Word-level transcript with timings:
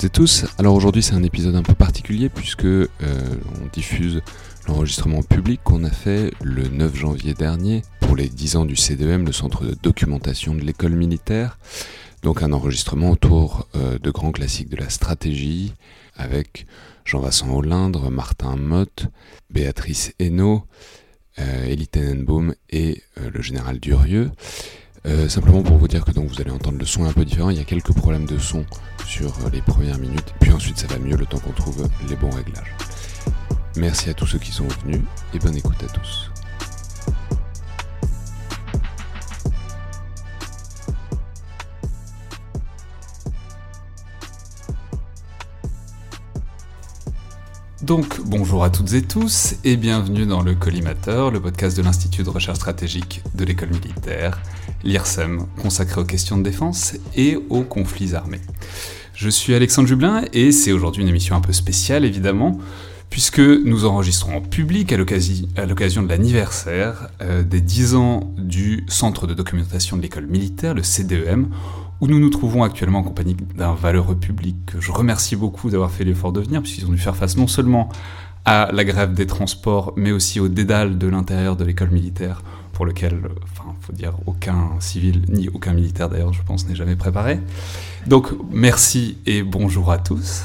toutes 0.00 0.06
et 0.06 0.10
tous. 0.10 0.46
Alors 0.56 0.74
aujourd'hui 0.74 1.02
c'est 1.02 1.12
un 1.12 1.22
épisode 1.22 1.54
un 1.56 1.62
peu 1.62 1.74
particulier 1.74 2.30
puisque 2.30 2.64
euh, 2.64 2.88
on 3.02 3.66
diffuse 3.70 4.22
l'enregistrement 4.66 5.22
public 5.22 5.60
qu'on 5.62 5.84
a 5.84 5.90
fait 5.90 6.32
le 6.42 6.68
9 6.68 6.96
janvier 6.96 7.34
dernier 7.34 7.82
pour 8.00 8.16
les 8.16 8.30
10 8.30 8.56
ans 8.56 8.64
du 8.64 8.76
CDM, 8.76 9.26
le 9.26 9.32
centre 9.32 9.62
de 9.64 9.76
documentation 9.82 10.54
de 10.54 10.62
l'école 10.62 10.92
militaire. 10.92 11.58
Donc 12.22 12.42
un 12.42 12.52
enregistrement 12.52 13.10
autour 13.10 13.68
euh, 13.74 13.98
de 13.98 14.10
grands 14.10 14.32
classiques 14.32 14.70
de 14.70 14.76
la 14.76 14.88
stratégie 14.88 15.74
avec 16.14 16.64
Jean-Vincent 17.04 17.50
Hollindre, 17.54 18.10
Martin 18.10 18.56
Mott, 18.56 19.06
Béatrice 19.50 20.14
Hainaut, 20.18 20.62
euh, 21.38 21.66
Elie 21.66 21.88
Tenenbaum 21.88 22.54
et 22.70 23.02
euh, 23.18 23.30
le 23.30 23.42
général 23.42 23.78
Durieux. 23.80 24.30
Euh, 25.06 25.28
simplement 25.28 25.62
pour 25.62 25.78
vous 25.78 25.88
dire 25.88 26.04
que 26.04 26.10
donc 26.10 26.28
vous 26.28 26.40
allez 26.40 26.50
entendre 26.50 26.78
le 26.78 26.84
son 26.84 27.04
un 27.04 27.12
peu 27.12 27.24
différent, 27.24 27.50
il 27.50 27.56
y 27.56 27.60
a 27.60 27.64
quelques 27.64 27.92
problèmes 27.92 28.26
de 28.26 28.38
son 28.38 28.66
sur 29.06 29.32
les 29.50 29.62
premières 29.62 29.98
minutes, 29.98 30.34
puis 30.40 30.52
ensuite 30.52 30.78
ça 30.78 30.86
va 30.88 30.98
mieux 30.98 31.16
le 31.16 31.24
temps 31.24 31.38
qu'on 31.38 31.52
trouve 31.52 31.88
les 32.08 32.16
bons 32.16 32.30
réglages. 32.30 32.74
Merci 33.76 34.10
à 34.10 34.14
tous 34.14 34.26
ceux 34.26 34.38
qui 34.38 34.52
sont 34.52 34.68
venus 34.84 35.00
et 35.32 35.38
bonne 35.38 35.56
écoute 35.56 35.82
à 35.82 35.86
tous. 35.86 36.30
Donc, 47.82 48.20
bonjour 48.24 48.62
à 48.62 48.70
toutes 48.70 48.92
et 48.92 49.02
tous 49.02 49.54
et 49.64 49.76
bienvenue 49.76 50.26
dans 50.26 50.42
le 50.42 50.54
Collimateur, 50.54 51.30
le 51.30 51.40
podcast 51.40 51.76
de 51.76 51.82
l'Institut 51.82 52.22
de 52.22 52.28
recherche 52.28 52.58
stratégique 52.58 53.22
de 53.34 53.44
l'école 53.44 53.70
militaire, 53.70 54.38
l'IRSEM, 54.84 55.46
consacré 55.60 56.00
aux 56.00 56.04
questions 56.04 56.36
de 56.36 56.42
défense 56.42 56.94
et 57.16 57.38
aux 57.48 57.62
conflits 57.62 58.14
armés. 58.14 58.40
Je 59.14 59.28
suis 59.28 59.54
Alexandre 59.54 59.88
Jublin 59.88 60.24
et 60.32 60.52
c'est 60.52 60.72
aujourd'hui 60.72 61.02
une 61.02 61.08
émission 61.08 61.36
un 61.36 61.40
peu 61.40 61.52
spéciale 61.52 62.04
évidemment, 62.04 62.58
puisque 63.10 63.40
nous 63.40 63.84
enregistrons 63.84 64.36
en 64.36 64.40
public 64.40 64.92
à 64.92 64.96
l'occasion 64.96 66.02
de 66.02 66.08
l'anniversaire 66.08 67.08
euh, 67.20 67.42
des 67.42 67.60
10 67.60 67.96
ans 67.96 68.32
du 68.38 68.84
Centre 68.88 69.26
de 69.26 69.34
documentation 69.34 69.96
de 69.96 70.02
l'école 70.02 70.26
militaire, 70.26 70.74
le 70.74 70.82
CDEM, 70.82 71.48
où 72.00 72.06
nous 72.06 72.18
nous 72.18 72.30
trouvons 72.30 72.62
actuellement 72.62 73.00
en 73.00 73.02
compagnie 73.02 73.36
d'un 73.56 73.74
valeureux 73.74 74.16
public 74.16 74.56
que 74.66 74.80
je 74.80 74.90
remercie 74.90 75.36
beaucoup 75.36 75.70
d'avoir 75.70 75.90
fait 75.90 76.04
l'effort 76.04 76.32
de 76.32 76.40
venir, 76.40 76.62
puisqu'ils 76.62 76.86
ont 76.86 76.92
dû 76.92 76.98
faire 76.98 77.16
face 77.16 77.36
non 77.36 77.46
seulement 77.46 77.90
à 78.46 78.70
la 78.72 78.84
grève 78.84 79.12
des 79.12 79.26
transports, 79.26 79.92
mais 79.96 80.12
aussi 80.12 80.40
au 80.40 80.48
dédale 80.48 80.96
de 80.96 81.08
l'intérieur 81.08 81.56
de 81.56 81.64
l'école 81.64 81.90
militaire, 81.90 82.42
pour 82.80 82.86
lequel, 82.86 83.20
enfin, 83.42 83.74
faut 83.82 83.92
dire, 83.92 84.14
aucun 84.24 84.70
civil, 84.80 85.20
ni 85.28 85.50
aucun 85.50 85.74
militaire 85.74 86.08
d'ailleurs, 86.08 86.32
je 86.32 86.40
pense, 86.42 86.66
n'est 86.66 86.74
jamais 86.74 86.96
préparé. 86.96 87.38
Donc, 88.06 88.28
merci 88.50 89.18
et 89.26 89.42
bonjour 89.42 89.92
à 89.92 89.98
tous. 89.98 90.44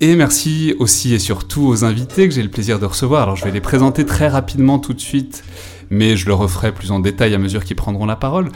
Et 0.00 0.14
merci 0.14 0.76
aussi 0.78 1.12
et 1.12 1.18
surtout 1.18 1.66
aux 1.66 1.84
invités 1.84 2.28
que 2.28 2.32
j'ai 2.32 2.44
le 2.44 2.50
plaisir 2.50 2.78
de 2.78 2.86
recevoir. 2.86 3.24
Alors, 3.24 3.34
je 3.34 3.44
vais 3.44 3.50
les 3.50 3.60
présenter 3.60 4.06
très 4.06 4.28
rapidement 4.28 4.78
tout 4.78 4.94
de 4.94 5.00
suite, 5.00 5.42
mais 5.90 6.16
je 6.16 6.26
le 6.26 6.34
referai 6.34 6.70
plus 6.70 6.92
en 6.92 7.00
détail 7.00 7.34
à 7.34 7.38
mesure 7.38 7.64
qu'ils 7.64 7.74
prendront 7.74 8.06
la 8.06 8.14
parole. 8.14 8.52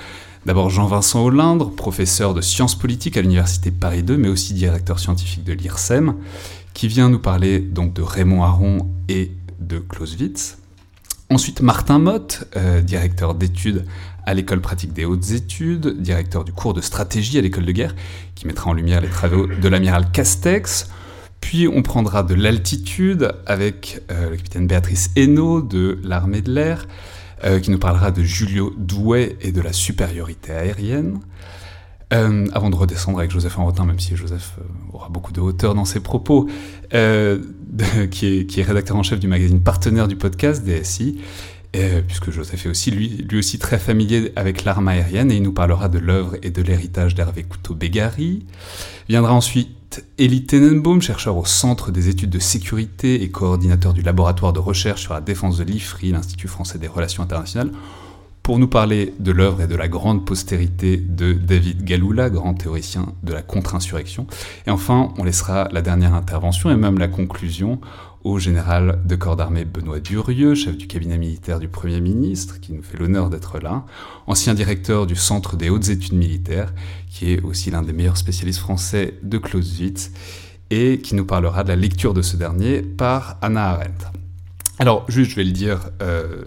D'abord 0.46 0.70
Jean-Vincent 0.70 1.24
Hollindre, 1.24 1.72
professeur 1.72 2.32
de 2.32 2.40
sciences 2.40 2.78
politiques 2.78 3.16
à 3.16 3.22
l'Université 3.22 3.72
Paris 3.72 4.04
2, 4.04 4.18
mais 4.18 4.28
aussi 4.28 4.54
directeur 4.54 5.00
scientifique 5.00 5.42
de 5.42 5.52
l'IRSEM, 5.52 6.14
qui 6.74 6.86
vient 6.86 7.08
nous 7.08 7.18
parler 7.18 7.58
donc 7.58 7.92
de 7.92 8.02
Raymond 8.02 8.44
Aron 8.44 8.88
et 9.08 9.32
de 9.58 9.80
Clausewitz. 9.80 10.59
Ensuite 11.32 11.62
Martin 11.62 12.00
Mott, 12.00 12.42
euh, 12.56 12.80
directeur 12.80 13.36
d'études 13.36 13.84
à 14.26 14.34
l'école 14.34 14.60
pratique 14.60 14.92
des 14.92 15.04
hautes 15.04 15.30
études, 15.30 16.02
directeur 16.02 16.42
du 16.42 16.52
cours 16.52 16.74
de 16.74 16.80
stratégie 16.80 17.38
à 17.38 17.40
l'école 17.40 17.66
de 17.66 17.70
guerre, 17.70 17.94
qui 18.34 18.48
mettra 18.48 18.68
en 18.68 18.72
lumière 18.72 19.00
les 19.00 19.08
travaux 19.08 19.46
de 19.46 19.68
l'amiral 19.68 20.10
Castex. 20.10 20.88
Puis 21.40 21.68
on 21.68 21.82
prendra 21.82 22.24
de 22.24 22.34
l'altitude 22.34 23.32
avec 23.46 24.02
euh, 24.10 24.30
le 24.30 24.36
capitaine 24.36 24.66
Béatrice 24.66 25.12
Hainaut 25.14 25.62
de 25.62 26.00
l'armée 26.02 26.42
de 26.42 26.52
l'air, 26.52 26.88
euh, 27.44 27.60
qui 27.60 27.70
nous 27.70 27.78
parlera 27.78 28.10
de 28.10 28.24
Julio 28.24 28.74
Douai 28.76 29.36
et 29.40 29.52
de 29.52 29.60
la 29.60 29.72
supériorité 29.72 30.50
aérienne. 30.50 31.20
Euh, 32.12 32.46
avant 32.52 32.70
de 32.70 32.74
redescendre 32.74 33.20
avec 33.20 33.30
Joseph 33.30 33.56
Enrotin, 33.56 33.84
même 33.84 34.00
si 34.00 34.16
Joseph 34.16 34.54
euh, 34.58 34.64
aura 34.92 35.08
beaucoup 35.08 35.32
de 35.32 35.40
hauteur 35.40 35.76
dans 35.76 35.84
ses 35.84 36.00
propos, 36.00 36.48
euh, 36.92 37.38
qui, 38.10 38.26
est, 38.26 38.46
qui, 38.46 38.58
est, 38.58 38.64
rédacteur 38.64 38.96
en 38.96 39.04
chef 39.04 39.20
du 39.20 39.28
magazine 39.28 39.60
partenaire 39.60 40.08
du 40.08 40.16
podcast, 40.16 40.64
DSI, 40.64 41.20
puisque 42.08 42.32
Joseph 42.32 42.66
est 42.66 42.68
aussi, 42.68 42.90
lui, 42.90 43.24
lui 43.30 43.38
aussi 43.38 43.60
très 43.60 43.78
familier 43.78 44.32
avec 44.34 44.64
l'arme 44.64 44.88
aérienne, 44.88 45.30
et 45.30 45.36
il 45.36 45.42
nous 45.42 45.52
parlera 45.52 45.88
de 45.88 46.00
l'œuvre 46.00 46.34
et 46.42 46.50
de 46.50 46.62
l'héritage 46.62 47.14
d'Hervé 47.14 47.44
Couteau-Bégari. 47.44 48.44
Viendra 49.08 49.32
ensuite 49.32 50.04
Elie 50.18 50.46
Tenenbaum, 50.46 51.00
chercheur 51.00 51.36
au 51.36 51.44
Centre 51.44 51.92
des 51.92 52.08
études 52.08 52.30
de 52.30 52.40
sécurité 52.40 53.22
et 53.22 53.30
coordinateur 53.30 53.92
du 53.92 54.02
laboratoire 54.02 54.52
de 54.52 54.58
recherche 54.58 55.02
sur 55.02 55.14
la 55.14 55.20
défense 55.20 55.58
de 55.58 55.64
l'IFRI, 55.64 56.10
l'Institut 56.10 56.48
français 56.48 56.78
des 56.78 56.88
relations 56.88 57.22
internationales, 57.22 57.70
pour 58.50 58.58
nous 58.58 58.66
parler 58.66 59.14
de 59.20 59.30
l'œuvre 59.30 59.60
et 59.60 59.68
de 59.68 59.76
la 59.76 59.86
grande 59.86 60.26
postérité 60.26 60.96
de 60.96 61.34
David 61.34 61.84
Galula, 61.84 62.30
grand 62.30 62.52
théoricien 62.54 63.14
de 63.22 63.32
la 63.32 63.42
contre-insurrection. 63.42 64.26
Et 64.66 64.70
enfin, 64.70 65.14
on 65.18 65.22
laissera 65.22 65.68
la 65.70 65.82
dernière 65.82 66.14
intervention 66.14 66.68
et 66.68 66.74
même 66.74 66.98
la 66.98 67.06
conclusion 67.06 67.80
au 68.24 68.40
général 68.40 69.02
de 69.04 69.14
corps 69.14 69.36
d'armée 69.36 69.64
Benoît 69.64 70.00
Durieux, 70.00 70.56
chef 70.56 70.76
du 70.76 70.88
cabinet 70.88 71.16
militaire 71.16 71.60
du 71.60 71.68
Premier 71.68 72.00
ministre, 72.00 72.58
qui 72.60 72.72
nous 72.72 72.82
fait 72.82 72.98
l'honneur 72.98 73.30
d'être 73.30 73.60
là, 73.60 73.84
ancien 74.26 74.52
directeur 74.52 75.06
du 75.06 75.14
Centre 75.14 75.56
des 75.56 75.70
hautes 75.70 75.88
études 75.88 76.14
militaires, 76.14 76.74
qui 77.08 77.30
est 77.30 77.40
aussi 77.42 77.70
l'un 77.70 77.82
des 77.82 77.92
meilleurs 77.92 78.16
spécialistes 78.16 78.58
français 78.58 79.14
de 79.22 79.38
Clausewitz, 79.38 80.10
et 80.70 80.98
qui 80.98 81.14
nous 81.14 81.24
parlera 81.24 81.62
de 81.62 81.68
la 81.68 81.76
lecture 81.76 82.14
de 82.14 82.22
ce 82.22 82.36
dernier 82.36 82.82
par 82.82 83.36
Anna 83.42 83.68
Arendt. 83.68 84.06
Alors, 84.80 85.04
juste, 85.08 85.30
je 85.32 85.36
vais 85.36 85.44
le 85.44 85.52
dire, 85.52 85.90
euh, 86.02 86.42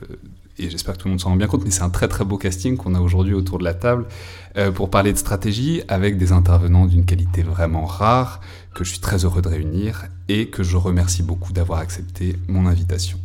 et 0.59 0.69
j'espère 0.69 0.95
que 0.95 0.99
tout 0.99 1.07
le 1.07 1.11
monde 1.11 1.19
s'en 1.19 1.29
rend 1.29 1.35
bien 1.35 1.47
compte, 1.47 1.63
mais 1.63 1.71
c'est 1.71 1.81
un 1.81 1.89
très 1.89 2.07
très 2.07 2.25
beau 2.25 2.37
casting 2.37 2.77
qu'on 2.77 2.93
a 2.93 2.99
aujourd'hui 2.99 3.33
autour 3.33 3.57
de 3.57 3.63
la 3.63 3.73
table 3.73 4.05
euh, 4.55 4.71
pour 4.71 4.89
parler 4.89 5.11
de 5.11 5.17
stratégie 5.17 5.81
avec 5.87 6.17
des 6.17 6.31
intervenants 6.31 6.85
d'une 6.85 7.05
qualité 7.05 7.41
vraiment 7.41 7.85
rare, 7.85 8.39
que 8.75 8.83
je 8.83 8.91
suis 8.91 8.99
très 8.99 9.25
heureux 9.25 9.41
de 9.41 9.49
réunir 9.49 10.05
et 10.29 10.47
que 10.47 10.61
je 10.61 10.77
remercie 10.77 11.23
beaucoup 11.23 11.53
d'avoir 11.53 11.79
accepté 11.79 12.35
mon 12.47 12.67
invitation. 12.67 13.17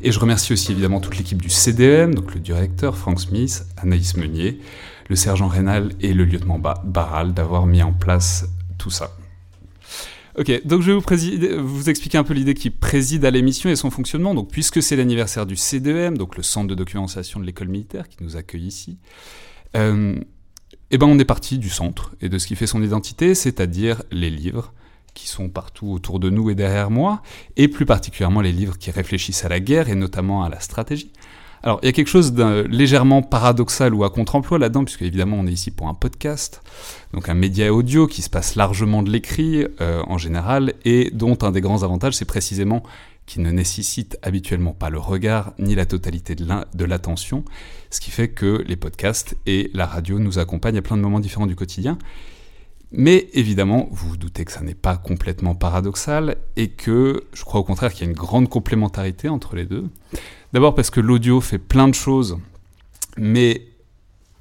Et 0.00 0.12
je 0.12 0.18
remercie 0.18 0.52
aussi 0.52 0.72
évidemment 0.72 1.00
toute 1.00 1.18
l'équipe 1.18 1.40
du 1.40 1.50
CDM, 1.50 2.14
donc 2.14 2.34
le 2.34 2.40
directeur 2.40 2.96
Frank 2.96 3.20
Smith, 3.20 3.66
Anaïs 3.76 4.16
Meunier, 4.16 4.60
le 5.08 5.16
sergent 5.16 5.48
Rénal 5.48 5.90
et 6.00 6.14
le 6.14 6.24
lieutenant 6.24 6.58
Barral 6.58 7.34
d'avoir 7.34 7.66
mis 7.66 7.82
en 7.82 7.92
place 7.92 8.48
tout 8.78 8.90
ça. 8.90 9.14
Ok, 10.38 10.64
donc 10.64 10.80
je 10.80 10.92
vais 10.92 11.56
vous, 11.58 11.90
expliquer 11.90 12.16
un 12.16 12.24
peu 12.24 12.32
l'idée 12.32 12.54
qui 12.54 12.70
préside 12.70 13.26
à 13.26 13.30
l'émission 13.30 13.68
et 13.68 13.76
son 13.76 13.90
fonctionnement. 13.90 14.34
Donc, 14.34 14.50
puisque 14.50 14.82
c'est 14.82 14.96
l'anniversaire 14.96 15.44
du 15.44 15.56
CDM, 15.56 16.16
donc 16.16 16.36
le 16.36 16.42
centre 16.42 16.68
de 16.68 16.74
documentation 16.74 17.38
de 17.38 17.44
l'école 17.44 17.68
militaire 17.68 18.08
qui 18.08 18.16
nous 18.22 18.36
accueille 18.36 18.66
ici, 18.66 18.96
euh, 19.76 20.18
eh 20.90 20.98
ben 20.98 21.06
on 21.06 21.18
est 21.18 21.26
parti 21.26 21.58
du 21.58 21.68
centre 21.68 22.14
et 22.22 22.30
de 22.30 22.38
ce 22.38 22.46
qui 22.46 22.56
fait 22.56 22.66
son 22.66 22.82
identité, 22.82 23.34
c'est-à-dire 23.34 24.02
les 24.10 24.30
livres 24.30 24.72
qui 25.12 25.28
sont 25.28 25.50
partout 25.50 25.88
autour 25.88 26.18
de 26.18 26.30
nous 26.30 26.48
et 26.48 26.54
derrière 26.54 26.90
moi, 26.90 27.22
et 27.58 27.68
plus 27.68 27.84
particulièrement 27.84 28.40
les 28.40 28.52
livres 28.52 28.78
qui 28.78 28.90
réfléchissent 28.90 29.44
à 29.44 29.50
la 29.50 29.60
guerre 29.60 29.90
et 29.90 29.94
notamment 29.94 30.44
à 30.44 30.48
la 30.48 30.60
stratégie, 30.60 31.12
Alors, 31.64 31.78
il 31.82 31.86
y 31.86 31.88
a 31.88 31.92
quelque 31.92 32.08
chose 32.08 32.32
de 32.32 32.66
légèrement 32.68 33.22
paradoxal 33.22 33.94
ou 33.94 34.02
à 34.02 34.10
contre-emploi 34.10 34.58
là-dedans, 34.58 34.84
puisque 34.84 35.02
évidemment, 35.02 35.36
on 35.38 35.46
est 35.46 35.52
ici 35.52 35.70
pour 35.70 35.86
un 35.86 35.94
podcast, 35.94 36.60
donc 37.12 37.28
un 37.28 37.34
média 37.34 37.72
audio 37.72 38.08
qui 38.08 38.22
se 38.22 38.30
passe 38.30 38.56
largement 38.56 39.02
de 39.04 39.10
l'écrit 39.10 39.64
euh, 39.80 40.02
en 40.08 40.18
général, 40.18 40.74
et 40.84 41.10
dont 41.12 41.38
un 41.42 41.52
des 41.52 41.60
grands 41.60 41.84
avantages, 41.84 42.14
c'est 42.14 42.24
précisément 42.24 42.82
qu'il 43.26 43.42
ne 43.42 43.50
nécessite 43.52 44.18
habituellement 44.22 44.72
pas 44.72 44.90
le 44.90 44.98
regard 44.98 45.52
ni 45.60 45.76
la 45.76 45.86
totalité 45.86 46.34
de 46.34 46.84
l'attention, 46.84 47.44
ce 47.90 48.00
qui 48.00 48.10
fait 48.10 48.28
que 48.28 48.64
les 48.66 48.74
podcasts 48.74 49.36
et 49.46 49.70
la 49.72 49.86
radio 49.86 50.18
nous 50.18 50.40
accompagnent 50.40 50.78
à 50.78 50.82
plein 50.82 50.96
de 50.96 51.02
moments 51.02 51.20
différents 51.20 51.46
du 51.46 51.54
quotidien. 51.54 51.96
Mais 52.90 53.28
évidemment, 53.32 53.88
vous 53.90 54.10
vous 54.10 54.16
doutez 54.16 54.44
que 54.44 54.52
ça 54.52 54.60
n'est 54.60 54.74
pas 54.74 54.96
complètement 54.96 55.54
paradoxal 55.54 56.36
et 56.56 56.68
que 56.68 57.24
je 57.32 57.44
crois 57.44 57.60
au 57.60 57.64
contraire 57.64 57.92
qu'il 57.92 58.04
y 58.04 58.08
a 58.08 58.10
une 58.10 58.16
grande 58.16 58.48
complémentarité 58.48 59.28
entre 59.28 59.56
les 59.56 59.64
deux. 59.64 59.88
D'abord 60.52 60.74
parce 60.74 60.90
que 60.90 61.00
l'audio 61.00 61.40
fait 61.40 61.58
plein 61.58 61.88
de 61.88 61.94
choses, 61.94 62.38
mais 63.16 63.68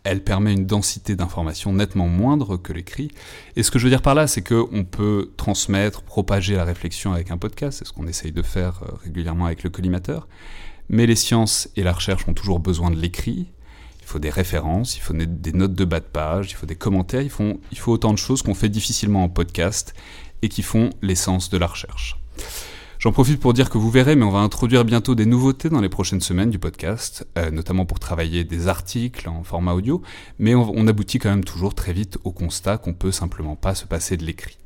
elle 0.03 0.23
permet 0.23 0.53
une 0.53 0.65
densité 0.65 1.15
d'informations 1.15 1.73
nettement 1.73 2.07
moindre 2.07 2.57
que 2.57 2.73
l'écrit. 2.73 3.11
Et 3.55 3.63
ce 3.63 3.71
que 3.71 3.79
je 3.79 3.85
veux 3.85 3.89
dire 3.89 4.01
par 4.01 4.15
là, 4.15 4.27
c'est 4.27 4.41
qu'on 4.41 4.83
peut 4.83 5.31
transmettre, 5.37 6.01
propager 6.01 6.55
la 6.55 6.63
réflexion 6.63 7.13
avec 7.13 7.31
un 7.31 7.37
podcast, 7.37 7.79
c'est 7.79 7.85
ce 7.87 7.93
qu'on 7.93 8.07
essaye 8.07 8.31
de 8.31 8.41
faire 8.41 8.81
euh, 8.83 8.95
régulièrement 9.03 9.45
avec 9.45 9.63
le 9.63 9.69
collimateur. 9.69 10.27
Mais 10.89 11.05
les 11.05 11.15
sciences 11.15 11.69
et 11.75 11.83
la 11.83 11.93
recherche 11.93 12.27
ont 12.27 12.33
toujours 12.33 12.59
besoin 12.59 12.89
de 12.89 12.95
l'écrit. 12.95 13.47
Il 14.01 14.05
faut 14.05 14.19
des 14.19 14.31
références, 14.31 14.97
il 14.97 15.01
faut 15.01 15.13
des 15.13 15.53
notes 15.53 15.75
de 15.75 15.85
bas 15.85 15.99
de 15.99 16.05
page, 16.05 16.51
il 16.51 16.55
faut 16.55 16.65
des 16.65 16.75
commentaires, 16.75 17.21
il 17.21 17.29
faut, 17.29 17.61
il 17.71 17.77
faut 17.77 17.93
autant 17.93 18.11
de 18.11 18.17
choses 18.17 18.41
qu'on 18.41 18.55
fait 18.55 18.67
difficilement 18.67 19.23
en 19.23 19.29
podcast 19.29 19.93
et 20.41 20.49
qui 20.49 20.63
font 20.63 20.89
l'essence 21.01 21.49
de 21.49 21.57
la 21.57 21.67
recherche. 21.67 22.17
J'en 23.01 23.11
profite 23.11 23.39
pour 23.39 23.53
dire 23.53 23.71
que 23.71 23.79
vous 23.79 23.89
verrez, 23.89 24.15
mais 24.15 24.25
on 24.25 24.29
va 24.29 24.41
introduire 24.41 24.85
bientôt 24.85 25.15
des 25.15 25.25
nouveautés 25.25 25.69
dans 25.69 25.81
les 25.81 25.89
prochaines 25.89 26.21
semaines 26.21 26.51
du 26.51 26.59
podcast, 26.59 27.27
euh, 27.35 27.49
notamment 27.49 27.83
pour 27.83 27.97
travailler 27.97 28.43
des 28.43 28.67
articles 28.67 29.27
en 29.27 29.43
format 29.43 29.73
audio, 29.73 30.03
mais 30.37 30.53
on, 30.53 30.85
aboutit 30.85 31.17
quand 31.17 31.31
même 31.31 31.43
toujours 31.43 31.73
très 31.73 31.93
vite 31.93 32.19
au 32.25 32.31
constat 32.31 32.77
qu'on 32.77 32.93
peut 32.93 33.11
simplement 33.11 33.55
pas 33.55 33.73
se 33.73 33.85
passer 33.85 34.17
de 34.17 34.23
l'écrit. 34.23 34.59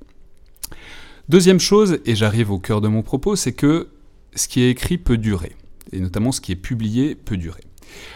Deuxième 1.30 1.62
chose, 1.62 2.00
et 2.06 2.14
j'arrive 2.14 2.52
au 2.52 2.60
cœur 2.60 2.82
de 2.82 2.90
mon 2.90 3.04
propos, 3.04 3.38
c'est 3.38 3.54
que 3.54 3.88
ce 4.36 4.50
qui 4.50 4.64
est 4.64 4.70
écrit 4.70 4.98
peut 4.98 5.18
durer, 5.18 5.56
et 5.94 6.02
notamment 6.02 6.34
ce 6.34 6.42
qui 6.42 6.52
est 6.52 6.58
publié 6.58 7.16
peut 7.16 7.38
durer. 7.38 7.64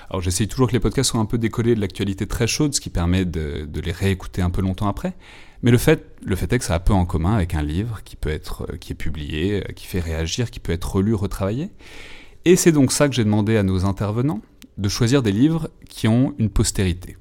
Alors 0.10 0.22
j'essaye 0.22 0.50
toujours 0.50 0.68
que 0.68 0.74
les 0.74 0.82
podcasts 0.82 1.12
soient 1.12 1.22
un 1.22 1.26
peu 1.26 1.38
décollés 1.38 1.76
de 1.76 1.80
l'actualité 1.80 2.28
très 2.28 2.46
chaude, 2.46 2.76
ce 2.76 2.82
qui 2.82 2.90
permet 2.90 3.24
de 3.24 3.80
les 3.80 3.94
réécouter 3.94 4.42
un 4.42 4.50
peu 4.50 4.62
longtemps 4.62 4.90
après, 4.90 5.16
mais 5.62 5.72
le 5.72 5.78
fait, 5.78 6.16
le 6.24 6.36
fait 6.36 6.52
est 6.54 6.60
que 6.60 6.66
ça 6.66 6.76
a 6.76 6.80
peu 6.80 6.94
en 6.94 7.06
commun 7.06 7.34
avec 7.36 7.54
un 7.54 7.62
livre 7.62 8.02
qui 8.04 8.16
peut 8.16 8.30
être, 8.30 8.66
euh, 8.70 8.76
est 8.76 8.94
publié, 8.94 9.62
euh, 9.62 9.74
qui 9.74 9.86
fait 9.86 10.00
réagir, 10.00 10.52
qui 10.52 10.60
peut 10.60 10.72
être 10.72 10.96
relu, 10.96 11.14
retravaillé. 11.14 11.70
Et 12.46 12.56
c'est 12.56 12.72
donc 12.72 12.92
ça 12.92 13.10
que 13.10 13.16
j'ai 13.16 13.26
demandé 13.26 13.58
à 13.58 13.64
nos 13.64 13.86
intervenants, 13.86 14.42
de 14.78 14.90
choisir 14.90 15.22
des 15.22 15.34
livres 15.34 15.70
qui 15.90 16.08
ont 16.08 16.34
une 16.40 16.50
postérité, 16.50 17.18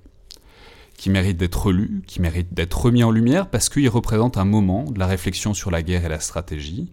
qui 0.96 1.10
méritent 1.10 1.38
d'être 1.38 1.66
relus, 1.66 2.02
qui 2.06 2.20
méritent 2.20 2.54
d'être 2.54 2.80
remis 2.80 3.02
en 3.02 3.10
lumière 3.10 3.50
parce 3.50 3.68
qu'ils 3.68 3.88
représentent 3.88 4.38
un 4.38 4.44
moment 4.44 4.84
de 4.84 4.98
la 4.98 5.06
réflexion 5.06 5.54
sur 5.54 5.72
la 5.72 5.82
guerre 5.82 6.04
et 6.04 6.08
la 6.08 6.20
stratégie, 6.20 6.92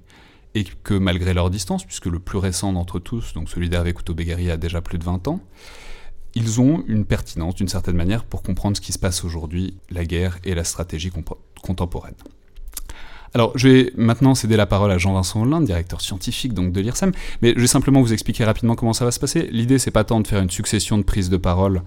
et 0.56 0.64
que 0.64 0.96
malgré 0.96 1.34
leur 1.34 1.52
distance, 1.52 1.84
puisque 1.86 2.08
le 2.08 2.20
plus 2.20 2.40
récent 2.40 2.74
d'entre 2.74 2.98
tous, 2.98 3.34
donc 3.34 3.50
celui 3.50 3.70
d'Hervé 3.70 3.94
Couteau-Béguery, 3.94 4.50
a 4.50 4.58
déjà 4.58 4.82
plus 4.82 4.98
de 4.98 5.04
20 5.04 5.28
ans, 5.28 5.42
ils 6.36 6.60
ont 6.62 6.84
une 6.88 7.06
pertinence 7.06 7.56
d'une 7.56 7.70
certaine 7.70 7.96
manière 7.96 8.26
pour 8.26 8.44
comprendre 8.44 8.76
ce 8.76 8.82
qui 8.82 8.92
se 8.92 9.00
passe 9.00 9.24
aujourd'hui, 9.24 9.78
la 9.90 10.06
guerre 10.06 10.38
et 10.44 10.54
la 10.54 10.66
stratégie 10.66 11.12
contemporaine. 11.62 12.16
Alors, 13.36 13.52
je 13.56 13.68
vais 13.68 13.92
maintenant 13.98 14.34
céder 14.34 14.56
la 14.56 14.66
parole 14.66 14.90
à 14.92 14.98
Jean-Vincent 14.98 15.42
Hollande, 15.42 15.66
directeur 15.66 16.00
scientifique 16.00 16.54
donc 16.54 16.72
de 16.72 16.80
l'IRSEM, 16.80 17.12
mais 17.42 17.52
je 17.54 17.60
vais 17.60 17.68
simplement 17.68 18.02
vous 18.02 18.14
expliquer 18.14 18.46
rapidement 18.46 18.76
comment 18.76 18.94
ça 18.94 19.04
va 19.04 19.12
se 19.12 19.20
passer. 19.20 19.50
L'idée, 19.52 19.78
c'est 19.78 19.92
pas 19.92 20.06
tant 20.06 20.22
de 20.22 20.28
faire 20.28 20.42
une 20.42 20.50
succession 20.50 20.98
de 20.98 21.04
prises 21.04 21.30
de 21.30 21.36
parole 21.36 21.82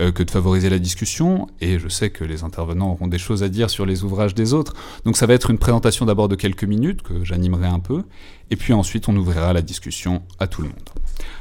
euh, 0.00 0.10
que 0.10 0.24
de 0.24 0.30
favoriser 0.32 0.68
la 0.70 0.80
discussion, 0.80 1.46
et 1.60 1.78
je 1.78 1.86
sais 1.86 2.10
que 2.10 2.24
les 2.24 2.42
intervenants 2.42 2.90
auront 2.90 3.06
des 3.06 3.18
choses 3.18 3.44
à 3.44 3.48
dire 3.48 3.70
sur 3.70 3.86
les 3.86 4.02
ouvrages 4.02 4.34
des 4.34 4.54
autres. 4.54 4.74
Donc, 5.04 5.16
ça 5.16 5.26
va 5.26 5.34
être 5.34 5.50
une 5.50 5.58
présentation 5.58 6.04
d'abord 6.04 6.26
de 6.26 6.34
quelques 6.34 6.64
minutes 6.64 7.02
que 7.02 7.22
j'animerai 7.22 7.68
un 7.68 7.78
peu, 7.78 8.02
et 8.50 8.56
puis 8.56 8.72
ensuite 8.72 9.08
on 9.08 9.14
ouvrira 9.14 9.52
la 9.52 9.62
discussion 9.62 10.22
à 10.40 10.48
tout 10.48 10.62
le 10.62 10.68
monde. 10.68 10.88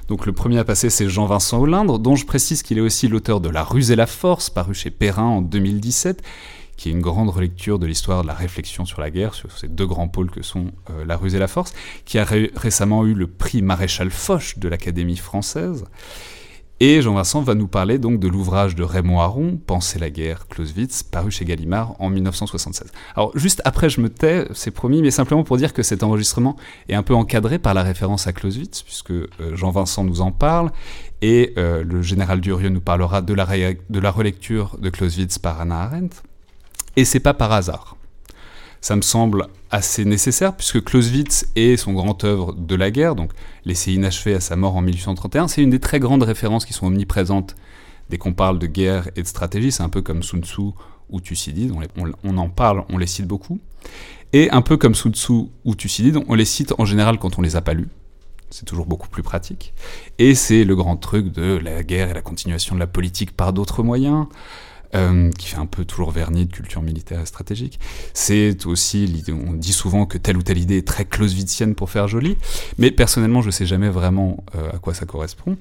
Donc, 0.07 0.27
le 0.27 0.33
premier 0.33 0.59
à 0.59 0.65
passer, 0.65 0.91
c'est 0.91 1.09
Jean-Vincent 1.09 1.59
Hollande, 1.59 1.99
dont 1.99 2.15
je 2.15 2.27
précise 2.27 2.61
qu'il 2.61 2.77
est 2.77 2.81
aussi 2.81 3.07
l'auteur 3.07 3.41
de 3.41 3.49
La 3.49 3.63
ruse 3.63 3.89
et 3.89 3.95
la 3.95 4.05
force, 4.05 4.51
paru 4.51 4.75
chez 4.75 4.91
Perrin 4.91 5.23
en 5.23 5.41
2017 5.41 6.21
qui 6.77 6.89
est 6.89 6.91
une 6.91 7.01
grande 7.01 7.29
relecture 7.29 7.79
de 7.79 7.85
l'histoire 7.85 8.21
de 8.21 8.27
la 8.27 8.33
réflexion 8.33 8.85
sur 8.85 9.01
la 9.01 9.09
guerre, 9.09 9.33
sur 9.33 9.51
ces 9.51 9.67
deux 9.67 9.87
grands 9.87 10.07
pôles 10.07 10.31
que 10.31 10.43
sont 10.43 10.71
euh, 10.89 11.03
la 11.05 11.17
ruse 11.17 11.35
et 11.35 11.39
la 11.39 11.47
force, 11.47 11.73
qui 12.05 12.19
a 12.19 12.25
récemment 12.55 13.05
eu 13.05 13.13
le 13.13 13.27
prix 13.27 13.61
Maréchal 13.61 14.11
Foch 14.11 14.57
de 14.59 14.69
l'Académie 14.69 15.17
française. 15.17 15.85
Et 16.79 17.01
Jean-Vincent 17.01 17.41
va 17.41 17.55
nous 17.55 17.67
parler 17.67 17.97
donc 17.97 18.19
de 18.19 18.27
l'ouvrage 18.27 18.75
de 18.75 18.83
Raymond 18.83 19.19
Aron, 19.19 19.57
Penser 19.57 19.97
la 19.97 20.11
guerre, 20.11 20.47
Clausewitz, 20.47 21.01
paru 21.01 21.31
chez 21.31 21.43
Gallimard 21.43 21.95
en 21.99 22.11
1976. 22.11 22.91
Alors 23.15 23.31
juste 23.35 23.63
après 23.65 23.89
je 23.89 23.99
me 23.99 24.09
tais, 24.09 24.47
c'est 24.53 24.69
promis, 24.69 25.01
mais 25.01 25.09
simplement 25.09 25.43
pour 25.43 25.57
dire 25.57 25.73
que 25.73 25.81
cet 25.81 26.03
enregistrement 26.03 26.55
est 26.87 26.93
un 26.93 27.01
peu 27.01 27.15
encadré 27.15 27.57
par 27.57 27.73
la 27.73 27.81
référence 27.81 28.27
à 28.27 28.33
Clausewitz, 28.33 28.83
puisque 28.83 29.09
euh, 29.09 29.27
Jean-Vincent 29.55 30.03
nous 30.03 30.21
en 30.21 30.31
parle, 30.31 30.71
et 31.23 31.53
euh, 31.57 31.83
le 31.83 32.03
général 32.03 32.41
Durieux 32.41 32.69
nous 32.69 32.81
parlera 32.81 33.23
de 33.23 33.33
la, 33.33 33.47
de 33.47 33.99
la 33.99 34.11
relecture 34.11 34.77
de 34.79 34.91
Clausewitz 34.91 35.39
par 35.39 35.59
Anna 35.59 35.81
Arendt. 35.81 36.21
Et 36.97 37.05
c'est 37.05 37.21
pas 37.21 37.33
par 37.33 37.53
hasard. 37.53 37.95
Ça 38.81 38.95
me 38.95 39.01
semble 39.01 39.47
assez 39.69 40.03
nécessaire 40.03 40.55
puisque 40.55 40.83
Clausewitz 40.83 41.47
est 41.55 41.77
son 41.77 41.93
grand 41.93 42.23
œuvre 42.23 42.53
de 42.53 42.75
la 42.75 42.91
guerre, 42.91 43.15
donc 43.15 43.31
laissé 43.65 43.93
inachevé 43.93 44.33
à 44.33 44.39
sa 44.39 44.55
mort 44.55 44.75
en 44.75 44.81
1831, 44.81 45.47
c'est 45.47 45.61
une 45.61 45.69
des 45.69 45.79
très 45.79 45.99
grandes 45.99 46.23
références 46.23 46.65
qui 46.65 46.73
sont 46.73 46.87
omniprésentes 46.87 47.55
dès 48.09 48.17
qu'on 48.17 48.33
parle 48.33 48.59
de 48.59 48.67
guerre 48.67 49.09
et 49.15 49.21
de 49.21 49.27
stratégie. 49.27 49.71
C'est 49.71 49.83
un 49.83 49.89
peu 49.89 50.01
comme 50.01 50.23
Sun 50.23 50.43
Tzu 50.43 50.71
ou 51.09 51.21
Thucydide, 51.21 51.71
on, 51.97 52.11
on, 52.23 52.37
en 52.37 52.49
parle, 52.49 52.83
on 52.89 52.97
les 52.97 53.07
cite 53.07 53.27
beaucoup. 53.27 53.59
Et 54.33 54.49
un 54.51 54.61
peu 54.61 54.77
comme 54.77 54.95
Sun 54.95 55.13
Tzu 55.13 55.49
ou 55.65 55.75
Thucydide, 55.75 56.19
on 56.27 56.33
les 56.33 56.45
cite 56.45 56.73
en 56.79 56.85
général 56.85 57.19
quand 57.19 57.37
on 57.37 57.41
les 57.41 57.55
a 57.55 57.61
pas 57.61 57.73
lus. 57.73 57.89
C'est 58.49 58.65
toujours 58.65 58.85
beaucoup 58.85 59.09
plus 59.09 59.23
pratique. 59.23 59.73
Et 60.19 60.33
c'est 60.33 60.63
le 60.63 60.75
grand 60.75 60.97
truc 60.97 61.31
de 61.31 61.57
la 61.57 61.83
guerre 61.83 62.09
et 62.09 62.13
la 62.13 62.21
continuation 62.21 62.75
de 62.75 62.79
la 62.79 62.87
politique 62.87 63.35
par 63.35 63.53
d'autres 63.53 63.83
moyens. 63.83 64.27
Euh, 64.95 65.31
qui 65.31 65.47
fait 65.47 65.57
un 65.57 65.65
peu 65.65 65.83
toujours 65.83 66.11
vernis 66.11 66.45
de 66.45 66.53
culture 66.53 66.81
militaire 66.81 67.19
et 67.19 67.25
stratégique. 67.25 67.77
C'est 68.13 68.65
aussi, 68.65 69.21
on 69.27 69.51
dit 69.51 69.73
souvent 69.73 70.05
que 70.05 70.17
telle 70.17 70.37
ou 70.37 70.43
telle 70.43 70.59
idée 70.59 70.77
est 70.77 70.87
très 70.87 71.03
clausewitzienne 71.03 71.75
pour 71.75 71.89
faire 71.89 72.07
joli, 72.07 72.37
mais 72.77 72.89
personnellement, 72.91 73.41
je 73.41 73.47
ne 73.47 73.51
sais 73.51 73.65
jamais 73.65 73.89
vraiment 73.89 74.45
euh, 74.55 74.71
à 74.71 74.77
quoi 74.77 74.93
ça 74.93 75.05
correspond. 75.05 75.57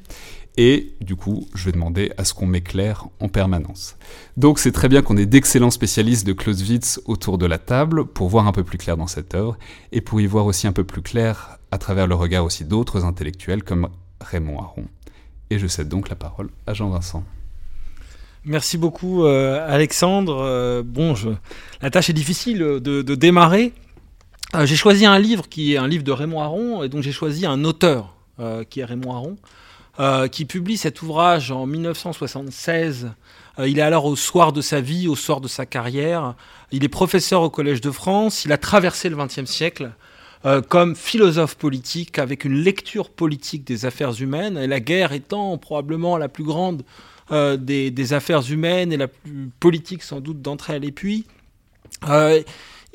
Et 0.56 0.92
du 1.00 1.16
coup, 1.16 1.48
je 1.54 1.64
vais 1.64 1.72
demander 1.72 2.12
à 2.18 2.24
ce 2.24 2.34
qu'on 2.34 2.46
m'éclaire 2.46 3.08
en 3.18 3.28
permanence. 3.28 3.96
Donc 4.36 4.60
c'est 4.60 4.70
très 4.70 4.88
bien 4.88 5.02
qu'on 5.02 5.16
ait 5.16 5.26
d'excellents 5.26 5.72
spécialistes 5.72 6.26
de 6.26 6.32
Clausewitz 6.32 7.00
autour 7.04 7.36
de 7.36 7.46
la 7.46 7.58
table 7.58 8.06
pour 8.06 8.28
voir 8.28 8.46
un 8.46 8.52
peu 8.52 8.62
plus 8.62 8.78
clair 8.78 8.96
dans 8.96 9.08
cette 9.08 9.34
œuvre 9.34 9.58
et 9.90 10.00
pour 10.00 10.20
y 10.20 10.26
voir 10.26 10.46
aussi 10.46 10.68
un 10.68 10.72
peu 10.72 10.84
plus 10.84 11.02
clair 11.02 11.58
à 11.72 11.78
travers 11.78 12.06
le 12.06 12.14
regard 12.14 12.44
aussi 12.44 12.64
d'autres 12.64 13.04
intellectuels 13.04 13.64
comme 13.64 13.88
Raymond 14.20 14.60
Aron. 14.60 14.84
Et 15.50 15.58
je 15.58 15.66
cède 15.66 15.88
donc 15.88 16.08
la 16.08 16.16
parole 16.16 16.48
à 16.66 16.74
Jean-Vincent. 16.74 17.24
Merci 18.48 18.78
beaucoup, 18.78 19.24
euh, 19.24 19.66
Alexandre. 19.68 20.38
Euh, 20.40 20.84
bon, 20.84 21.16
je... 21.16 21.30
la 21.82 21.90
tâche 21.90 22.10
est 22.10 22.12
difficile 22.12 22.58
de, 22.58 23.02
démarrer. 23.16 23.72
Euh, 24.54 24.66
j'ai 24.66 24.76
choisi 24.76 25.04
un 25.04 25.18
livre 25.18 25.48
qui 25.48 25.74
est 25.74 25.78
un 25.78 25.88
livre 25.88 26.04
de 26.04 26.12
Raymond 26.12 26.40
Aron, 26.40 26.84
et 26.84 26.88
donc 26.88 27.02
j'ai 27.02 27.10
choisi 27.10 27.44
un 27.44 27.64
auteur 27.64 28.14
qui 28.68 28.80
est 28.80 28.84
Raymond 28.84 29.14
Aron, 29.98 30.28
qui 30.28 30.44
publie 30.44 30.76
cet 30.76 31.02
ouvrage 31.02 31.50
en 31.50 31.66
1976. 31.66 33.10
il 33.66 33.78
est 33.78 33.82
alors 33.82 34.04
au 34.04 34.14
soir 34.14 34.52
de 34.52 34.60
sa 34.60 34.80
vie, 34.80 35.08
au 35.08 35.16
soir 35.16 35.40
de 35.40 35.48
sa 35.48 35.64
carrière. 35.64 36.34
Il 36.70 36.84
est 36.84 36.88
professeur 36.88 37.40
au 37.40 37.48
Collège 37.48 37.80
de 37.80 37.90
France. 37.90 38.44
Il 38.44 38.52
a 38.52 38.58
traversé 38.58 39.08
le 39.08 39.16
XXe 39.16 39.46
siècle. 39.46 39.90
comme 40.68 40.94
philosophe 40.94 41.56
politique, 41.56 42.18
avec 42.18 42.44
une 42.44 42.54
lecture 42.54 43.08
politique 43.08 43.66
des 43.66 43.86
affaires 43.86 44.20
humaines, 44.20 44.58
et 44.58 44.66
la 44.66 44.80
guerre 44.80 45.12
étant 45.12 45.56
probablement 45.56 46.18
la 46.18 46.28
plus 46.28 46.44
grande 46.44 46.82
euh, 47.32 47.56
des, 47.56 48.12
affaires 48.12 48.48
humaines 48.52 48.92
et 48.92 48.96
la 48.96 49.08
plus 49.08 49.50
politique 49.58 50.04
sans 50.04 50.20
doute 50.20 50.42
d'entre 50.42 50.70
elles. 50.70 50.84
Et 50.84 50.92
puis, 50.92 51.26
euh, 52.08 52.40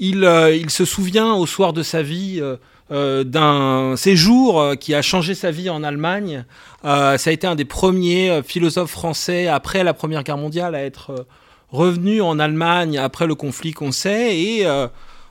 euh, 0.01 0.55
il, 0.55 0.69
se 0.69 0.85
souvient 0.85 1.33
au 1.33 1.45
soir 1.45 1.73
de 1.73 1.83
sa 1.83 2.01
vie 2.01 2.41
d'un 2.89 3.95
séjour 3.97 4.73
qui 4.79 4.93
a 4.95 5.01
changé 5.01 5.35
sa 5.35 5.51
vie 5.51 5.69
en 5.69 5.83
Allemagne. 5.83 6.45
ça 6.83 7.17
a 7.17 7.31
été 7.31 7.45
un 7.45 7.55
des 7.55 7.65
premiers 7.65 8.41
philosophes 8.43 8.91
français 8.91 9.47
après 9.47 9.83
la 9.83 9.93
Première 9.93 10.23
Guerre 10.23 10.38
mondiale 10.38 10.75
à 10.75 10.83
être 10.83 11.25
revenu 11.69 12.21
en 12.21 12.39
Allemagne 12.39 12.97
après 12.97 13.27
le 13.27 13.35
conflit 13.35 13.73
qu'on 13.73 13.91
sait. 13.91 14.39
Et 14.39 14.65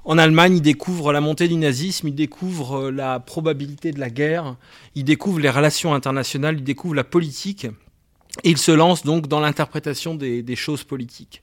en 0.04 0.19
Allemagne, 0.19 0.57
il 0.57 0.62
découvre 0.62 1.12
la 1.12 1.23
montée 1.23 1.49
du 1.49 1.57
nazisme, 1.57 2.09
il 2.09 2.14
découvre 2.14 2.90
la 2.90 3.19
probabilité 3.19 3.92
de 3.92 4.00
la 4.00 4.11
guerre, 4.11 4.57
il 4.95 5.04
découvre 5.04 5.40
les 5.40 5.50
relations 5.50 5.95
internationales, 5.95 6.57
il 6.59 6.64
découvre 6.64 6.95
la 6.95 7.04
politique. 7.04 7.66
Il 8.45 8.59
se 8.59 8.73
lance 8.73 9.05
donc 9.05 9.27
dans 9.27 9.41
l'interprétation 9.41 10.15
des, 10.15 10.57
choses 10.57 10.85
politiques. 10.85 11.43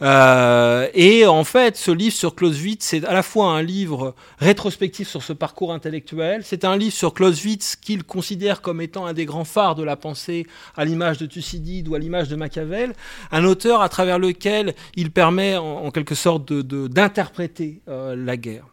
Euh, 0.00 0.86
et 0.94 1.26
en 1.26 1.42
fait, 1.42 1.76
ce 1.76 1.90
livre 1.90 2.14
sur 2.14 2.36
Clausewitz, 2.36 2.84
c'est 2.84 3.04
à 3.04 3.12
la 3.12 3.24
fois 3.24 3.50
un 3.50 3.62
livre 3.62 4.14
rétrospectif 4.38 5.08
sur 5.08 5.24
ce 5.24 5.32
parcours 5.32 5.72
intellectuel, 5.72 6.42
c'est 6.44 6.64
un 6.64 6.76
livre 6.76 6.94
sur 6.94 7.12
Clausewitz 7.12 7.74
qu'il 7.74 8.04
considère 8.04 8.62
comme 8.62 8.80
étant 8.80 9.06
un 9.06 9.12
des 9.12 9.24
grands 9.24 9.44
phares 9.44 9.74
de 9.74 9.82
la 9.82 9.96
pensée, 9.96 10.46
à 10.76 10.84
l'image 10.84 11.18
de 11.18 11.26
Thucydide 11.26 11.88
ou 11.88 11.96
à 11.96 11.98
l'image 11.98 12.28
de 12.28 12.36
Machiavel, 12.36 12.94
un 13.32 13.44
auteur 13.44 13.82
à 13.82 13.88
travers 13.88 14.20
lequel 14.20 14.76
il 14.94 15.10
permet 15.10 15.56
en, 15.56 15.90
quelque 15.90 16.14
sorte 16.14 16.52
d'interpréter 16.52 17.80
euh, 17.88 18.14
la 18.14 18.36
guerre. 18.36 18.66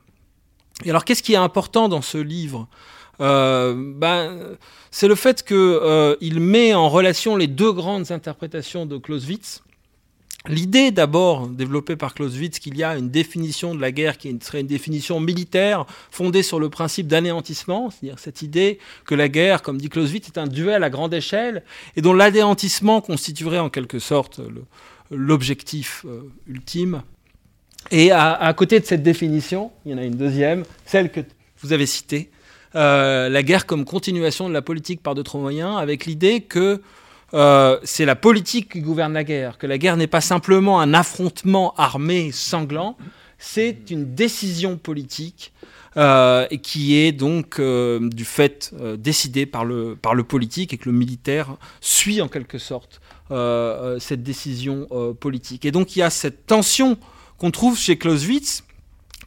Et 0.83 0.91
alors, 0.91 1.05
qu'est-ce 1.05 1.23
qui 1.23 1.33
est 1.33 1.37
important 1.37 1.89
dans 1.89 2.01
ce 2.01 2.17
livre? 2.17 2.67
Euh, 3.21 3.73
ben, 3.75 4.57
c'est 4.91 5.07
le 5.07 5.15
fait 5.15 5.43
qu'il 5.43 5.57
euh, 5.57 6.15
met 6.21 6.73
en 6.73 6.89
relation 6.89 7.35
les 7.35 7.47
deux 7.47 7.71
grandes 7.71 8.11
interprétations 8.11 8.85
de 8.85 8.97
Clausewitz. 8.97 9.61
L'idée 10.47 10.91
d'abord 10.91 11.47
développée 11.47 11.95
par 11.95 12.13
Clausewitz 12.13 12.59
qu'il 12.59 12.77
y 12.77 12.83
a 12.83 12.95
une 12.95 13.09
définition 13.09 13.73
de 13.73 13.81
la 13.81 13.91
guerre 13.91 14.17
qui 14.17 14.37
serait 14.41 14.61
une 14.61 14.67
définition 14.67 15.19
militaire 15.19 15.85
fondée 16.11 16.43
sur 16.43 16.59
le 16.59 16.69
principe 16.69 17.07
d'anéantissement, 17.07 17.89
c'est-à-dire 17.89 18.19
cette 18.19 18.43
idée 18.43 18.77
que 19.05 19.15
la 19.15 19.27
guerre, 19.27 19.63
comme 19.63 19.79
dit 19.79 19.89
Clausewitz, 19.89 20.27
est 20.27 20.37
un 20.37 20.45
duel 20.45 20.83
à 20.83 20.91
grande 20.91 21.15
échelle 21.15 21.63
et 21.95 22.01
dont 22.01 22.13
l'anéantissement 22.13 23.01
constituerait 23.01 23.59
en 23.59 23.69
quelque 23.69 23.97
sorte 23.97 24.39
l'objectif 25.09 26.05
euh, 26.07 26.21
ultime. 26.47 27.01
Et 27.89 28.11
à, 28.11 28.33
à, 28.33 28.53
côté 28.53 28.79
de 28.79 28.85
cette 28.85 29.03
définition, 29.03 29.71
il 29.85 29.93
y 29.93 29.95
en 29.95 29.97
a 29.97 30.03
une 30.03 30.15
deuxième, 30.15 30.63
celle 30.85 31.11
que 31.11 31.21
vous 31.61 31.73
avez 31.73 31.85
citée, 31.85 32.29
euh, 32.75 33.29
la 33.29 33.43
guerre 33.43 33.65
comme 33.65 33.85
continuation 33.85 34.49
de 34.49 34.53
la 34.53 34.61
politique 34.61 35.01
par 35.01 35.15
d'autres 35.15 35.37
moyens, 35.37 35.77
avec 35.77 36.05
l'idée 36.05 36.41
que 36.41 36.81
euh, 37.33 37.79
c'est 37.83 38.05
la 38.05 38.15
politique 38.15 38.71
qui 38.71 38.81
gouverne 38.81 39.13
la 39.13 39.23
guerre, 39.23 39.57
que 39.57 39.67
la 39.67 39.77
guerre 39.77 39.97
n'est 39.97 40.07
pas 40.07 40.21
simplement 40.21 40.79
un 40.79 40.93
affrontement 40.93 41.73
armé 41.75 42.31
sanglant, 42.31 42.97
c'est 43.37 43.89
une 43.89 44.15
décision 44.15 44.77
politique 44.77 45.51
euh, 45.97 46.45
qui 46.61 46.95
est 46.95 47.11
donc 47.11 47.59
euh, 47.59 48.09
du 48.09 48.25
fait 48.25 48.73
décidée 48.97 49.45
par 49.45 49.65
le, 49.65 49.97
par 49.99 50.13
le 50.13 50.23
politique 50.23 50.73
et 50.73 50.77
que 50.77 50.89
le 50.89 50.95
militaire 50.95 51.57
suit 51.81 52.21
en 52.21 52.27
quelque 52.27 52.57
sorte 52.57 53.01
cette 53.99 54.21
décision 54.21 54.87
politique. 55.19 55.65
Et 55.65 55.71
donc 55.71 55.95
il 55.95 55.99
y 55.99 56.03
a 56.03 56.11
cette 56.11 56.45
tension 56.45 56.95
qu'on 57.39 57.49
trouve 57.49 57.75
chez 57.75 57.97
Clausewitz, 57.97 58.63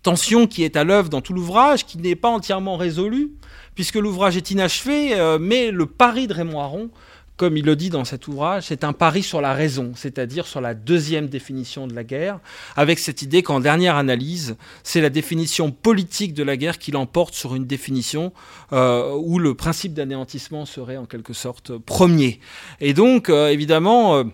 tension 0.08 0.46
qui 0.46 0.64
est 0.64 0.76
à 0.76 0.84
l'œuvre 0.84 1.10
dans 1.10 1.20
tout 1.20 1.34
l'ouvrage, 1.34 1.84
qui 1.84 1.98
n'est 1.98 2.16
pas 2.16 2.30
entièrement 2.30 2.78
résolue, 2.78 3.32
puisque 3.74 3.96
l'ouvrage 3.96 4.38
est 4.38 4.50
inachevé, 4.50 5.12
euh, 5.12 5.38
mais 5.38 5.70
le 5.70 5.84
pari 5.84 6.26
de 6.26 6.32
Raymond 6.32 6.60
Aron, 6.60 6.88
comme 7.36 7.58
il 7.58 7.66
le 7.66 7.76
dit 7.76 7.90
dans 7.90 8.06
cet 8.06 8.26
ouvrage, 8.26 8.64
c'est 8.68 8.84
un 8.84 8.94
pari 8.94 9.22
sur 9.22 9.42
la 9.42 9.52
raison, 9.52 9.92
c'est-à-dire 9.94 10.46
sur 10.46 10.62
la 10.62 10.72
deuxième 10.72 11.26
définition 11.26 11.86
de 11.86 11.94
la 11.94 12.04
guerre, 12.04 12.40
avec 12.74 12.98
cette 12.98 13.20
idée 13.20 13.42
qu'en 13.42 13.60
dernière 13.60 13.96
analyse, 13.96 14.56
c'est 14.82 15.02
la 15.02 15.10
définition 15.10 15.70
politique 15.70 16.32
de 16.32 16.42
la 16.42 16.56
guerre 16.56 16.78
qui 16.78 16.90
l'emporte 16.90 17.34
sur 17.34 17.54
une 17.54 17.66
définition 17.66 18.32
euh, 18.72 19.12
où 19.14 19.38
le 19.38 19.54
principe 19.54 19.92
d'anéantissement 19.92 20.64
serait 20.64 20.96
en 20.96 21.04
quelque 21.04 21.34
sorte 21.34 21.76
premier. 21.76 22.40
Et 22.80 22.94
donc, 22.94 23.28
euh, 23.28 23.48
évidemment, 23.48 24.24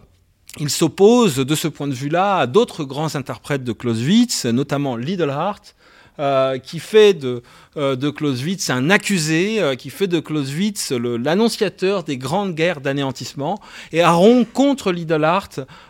il 0.61 0.71
s'oppose 0.71 1.37
de 1.37 1.55
ce 1.55 1.69
point 1.69 1.89
de 1.89 1.95
vue-là 1.95 2.39
à 2.39 2.47
d'autres 2.47 2.85
grands 2.85 3.17
interprètes 3.17 3.65
de 3.65 3.73
Clausewitz, 3.73 4.45
notamment 4.47 4.97
Lidlhart, 4.97 5.63
euh, 6.21 6.59
qui 6.59 6.79
fait 6.79 7.13
de, 7.13 7.43
euh, 7.77 8.13
Clausewitz 8.13 8.71
un 8.71 8.89
accusé, 8.89 9.61
euh, 9.61 9.75
qui 9.75 9.91
fait 9.91 10.07
de 10.07 10.21
Clausewitz 10.21 10.93
l'annonciateur 10.93 12.05
des 12.05 12.19
grandes 12.19 12.55
guerres 12.55 12.81
d'anéantissement. 12.81 13.61
Et 13.91 14.01
Aron, 14.01 14.45
contre 14.45 14.93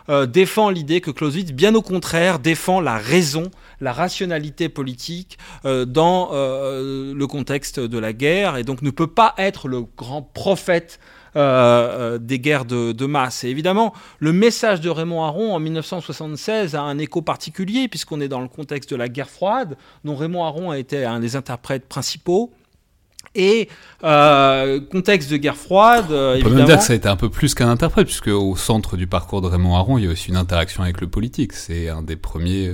euh, 0.09 0.25
défend 0.25 0.71
l'idée 0.71 0.99
que 0.99 1.11
Clausewitz, 1.11 1.51
bien 1.51 1.75
au 1.75 1.83
contraire, 1.83 2.39
défend 2.39 2.81
la 2.81 2.97
raison, 2.97 3.51
la 3.81 3.93
rationalité 3.93 4.67
politique 4.67 5.37
euh, 5.65 5.85
dans 5.85 6.31
le 6.33 7.25
contexte 7.27 7.79
de 7.79 7.99
la 7.99 8.11
guerre, 8.13 8.57
et 8.57 8.63
donc 8.63 8.81
ne 8.81 8.89
peut 8.89 9.05
pas 9.05 9.35
être 9.37 9.67
le 9.67 9.83
grand 9.95 10.23
prophète 10.23 10.99
euh, 11.35 12.17
des 12.17 12.39
guerres 12.39 12.65
de, 12.65 12.91
de, 12.93 13.05
masse. 13.05 13.43
Et 13.43 13.49
évidemment, 13.49 13.93
le 14.19 14.31
message 14.31 14.79
de 14.79 14.89
Raymond 14.89 15.23
Aron 15.23 15.53
en 15.53 15.59
1976 15.59 16.75
a 16.75 16.81
un 16.81 16.97
écho 16.97 17.21
particulier, 17.21 17.87
puisqu'on 17.87 18.21
est 18.21 18.27
dans 18.27 18.41
le 18.41 18.47
contexte 18.47 18.89
de 18.89 18.95
la 18.95 19.09
guerre 19.09 19.29
froide, 19.29 19.77
dont 20.05 20.15
Raymond 20.15 20.45
Aron 20.45 20.71
a 20.71 20.77
été 20.77 21.03
un 21.03 21.19
des 21.19 21.35
interprètes 21.35 21.87
principaux. 21.87 22.51
Et 23.35 23.67
euh, 24.05 24.79
contexte 24.79 25.29
de 25.29 25.35
guerre 25.35 25.57
froide, 25.57 26.09
euh, 26.11 26.37
On 26.39 26.43
peut 26.43 26.55
même 26.55 26.65
dire 26.65 26.77
que 26.77 26.83
ça 26.83 26.93
a 26.93 26.95
été 26.95 27.09
un 27.09 27.17
peu 27.17 27.29
plus 27.29 27.53
qu'un 27.53 27.69
interprète, 27.69 28.05
puisque 28.05 28.27
au 28.27 28.55
centre 28.55 28.95
du 28.95 29.07
parcours 29.07 29.41
de 29.41 29.47
Raymond 29.47 29.75
Aron, 29.75 29.97
il 29.97 30.05
y 30.05 30.07
a 30.07 30.11
aussi 30.11 30.29
une 30.29 30.37
interaction 30.37 30.83
avec 30.83 31.01
le 31.01 31.07
politique. 31.07 31.51
C'est 31.51 31.89
un 31.89 32.01
des 32.01 32.15
premiers. 32.15 32.71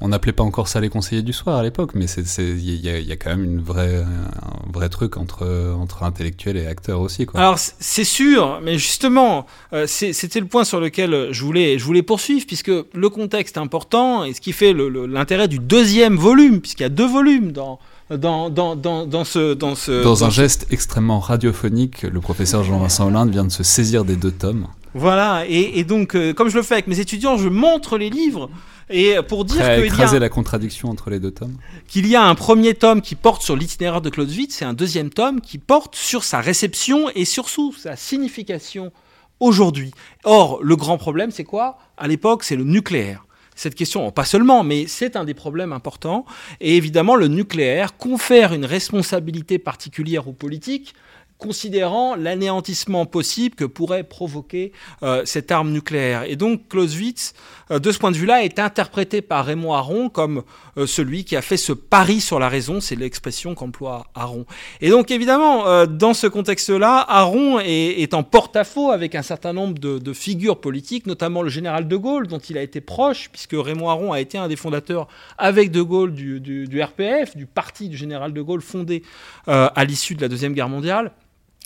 On 0.00 0.08
n'appelait 0.08 0.32
pas 0.32 0.42
encore 0.42 0.68
ça 0.68 0.80
les 0.80 0.90
conseillers 0.90 1.22
du 1.22 1.32
soir 1.32 1.56
à 1.56 1.62
l'époque, 1.62 1.92
mais 1.94 2.04
il 2.04 2.58
y, 2.58 2.88
y, 2.88 3.12
a 3.12 3.16
quand 3.16 3.30
même 3.30 3.44
une 3.44 3.62
vraie, 3.62 4.02
un 4.02 4.72
vrai 4.72 4.90
truc 4.90 5.16
entre, 5.16 5.74
entre 5.74 6.02
intellectuels 6.02 6.58
et 6.58 6.66
acteurs 6.66 7.00
aussi. 7.00 7.24
Quoi. 7.24 7.40
Alors 7.40 7.58
c'est 7.58 8.04
sûr, 8.04 8.60
mais 8.62 8.78
justement, 8.78 9.46
euh, 9.72 9.86
c'était 9.86 10.40
le 10.40 10.46
point 10.46 10.64
sur 10.64 10.80
lequel 10.80 11.28
je 11.30 11.42
voulais, 11.42 11.78
je 11.78 11.84
voulais 11.84 12.02
poursuivre, 12.02 12.44
puisque 12.46 12.70
le 12.70 13.08
contexte 13.08 13.56
est 13.56 13.60
important, 13.60 14.24
et 14.24 14.34
ce 14.34 14.40
qui 14.42 14.52
fait 14.52 14.74
l'intérêt 14.74 15.48
du 15.48 15.58
deuxième 15.58 16.16
volume, 16.16 16.60
puisqu'il 16.60 16.82
y 16.82 16.86
a 16.86 16.90
deux 16.90 17.08
volumes 17.08 17.52
dans, 17.52 17.78
dans, 18.10 18.50
dans, 18.50 18.76
dans, 18.76 19.06
dans, 19.06 19.24
ce, 19.24 19.54
dans, 19.54 19.74
ce, 19.74 20.02
dans 20.02 20.24
un 20.24 20.30
geste 20.30 20.66
extrêmement 20.70 21.20
radiophonique, 21.20 22.02
le 22.02 22.20
professeur 22.20 22.62
Jean-Vincent 22.64 23.06
Hollande 23.06 23.30
vient 23.30 23.44
de 23.44 23.52
se 23.52 23.62
saisir 23.62 24.04
des 24.04 24.16
deux 24.16 24.30
tomes. 24.30 24.66
Voilà, 24.92 25.44
et, 25.48 25.78
et 25.78 25.84
donc, 25.84 26.14
euh, 26.14 26.32
comme 26.32 26.48
je 26.48 26.56
le 26.56 26.62
fais 26.62 26.74
avec 26.74 26.86
mes 26.86 27.00
étudiants, 27.00 27.36
je 27.36 27.48
montre 27.48 27.98
les 27.98 28.10
livres. 28.10 28.50
Et 28.88 29.16
pour 29.28 29.44
dire 29.44 29.64
qu'il 29.74 29.84
écraser 29.84 30.14
y 30.14 30.16
a, 30.16 30.20
la 30.20 30.28
contradiction 30.28 30.88
entre 30.88 31.10
les 31.10 31.18
deux 31.18 31.32
tomes. 31.32 31.56
Qu'il 31.88 32.06
y 32.06 32.14
a 32.14 32.22
un 32.22 32.34
premier 32.34 32.74
tome 32.74 33.00
qui 33.00 33.14
porte 33.14 33.42
sur 33.42 33.56
l'itinéraire 33.56 34.00
de 34.00 34.10
Clausewitz 34.10 34.62
et 34.62 34.64
un 34.64 34.74
deuxième 34.74 35.10
tome 35.10 35.40
qui 35.40 35.58
porte 35.58 35.96
sur 35.96 36.22
sa 36.22 36.40
réception 36.40 37.10
et 37.14 37.24
surtout 37.24 37.72
sa 37.72 37.96
signification 37.96 38.92
aujourd'hui. 39.40 39.92
Or, 40.24 40.60
le 40.62 40.76
grand 40.76 40.98
problème, 40.98 41.30
c'est 41.30 41.44
quoi? 41.44 41.78
À 41.96 42.06
l'époque, 42.06 42.44
c'est 42.44 42.56
le 42.56 42.64
nucléaire 42.64 43.22
cette 43.58 43.74
question, 43.74 44.12
pas 44.12 44.26
seulement, 44.26 44.62
mais 44.62 44.86
c'est 44.86 45.16
un 45.16 45.24
des 45.24 45.32
problèmes 45.32 45.72
importants. 45.72 46.26
Et 46.60 46.76
évidemment, 46.76 47.16
le 47.16 47.26
nucléaire 47.26 47.96
confère 47.96 48.52
une 48.52 48.66
responsabilité 48.66 49.58
particulière 49.58 50.28
aux 50.28 50.34
politiques 50.34 50.94
considérant 51.38 52.16
l'anéantissement 52.16 53.06
possible 53.06 53.54
que 53.54 53.64
pourrait 53.64 54.04
provoquer 54.04 54.72
euh, 55.02 55.22
cette 55.24 55.50
arme 55.50 55.70
nucléaire. 55.70 56.24
Et 56.24 56.36
donc 56.36 56.68
Clausewitz, 56.68 57.34
de 57.70 57.92
ce 57.92 57.98
point 57.98 58.10
de 58.10 58.16
vue-là, 58.16 58.44
est 58.44 58.58
interprété 58.58 59.22
par 59.22 59.46
Raymond 59.46 59.72
Aron 59.72 60.08
comme 60.08 60.42
euh, 60.78 60.86
celui 60.86 61.24
qui 61.24 61.36
a 61.36 61.42
fait 61.42 61.56
ce 61.56 61.72
pari 61.72 62.20
sur 62.20 62.38
la 62.38 62.48
raison, 62.48 62.80
c'est 62.80 62.96
l'expression 62.96 63.54
qu'emploie 63.54 64.06
Aron. 64.14 64.46
Et 64.80 64.90
donc 64.90 65.10
évidemment, 65.10 65.66
euh, 65.66 65.86
dans 65.86 66.14
ce 66.14 66.26
contexte-là, 66.26 67.04
Aron 67.08 67.58
est, 67.60 68.14
en 68.14 68.22
porte-à-faux 68.22 68.92
avec 68.92 69.14
un 69.14 69.22
certain 69.22 69.52
nombre 69.52 69.78
de, 69.78 70.12
figures 70.12 70.60
politiques, 70.60 71.06
notamment 71.06 71.42
le 71.42 71.50
général 71.50 71.88
de 71.88 71.96
Gaulle, 71.96 72.26
dont 72.28 72.38
il 72.38 72.56
a 72.56 72.62
été 72.62 72.80
proche, 72.80 73.28
puisque 73.30 73.54
Raymond 73.54 73.90
Aron 73.90 74.12
a 74.12 74.20
été 74.20 74.38
un 74.38 74.48
des 74.48 74.56
fondateurs 74.56 75.08
avec 75.36 75.70
de 75.70 75.82
Gaulle 75.82 76.12
du 76.12 76.82
RPF, 76.82 77.36
du 77.36 77.46
parti 77.46 77.88
du 77.88 77.96
général 77.96 78.32
de 78.32 78.42
Gaulle 78.42 78.60
fondé 78.60 79.02
à 79.46 79.84
l'issue 79.84 80.14
de 80.14 80.22
la 80.22 80.28
Deuxième 80.28 80.54
Guerre 80.54 80.68
mondiale. 80.68 81.12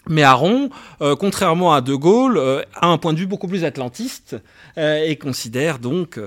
Mais 0.08 0.22
Aron, 0.22 0.70
euh, 1.02 1.14
contrairement 1.14 1.74
à 1.74 1.82
De 1.82 1.94
Gaulle, 1.94 2.38
euh, 2.38 2.62
a 2.74 2.86
un 2.86 2.96
point 2.96 3.12
de 3.12 3.18
vue 3.18 3.26
beaucoup 3.26 3.48
plus 3.48 3.64
atlantiste 3.64 4.36
euh, 4.78 5.04
et 5.04 5.16
considère 5.16 5.78
donc 5.78 6.18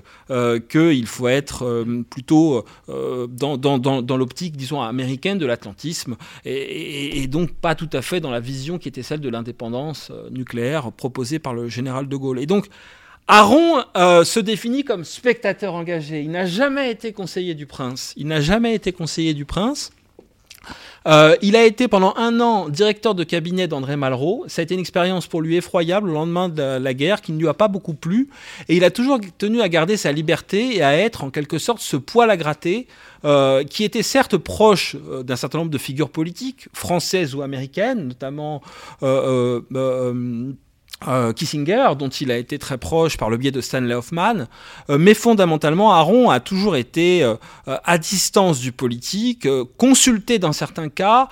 qu'il 0.70 1.08
faut 1.08 1.27
être 1.27 1.86
plutôt 2.10 2.65
dans, 2.88 4.18
l'optique, 4.18 4.56
disons, 4.56 4.82
américaine 4.82 5.38
de 5.38 5.46
l'atlantisme 5.46 6.15
et, 6.46 7.27
donc 7.27 7.53
pas 7.53 7.75
tout 7.75 7.89
à 7.94 8.01
fait 8.01 8.20
dans 8.20 8.32
la 8.32 8.39
vision 8.39 8.77
qui 8.77 8.88
était 8.88 9.03
celle 9.03 9.22
de 9.22 9.30
l'indépendance 9.30 10.12
nucléaire 10.32 10.92
proposée 10.92 11.39
par 11.39 11.53
le 11.53 11.68
général 11.68 12.08
De 12.08 12.15
Gaulle. 12.15 12.39
Et 12.39 12.46
donc, 12.46 12.68
Aron 13.27 13.84
se 13.96 14.39
définit 14.39 14.84
comme 14.84 15.03
spectateur 15.03 15.74
engagé. 15.74 16.22
Il 16.22 16.32
n'a 16.32 16.46
jamais 16.46 16.92
été 16.92 17.13
conseiller 17.13 17.56
du 17.56 17.65
prince. 17.65 18.13
Il 18.18 18.27
n'a 18.27 18.42
jamais 18.42 18.75
été 18.75 18.92
conseiller 18.92 19.34
du 19.34 19.46
prince. 19.46 19.92
Euh, 21.07 21.36
il 21.41 21.55
a 21.55 21.65
été 21.65 21.88
pendant 21.88 22.13
un 22.17 22.39
an 22.39 22.69
directeur 22.69 23.15
de 23.15 23.24
cabinet 23.24 23.67
d'André 23.67 23.95
Malraux. 23.95 24.45
Ça 24.48 24.62
a 24.62 24.63
été 24.63 24.74
une 24.74 24.79
expérience 24.79 25.27
pour 25.27 25.41
lui 25.41 25.57
effroyable 25.57 26.07
le 26.07 26.13
lendemain 26.13 26.50
de 26.50 26.77
la, 26.77 26.93
guerre 26.93 27.22
qui 27.22 27.31
ne 27.31 27.39
lui 27.39 27.48
a 27.48 27.53
pas 27.53 27.67
beaucoup 27.67 27.93
plu. 27.93 28.29
Et 28.69 28.75
il 28.75 28.83
a 28.83 28.91
toujours 28.91 29.19
tenu 29.38 29.62
à 29.62 29.69
garder 29.69 29.98
sa 29.98 30.12
liberté 30.12 30.75
et 30.75 30.83
à 30.83 30.98
être 30.98 31.24
en 31.24 31.29
quelque 31.29 31.57
sorte 31.57 31.81
ce 31.81 31.98
poil 31.98 32.29
à 32.29 32.38
gratter 32.38 32.88
euh, 33.25 33.63
qui 33.63 33.83
était 33.83 34.03
certes 34.03 34.38
proche 34.38 34.95
euh, 35.10 35.24
d'un 35.24 35.36
certain 35.36 35.60
nombre 35.60 35.72
de 35.72 35.77
figures 35.77 36.10
politiques, 36.10 36.67
françaises 36.74 37.36
ou 37.36 37.41
américaines, 37.41 38.07
notamment... 38.07 38.62
Euh, 39.01 39.62
Kissinger, 41.36 41.89
dont 41.98 42.10
il 42.10 42.31
a 42.31 42.38
été 42.38 42.57
très 42.60 42.77
proche 42.77 43.17
par 43.17 43.29
le 43.29 43.38
biais 43.38 43.51
de 43.51 43.62
Stanley 43.62 43.93
Hoffman, 43.93 44.48
euh, 44.89 44.98
mais 44.98 45.13
fondamentalement, 45.13 45.93
Aaron 45.93 46.29
a 46.29 46.39
toujours 46.39 46.75
été 46.75 47.24
euh, 47.24 47.36
à 47.65 47.98
distance 47.98 48.60
du 48.60 48.72
politique, 48.72 49.48
consulté 49.77 50.39
dans 50.39 50.53
certains 50.53 50.89
cas, 50.89 51.27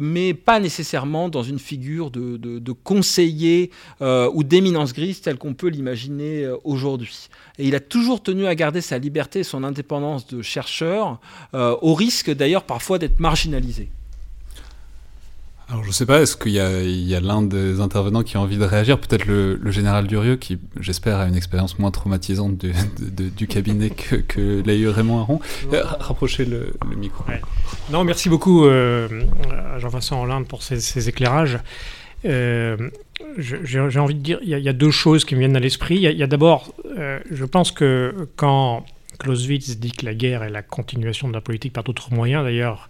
mais 0.00 0.34
pas 0.34 0.60
nécessairement 0.60 1.28
dans 1.28 1.42
une 1.42 1.58
figure 1.58 2.10
de, 2.10 2.36
de 2.36 2.72
conseiller 2.72 3.70
ou 4.00 4.42
d'éminence 4.44 4.92
grise 4.92 5.20
telle 5.20 5.38
qu'on 5.38 5.54
peut 5.54 5.68
l'imaginer 5.68 6.48
aujourd'hui. 6.64 7.28
Et 7.58 7.66
il 7.66 7.74
a 7.74 7.80
toujours 7.80 8.22
tenu 8.22 8.46
à 8.46 8.54
garder 8.54 8.80
sa 8.80 8.98
liberté 8.98 9.40
et 9.40 9.44
son 9.44 9.64
indépendance 9.64 10.26
de 10.26 10.42
chercheur, 10.42 11.20
au 11.52 11.94
risque 11.94 12.30
d'ailleurs 12.30 12.64
parfois 12.64 12.98
d'être 12.98 13.20
marginalisé. 13.20 13.88
Alors 15.70 15.82
je 15.82 15.90
sais 15.90 16.04
pas, 16.04 16.20
est-ce 16.20 16.36
qu'il 16.36 16.52
y 16.52 16.60
a, 16.60 17.20
l'un 17.20 17.42
des 17.42 17.80
intervenants 17.80 18.22
qui 18.22 18.36
a 18.36 18.40
envie 18.40 18.58
de 18.58 18.64
réagir 18.64 18.98
Peut-être 18.98 19.24
le, 19.26 19.58
général 19.70 20.06
Durieux, 20.06 20.36
qui 20.36 20.58
j'espère 20.78 21.18
a 21.18 21.26
une 21.26 21.36
expérience 21.36 21.78
moins 21.78 21.90
traumatisante 21.90 22.58
du, 22.58 23.46
cabinet 23.46 23.90
que, 23.90 24.16
que 24.16 24.62
l'a 24.64 24.74
eu 24.74 24.88
Raymond 24.88 25.20
Aron. 25.20 25.40
Euh, 25.72 25.82
rapprochez 25.84 26.44
le, 26.44 26.74
micro. 26.96 27.24
Non, 27.90 28.04
merci 28.04 28.28
beaucoup 28.28 28.66
euh, 28.66 29.08
Jean-Vincent 29.78 30.22
Hollande 30.22 30.46
pour 30.46 30.62
ces, 30.62 31.08
éclairages. 31.08 31.58
Euh, 32.26 32.76
j'ai 33.38 33.98
envie 33.98 34.14
de 34.14 34.20
dire, 34.20 34.38
il 34.42 34.50
y, 34.50 34.68
a 34.68 34.72
deux 34.72 34.90
choses 34.90 35.24
qui 35.24 35.34
me 35.34 35.40
viennent 35.40 35.56
à 35.56 35.60
l'esprit. 35.60 35.96
Il 35.96 36.02
y 36.02 36.22
a, 36.22 36.26
d'abord, 36.26 36.74
je 37.30 37.44
pense 37.44 37.72
que 37.72 38.28
quand 38.36 38.84
Clausewitz 39.18 39.78
dit 39.78 39.92
que 39.92 40.04
la 40.04 40.14
guerre 40.14 40.42
est 40.42 40.50
la 40.50 40.62
continuation 40.62 41.28
de 41.28 41.32
la 41.32 41.40
politique 41.40 41.72
par 41.72 41.84
d'autres 41.84 42.12
moyens, 42.12 42.44
d'ailleurs, 42.44 42.88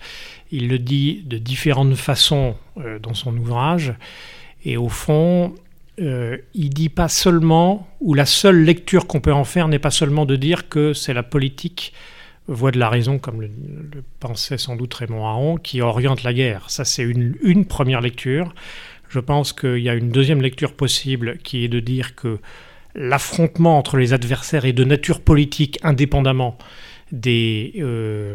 il 0.51 0.69
le 0.69 0.79
dit 0.79 1.23
de 1.27 1.39
différentes 1.39 1.95
façons 1.95 2.57
euh, 2.79 2.99
dans 2.99 3.15
son 3.15 3.37
ouvrage. 3.37 3.95
Et 4.65 4.77
au 4.77 4.89
fond, 4.89 5.55
euh, 6.01 6.39
il 6.55 6.71
dit 6.71 6.89
pas 6.89 7.09
seulement, 7.09 7.89
ou 8.01 8.15
la 8.15 8.27
seule 8.27 8.65
lecture 8.65 9.07
qu'on 9.07 9.21
peut 9.21 9.33
en 9.33 9.45
faire 9.45 9.69
n'est 9.69 9.79
pas 9.79 9.91
seulement 9.91 10.27
de 10.27 10.37
dire 10.37 10.69
que 10.69 10.93
c'est 10.93 11.15
la 11.15 11.23
politique 11.23 11.93
voie 12.47 12.71
de 12.71 12.79
la 12.79 12.89
raison, 12.89 13.19
comme 13.19 13.41
le, 13.41 13.51
pensait 14.21 14.59
sans 14.59 14.77
doute 14.77 14.93
Raymond 14.95 15.27
Aron, 15.27 15.57
qui 15.57 15.81
oriente 15.81 16.23
la 16.25 16.35
guerre. 16.35 16.69
Ça, 16.69 16.85
c'est 16.85 17.03
une, 17.03 17.37
une, 17.43 17.65
première 17.65 18.01
lecture. 18.01 18.55
Je 19.09 19.21
pense 19.21 19.53
qu'il 19.53 19.79
y 19.79 19.89
a 19.89 19.95
une 19.95 20.11
deuxième 20.11 20.43
lecture 20.43 20.75
possible 20.75 21.39
qui 21.39 21.65
est 21.65 21.69
de 21.69 21.81
dire 21.81 22.15
que 22.15 22.39
l'affrontement 22.95 23.79
entre 23.79 23.97
les 23.97 24.13
adversaires 24.13 24.65
est 24.65 24.73
de 24.73 24.85
nature 24.85 25.21
politique 25.21 25.79
indépendamment 25.83 26.59
des, 27.13 27.75
euh, 27.79 28.35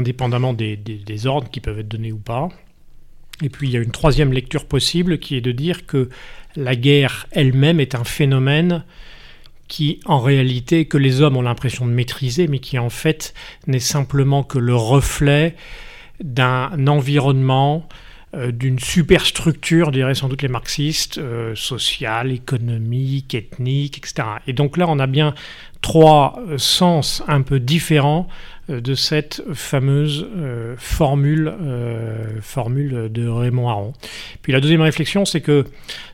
des, 0.00 1.26
ordres 1.26 1.50
qui 1.50 1.60
peuvent 1.60 1.78
être 1.78 1.88
donnés 1.88 2.12
ou 2.12 2.18
pas. 2.18 2.48
Et 3.42 3.48
puis 3.48 3.68
il 3.68 3.72
y 3.72 3.76
a 3.76 3.80
une 3.80 3.92
troisième 3.92 4.32
lecture 4.32 4.66
possible 4.66 5.18
qui 5.18 5.36
est 5.36 5.40
de 5.40 5.52
dire 5.52 5.86
que 5.86 6.08
la 6.56 6.74
guerre 6.74 7.26
elle-même 7.30 7.80
est 7.80 7.94
un 7.94 8.04
phénomène 8.04 8.84
qui 9.68 10.00
en 10.06 10.18
réalité 10.18 10.86
que 10.86 10.96
les 10.96 11.20
hommes 11.20 11.36
ont 11.36 11.42
l'impression 11.42 11.86
de 11.86 11.92
maîtriser, 11.92 12.48
mais 12.48 12.58
qui 12.58 12.78
en 12.78 12.90
fait 12.90 13.34
n'est 13.66 13.78
simplement 13.78 14.42
que 14.42 14.58
le 14.58 14.74
reflet 14.74 15.54
d'un 16.20 16.86
environnement, 16.86 17.88
d'une 18.34 18.78
superstructure, 18.78 19.90
diraient 19.90 20.14
sans 20.14 20.28
doute 20.28 20.42
les 20.42 20.48
marxistes, 20.48 21.18
euh, 21.18 21.54
sociale, 21.54 22.30
économique, 22.30 23.34
ethnique, 23.34 23.98
etc. 23.98 24.28
Et 24.46 24.52
donc 24.52 24.76
là, 24.76 24.86
on 24.88 24.98
a 24.98 25.06
bien 25.06 25.34
trois 25.80 26.40
euh, 26.48 26.58
sens 26.58 27.22
un 27.28 27.42
peu 27.42 27.60
différents 27.60 28.28
euh, 28.70 28.80
de 28.80 28.94
cette 28.94 29.42
fameuse 29.54 30.26
euh, 30.36 30.74
formule, 30.76 31.52
formule 32.42 33.10
de 33.10 33.28
Raymond 33.28 33.68
Aron. 33.68 33.92
Puis 34.42 34.52
la 34.52 34.60
deuxième 34.60 34.82
réflexion, 34.82 35.24
c'est 35.24 35.40
que 35.40 35.64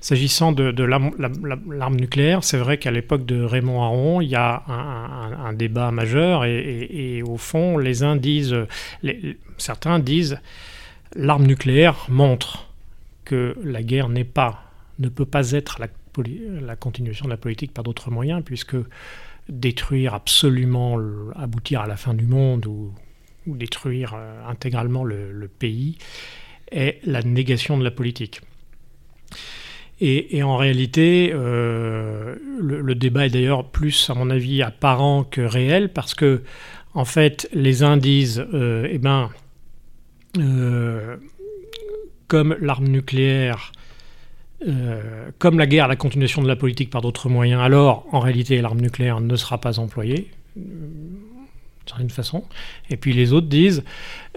s'agissant 0.00 0.52
de, 0.52 0.82
l'arme 0.82 1.96
nucléaire, 1.96 2.44
c'est 2.44 2.58
vrai 2.58 2.78
qu'à 2.78 2.90
l'époque 2.90 3.26
de 3.26 3.42
Raymond 3.42 3.82
Aron, 3.82 4.20
il 4.20 4.28
y 4.28 4.36
a 4.36 4.62
un, 4.68 5.52
débat 5.52 5.90
majeur 5.92 6.44
et, 6.44 7.22
au 7.24 7.36
fond, 7.36 7.78
les 7.78 8.02
uns 8.02 8.16
disent, 8.16 8.56
certains 9.56 10.00
disent, 10.00 10.38
l'arme 11.14 11.46
nucléaire 11.46 12.06
montre 12.08 12.68
que 13.24 13.56
la 13.62 13.82
guerre 13.82 14.08
n'est 14.08 14.24
pas, 14.24 14.64
ne 14.98 15.08
peut 15.08 15.26
pas 15.26 15.52
être 15.52 15.80
la, 15.80 16.76
continuation 16.76 17.26
de 17.26 17.30
la 17.30 17.36
politique 17.36 17.72
par 17.72 17.84
d'autres 17.84 18.10
moyens, 18.10 18.42
puisque 18.44 18.76
détruire 19.48 20.14
absolument, 20.14 20.98
aboutir 21.34 21.80
à 21.80 21.86
la 21.86 21.96
fin 21.96 22.14
du 22.14 22.26
monde 22.26 22.66
ou, 22.66 22.92
détruire 23.46 24.14
euh, 24.16 24.48
intégralement 24.48 25.04
le, 25.04 25.50
pays 25.58 25.98
est 26.72 26.98
la 27.04 27.22
négation 27.22 27.76
de 27.76 27.84
la 27.84 27.90
politique. 27.90 28.40
Et, 30.00 30.42
en 30.42 30.56
réalité, 30.56 31.30
euh, 31.32 32.36
le, 32.58 32.94
débat 32.94 33.26
est 33.26 33.30
d'ailleurs 33.30 33.70
plus, 33.70 34.10
à 34.10 34.14
mon 34.14 34.28
avis, 34.30 34.62
apparent 34.62 35.24
que 35.24 35.40
réel, 35.40 35.90
parce 35.92 36.14
que, 36.14 36.42
en 36.94 37.04
fait, 37.04 37.48
les 37.52 37.82
uns 37.82 37.96
disent, 37.96 38.44
euh, 38.54 38.88
eh 38.90 38.98
ben, 38.98 39.30
comme 42.28 42.56
l'arme 42.60 42.88
nucléaire 42.88 43.72
euh, 44.66 45.30
comme 45.38 45.58
la 45.58 45.66
guerre, 45.66 45.88
la 45.88 45.96
continuation 45.96 46.40
de 46.42 46.48
la 46.48 46.56
politique 46.56 46.88
par 46.88 47.02
d'autres 47.02 47.28
moyens, 47.28 47.60
alors 47.60 48.06
en 48.12 48.20
réalité 48.20 48.62
l'arme 48.62 48.80
nucléaire 48.80 49.20
ne 49.20 49.36
sera 49.36 49.58
pas 49.58 49.78
employée 49.78 50.30
euh, 50.56 50.60
d'une 50.60 51.88
certaine 51.88 52.10
façon. 52.10 52.44
Et 52.88 52.96
puis 52.96 53.12
les 53.12 53.34
autres 53.34 53.48
disent, 53.48 53.84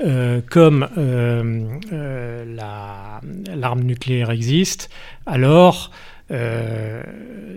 euh, 0.04 0.42
comme 0.50 0.90
l'arme 3.56 3.84
nucléaire 3.84 4.32
existe, 4.32 4.90
alors 5.26 5.92
euh, 6.30 7.02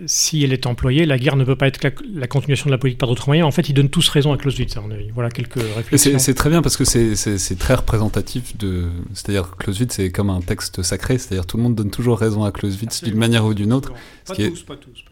si 0.05 0.43
elle 0.43 0.53
est 0.53 0.65
employée, 0.65 1.05
la 1.05 1.17
guerre 1.17 1.35
ne 1.35 1.43
peut 1.43 1.55
pas 1.55 1.67
être 1.67 1.83
la, 1.83 2.27
continuation 2.27 2.67
de 2.67 2.71
la 2.71 2.77
politique 2.77 2.99
par 2.99 3.09
d'autres 3.09 3.27
moyens. 3.27 3.47
En 3.47 3.51
fait, 3.51 3.67
ils 3.69 3.73
donnent 3.73 3.89
tous 3.89 4.07
raison 4.09 4.31
à 4.31 4.37
Clausewitz, 4.37 4.75
à 4.77 4.81
mon 4.81 4.91
avis. 4.91 5.09
Voilà 5.13 5.29
quelques 5.29 5.61
réflexions. 5.75 6.17
C'est 6.19 6.33
très 6.33 6.49
bien 6.49 6.61
parce 6.61 6.77
que 6.77 6.85
c'est 6.85 7.59
très 7.59 7.75
représentatif 7.75 8.57
de. 8.57 8.89
C'est-à-dire 9.13 9.55
Clausewitz, 9.57 9.93
c'est 9.93 10.11
comme 10.11 10.29
un 10.29 10.41
texte 10.41 10.81
sacré, 10.83 11.17
c'est-à-dire 11.17 11.45
tout 11.45 11.57
le 11.57 11.63
monde 11.63 11.75
donne 11.75 11.91
toujours 11.91 12.17
raison 12.17 12.43
à 12.43 12.51
Clausewitz 12.51 13.03
d'une 13.03 13.17
manière 13.17 13.45
ou 13.45 13.53
d'une 13.53 13.73
autre. 13.73 13.93
Pas 14.25 14.35
tous, 14.35 14.63
pas 14.63 14.75
tous. 14.75 15.03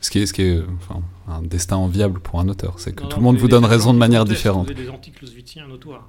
Ce 0.00 0.10
qui 0.10 0.20
est, 0.20 0.26
ce 0.26 0.32
qui 0.32 0.42
est 0.42 0.60
enfin, 0.78 1.02
un 1.28 1.42
destin 1.42 1.76
enviable 1.76 2.20
pour 2.20 2.40
un 2.40 2.48
auteur, 2.48 2.78
c'est 2.78 2.94
que 2.94 3.04
tout 3.04 3.18
le 3.18 3.22
monde 3.22 3.36
vous 3.36 3.48
donne 3.48 3.64
raison 3.64 3.92
de 3.92 3.98
manière 3.98 4.24
différente. 4.24 4.72
des 4.72 4.88
anti-Clausewitziens 4.88 5.66
notoires. 5.66 6.08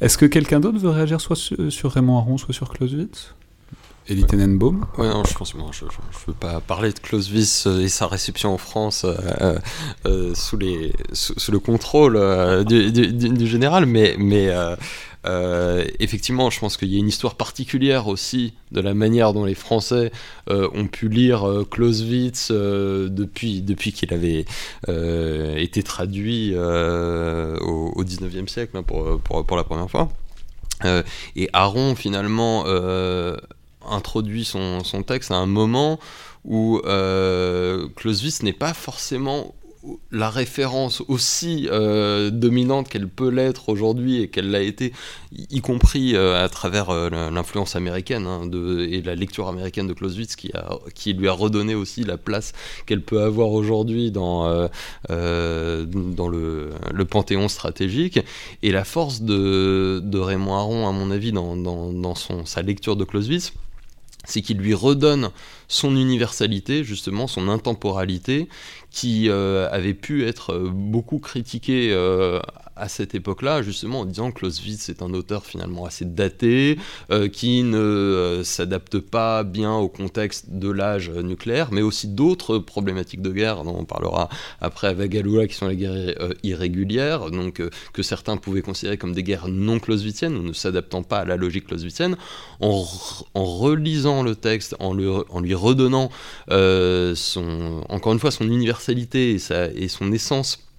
Est-ce 0.00 0.18
que 0.18 0.26
quelqu'un 0.26 0.60
d'autre 0.60 0.78
veut 0.78 0.90
réagir 0.90 1.20
soit 1.20 1.36
sur 1.36 1.92
Raymond 1.92 2.18
Aron, 2.18 2.38
soit 2.38 2.52
sur 2.52 2.68
Clausewitz? 2.70 3.34
Elie 4.10 4.24
Tenenbaum 4.24 4.86
Ouais, 4.98 5.08
non, 5.08 5.22
je 5.24 5.34
pense 5.34 5.52
je, 5.52 5.84
je, 5.84 6.26
veux 6.26 6.34
pas 6.34 6.60
parler 6.60 6.92
de 6.92 6.98
Clausewitz 6.98 7.66
euh, 7.66 7.80
et 7.80 7.88
sa 7.88 8.08
réception 8.08 8.52
en 8.52 8.58
France 8.58 9.04
euh, 9.04 9.58
euh, 10.06 10.34
sous, 10.34 10.56
les, 10.56 10.92
sous, 11.12 11.52
le 11.52 11.60
contrôle 11.60 12.18
du, 12.64 12.90
du, 12.90 13.46
général, 13.46 13.86
mais, 13.86 14.16
mais 14.18 14.52
effectivement, 15.98 16.50
je 16.50 16.58
pense 16.58 16.76
qu'il 16.76 16.88
y 16.88 16.96
a 16.96 16.98
une 16.98 17.08
histoire 17.08 17.36
particulière 17.36 18.08
aussi 18.08 18.54
de 18.72 18.80
la 18.80 18.94
manière 18.94 19.32
dont 19.32 19.44
les 19.44 19.54
Français 19.54 20.10
ont 20.48 20.86
pu 20.86 21.08
lire 21.08 21.46
Clausewitz 21.70 22.50
depuis, 22.50 23.62
depuis 23.62 23.92
qu'il 23.92 24.12
avait 24.12 24.44
été 25.62 25.82
traduit 25.82 26.54
au, 26.56 27.92
au 27.94 28.04
19e 28.04 28.48
siècle 28.48 28.76
hein, 28.76 28.82
pour, 28.82 29.20
pour, 29.20 29.44
pour, 29.44 29.56
la 29.56 29.64
première 29.64 29.90
fois. 29.90 30.08
et 31.36 31.48
Aaron, 31.52 31.94
finalement, 31.94 32.64
introduit 33.88 34.44
son, 34.44 34.84
son, 34.84 35.02
texte 35.02 35.30
à 35.30 35.36
un 35.36 35.46
moment 35.46 35.98
où 36.44 36.80
euh, 36.84 37.88
Clausewitz 37.96 38.42
n'est 38.42 38.52
pas 38.52 38.74
forcément 38.74 39.54
la 40.12 40.28
référence 40.28 41.02
aussi 41.08 41.68
euh, 41.70 42.30
dominante 42.30 42.88
qu'elle 42.88 43.08
peut 43.08 43.30
l'être 43.30 43.70
aujourd'hui 43.70 44.20
et 44.20 44.28
qu'elle 44.28 44.50
l'a 44.50 44.60
été, 44.60 44.92
y 45.32 45.60
compris 45.60 46.14
euh, 46.14 46.42
à 46.42 46.48
travers 46.48 46.90
euh, 46.90 47.08
l'influence 47.30 47.76
américaine 47.76 48.26
hein, 48.26 48.46
de, 48.46 48.80
et 48.80 49.00
la 49.00 49.14
lecture 49.14 49.48
américaine 49.48 49.86
de 49.86 49.94
Clausewitz 49.94 50.36
qui, 50.36 50.50
a, 50.52 50.78
qui 50.94 51.14
lui 51.14 51.28
a 51.28 51.32
redonné 51.32 51.74
aussi 51.74 52.04
la 52.04 52.18
place 52.18 52.52
qu'elle 52.84 53.02
peut 53.02 53.22
avoir 53.22 53.52
aujourd'hui 53.52 54.10
dans, 54.10 54.68
dans 55.08 56.28
le, 56.28 56.70
le, 56.92 57.04
panthéon 57.04 57.48
stratégique. 57.48 58.20
Et 58.62 58.72
la 58.72 58.84
force 58.84 59.22
de, 59.22 60.00
de 60.04 60.18
Raymond 60.18 60.54
Aron, 60.54 60.88
à 60.88 60.92
mon 60.92 61.10
avis, 61.10 61.32
dans, 61.32 61.56
dans, 61.56 61.92
dans 61.92 62.14
son, 62.14 62.44
sa 62.44 62.62
lecture 62.62 62.96
de 62.96 63.04
Clausewitz, 63.04 63.52
c'est 64.24 64.42
qu'il 64.42 64.58
lui 64.58 64.74
redonne 64.74 65.30
son 65.68 65.96
universalité, 65.96 66.84
justement, 66.84 67.26
son 67.26 67.48
intemporalité, 67.48 68.48
qui 68.90 69.28
euh, 69.28 69.68
avait 69.70 69.94
pu 69.94 70.26
être 70.26 70.52
euh, 70.52 70.70
beaucoup 70.72 71.18
critiqué 71.18 71.90
euh, 71.92 72.40
à 72.80 72.88
cette 72.88 73.14
époque-là, 73.14 73.62
justement 73.62 74.00
en 74.00 74.04
disant 74.04 74.30
que 74.32 74.40
Clausewitz 74.40 74.88
est 74.88 75.02
un 75.02 75.12
auteur 75.12 75.44
finalement 75.44 75.84
assez 75.84 76.04
daté, 76.04 76.78
qui 77.32 77.62
ne 77.62 78.40
s'adapte 78.44 78.98
pas 78.98 79.44
bien 79.44 79.74
au 79.74 79.88
contexte 79.88 80.46
de 80.48 80.70
l'âge 80.70 81.10
nucléaire, 81.10 81.68
mais 81.72 81.82
aussi 81.82 82.08
d'autres 82.08 82.58
problématiques 82.58 83.22
de 83.22 83.30
guerre, 83.30 83.64
dont 83.64 83.76
on 83.78 83.84
parlera 83.84 84.28
après 84.60 84.88
avec 84.88 85.10
Galula, 85.10 85.46
qui 85.46 85.54
sont 85.54 85.68
les 85.68 85.76
guerres 85.76 86.14
irrégulières, 86.42 87.30
donc 87.30 87.62
que 87.92 88.02
certains 88.02 88.36
pouvaient 88.36 88.62
considérer 88.62 88.96
comme 88.96 89.12
des 89.12 89.22
guerres 89.22 89.48
non 89.48 89.78
clausewitziennes, 89.78 90.36
ou 90.36 90.42
ne 90.42 90.52
s'adaptant 90.52 91.02
pas 91.02 91.20
à 91.20 91.24
la 91.24 91.36
logique 91.36 91.66
clausewitzienne. 91.66 92.16
En, 92.60 92.84
relisant 93.34 94.22
le 94.22 94.34
texte, 94.34 94.76
en, 94.80 94.94
lui 94.94 95.54
redonnant 95.54 96.10
encore 96.48 98.12
une 98.12 98.18
fois 98.18 98.30
son 98.30 98.44
universalité 98.44 99.34
et, 99.34 99.38
et 99.74 99.88
son 99.88 100.12
essence 100.12 100.69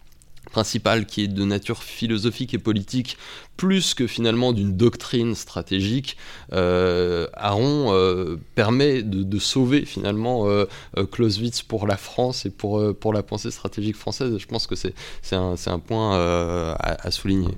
principale 0.52 1.06
qui 1.06 1.24
est 1.24 1.28
de 1.28 1.44
nature 1.44 1.84
philosophique 1.84 2.54
et 2.54 2.58
politique 2.58 3.18
plus 3.58 3.94
que 3.94 4.08
finalement 4.08 4.54
d'une 4.54 4.76
doctrine 4.76 5.36
stratégique, 5.36 6.18
euh, 6.52 7.28
Aaron 7.34 7.94
euh, 7.94 8.38
permet 8.56 9.04
de, 9.04 9.40
sauver 9.40 9.86
finalement 9.86 10.48
euh, 10.48 10.66
Clausewitz 11.12 11.62
pour 11.62 11.86
la 11.88 11.98
France 11.98 12.46
et 12.46 12.50
pour, 12.50 12.82
pour 12.96 13.14
la 13.14 13.24
pensée 13.24 13.52
stratégique 13.52 13.96
française. 13.96 14.38
Je 14.38 14.48
pense 14.48 14.68
que 14.68 14.76
c'est 14.76 14.94
un, 15.32 15.56
un, 15.66 15.80
point 15.80 16.76
à, 16.80 17.12
souligner. 17.12 17.56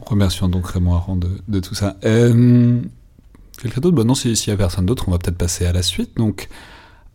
Remercions 0.00 0.48
donc 0.48 0.68
Raymond 0.68 0.94
Aron 0.94 1.16
de, 1.16 1.28
de 1.48 1.60
tout 1.60 1.74
ça. 1.74 1.96
Quelqu'un 2.02 3.80
d'autre? 3.80 3.96
Bah 3.96 4.04
Non, 4.04 4.14
s'il 4.14 4.32
n'y 4.32 4.52
a 4.52 4.56
personne 4.56 4.86
d'autre, 4.86 5.04
on 5.08 5.10
va 5.10 5.18
peut-être 5.18 5.36
passer 5.36 5.66
à 5.66 5.72
la 5.72 5.82
suite. 5.82 6.16
Donc, 6.16 6.48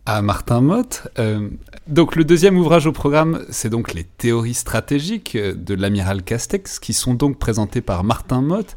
à 0.06 0.20
Martin 0.20 0.60
Mott. 0.60 1.08
Euh, 1.18 1.48
donc 1.86 2.14
le 2.16 2.24
deuxième 2.24 2.58
ouvrage 2.58 2.86
au 2.86 2.92
programme, 2.92 3.44
c'est 3.50 3.70
donc 3.70 3.94
les 3.94 4.04
théories 4.04 4.54
stratégiques 4.54 5.36
de 5.36 5.74
l'amiral 5.74 6.22
Castex, 6.22 6.78
qui 6.78 6.92
sont 6.92 7.14
donc 7.14 7.38
présentées 7.38 7.80
par 7.80 8.04
Martin 8.04 8.42
Mott, 8.42 8.76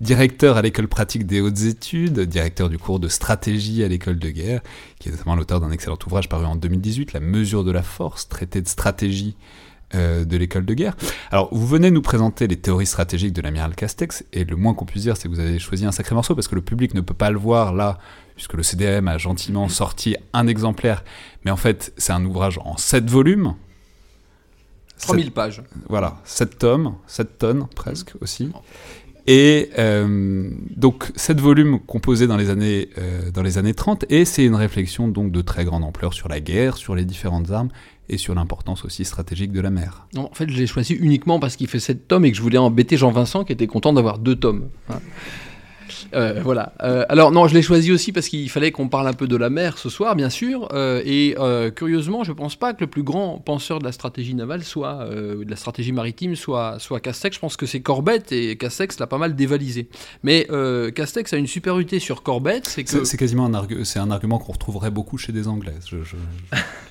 directeur 0.00 0.56
à 0.56 0.62
l'école 0.62 0.88
pratique 0.88 1.26
des 1.26 1.40
hautes 1.40 1.62
études, 1.62 2.20
directeur 2.20 2.68
du 2.68 2.78
cours 2.78 3.00
de 3.00 3.08
stratégie 3.08 3.82
à 3.84 3.88
l'école 3.88 4.18
de 4.18 4.28
guerre, 4.28 4.60
qui 4.98 5.08
est 5.08 5.12
notamment 5.12 5.36
l'auteur 5.36 5.60
d'un 5.60 5.70
excellent 5.70 5.98
ouvrage 6.06 6.28
paru 6.28 6.44
en 6.44 6.56
2018, 6.56 7.14
La 7.14 7.20
mesure 7.20 7.64
de 7.64 7.72
la 7.72 7.82
force, 7.82 8.28
traité 8.28 8.60
de 8.60 8.68
stratégie 8.68 9.36
euh, 9.94 10.24
de 10.24 10.36
l'école 10.36 10.66
de 10.66 10.74
guerre. 10.74 10.96
Alors, 11.30 11.48
vous 11.54 11.66
venez 11.66 11.90
nous 11.90 12.02
présenter 12.02 12.48
les 12.48 12.56
théories 12.56 12.86
stratégiques 12.86 13.32
de 13.32 13.40
l'amiral 13.40 13.74
Castex, 13.74 14.24
et 14.34 14.44
le 14.44 14.56
moins 14.56 14.74
qu'on 14.74 14.84
puisse 14.84 15.04
dire, 15.04 15.16
c'est 15.16 15.28
que 15.28 15.34
vous 15.34 15.40
avez 15.40 15.58
choisi 15.58 15.86
un 15.86 15.92
sacré 15.92 16.14
morceau, 16.14 16.34
parce 16.34 16.48
que 16.48 16.54
le 16.54 16.62
public 16.62 16.92
ne 16.92 17.00
peut 17.00 17.14
pas 17.14 17.30
le 17.30 17.38
voir 17.38 17.72
là 17.72 17.98
puisque 18.36 18.54
le 18.54 18.62
CDM 18.62 19.08
a 19.08 19.18
gentiment 19.18 19.68
sorti 19.68 20.16
un 20.32 20.46
exemplaire, 20.46 21.02
mais 21.44 21.50
en 21.50 21.56
fait 21.56 21.92
c'est 21.96 22.12
un 22.12 22.24
ouvrage 22.24 22.58
en 22.64 22.76
7 22.76 23.10
volumes. 23.10 23.54
3000 25.00 25.32
pages. 25.32 25.62
Voilà, 25.88 26.20
7 26.24 26.58
tomes, 26.58 26.94
7 27.06 27.38
tonnes 27.38 27.66
presque 27.74 28.12
aussi. 28.20 28.50
Et 29.26 29.70
euh, 29.78 30.48
donc 30.70 31.10
7 31.16 31.40
volumes 31.40 31.80
composés 31.80 32.28
dans 32.28 32.36
les 32.36 32.48
années, 32.48 32.90
euh, 32.96 33.30
dans 33.32 33.42
les 33.42 33.58
années 33.58 33.74
30, 33.74 34.04
et 34.08 34.24
c'est 34.24 34.44
une 34.44 34.54
réflexion 34.54 35.08
donc 35.08 35.32
de 35.32 35.42
très 35.42 35.64
grande 35.64 35.82
ampleur 35.82 36.14
sur 36.14 36.28
la 36.28 36.40
guerre, 36.40 36.76
sur 36.76 36.94
les 36.94 37.04
différentes 37.04 37.50
armes, 37.50 37.70
et 38.08 38.18
sur 38.18 38.34
l'importance 38.34 38.84
aussi 38.84 39.04
stratégique 39.04 39.50
de 39.50 39.60
la 39.60 39.70
mer. 39.70 40.06
Non, 40.14 40.30
en 40.30 40.34
fait, 40.34 40.48
je 40.48 40.56
l'ai 40.56 40.66
choisi 40.68 40.94
uniquement 40.94 41.40
parce 41.40 41.56
qu'il 41.56 41.66
fait 41.66 41.80
7 41.80 42.06
tomes 42.06 42.24
et 42.24 42.30
que 42.30 42.36
je 42.36 42.42
voulais 42.42 42.58
embêter 42.58 42.96
Jean-Vincent 42.96 43.44
qui 43.44 43.52
était 43.52 43.66
content 43.66 43.92
d'avoir 43.92 44.18
2 44.18 44.36
tomes. 44.36 44.68
Euh, 46.14 46.40
voilà. 46.42 46.72
Euh, 46.82 47.04
alors 47.08 47.32
non, 47.32 47.48
je 47.48 47.54
l'ai 47.54 47.62
choisi 47.62 47.92
aussi 47.92 48.12
parce 48.12 48.28
qu'il 48.28 48.48
fallait 48.50 48.72
qu'on 48.72 48.88
parle 48.88 49.08
un 49.08 49.12
peu 49.12 49.26
de 49.26 49.36
la 49.36 49.50
mer 49.50 49.78
ce 49.78 49.88
soir, 49.88 50.16
bien 50.16 50.30
sûr. 50.30 50.68
Euh, 50.72 51.02
et 51.04 51.34
curieusement, 51.74 52.24
je 52.24 52.32
ne 52.32 52.36
pense 52.36 52.56
pas 52.56 52.74
que 52.74 52.80
le 52.80 52.86
plus 52.86 53.02
grand 53.02 53.38
penseur 53.38 53.78
de 53.78 53.84
la 53.84 53.92
stratégie 53.92 54.34
navale 54.34 54.64
soit, 54.64 55.08
de 55.10 55.48
la 55.48 55.56
stratégie 55.56 55.92
maritime, 55.92 56.36
soit, 56.36 56.76
soit 56.78 57.00
Castex. 57.00 57.36
Je 57.36 57.40
pense 57.40 57.56
que 57.56 57.66
c'est 57.66 57.80
Corbett 57.80 58.32
et 58.32 58.56
Castex 58.56 58.98
l'a 58.98 59.06
pas 59.06 59.18
mal 59.18 59.34
dévalisé. 59.34 59.88
Mais 60.22 60.48
Castex 60.94 61.32
a 61.32 61.36
une 61.36 61.46
supériorité 61.46 61.98
sur 61.98 62.22
Corbett, 62.22 62.66
c'est 62.66 62.84
que 62.84 63.04
c'est 63.04 63.16
quasiment 63.16 63.46
un, 63.46 63.66
c'est 63.84 63.98
un 63.98 64.10
argument 64.10 64.38
qu'on 64.38 64.52
retrouverait 64.52 64.90
beaucoup 64.90 65.18
chez 65.18 65.32
des 65.32 65.48
Anglais. 65.48 65.74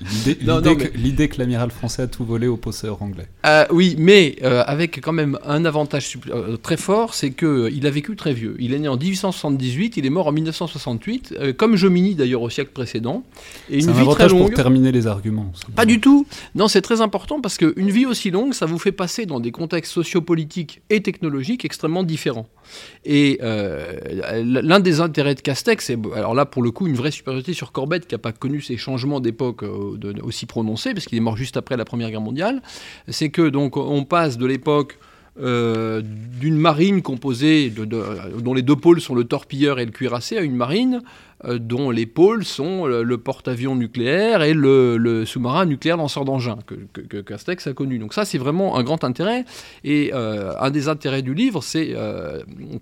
L'idée 0.96 1.28
que 1.28 1.38
l'amiral 1.38 1.70
français 1.70 2.02
a 2.02 2.06
tout 2.06 2.24
volé 2.24 2.46
aux 2.46 2.56
possesseurs 2.56 3.02
anglais. 3.02 3.28
oui, 3.70 3.96
mais 3.98 4.36
avec 4.42 5.00
quand 5.00 5.12
même 5.12 5.38
un 5.44 5.64
avantage 5.64 6.18
très 6.62 6.76
fort, 6.76 7.14
c'est 7.14 7.30
que 7.30 7.70
il 7.72 7.86
a 7.86 7.90
vécu 7.90 8.16
très 8.16 8.32
vieux. 8.32 8.56
Il 8.58 8.74
est 8.74 8.78
né 8.78 8.88
en 8.88 8.96
1878, 9.06 9.96
il 9.96 10.06
est 10.06 10.10
mort 10.10 10.26
en 10.26 10.32
1968, 10.32 11.34
euh, 11.38 11.52
comme 11.52 11.76
Jomini 11.76 12.14
d'ailleurs 12.14 12.42
au 12.42 12.50
siècle 12.50 12.72
précédent. 12.72 13.22
Et 13.70 13.82
une 13.82 13.88
un 13.88 13.92
vie 13.92 14.08
très 14.08 14.28
longue. 14.28 14.46
pour 14.46 14.54
terminer 14.54 14.92
les 14.92 15.06
arguments. 15.06 15.52
Pas 15.74 15.86
du 15.86 16.00
tout. 16.00 16.26
Non, 16.54 16.68
c'est 16.68 16.82
très 16.82 17.00
important 17.00 17.40
parce 17.40 17.56
qu'une 17.58 17.90
vie 17.90 18.06
aussi 18.06 18.30
longue, 18.30 18.54
ça 18.54 18.66
vous 18.66 18.78
fait 18.78 18.92
passer 18.92 19.26
dans 19.26 19.40
des 19.40 19.52
contextes 19.52 19.92
sociopolitiques 19.92 20.82
et 20.90 21.02
technologiques 21.02 21.64
extrêmement 21.64 22.02
différents. 22.02 22.48
Et 23.04 23.38
euh, 23.42 23.92
l'un 24.42 24.80
des 24.80 25.00
intérêts 25.00 25.34
de 25.34 25.40
Castex, 25.40 25.84
c'est 25.84 25.98
alors 26.14 26.34
là 26.34 26.46
pour 26.46 26.62
le 26.62 26.70
coup 26.70 26.86
une 26.86 26.96
vraie 26.96 27.12
supériorité 27.12 27.52
sur 27.52 27.70
Corbett 27.72 28.06
qui 28.06 28.14
n'a 28.14 28.18
pas 28.18 28.32
connu 28.32 28.60
ces 28.60 28.76
changements 28.76 29.20
d'époque 29.20 29.62
euh, 29.62 29.96
aussi 30.22 30.46
prononcés 30.46 30.92
parce 30.92 31.06
qu'il 31.06 31.16
est 31.16 31.20
mort 31.20 31.36
juste 31.36 31.56
après 31.56 31.76
la 31.76 31.84
Première 31.84 32.10
Guerre 32.10 32.20
mondiale, 32.20 32.62
c'est 33.08 33.30
que 33.30 33.48
donc 33.48 33.76
on 33.76 34.04
passe 34.04 34.36
de 34.36 34.46
l'époque 34.46 34.98
euh, 35.40 36.02
d'une 36.40 36.56
marine 36.56 37.02
composée 37.02 37.70
de, 37.70 37.84
dont 37.84 38.54
les 38.54 38.62
deux 38.62 38.76
pôles 38.76 39.00
sont 39.00 39.14
le 39.14 39.24
torpilleur 39.24 39.78
et 39.78 39.84
le 39.84 39.90
cuirassé 39.90 40.38
à 40.38 40.40
une 40.40 40.56
marine 40.56 41.02
dont 41.44 41.90
les 41.90 42.06
pôles 42.06 42.44
sont 42.44 42.86
le, 42.86 43.18
porte-avions 43.18 43.76
nucléaire 43.76 44.42
et 44.42 44.54
le, 44.54 45.24
sous-marin 45.26 45.66
nucléaire 45.66 45.96
lanceur 45.96 46.24
d'engins 46.24 46.58
que, 46.66 47.20
Castex 47.20 47.66
a 47.66 47.72
connu. 47.72 47.98
Donc 47.98 48.14
ça, 48.14 48.24
c'est 48.24 48.38
vraiment 48.38 48.76
un 48.76 48.82
grand 48.82 49.04
intérêt. 49.04 49.44
Et 49.84 50.12
euh, 50.14 50.54
un 50.58 50.70
des 50.70 50.88
intérêts 50.88 51.22
du 51.22 51.34
livre, 51.34 51.62
c'est 51.62 51.94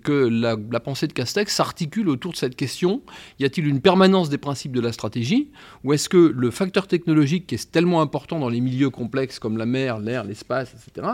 que 0.03 0.11
la, 0.11 0.79
pensée 0.79 1.07
de 1.07 1.13
Castex 1.13 1.53
s'articule 1.53 2.09
autour 2.09 2.31
de 2.31 2.37
cette 2.37 2.55
question. 2.55 3.01
Y 3.39 3.45
a-t-il 3.45 3.67
une 3.67 3.81
permanence 3.81 4.29
des 4.29 4.37
principes 4.37 4.71
de 4.71 4.81
la 4.81 4.91
stratégie 4.91 5.49
Ou 5.83 5.93
est-ce 5.93 6.09
que 6.09 6.17
le 6.17 6.51
facteur 6.51 6.87
technologique, 6.87 7.47
qui 7.47 7.55
est 7.55 7.71
tellement 7.71 8.01
important 8.01 8.39
dans 8.39 8.49
les 8.49 8.61
milieux 8.61 8.89
complexes 8.89 9.39
comme 9.39 9.57
la 9.57 9.65
mer, 9.65 9.99
l'air, 9.99 10.23
l'espace, 10.23 10.73
etc., 10.73 11.07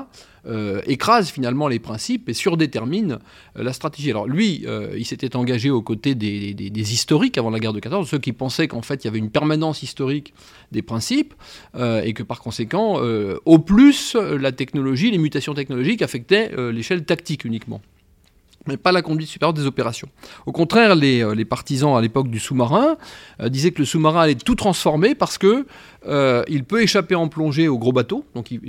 euh, 0.47 0.81
écrase 0.87 1.29
finalement 1.29 1.67
les 1.67 1.77
principes 1.77 2.27
et 2.27 2.33
surdétermine 2.33 3.19
euh, 3.57 3.63
la 3.63 3.73
stratégie. 3.73 4.09
Alors 4.09 4.27
lui, 4.27 4.63
euh, 4.65 4.95
il 4.97 5.05
s'était 5.05 5.35
engagé 5.35 5.69
aux 5.69 5.83
côtés 5.83 6.15
des, 6.15 6.93
historiques 6.93 7.30
avant 7.37 7.49
la 7.49 7.59
guerre 7.59 7.73
de 7.73 7.79
14, 7.79 8.09
ceux 8.09 8.19
qui 8.19 8.33
pensaient 8.33 8.67
qu'en 8.67 8.81
fait 8.81 9.03
il 9.03 9.05
y 9.05 9.09
avait 9.09 9.19
une 9.19 9.29
permanence 9.29 9.83
historique 9.83 10.33
des 10.71 10.81
principes 10.81 11.33
et 11.77 12.13
que 12.13 12.23
par 12.23 12.39
conséquent, 12.39 12.99
au 13.45 13.59
plus, 13.59 14.15
la 14.15 14.51
technologie, 14.51 15.11
les 15.11 15.17
mutations 15.17 15.53
technologiques 15.53 16.01
affectaient 16.01 16.51
l'échelle 16.71 17.03
tactique 17.03 17.45
uniquement 17.45 17.81
mais 18.67 18.77
pas 18.77 18.91
la 18.91 19.01
conduite 19.01 19.29
supérieure 19.29 19.53
des 19.53 19.65
opérations. 19.65 20.07
Au 20.45 20.51
contraire, 20.51 20.95
les, 20.95 21.23
euh, 21.23 21.45
partisans 21.45 21.97
à 21.97 22.01
l'époque 22.01 22.29
du 22.29 22.39
sous-marin 22.39 22.97
euh, 23.39 23.49
disaient 23.49 23.71
que 23.71 23.79
le 23.79 23.85
sous-marin 23.85 24.21
allait 24.21 24.35
tout 24.35 24.55
transformer 24.55 25.15
parce 25.15 25.37
que 25.37 25.65
euh, 26.07 26.43
il 26.47 26.63
peut 26.63 26.81
échapper 26.81 27.15
en 27.15 27.27
plongée 27.27 27.67
aux 27.67 27.77
gros 27.77 27.91
bateaux, 27.91 28.25
donc 28.35 28.51
il, 28.51 28.59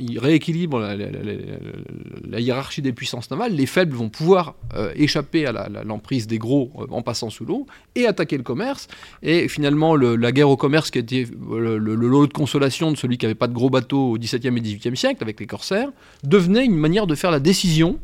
il 0.00 0.18
rééquilibre 0.18 0.78
la, 0.78 2.40
hiérarchie 2.40 2.82
des 2.82 2.92
puissances 2.92 3.30
navales. 3.30 3.52
Les 3.52 3.66
faibles 3.66 3.94
vont 3.94 4.08
pouvoir 4.08 4.54
échapper 4.94 5.46
à 5.46 5.68
l'emprise 5.84 6.26
des 6.26 6.38
gros 6.38 6.70
en 6.90 7.02
passant 7.02 7.28
sous 7.28 7.44
l'eau 7.44 7.66
et 7.94 8.06
attaquer 8.06 8.38
le 8.38 8.42
commerce. 8.42 8.88
Et 9.22 9.48
finalement, 9.48 9.96
la 9.96 10.32
guerre 10.32 10.48
au 10.48 10.56
commerce, 10.56 10.90
qui 10.90 10.98
était 10.98 11.26
le, 11.50 11.78
lot 11.78 12.26
de 12.26 12.32
consolation 12.32 12.90
de 12.90 12.96
celui 12.96 13.18
qui 13.18 13.26
n'avait 13.26 13.34
pas 13.34 13.48
de 13.48 13.54
gros 13.54 13.70
bateaux 13.70 14.12
au 14.12 14.18
XVIIe 14.18 14.56
et 14.56 14.60
XVIIIe 14.60 14.96
siècle 14.96 15.22
avec 15.22 15.40
les 15.40 15.46
corsaires, 15.46 15.90
devenait 16.24 16.64
une 16.64 16.76
manière 16.76 17.06
de 17.06 17.14
faire 17.14 17.30
la 17.30 17.40
décision 17.40 17.98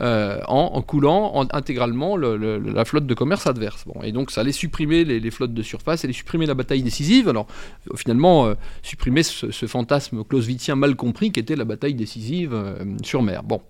euh, 0.00 0.40
en, 0.48 0.80
coulant 0.80 1.46
intégralement 1.52 2.16
la 2.16 2.84
flotte 2.86 3.06
de 3.06 3.12
commerce 3.12 3.46
adverse. 3.46 3.84
Et 4.02 4.12
donc 4.12 4.30
ça 4.30 4.40
allait 4.40 4.50
supprimer 4.52 5.04
les, 5.04 5.30
flottes 5.30 5.52
de 5.52 5.62
surface, 5.62 6.04
allait 6.04 6.14
supprimer 6.14 6.46
la 6.46 6.54
bataille 6.54 6.82
décisive. 6.82 7.28
Alors 7.28 7.46
euh, 7.90 7.96
finalement, 7.96 8.46
euh, 8.46 8.54
supprimer 8.82 9.22
ce, 9.22 9.66
fantasme 9.66 10.24
clausewitzien 10.24 10.74
mal 10.74 10.96
compris 10.96 11.32
qui 11.32 11.40
était 11.40 11.54
la 11.54 11.66
bataille 11.66 11.94
décisive 11.94 12.56
sur 13.02 13.22
mer. 13.22 13.42
Bon. 13.42 13.60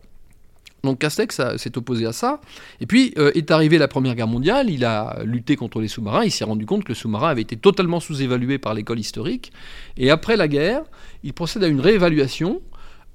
Donc 0.84 1.00
Castex 1.00 1.40
s'est 1.56 1.76
opposé 1.76 2.06
à 2.06 2.12
ça. 2.12 2.40
Et 2.80 2.86
puis 2.86 3.12
est 3.34 3.50
arrivée 3.50 3.76
la 3.76 3.88
Première 3.88 4.14
Guerre 4.14 4.28
mondiale, 4.28 4.70
il 4.70 4.84
a 4.84 5.18
lutté 5.24 5.56
contre 5.56 5.80
les 5.80 5.88
sous-marins, 5.88 6.24
il 6.24 6.30
s'est 6.30 6.44
rendu 6.44 6.64
compte 6.64 6.84
que 6.84 6.90
le 6.90 6.94
sous-marin 6.94 7.28
avait 7.28 7.42
été 7.42 7.56
totalement 7.56 7.98
sous-évalué 7.98 8.58
par 8.58 8.72
l'école 8.72 9.00
historique. 9.00 9.52
Et 9.96 10.10
après 10.10 10.36
la 10.36 10.48
guerre, 10.48 10.82
il 11.24 11.34
procède 11.34 11.64
à 11.64 11.68
une 11.68 11.80
réévaluation 11.80 12.62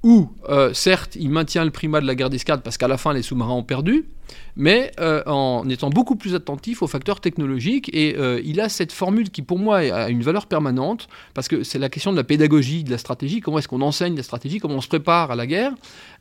où, 0.05 0.29
euh, 0.49 0.71
certes, 0.71 1.15
il 1.19 1.31
maintient 1.31 1.65
le 1.65 1.71
primat 1.71 1.99
de 1.99 2.05
la 2.05 2.13
guerre 2.13 2.29
d'escadre 2.29 2.61
parce 2.61 2.77
qu'à 2.77 2.87
la 2.87 2.95
fin, 2.95 3.11
les 3.11 3.23
sous-marins 3.23 3.55
ont 3.55 3.63
perdu, 3.63 4.05
mais 4.55 4.91
euh, 4.99 5.23
en 5.25 5.67
étant 5.69 5.89
beaucoup 5.89 6.15
plus 6.15 6.35
attentif 6.35 6.81
aux 6.81 6.87
facteurs 6.87 7.19
technologiques. 7.19 7.89
Et 7.93 8.15
euh, 8.17 8.41
il 8.43 8.61
a 8.61 8.69
cette 8.69 8.91
formule 8.91 9.29
qui, 9.29 9.41
pour 9.41 9.59
moi, 9.59 9.77
a 9.77 10.09
une 10.09 10.23
valeur 10.23 10.45
permanente, 10.47 11.07
parce 11.33 11.47
que 11.47 11.63
c'est 11.63 11.79
la 11.79 11.89
question 11.89 12.11
de 12.11 12.17
la 12.17 12.23
pédagogie, 12.23 12.83
de 12.83 12.91
la 12.91 12.97
stratégie, 12.97 13.41
comment 13.41 13.59
est-ce 13.59 13.67
qu'on 13.67 13.81
enseigne 13.81 14.15
la 14.15 14.23
stratégie, 14.23 14.59
comment 14.59 14.75
on 14.75 14.81
se 14.81 14.87
prépare 14.87 15.31
à 15.31 15.35
la 15.35 15.47
guerre, 15.47 15.73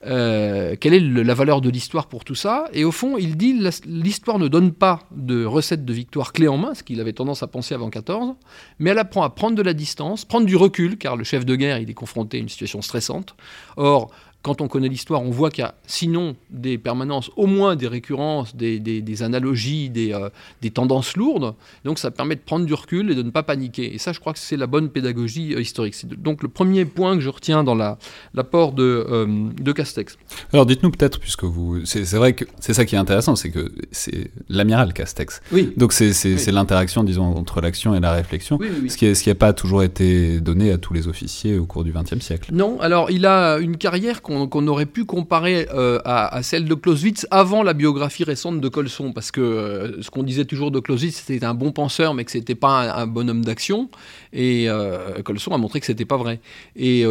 euh, 0.07 0.77
quelle 0.79 0.95
est 0.95 1.01
la 1.01 1.35
valeur 1.35 1.61
de 1.61 1.71
l'histoire 1.71 2.07
pour 2.07 2.25
tout 2.25 2.35
ça? 2.35 2.67
Et 2.73 2.85
au 2.85 2.93
fond, 2.93 3.17
il 3.19 3.37
dit 3.37 3.59
l'histoire 3.87 4.39
ne 4.39 4.49
donne 4.49 4.73
pas 4.73 5.01
de 5.13 5.45
recette 5.45 5.85
de 5.85 5.93
victoire 5.93 6.33
clé 6.33 6.49
en 6.49 6.57
main, 6.57 6.75
ce 6.75 6.83
qu'il 6.83 7.01
avait 7.01 7.13
tendance 7.13 7.43
à 7.43 7.47
penser 7.47 7.75
avant 7.75 7.91
14, 7.91 8.35
mais 8.79 8.91
elle 8.91 8.99
apprend 8.99 9.23
à 9.23 9.31
prendre 9.31 9.57
de 9.57 9.63
la 9.63 9.75
distance, 9.75 10.25
prendre 10.25 10.47
du 10.47 10.57
recul, 10.57 10.99
car 10.99 11.17
le 11.17 11.25
chef 11.25 11.45
de 11.45 11.55
guerre, 11.57 11.79
il 11.79 11.91
est 11.91 11.95
confronté 11.95 12.39
à 12.39 12.41
une 12.41 12.49
situation 12.49 12.83
stressante. 12.83 13.37
Or, 13.77 14.11
quand 14.45 14.61
on 14.61 14.69
connaît 14.69 14.89
l'histoire, 14.89 15.23
on 15.23 15.31
voit 15.31 15.51
qu'il 15.51 15.65
y 15.65 15.67
a 15.67 15.75
sinon 15.87 16.37
des 16.51 16.77
permanences, 16.79 17.31
au 17.37 17.47
moins 17.47 17.77
des 17.77 17.89
récurrences, 17.89 18.55
des, 18.55 18.79
des- 18.79 19.01
des 19.01 19.23
analogies, 19.23 19.89
des, 19.89 20.13
euh, 20.13 20.29
des 20.61 20.71
tendances 20.71 21.17
lourdes. 21.17 21.55
Donc 21.87 21.99
ça 21.99 22.11
permet 22.11 22.37
de 22.37 22.43
prendre 22.43 22.67
du 22.67 22.75
recul 22.75 23.11
et 23.11 23.15
de 23.15 23.23
ne 23.23 23.31
pas 23.31 23.43
paniquer. 23.43 23.95
Et 23.95 23.99
ça, 23.99 24.13
je 24.13 24.21
crois 24.21 24.35
que 24.35 24.39
c'est 24.39 24.59
la 24.59 24.67
bonne 24.67 24.91
pédagogie 24.91 25.55
euh, 25.55 25.63
historique. 25.63 25.95
C'est 25.95 26.09
donc 26.21 26.43
le 26.43 26.49
premier 26.51 26.85
point 26.85 27.15
que 27.15 27.21
je 27.23 27.31
retiens 27.31 27.65
dans 27.65 27.75
la- 27.75 27.97
l'apport 28.35 28.73
de, 28.73 28.83
euh, 29.11 29.27
de 29.59 29.73
Castex. 29.73 30.19
Alors 30.53 30.67
dites-nous 30.67 30.91
peut-être, 30.91 31.19
puisque 31.19 31.45
vous, 31.45 31.85
c'est 31.87 32.05
vrai 32.15 32.35
que 32.35 32.45
c'est 32.61 32.75
ça 32.75 32.85
qui 32.85 32.97
est 32.97 32.99
intéressant, 32.99 33.37
c'est 33.37 33.51
que 33.51 33.73
c'est 33.93 34.31
l'amiral 34.51 34.93
Castex. 34.93 35.41
Oui. 35.53 35.73
Donc 35.79 35.95
c'est 35.95 36.13
Oui. 36.25 36.53
l'interaction, 36.53 37.03
disons, 37.03 37.25
entre 37.35 37.63
l'action 37.63 37.95
et 37.95 38.01
la 38.01 38.13
réflexion, 38.13 38.59
Oui, 38.61 38.91
ce 38.91 38.97
qui 38.99 39.29
n'a 39.29 39.35
pas 39.35 39.55
toujours 39.55 39.83
été 39.83 40.39
donné 40.41 40.71
à 40.71 40.77
tous 40.77 40.93
les 40.93 41.09
officiers 41.09 41.59
au 41.59 41.65
cours 41.65 41.83
du 41.85 41.93
XXe 41.93 42.21
siècle. 42.21 42.51
Non, 42.53 42.79
alors 42.81 43.11
il 43.11 43.25
a 43.25 43.57
une 43.59 43.77
carrière 43.79 44.21
qu'on 44.21 44.34
qu'on 44.49 44.67
aurait 44.69 44.87
pu 44.87 45.05
comparer 45.05 45.67
euh, 45.75 45.99
à, 46.05 46.43
celle 46.43 46.65
de 46.67 46.75
Clausewitz 46.75 47.27
avant 47.31 47.63
la 47.63 47.73
biographie 47.73 48.25
récente 48.25 48.61
de 48.61 48.69
Colson, 48.69 49.13
parce 49.13 49.31
que 49.31 49.41
euh, 49.41 50.03
ce 50.03 50.11
qu'on 50.11 50.23
disait 50.23 50.45
toujours 50.45 50.71
de 50.71 50.81
Clausewitz, 50.81 51.23
c'était 51.25 51.45
un 51.45 51.55
bon 51.55 51.73
penseur, 51.73 52.15
mais 52.15 52.25
que 52.25 52.31
c'était 52.31 52.55
pas 52.55 52.69
un, 52.69 53.03
un 53.03 53.07
bon 53.07 53.29
homme 53.29 53.45
d'action, 53.45 53.89
et 54.33 54.69
euh, 54.69 55.23
Colson 55.23 55.53
a 55.53 55.59
montré 55.59 55.81
que 55.81 55.87
c'était 55.87 56.05
pas 56.05 56.17
vrai. 56.17 56.41
Et 56.77 57.05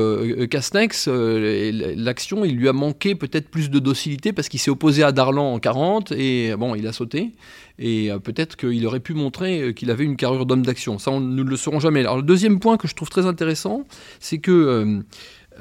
Castex, 0.49 1.07
l'action, 1.07 2.45
il 2.45 2.55
lui 2.55 2.69
a 2.69 2.73
manqué 2.73 3.15
peut-être 3.15 3.49
plus 3.49 3.69
de 3.69 3.79
docilité, 3.79 4.33
parce 4.33 4.49
qu'il 4.49 4.59
s'est 4.59 4.71
opposé 4.71 5.03
à 5.03 5.11
Darlan 5.11 5.53
en 5.53 5.59
40, 5.59 6.11
et 6.11 6.55
bon, 6.55 6.75
il 6.75 6.87
a 6.87 6.93
sauté. 6.93 7.31
Et 7.79 8.11
peut-être 8.23 8.55
qu'il 8.55 8.85
aurait 8.85 8.99
pu 8.99 9.15
montrer 9.15 9.73
qu'il 9.73 9.89
avait 9.89 10.03
une 10.03 10.15
carrure 10.15 10.45
d'homme 10.45 10.63
d'action. 10.63 10.99
Ça, 10.99 11.11
nous 11.11 11.19
ne 11.19 11.49
le 11.49 11.57
saurons 11.57 11.79
jamais. 11.79 12.01
Alors, 12.01 12.17
le 12.17 12.23
deuxième 12.23 12.59
point 12.59 12.77
que 12.77 12.87
je 12.87 12.93
trouve 12.93 13.09
très 13.09 13.25
intéressant, 13.25 13.85
c'est 14.19 14.37
que 14.37 15.03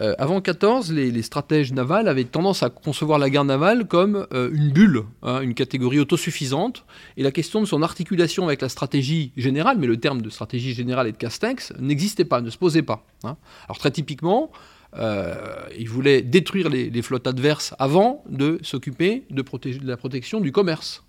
euh, 0.01 0.15
avant 0.19 0.41
14, 0.41 0.93
les, 0.93 1.23
stratèges 1.23 1.73
navals 1.73 2.09
avaient 2.09 2.25
tendance 2.25 2.63
à 2.63 2.71
concevoir 2.71 3.19
la 3.19 3.31
guerre 3.31 3.45
navale 3.45 3.87
comme 3.87 4.27
euh, 4.33 4.51
une 4.53 4.71
bulle, 4.71 5.05
hein, 5.23 5.41
une 5.41 5.55
catégorie 5.55 5.99
autosuffisante. 5.99 6.85
Et 7.17 7.23
la 7.23 7.31
question 7.31 7.61
de 7.61 7.67
son 7.67 7.83
articulation 7.83 8.47
avec 8.47 8.63
la 8.63 8.69
stratégie 8.69 9.33
générale, 9.37 9.79
mais 9.79 9.87
le 9.87 9.99
terme 9.99 10.23
de 10.23 10.31
stratégie 10.31 10.75
générale 10.75 11.09
et 11.09 11.13
de 11.13 11.17
Castex, 11.17 11.73
n'existait 11.79 12.25
pas, 12.25 12.41
ne 12.41 12.51
se 12.51 12.59
posait 12.59 12.83
pas. 12.83 13.05
hein. 13.25 13.37
Alors 13.67 13.79
très 13.79 13.91
typiquement, 13.91 14.51
euh, 14.99 15.35
il 15.79 15.89
voulait 15.89 16.23
détruire 16.23 16.69
les, 16.69 17.03
flottes 17.03 17.27
adverses 17.27 17.75
avant 17.79 18.23
de 18.29 18.59
s'occuper 18.63 19.25
de 19.31 19.45
la 19.85 19.97
protection 19.97 20.41
du 20.41 20.53
commerce 20.53 21.03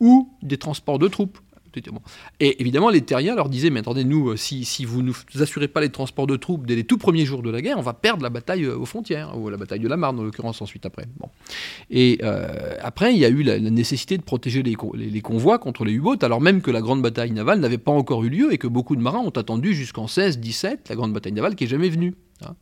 ou 0.00 0.28
des 0.42 0.58
transports 0.58 0.98
de 0.98 1.08
troupes. 1.08 1.38
Et 2.40 2.60
évidemment, 2.60 2.90
les 2.90 3.00
terriens 3.02 3.34
leur 3.34 3.48
disaient, 3.48 3.70
mais 3.70 3.80
attendez, 3.80 4.04
nous, 4.04 4.30
euh, 4.30 4.36
si, 4.36 4.84
vous 4.84 5.02
ne 5.02 5.12
nous 5.34 5.42
assurez 5.42 5.68
pas 5.68 5.80
les 5.80 5.90
transports 5.90 6.26
de 6.26 6.36
troupes 6.36 6.66
dès 6.66 6.74
les 6.76 6.84
tout 6.84 6.98
premiers 6.98 7.24
jours 7.24 7.42
de 7.42 7.50
la 7.50 7.60
guerre, 7.62 7.78
on 7.78 7.82
va 7.82 7.92
perdre 7.94 8.22
la 8.22 8.30
bataille 8.30 8.64
euh, 8.64 8.76
aux 8.76 8.86
frontières, 8.86 9.36
ou 9.38 9.48
la 9.50 9.56
bataille 9.56 9.80
de 9.80 9.88
la 9.88 9.96
Marne, 9.96 10.18
en 10.18 10.22
l'occurrence, 10.22 10.60
ensuite 10.62 10.86
après. 10.86 11.06
Et 11.90 12.18
euh, 12.22 12.76
après, 12.82 13.12
il 13.14 13.18
y 13.18 13.24
a 13.24 13.28
eu 13.28 13.42
la, 13.42 13.58
nécessité 13.58 14.16
de 14.18 14.22
protéger 14.22 14.62
les, 14.62 14.74
con- 14.74 14.92
les- 14.94 15.10
les 15.10 15.20
convois 15.20 15.58
contre 15.58 15.84
les 15.84 15.92
U-boats, 15.92 16.16
alors 16.22 16.40
même 16.40 16.60
que 16.62 16.70
la 16.70 16.80
grande 16.80 17.02
bataille 17.02 17.30
navale 17.32 17.60
n'avait 17.60 17.78
pas 17.78 17.92
encore 17.92 18.24
eu 18.24 18.28
lieu 18.28 18.52
et 18.52 18.58
que 18.58 18.66
beaucoup 18.66 18.96
de 18.96 19.00
marins 19.02 19.20
ont 19.20 19.30
attendu 19.30 19.74
jusqu'en 19.74 20.06
16-17, 20.06 20.78
la 20.88 20.94
grande 20.96 21.12
bataille 21.12 21.32
navale 21.32 21.54
qui 21.54 21.64
est 21.64 21.68
jamais 21.68 21.88
venue. 21.88 22.14
hein. 22.44 22.54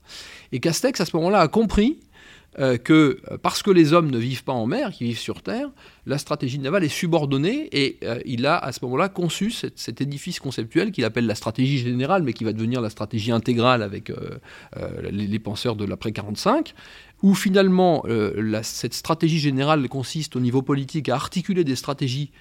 Et 0.53 0.61
Castex, 0.61 1.01
à 1.01 1.05
ce 1.07 1.17
moment-là, 1.17 1.41
a 1.41 1.49
compris 1.49 1.99
euh, 2.59 2.77
que 2.77 3.19
euh, 3.31 3.39
parce 3.41 3.63
que 3.63 3.71
les 3.71 3.95
hommes 3.95 4.11
ne 4.11 4.19
vivent 4.19 4.45
pas 4.45 4.53
en 4.53 4.67
mer, 4.67 4.91
qu'ils 4.91 5.07
vivent 5.07 5.19
sur 5.19 5.41
terre, 5.41 5.71
la 6.05 6.19
stratégie 6.19 6.59
navale 6.59 6.85
est 6.85 6.91
subordonnée 6.91 7.69
et 7.73 7.97
euh, 8.05 8.21
il 8.27 8.45
a 8.45 8.59
à 8.59 8.73
ce 8.73 8.81
moment-là 8.83 9.09
conçu 9.09 9.51
cet, 9.51 10.03
édifice 10.03 10.39
conceptuel 10.39 10.93
qu'il 10.93 11.07
appelle 11.07 11.25
la 11.25 11.35
stratégie 11.35 11.79
générale, 11.79 12.23
mais 12.23 12.35
qui 12.35 12.45
va 12.45 12.53
devenir 12.53 12.83
la 12.83 12.91
stratégie 12.91 13.33
intégrale 13.33 13.83
avec 13.83 14.13
les, 15.11 15.39
penseurs 15.39 15.77
de 15.77 15.85
l'après 15.85 16.13
45, 16.13 16.75
où 17.23 17.35
finalement 17.35 18.05
cette 18.63 18.95
stratégie 18.95 19.39
générale 19.39 19.89
consiste 19.89 20.35
au 20.37 20.41
niveau 20.41 20.63
politique 20.63 21.09
à 21.09 21.15
articuler 21.15 21.65
des 21.65 21.77
stratégies 21.77 22.33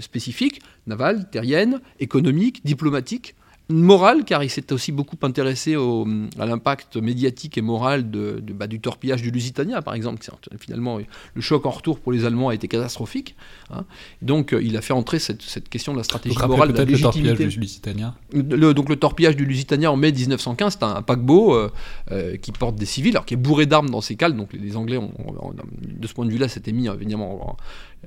spécifiques, 0.00 0.60
navales, 0.86 1.28
terriennes, 1.30 1.80
économiques, 2.00 2.64
diplomatiques, 2.64 3.34
morales, 3.72 4.24
car 4.24 4.42
il 4.44 4.50
s'est 4.50 4.72
aussi 4.72 4.92
beaucoup 4.92 5.16
intéressé 5.22 5.76
au- 5.76 6.06
à 6.38 6.46
l'impact 6.46 6.96
médiatique 6.96 7.58
et 7.58 7.62
moral 7.62 8.10
de, 8.10 8.40
de- 8.42 8.52
bah, 8.52 8.66
du 8.66 8.80
torpillage 8.80 9.22
du 9.22 9.30
Lusitania, 9.30 9.82
par 9.82 9.94
exemple. 9.94 10.20
Finalement, 10.58 10.98
le 11.34 11.40
choc 11.40 11.66
en 11.66 11.70
retour 11.70 11.98
pour 11.98 12.12
les 12.12 12.24
Allemands 12.24 12.48
a 12.50 12.54
été 12.54 12.68
catastrophique. 12.68 13.34
hein. 13.70 13.84
Donc, 14.20 14.52
euh, 14.52 14.62
il 14.62 14.76
a 14.76 14.80
fait 14.82 14.92
entrer 14.92 15.18
cette, 15.18 15.42
cette 15.42 15.68
question 15.68 15.92
de 15.92 15.98
la 15.98 16.04
stratégie 16.04 16.34
Donc 16.34 16.48
morale, 16.56 16.68
de 16.72 16.78
la 16.78 16.84
le 16.84 16.98
torpillage 17.02 17.38
du 17.54 17.60
Lusitania. 17.60 18.14
Le- 18.32 18.72
donc 18.74 18.88
le 18.88 18.96
torpillage 18.96 19.36
du 19.36 19.44
Lusitania 19.44 19.90
en 19.90 19.96
mai 19.96 20.12
1915, 20.12 20.76
c'est 20.78 20.84
un, 20.84 20.94
un 20.96 21.02
paquebot 21.02 21.54
euh, 21.54 21.70
euh, 22.10 22.36
qui 22.36 22.52
porte 22.52 22.76
des 22.76 22.86
civils, 22.86 23.12
alors 23.16 23.24
qui 23.26 23.34
est 23.34 23.36
bourré 23.38 23.66
d'armes 23.66 23.90
dans 23.90 24.00
ses 24.00 24.16
cales. 24.16 24.36
Donc 24.36 24.52
les, 24.52 24.58
les 24.58 24.76
Anglais, 24.76 24.96
ont, 24.98 25.12
ont- 25.18 25.48
ont- 25.48 25.54
de 25.82 26.06
ce 26.06 26.12
point 26.14 26.26
de 26.26 26.30
vue-là, 26.30 26.48
s'étaient 26.48 26.72
mis 26.72 26.88
évidemment 26.88 27.50
en- 27.50 27.56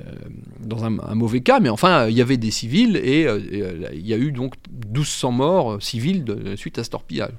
dans 0.60 0.84
un, 0.84 0.98
un 0.98 1.14
mauvais 1.14 1.40
cas, 1.40 1.60
mais 1.60 1.68
enfin, 1.68 2.08
il 2.08 2.16
y 2.16 2.20
avait 2.20 2.36
des 2.36 2.50
civils 2.50 2.96
et 2.96 3.22
et, 3.22 3.62
il 3.94 4.06
y 4.06 4.12
a 4.12 4.16
eu 4.18 4.32
donc 4.32 4.54
1200 4.94 5.32
morts 5.32 5.72
euh, 5.74 5.80
civils 5.80 6.24
de- 6.24 6.56
suite 6.56 6.78
à 6.78 6.84
ce 6.84 6.90
torpillage. 6.90 7.34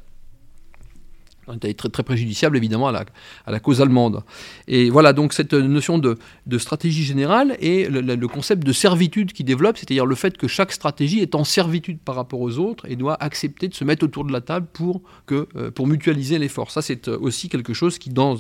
Très, 1.45 2.03
préjudiciable 2.03 2.57
évidemment 2.57 2.87
à 2.87 3.05
la, 3.47 3.59
cause 3.59 3.79
allemande. 3.79 4.23
Et 4.67 4.89
voilà 4.89 5.13
donc 5.13 5.31
cette 5.31 5.53
notion 5.53 5.99
de, 5.99 6.17
stratégie 6.57 7.03
générale 7.03 7.55
et 7.59 7.87
le, 7.87 8.27
concept 8.27 8.65
de 8.65 8.73
servitude 8.73 9.31
qui 9.31 9.43
développe, 9.43 9.77
c'est-à-dire 9.77 10.07
le 10.07 10.15
fait 10.15 10.37
que 10.37 10.47
chaque 10.47 10.71
stratégie 10.71 11.19
est 11.19 11.35
en 11.35 11.43
servitude 11.43 11.99
par 11.99 12.15
rapport 12.15 12.41
aux 12.41 12.57
autres 12.57 12.89
et 12.89 12.95
doit 12.95 13.15
accepter 13.21 13.67
de 13.67 13.75
se 13.75 13.83
mettre 13.83 14.03
autour 14.03 14.25
de 14.25 14.31
la 14.31 14.41
table 14.41 14.65
pour, 14.73 15.01
que, 15.27 15.47
euh, 15.55 15.69
pour 15.69 15.85
mutualiser 15.85 16.39
l'effort. 16.39 16.71
Ça 16.71 16.81
c'est 16.81 17.07
euh, 17.07 17.17
aussi 17.19 17.47
quelque 17.47 17.73
chose 17.73 17.99
qui 17.99 18.09
dans 18.09 18.37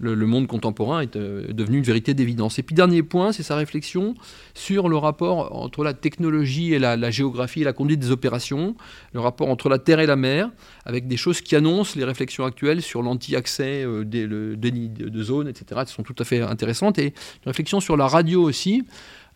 le, 0.00 0.14
le 0.14 0.26
monde 0.26 0.48
contemporain 0.48 1.00
est 1.00 1.14
euh, 1.14 1.52
devenu 1.52 1.78
une 1.78 1.84
vérité 1.84 2.12
d'évidence. 2.12 2.58
Et 2.58 2.64
puis 2.64 2.74
dernier 2.74 3.04
point, 3.04 3.30
c'est 3.30 3.44
sa 3.44 3.54
réflexion 3.54 4.16
sur 4.54 4.88
le 4.88 4.96
rapport 4.96 5.54
entre 5.56 5.84
la 5.84 5.94
technologie 5.94 6.74
et 6.74 6.80
la, 6.80 6.96
la 6.96 7.10
géographie 7.12 7.60
et 7.60 7.64
la 7.64 7.72
conduite 7.72 8.00
des 8.00 8.10
opérations, 8.10 8.74
le 9.12 9.20
rapport 9.20 9.48
entre 9.48 9.68
la 9.68 9.78
terre 9.78 10.00
et 10.00 10.06
la 10.06 10.16
mer, 10.16 10.50
avec 10.84 11.06
des 11.06 11.16
choses 11.16 11.40
qui 11.40 11.54
annoncent 11.54 11.94
les 11.96 12.04
réflexions 12.04 12.47
actuelles 12.48 12.82
sur 12.82 13.02
l'anti-accès, 13.02 13.84
euh, 13.84 14.04
des- 14.04 14.26
le 14.26 14.56
déni 14.56 14.88
de, 14.88 15.08
de 15.08 15.22
zone, 15.22 15.46
etc., 15.48 15.82
qui 15.86 15.92
sont 15.92 16.02
tout 16.02 16.16
à 16.18 16.24
fait 16.24 16.40
intéressantes. 16.40 16.98
Et 16.98 17.06
une 17.06 17.46
réflexion 17.46 17.78
sur 17.80 17.96
la 17.96 18.08
radio 18.08 18.42
aussi. 18.42 18.82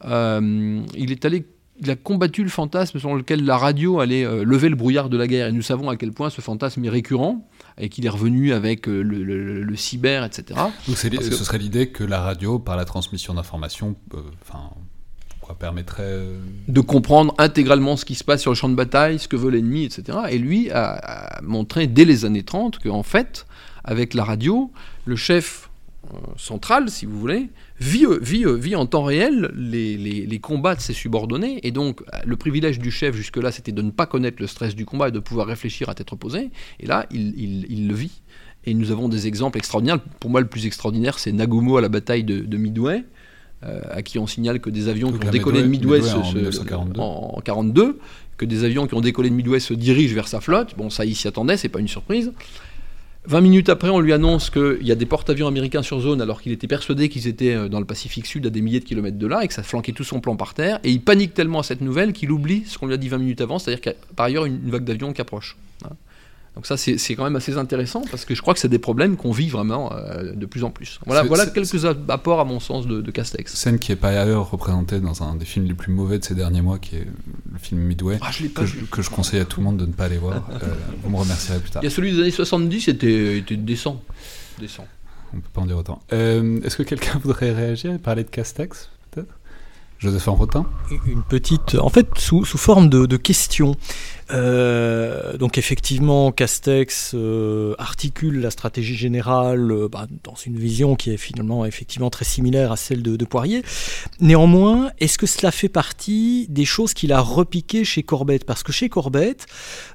Euh, 0.05 0.83
il 0.97 1.13
est 1.13 1.25
allé 1.25 1.45
il 1.81 1.91
a 1.91 1.97
combattu 1.97 2.45
le 2.45 2.51
fantasme 2.51 3.01
selon 3.01 3.15
lequel 3.17 3.45
la 3.45 3.57
radio 3.57 3.99
allait 3.99 4.25
euh, 4.25 4.45
lever 4.45 4.69
le 4.69 4.77
brouillard 4.77 5.09
de 5.09 5.17
la 5.17 5.27
guerre. 5.27 5.49
Et 5.49 5.53
nous 5.53 5.63
savons 5.63 5.89
à 5.89 5.97
quel 5.97 6.13
point 6.13 6.29
ce 6.31 6.41
fantasme 6.41 6.85
est 6.85 6.89
récurrent 6.91 7.49
et 7.79 7.89
qu'il 7.89 8.05
est 8.07 8.11
revenu 8.11 8.53
avec 8.53 8.89
euh, 8.89 9.03
le, 9.03 9.25
le- 9.25 9.63
le 9.63 9.77
cyber, 9.77 10.23
etc. 10.23 10.61
Donc 10.87 10.97
que- 11.19 11.25
ce 11.35 11.45
serait 11.45 11.59
l'idée 11.59 11.89
que 11.89 12.05
la 12.05 12.21
radio, 12.21 12.59
par 12.61 12.77
la 12.77 12.85
transmission 12.85 13.35
d'informations, 13.35 13.97
enfin, 14.43 14.71
permettrait. 15.55 16.03
euh, 16.03 16.39
de 16.69 16.81
comprendre 16.81 17.35
intégralement 17.39 17.97
ce 17.97 18.05
qui 18.05 18.15
se 18.15 18.25
passe 18.25 18.41
sur 18.41 18.51
le 18.51 18.55
champ 18.55 18.69
de 18.69 18.75
bataille, 18.75 19.19
ce 19.19 19.29
que 19.29 19.37
veut 19.37 19.51
l'ennemi, 19.51 19.85
etc. 19.85 20.19
Et 20.31 20.39
lui 20.39 20.71
a, 20.71 21.41
montré 21.43 21.87
dès 21.87 22.05
les 22.05 22.25
années 22.25 22.43
30 22.43 22.79
qu'en 22.79 23.03
fait, 23.03 23.47
avec 23.85 24.15
la 24.15 24.25
radio, 24.25 24.71
le 25.05 25.17
chef 25.17 25.71
euh, 26.13 26.17
central, 26.37 26.89
si 26.89 27.07
vous 27.07 27.19
voulez, 27.19 27.51
vit, 27.81 28.07
vit, 28.21 28.45
vit 28.59 28.77
en 28.77 28.87
temps 28.87 29.05
réel 29.05 29.51
les, 29.55 30.39
combats 30.41 30.75
de 30.75 30.81
ses 30.81 30.93
subordonnés. 30.93 31.61
Et 31.63 31.71
donc, 31.71 32.03
le 32.25 32.37
privilège 32.37 32.79
du 32.79 32.91
chef 32.91 33.15
jusque-là, 33.15 33.53
c'était 33.53 33.73
de 33.73 33.83
ne 33.83 33.91
pas 33.91 34.07
connaître 34.07 34.39
le 34.41 34.47
stress 34.47 34.75
du 34.75 34.85
combat 34.85 35.09
et 35.09 35.13
de 35.13 35.21
pouvoir 35.21 35.47
réfléchir 35.47 35.89
à 35.89 35.95
tête 35.95 36.11
reposée. 36.11 36.51
Et 36.81 36.87
là, 36.87 37.07
il, 37.11 37.89
le 37.89 37.95
vit. 37.95 38.23
Et 38.65 38.75
nous 38.75 38.93
avons 38.93 39.09
des 39.09 39.27
exemples 39.27 39.59
extraordinaires. 39.59 39.99
Pour 40.21 40.31
moi, 40.31 40.41
le 40.41 40.47
plus 40.47 40.67
extraordinaire, 40.67 41.19
c'est 41.19 41.33
Nagumo 41.33 41.77
à 41.77 41.81
la 41.81 41.89
bataille 41.89 42.25
de, 42.25 42.41
de 42.41 42.57
Midway, 42.57 43.05
à 43.91 44.03
qui 44.03 44.19
on 44.19 44.27
signale 44.27 44.61
que 44.61 44.71
des 44.71 44.89
avions 44.89 45.09
qui 45.13 45.27
ont 45.27 45.31
décollé 45.31 45.63
de 45.63 45.67
Midway 45.69 46.01
se- 46.03 46.17
en 46.17 46.25
se- 46.25 46.35
1942. 46.37 47.01
en 47.01 47.41
42, 47.45 47.99
que 48.37 48.45
des 48.45 48.65
avions 48.65 48.87
qui 48.87 48.95
ont 48.95 49.01
décollé 49.01 49.31
de 49.31 49.35
Midway 49.35 49.61
se 49.61 49.75
dirigent 49.75 50.15
vers 50.15 50.27
sa 50.29 50.41
flotte. 50.41 50.75
Bon, 50.77 50.91
ça, 50.91 51.05
il 51.05 51.15
s'y 51.15 51.29
attendait, 51.29 51.57
c'est 51.57 51.69
pas 51.69 51.79
une 51.81 51.89
surprise. 51.89 52.33
20 53.27 53.41
minutes 53.41 53.69
après, 53.69 53.89
on 53.89 54.01
lui 54.01 54.13
annonce 54.13 54.51
qu'il 54.51 54.79
y 54.83 54.91
a 54.91 54.97
des 54.97 55.07
porte-avions 55.07 55.47
américains 55.47 55.83
sur 55.83 56.01
zone, 56.01 56.21
alors 56.21 56.43
qu'il 56.43 56.51
était 56.51 56.67
persuadé 56.67 57.09
qu'ils 57.09 57.29
étaient 57.29 57.55
euh, 57.55 57.69
dans 57.69 57.79
le 57.79 57.85
Pacifique 57.87 58.27
Sud 58.27 58.45
à 58.47 58.51
des 58.51 58.61
milliers 58.61 58.81
de 58.81 58.85
kilomètres 58.85 59.17
de 59.19 59.27
là, 59.29 59.45
et 59.45 59.49
que 59.49 59.55
ça 59.55 59.63
flanquait 59.63 59.93
tout 59.93 60.03
son 60.03 60.19
plan 60.21 60.35
par 60.35 60.55
terre. 60.55 60.81
Et 60.83 60.91
il 60.91 61.01
panique 61.01 61.33
tellement 61.33 61.61
à 61.61 61.63
cette 61.63 61.83
nouvelle 61.83 62.13
qu'il 62.13 62.33
oublie 62.33 62.65
ce 62.67 62.79
qu'on 62.79 62.89
lui 62.89 62.95
a 62.95 62.97
dit 62.97 63.09
20 63.09 63.19
minutes 63.19 63.41
avant, 63.41 63.61
c'est-à-dire 63.61 63.81
qu'il 63.81 63.93
y 63.93 63.95
a 63.95 63.99
par 64.17 64.27
ailleurs 64.27 64.45
une, 64.45 64.55
une 64.65 64.71
vague 64.73 64.83
d'avions 64.83 65.13
qui 65.13 65.21
approche. 65.21 65.57
Donc 66.55 66.67
ça, 66.67 66.77
c'est 66.77 67.15
quand 67.15 67.25
même 67.25 67.37
assez 67.37 67.57
intéressant, 67.57 68.03
parce 68.11 68.27
que 68.27 68.35
je 68.35 68.43
crois 68.43 68.53
que 68.53 68.61
c'est 68.61 68.69
des 68.69 68.79
problèmes 68.79 69.17
qu'on 69.17 69.33
vit 69.33 69.49
vraiment 69.49 69.91
euh, 69.95 70.35
de 70.35 70.45
plus 70.45 70.65
en 70.65 70.71
plus. 70.71 71.01
Voilà, 71.07 71.47
quelques 71.47 71.87
apports, 72.11 72.41
à 72.41 72.45
mon 72.45 72.61
sens, 72.61 72.87
de, 72.87 73.01
de 73.01 73.11
Castex. 73.11 73.55
Scène 73.55 73.79
qui 73.79 73.91
est 73.93 73.97
par 73.97 74.11
ailleurs 74.11 74.51
représentée 74.51 75.01
dans 75.01 75.23
un 75.23 75.35
des 75.37 75.47
films 75.47 75.65
les 75.65 75.73
plus 75.73 75.91
mauvais 75.91 76.19
de 76.19 76.25
ces 76.25 76.35
derniers 76.35 76.61
mois, 76.61 76.79
qui 76.79 76.97
est 76.97 77.07
le 77.51 77.59
film 77.59 77.81
Midway, 77.81 78.19
Ah, 78.21 78.31
je 78.31 78.47
que 78.49 78.67
je, 78.67 78.77
vu. 78.77 78.87
que 78.87 79.01
je 79.01 79.09
conseille 79.09 79.41
à 79.41 79.47
tout 79.47 79.61
le 79.61 79.65
monde 79.65 79.79
de 79.79 79.87
ne 79.87 79.93
pas 79.93 80.05
aller 80.05 80.19
voir. 80.19 80.47
Euh, 80.63 80.67
vous 81.03 81.11
me 81.11 81.17
remercierez 81.17 81.59
plus 81.59 81.71
tard. 81.71 81.83
Il 81.83 81.87
y 81.87 81.89
a 81.89 81.91
celui 81.91 82.13
des 82.13 82.21
années 82.21 82.31
70, 82.31 82.89
était, 82.89 83.39
était 83.39 83.57
décent. 83.57 84.03
Décent. 84.61 84.87
On 85.33 85.39
peut 85.39 85.49
pas 85.53 85.63
en 85.63 85.67
dire 85.67 85.79
autant. 85.79 86.03
Euh, 86.13 86.61
Est-ce 86.63 86.77
que 86.77 86.83
quelqu'un 86.83 87.19
voudrait 87.25 87.53
réagir 87.53 87.93
et 87.95 87.99
parler 87.99 88.23
de 88.25 88.29
Castex, 88.29 88.91
Joseph 90.03 90.27
Enrotin 90.27 90.67
Une 91.07 91.23
petite, 91.23 91.77
en 91.77 91.89
fait, 91.89 92.09
sous, 92.19 92.45
sous 92.45 92.59
forme 92.59 92.89
de, 92.89 93.07
de 93.07 93.17
question. 93.17 93.77
Euh, 94.33 95.37
donc 95.37 95.59
effectivement, 95.59 96.33
Castex 96.33 97.13
euh, 97.15 97.75
articule 97.79 98.41
la 98.41 98.51
stratégie 98.51 98.97
générale 98.97 99.71
euh, 99.71 99.89
bah, 99.89 100.07
dans 100.25 100.35
une 100.35 100.59
vision 100.59 100.97
qui 100.97 101.11
est 101.11 101.17
finalement 101.17 101.67
effectivement 101.67 102.11
très 102.11 102.25
similaire 102.25 102.73
à 102.73 102.77
celle 102.77 103.03
de, 103.03 103.17
de 103.17 103.25
Poirier. 103.25 103.63
Néanmoins, 104.21 104.91
est-ce 104.99 105.19
que 105.19 105.27
cela 105.27 105.53
fait 105.53 105.69
partie 105.69 106.47
des 106.49 106.65
choses 106.65 106.95
qu'il 106.95 107.13
a 107.13 107.21
repiquées 107.21 107.85
chez 107.85 108.03
Corbett? 108.03 108.45
Parce 108.45 108.63
que 108.63 108.73
chez 108.73 108.89
Corbett, 108.89 109.47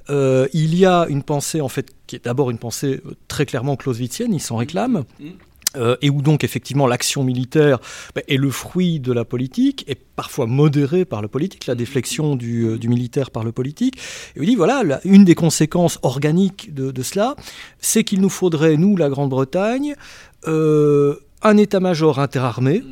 euh, 0.10 0.48
il 0.54 0.76
y 0.76 0.86
a 0.86 1.06
une 1.10 1.24
pensée 1.24 1.60
en 1.60 1.70
fait 1.70 1.92
qui 2.08 2.16
est 2.16 2.26
d'abord 2.26 2.50
une 2.50 2.58
pensée 2.58 3.02
très 3.28 3.46
clairement 3.46 3.76
clausewitzienne, 3.76 4.34
il 4.34 4.40
s'en 4.40 4.56
réclame. 4.56 5.04
Euh, 5.22 5.30
et 6.02 6.10
où 6.10 6.22
donc 6.22 6.44
effectivement 6.44 6.88
l'action 6.88 7.24
militaire 7.24 7.80
bah, 8.16 8.22
est 8.28 8.38
le 8.38 8.50
fruit 8.50 9.00
de 9.00 9.12
la 9.12 9.26
politique, 9.26 9.86
et 9.88 9.96
parfois 9.96 10.48
modérée 10.48 11.06
par 11.06 11.22
le 11.22 11.28
politique, 11.28 11.68
la 11.68 11.76
déflexion 11.76 12.36
du, 12.36 12.66
euh, 12.66 12.78
militaire 12.88 13.32
par 13.32 13.44
le 13.44 13.52
politique. 13.52 13.98
Et 14.36 14.42
il 14.42 14.46
dit 14.48 14.56
voilà, 14.56 15.00
une 15.06 15.24
des 15.24 15.36
conséquences 15.36 16.00
organiques 16.02 16.74
de, 16.74 17.04
cela, 17.04 17.36
c'est 17.80 18.04
qu'il 18.04 18.22
nous 18.22 18.30
faudrait, 18.30 18.78
nous, 18.78 18.98
la 18.98 19.10
Grande-Bretagne, 19.10 19.96
euh, 20.48 21.16
un 21.44 21.58
état-major 21.58 22.20
interarmé. 22.20 22.84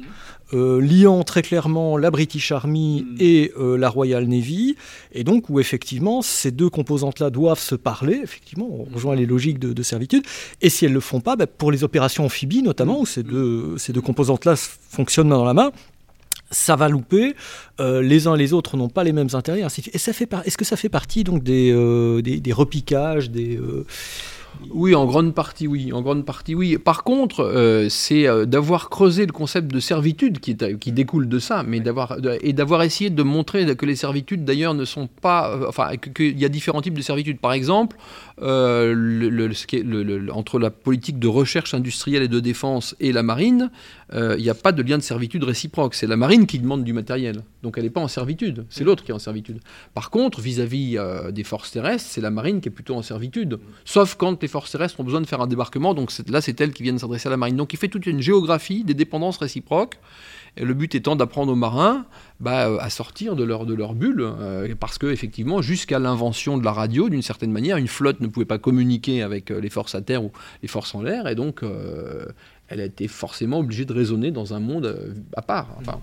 Euh, 0.54 0.80
liant 0.80 1.24
très 1.24 1.42
clairement 1.42 1.98
la 1.98 2.12
British 2.12 2.52
Army 2.52 3.06
et 3.20 3.52
euh, 3.60 3.78
la 3.78 3.90
Royal 3.90 4.26
Navy, 4.26 4.76
et 5.12 5.24
donc 5.24 5.50
où 5.50 5.60
effectivement 5.60 6.22
ces 6.22 6.52
deux 6.52 6.70
composantes-là 6.70 7.30
doivent 7.30 7.60
se 7.60 7.76
parler, 7.76 8.20
effectivement, 8.24 8.68
on 8.70 8.94
rejoint 8.94 9.16
les 9.16 9.26
logiques 9.26 9.60
de, 9.60 9.74
de 9.74 9.84
servitude, 9.84 10.24
et 10.62 10.70
si 10.70 10.86
elles 10.86 10.92
ne 10.92 10.96
le 10.96 11.02
font 11.02 11.22
pas, 11.22 11.36
bah, 11.36 11.48
pour 11.48 11.72
les 11.72 11.84
opérations 11.84 12.26
amphibies 12.26 12.62
notamment, 12.62 13.02
où 13.02 13.06
ces 13.06 13.24
deux, 13.24 13.78
ces 13.78 13.94
deux 13.94 14.02
composantes-là 14.02 14.56
fonctionnent 14.56 15.30
main 15.30 15.38
dans 15.38 15.46
la 15.46 15.54
main, 15.54 15.72
ça 16.52 16.76
va 16.76 16.90
louper, 16.90 17.36
euh, 17.80 18.04
les 18.04 18.28
uns 18.28 18.36
et 18.36 18.38
les 18.38 18.54
autres 18.54 18.78
n'ont 18.78 18.88
pas 18.88 19.04
les 19.04 19.14
mêmes 19.14 19.30
intérêts, 19.34 19.64
ainsi 19.64 19.82
de 19.82 19.86
suite. 19.86 19.96
Et 19.96 19.98
ça 19.98 20.14
fait 20.14 20.28
par- 20.28 20.46
est-ce 20.46 20.58
que 20.58 20.64
ça 20.66 20.78
fait 20.78 20.90
partie 20.90 21.24
donc 21.24 21.44
des, 21.44 21.72
euh, 21.72 22.22
des, 22.22 22.40
des 22.40 22.54
repiquages, 22.54 23.32
des... 23.32 23.58
euh, 23.58 23.86
Oui, 24.72 24.94
en 24.96 25.06
grande 25.06 25.34
partie, 25.34 25.68
oui. 25.68 25.94
En 25.94 26.02
grande 26.02 26.26
partie, 26.26 26.56
oui. 26.56 26.78
Par 26.78 27.04
contre, 27.04 27.42
euh, 27.42 27.88
c'est 27.90 28.28
euh, 28.28 28.46
d'avoir 28.46 28.90
creusé 28.90 29.26
le 29.26 29.32
concept 29.32 29.72
de 29.74 29.80
servitude 29.80 30.40
qui, 30.40 30.52
est, 30.52 30.78
qui 30.80 30.92
découle 30.92 31.30
de 31.30 31.40
ça, 31.40 31.64
mais 31.64 31.80
d'avoir 31.80 32.18
et 32.42 32.54
d'avoir 32.54 32.84
essayé 32.84 33.10
de 33.10 33.24
montrer 33.24 33.76
que 33.76 33.86
les 33.86 33.96
servitudes, 33.96 34.44
d'ailleurs, 34.44 34.74
ne 34.74 34.86
sont 34.86 35.08
pas, 35.08 35.52
euh, 35.56 35.66
enfin, 35.70 35.96
qu'il 35.98 36.38
y 36.40 36.46
a 36.46 36.50
différents 36.50 36.82
types 36.82 36.94
de 36.98 37.02
servitudes. 37.02 37.40
Par 37.40 37.54
exemple, 37.54 37.98
euh, 38.42 38.94
le- 38.96 39.30
le- 39.30 39.54
ce 39.54 39.66
qui 39.68 39.78
est- 39.78 39.84
le- 39.84 40.04
le- 40.04 40.34
entre 40.34 40.60
la 40.60 40.72
politique 40.72 41.20
de 41.20 41.28
recherche 41.28 41.74
industrielle 41.74 42.24
et 42.24 42.28
de 42.28 42.40
défense 42.40 42.96
et 43.00 43.12
la 43.14 43.24
marine, 43.24 43.72
euh, 44.14 44.36
il 44.38 44.44
n'y 44.44 44.50
a 44.50 44.54
pas 44.56 44.72
de 44.72 44.82
lien 44.84 44.98
de 44.98 45.04
servitude 45.04 45.44
réciproque. 45.44 45.96
C'est 45.96 46.08
la 46.08 46.18
marine 46.18 46.46
qui 46.46 46.60
demande 46.60 46.84
du 46.84 46.94
matériel, 46.94 47.42
donc 47.64 47.76
elle 47.78 47.84
n'est 47.86 47.90
pas 47.90 48.02
en 48.02 48.08
servitude. 48.08 48.66
C'est 48.70 48.84
l'autre 48.84 49.04
qui 49.04 49.12
est 49.12 49.16
en 49.16 49.20
servitude. 49.20 49.60
Par 49.94 50.10
contre, 50.10 50.42
vis-à-vis 50.42 50.98
euh, 50.98 51.32
des 51.32 51.44
forces 51.44 51.72
terrestres, 51.72 52.06
c'est 52.08 52.22
la 52.22 52.32
marine 52.32 52.62
qui 52.62 52.68
est 52.70 52.72
plutôt 52.72 52.96
en 52.96 53.02
servitude. 53.02 53.58
Sauf 53.86 54.16
quand 54.16 54.44
les 54.46 54.50
forces 54.50 54.72
terrestres 54.72 55.00
ont 55.00 55.04
besoin 55.04 55.22
de 55.22 55.26
faire 55.26 55.42
un 55.42 55.48
débarquement, 55.48 55.96
donc 55.96 56.12
là 56.30 56.40
c'est 56.40 56.62
elles 56.62 56.72
qui 56.72 56.84
viennent 56.84 57.00
s'adresser 57.00 57.28
à 57.28 57.32
la 57.32 57.38
marine. 57.38 57.56
Donc 57.56 57.74
il 57.74 57.78
fait 57.78 57.88
toute 57.88 58.06
une 58.06 58.22
géographie 58.22 58.84
des 58.84 58.94
dépendances 58.94 59.38
réciproques. 59.38 59.98
Et 60.58 60.64
le 60.64 60.74
but 60.74 60.94
étant 60.96 61.16
d'apprendre 61.18 61.52
aux 61.52 61.58
marins 61.58 62.06
bah, 62.40 62.78
à 62.80 62.90
sortir 62.90 63.36
de 63.36 63.44
leur, 63.44 63.66
bulle, 63.96 64.22
euh, 64.22 64.74
parce 64.80 64.98
que 64.98 65.08
effectivement, 65.08 65.62
jusqu'à 65.62 66.00
l'invention 66.00 66.58
de 66.58 66.64
la 66.64 66.72
radio, 66.72 67.10
d'une 67.10 67.24
certaine 67.24 67.52
manière, 67.52 67.76
une 67.76 67.88
flotte 67.88 68.22
ne 68.22 68.28
pouvait 68.28 68.46
pas 68.46 68.60
communiquer 68.60 69.22
avec 69.24 69.52
euh, 69.52 69.60
les 69.60 69.70
forces 69.70 69.96
à 69.96 70.02
terre 70.02 70.24
ou 70.24 70.32
les 70.62 70.70
forces 70.70 70.94
en 70.96 71.02
l'air, 71.02 71.28
et 71.28 71.36
donc 71.36 71.64
euh, 71.64 72.26
elle 72.70 72.80
a 72.80 72.86
été 72.86 73.08
forcément 73.08 73.60
obligée 73.60 73.84
de 73.84 73.94
raisonner 73.94 74.32
dans 74.32 74.54
un 74.54 74.60
monde 74.60 75.16
à 75.36 75.42
part. 75.42 75.68
Enfin. 75.80 76.00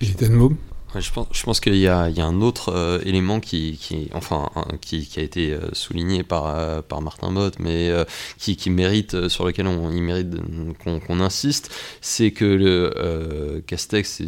Gilles 0.00 0.16
Denbaum 0.16 0.56
Je 0.98 1.12
pense, 1.12 1.28
je 1.30 1.42
pense 1.44 1.60
qu'il 1.60 1.76
y 1.76 1.86
a, 1.86 2.02
un 2.02 2.40
autre 2.40 2.70
euh, 2.70 2.98
élément 3.04 3.38
qui, 3.38 3.78
a 4.12 5.20
été 5.20 5.52
euh, 5.52 5.60
souligné 5.72 6.24
par, 6.24 6.46
euh, 6.48 6.80
Martin 7.00 7.30
Bott, 7.32 7.54
mais 7.60 7.92
qui, 8.38 8.70
mérite, 8.70 9.28
sur 9.28 9.46
lequel 9.46 9.66
on, 9.66 9.90
il 9.92 10.02
mérite 10.02 10.34
qu'on 10.82 11.20
insiste, 11.20 11.72
c'est 12.00 12.32
que 12.32 12.44
le 12.44 13.62
Castex, 13.66 14.22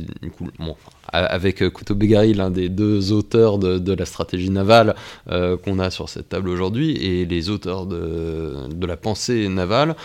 avec 1.13 1.69
Couteau 1.71 1.95
Bégari, 1.95 2.33
l'un 2.33 2.51
des 2.51 2.69
deux 2.69 3.13
auteurs 3.13 3.59
de, 3.59 3.93
la 3.93 4.07
stratégie 4.07 4.51
navale 4.51 4.95
qu'on 5.27 5.79
a 5.79 5.91
sur 5.91 6.09
cette 6.09 6.29
table 6.29 6.49
aujourd'hui, 6.49 6.97
et 6.97 7.25
les 7.27 7.51
auteurs 7.51 7.87
de, 7.87 8.69
de 8.73 8.87
la 8.87 8.97
pensée 8.97 9.49
navale 9.49 9.97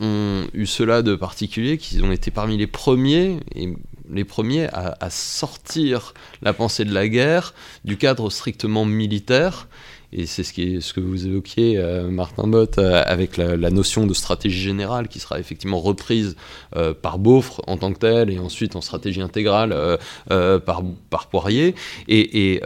ont 0.00 0.46
eu 0.54 0.66
cela 0.66 1.02
de 1.02 1.14
particulier, 1.14 1.78
qu'ils 1.78 2.04
ont 2.04 2.12
été 2.12 2.30
parmi 2.30 2.56
les 2.56 2.66
premiers, 2.66 3.38
et 3.54 3.68
les 4.10 4.24
premiers 4.24 4.68
à, 4.72 5.10
sortir 5.10 6.14
la 6.42 6.52
pensée 6.52 6.84
de 6.84 6.92
la 6.92 7.08
guerre 7.08 7.54
du 7.84 7.96
cadre 7.96 8.30
strictement 8.30 8.84
militaire. 8.84 9.68
Et 10.16 10.26
c'est 10.26 10.44
ce, 10.44 10.52
que 10.92 11.00
vous 11.00 11.26
évoquiez, 11.26 11.76
euh, 11.76 12.08
Martin 12.08 12.46
Bott, 12.46 12.78
euh, 12.78 13.02
avec 13.04 13.36
la, 13.36 13.70
notion 13.70 14.06
de 14.06 14.14
stratégie 14.14 14.60
générale 14.60 15.08
qui 15.08 15.18
sera 15.18 15.40
effectivement 15.40 15.80
reprise 15.80 16.36
euh, 16.76 16.94
par 16.94 17.18
Beaufre 17.18 17.62
en 17.66 17.76
tant 17.78 17.92
que 17.92 17.98
telle, 17.98 18.30
et 18.30 18.38
ensuite 18.38 18.76
en 18.76 18.80
stratégie 18.80 19.20
intégrale 19.20 19.98
par, 20.28 20.82
par 21.10 21.26
Poirier. 21.28 21.74
Et, 22.06 22.60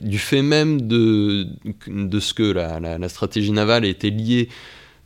du 0.00 0.18
fait 0.18 0.40
même 0.40 0.80
de, 0.80 1.46
ce 1.86 2.32
que 2.32 2.50
la 2.50 3.08
stratégie 3.10 3.52
navale 3.52 3.84
était 3.84 4.10
liée 4.10 4.48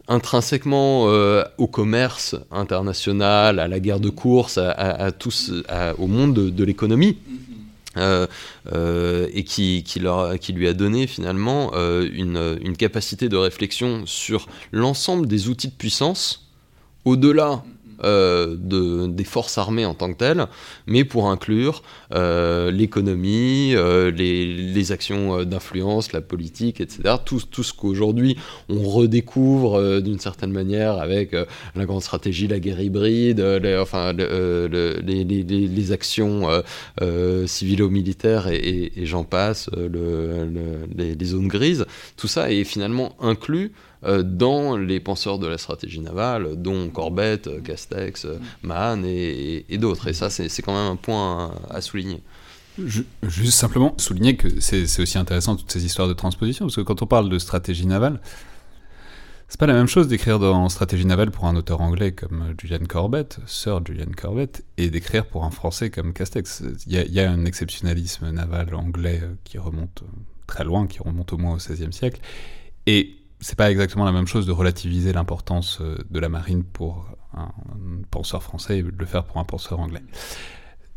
intrinsèquement 0.09 1.05
euh, 1.09 1.45
au 1.59 1.67
commerce 1.67 2.37
international, 2.51 3.59
à 3.59 3.69
la 3.69 3.81
guerre 3.81 4.01
de 4.01 4.11
course, 4.11 4.59
à, 4.59 4.71
à- 4.71 5.05
à 5.07 5.13
tout 5.13 5.31
ce- 5.31 5.65
à- 5.69 5.95
au 5.99 6.07
monde 6.07 6.35
de, 6.35 6.51
de 6.51 6.65
l'économie. 6.65 7.17
Euh, 7.97 8.27
euh, 8.73 9.29
et 9.33 9.45
qui, 9.45 9.85
qui, 9.85 10.01
leur, 10.01 10.37
qui 10.41 10.53
lui 10.53 10.67
a 10.67 10.73
donné 10.73 11.07
finalement 11.07 11.71
une, 11.77 12.59
une 12.61 12.77
capacité 12.77 13.29
de 13.29 13.37
réflexion 13.37 14.03
sur 14.05 14.49
l'ensemble 14.73 15.29
des 15.29 15.49
outils 15.49 15.69
de 15.69 15.73
puissance 15.75 16.49
au-delà 17.05 17.63
euh, 18.05 18.57
de, 18.59 19.07
des 19.07 19.25
forces 19.25 19.59
armées 19.59 19.87
en 19.87 19.95
tant 19.95 20.13
que 20.13 20.19
telles, 20.19 20.47
mais 20.87 21.05
pour 21.05 21.29
inclure 21.31 21.83
euh, 22.13 22.71
l'économie, 22.71 23.73
euh, 23.75 24.11
les, 24.11 24.93
actions 24.93 25.45
d'influence, 25.45 26.13
la 26.13 26.21
politique, 26.21 26.81
etc. 26.81 27.15
Tout, 27.25 27.41
tout 27.51 27.63
ce 27.63 27.73
qu'aujourd'hui 27.73 28.37
on 28.69 28.83
redécouvre 28.83 30.01
d'une 30.03 30.19
certaine 30.19 30.53
manière 30.53 30.99
avec 30.99 31.35
la 31.75 31.85
grande 31.87 32.03
stratégie, 32.03 32.47
la 32.47 32.61
guerre 32.61 32.81
hybride, 32.81 33.41
les, 33.41 33.79
enfin, 33.79 34.13
le- 34.13 34.69
le- 34.71 35.01
les, 35.05 35.25
les- 35.25 35.93
actions 35.93 36.47
civilo-militaires 37.47 38.49
et, 38.49 38.93
j'en 39.05 39.25
passe, 39.25 39.71
le- 39.77 40.45
le- 40.45 41.15
les, 41.19 41.25
zones 41.25 41.49
grises. 41.49 41.87
Tout 42.17 42.29
ça 42.29 42.53
est 42.53 42.65
finalement 42.65 43.15
inclus 43.21 43.73
dans 44.23 44.77
les 44.77 45.01
penseurs 45.01 45.39
de 45.39 45.47
la 45.47 45.59
stratégie 45.59 46.01
navale, 46.01 46.57
dont 46.57 46.91
Corbett, 46.91 47.47
euh, 47.47 47.61
Castex, 47.61 48.25
euh, 48.27 48.39
Mahan 48.63 49.03
et, 49.05 49.09
et- 49.09 49.75
et 49.75 49.79
d'autres. 49.79 50.09
Et 50.09 50.13
ça, 50.13 50.29
c'est 50.31 50.49
c'est 50.49 50.63
quand 50.63 50.75
même 50.75 50.93
un 50.93 50.97
point 50.97 51.53
à, 51.71 51.81
souligner. 51.81 52.21
Ju- 52.85 53.07
Juste 53.23 53.53
simplement 53.59 53.95
souligner 53.99 54.37
que 54.37 54.61
c'est 54.61 54.87
c'est 54.87 55.01
aussi 55.03 55.17
intéressant 55.19 55.57
toutes 55.57 55.71
ces 55.73 55.85
histoires 55.87 56.09
de 56.09 56.13
transposition, 56.15 56.67
parce 56.67 56.77
que 56.77 56.81
quand 56.83 57.03
on 57.03 57.07
parle 57.07 57.29
de 57.31 57.39
stratégie 57.39 57.87
navale, 57.87 58.21
c'est 59.49 59.61
pas 59.61 59.67
la 59.67 59.75
même 59.75 59.87
chose 59.87 60.09
d'écrire 60.09 60.39
dans 60.41 60.69
stratégie 60.69 61.05
navale 61.07 61.31
pour 61.31 61.45
un 61.45 61.55
auteur 61.55 61.81
anglais 61.81 62.13
comme 62.13 62.55
Julian 62.61 62.85
Corbett, 62.89 63.39
Sir 63.47 63.81
Julian 63.87 64.11
Corbett, 64.17 64.65
et 64.79 64.91
d'écrire 64.91 65.27
pour 65.27 65.45
un 65.45 65.51
français 65.51 65.91
comme 65.91 66.13
Castex. 66.13 66.63
Il 66.87 66.93
y, 66.99 67.13
y 67.13 67.21
a 67.21 67.31
un 67.31 67.45
exceptionnalisme 67.45 68.31
naval 68.31 68.75
anglais 68.75 69.21
euh, 69.23 69.35
qui 69.45 69.59
remonte 69.59 70.03
euh, 70.03 70.07
très 70.49 70.65
loin, 70.65 70.87
qui 70.89 70.99
remonte 71.01 71.33
au 71.33 71.39
moins 71.39 71.55
au 71.55 71.57
XVIe 71.59 71.93
siècle, 71.93 72.21
et 72.87 73.15
c'est 73.41 73.57
pas 73.57 73.71
exactement 73.71 74.05
la 74.05 74.13
même 74.13 74.27
chose 74.27 74.47
de 74.47 74.53
relativiser 74.53 75.13
l'importance 75.13 75.79
euh, 75.81 75.99
de 76.11 76.19
la 76.19 76.29
marine 76.29 76.65
pour 76.65 77.07
un 77.37 77.51
penseur 78.11 78.43
français 78.43 78.79
et 78.79 78.83
de 78.83 78.93
le 78.97 79.07
faire 79.07 79.25
pour 79.25 79.39
un 79.39 79.45
penseur 79.45 79.81
anglais. 79.81 80.03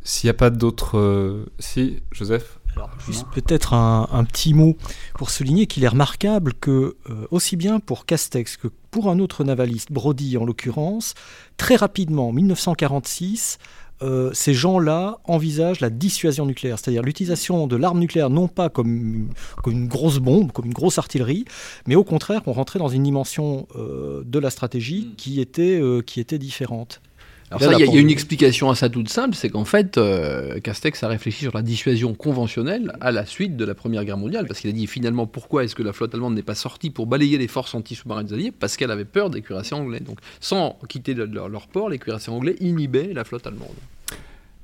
S'il 0.04 0.28
n'y 0.28 0.32
a 0.32 0.36
pas 0.36 0.50
d'autres... 0.50 0.98
euh, 0.98 1.52
Si, 1.60 2.02
Joseph? 2.12 2.60
Alors, 2.78 2.92
juste 3.06 3.26
peut-être 3.34 3.74
un, 3.74 4.24
petit 4.24 4.54
mot 4.54 4.78
pour 5.16 5.32
souligner 5.32 5.66
qu'il 5.66 5.84
est 5.84 5.88
remarquable 5.88 6.54
que, 6.54 6.96
euh, 7.10 7.28
aussi 7.32 7.56
bien 7.56 7.80
pour 7.80 8.06
Castex 8.06 8.56
que 8.56 8.68
pour 8.92 9.10
un 9.10 9.20
autre 9.20 9.44
navaliste, 9.44 9.92
Brody 9.92 10.38
en 10.38 10.46
l'occurrence, 10.46 11.16
très 11.58 11.76
rapidement, 11.76 12.30
en 12.30 12.34
1946, 12.34 13.58
euh, 14.02 14.32
ces 14.34 14.54
gens-là 14.54 15.18
envisagent 15.24 15.80
la 15.80 15.90
dissuasion 15.90 16.46
nucléaire, 16.46 16.78
c'est-à-dire 16.78 17.02
l'utilisation 17.02 17.68
de 17.68 17.76
l'arme 17.76 18.00
nucléaire 18.00 18.30
non 18.30 18.48
pas 18.48 18.70
comme, 18.70 19.30
comme 19.64 19.74
une 19.74 19.88
grosse 19.88 20.20
bombe, 20.20 20.52
comme 20.52 20.66
une 20.66 20.74
grosse 20.74 20.98
artillerie, 20.98 21.46
mais 21.88 21.96
au 21.96 22.04
contraire, 22.04 22.42
on 22.46 22.54
rentrait 22.54 22.80
dans 22.80 22.90
une 22.90 23.04
dimension 23.04 23.68
euh, 23.76 24.24
de 24.26 24.40
la 24.40 24.50
stratégie 24.50 25.14
qui 25.18 25.42
était, 25.42 25.80
euh, 25.82 26.02
qui 26.02 26.20
était 26.20 26.38
différente. 26.38 27.02
Alors 27.50 27.62
Là, 27.62 27.68
ça, 27.68 27.74
il 27.80 27.86
y, 27.86 27.90
a- 27.90 27.94
y 27.94 27.98
une 28.02 28.10
explication 28.10 28.70
à 28.70 28.76
ça 28.76 28.90
toute 28.90 29.08
simple, 29.08 29.34
c'est 29.34 29.50
qu'en 29.50 29.64
fait, 29.64 29.98
euh, 29.98 30.60
Castex 30.60 31.02
a 31.04 31.08
réfléchi 31.08 31.44
sur 31.44 31.54
la 31.56 31.62
dissuasion 31.62 32.14
conventionnelle 32.14 32.92
à 33.00 33.12
la 33.14 33.26
suite 33.26 33.56
de 33.56 33.64
la 33.64 33.74
Première 33.74 34.04
Guerre 34.04 34.18
mondiale, 34.18 34.46
parce 34.48 34.60
qu'il 34.60 34.70
a 34.70 34.74
dit 34.74 34.86
finalement 34.86 35.28
pourquoi 35.28 35.64
est-ce 35.64 35.74
que 35.74 35.82
la 35.84 35.94
flotte 35.94 36.14
allemande 36.14 36.36
n'est 36.36 36.42
pas 36.44 36.56
sortie 36.56 36.90
pour 36.90 37.08
balayer 37.08 37.38
les 37.38 37.48
forces 37.48 37.74
anti-sous-marines 37.74 38.34
alliées 38.34 38.52
Parce 38.52 38.76
qu'elle 38.76 38.92
avait 38.92 39.06
peur 39.06 39.30
des 39.30 39.42
cuirassiers 39.42 39.78
anglais. 39.78 40.02
Donc 40.02 40.20
sans 40.42 40.78
quitter 40.90 41.14
le- 41.14 41.26
leur, 41.26 41.48
leur 41.48 41.68
port, 41.68 41.88
les 41.90 42.00
cuirassiers 42.00 42.34
anglais 42.34 42.58
inhibaient 42.60 43.12
la 43.14 43.24
flotte 43.24 43.48
allemande. 43.48 43.70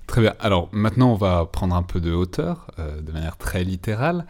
Très 0.06 0.20
bien. 0.22 0.34
Alors 0.42 0.68
maintenant, 0.74 1.14
on 1.14 1.16
va 1.16 1.46
prendre 1.46 1.74
un 1.76 1.84
peu 1.84 2.02
de 2.02 2.12
hauteur, 2.12 2.68
euh, 2.80 3.00
de 3.02 3.12
manière 3.14 3.38
très 3.38 3.64
littérale. 3.64 4.26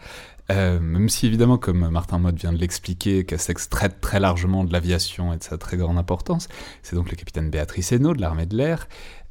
Euh, 0.50 0.78
même 0.78 1.08
si 1.08 1.26
évidemment, 1.26 1.56
comme 1.56 1.88
Martin 1.88 2.18
Mott 2.18 2.36
vient 2.36 2.52
de 2.52 2.58
l'expliquer, 2.58 3.24
Castex 3.24 3.68
traite 3.68 4.00
très 4.00 4.20
largement 4.20 4.64
de 4.64 4.72
l'aviation 4.72 5.32
et 5.32 5.38
de 5.38 5.42
sa 5.42 5.56
très 5.58 5.76
grande 5.76 5.98
importance, 5.98 6.48
c'est 6.82 6.96
donc 6.96 7.10
le 7.10 7.16
capitaine 7.16 7.50
Béatrice 7.50 7.92
Hainaut 7.92 8.14
de 8.14 8.20
l'armée 8.20 8.46
de 8.46 8.56
l'air, 8.56 8.88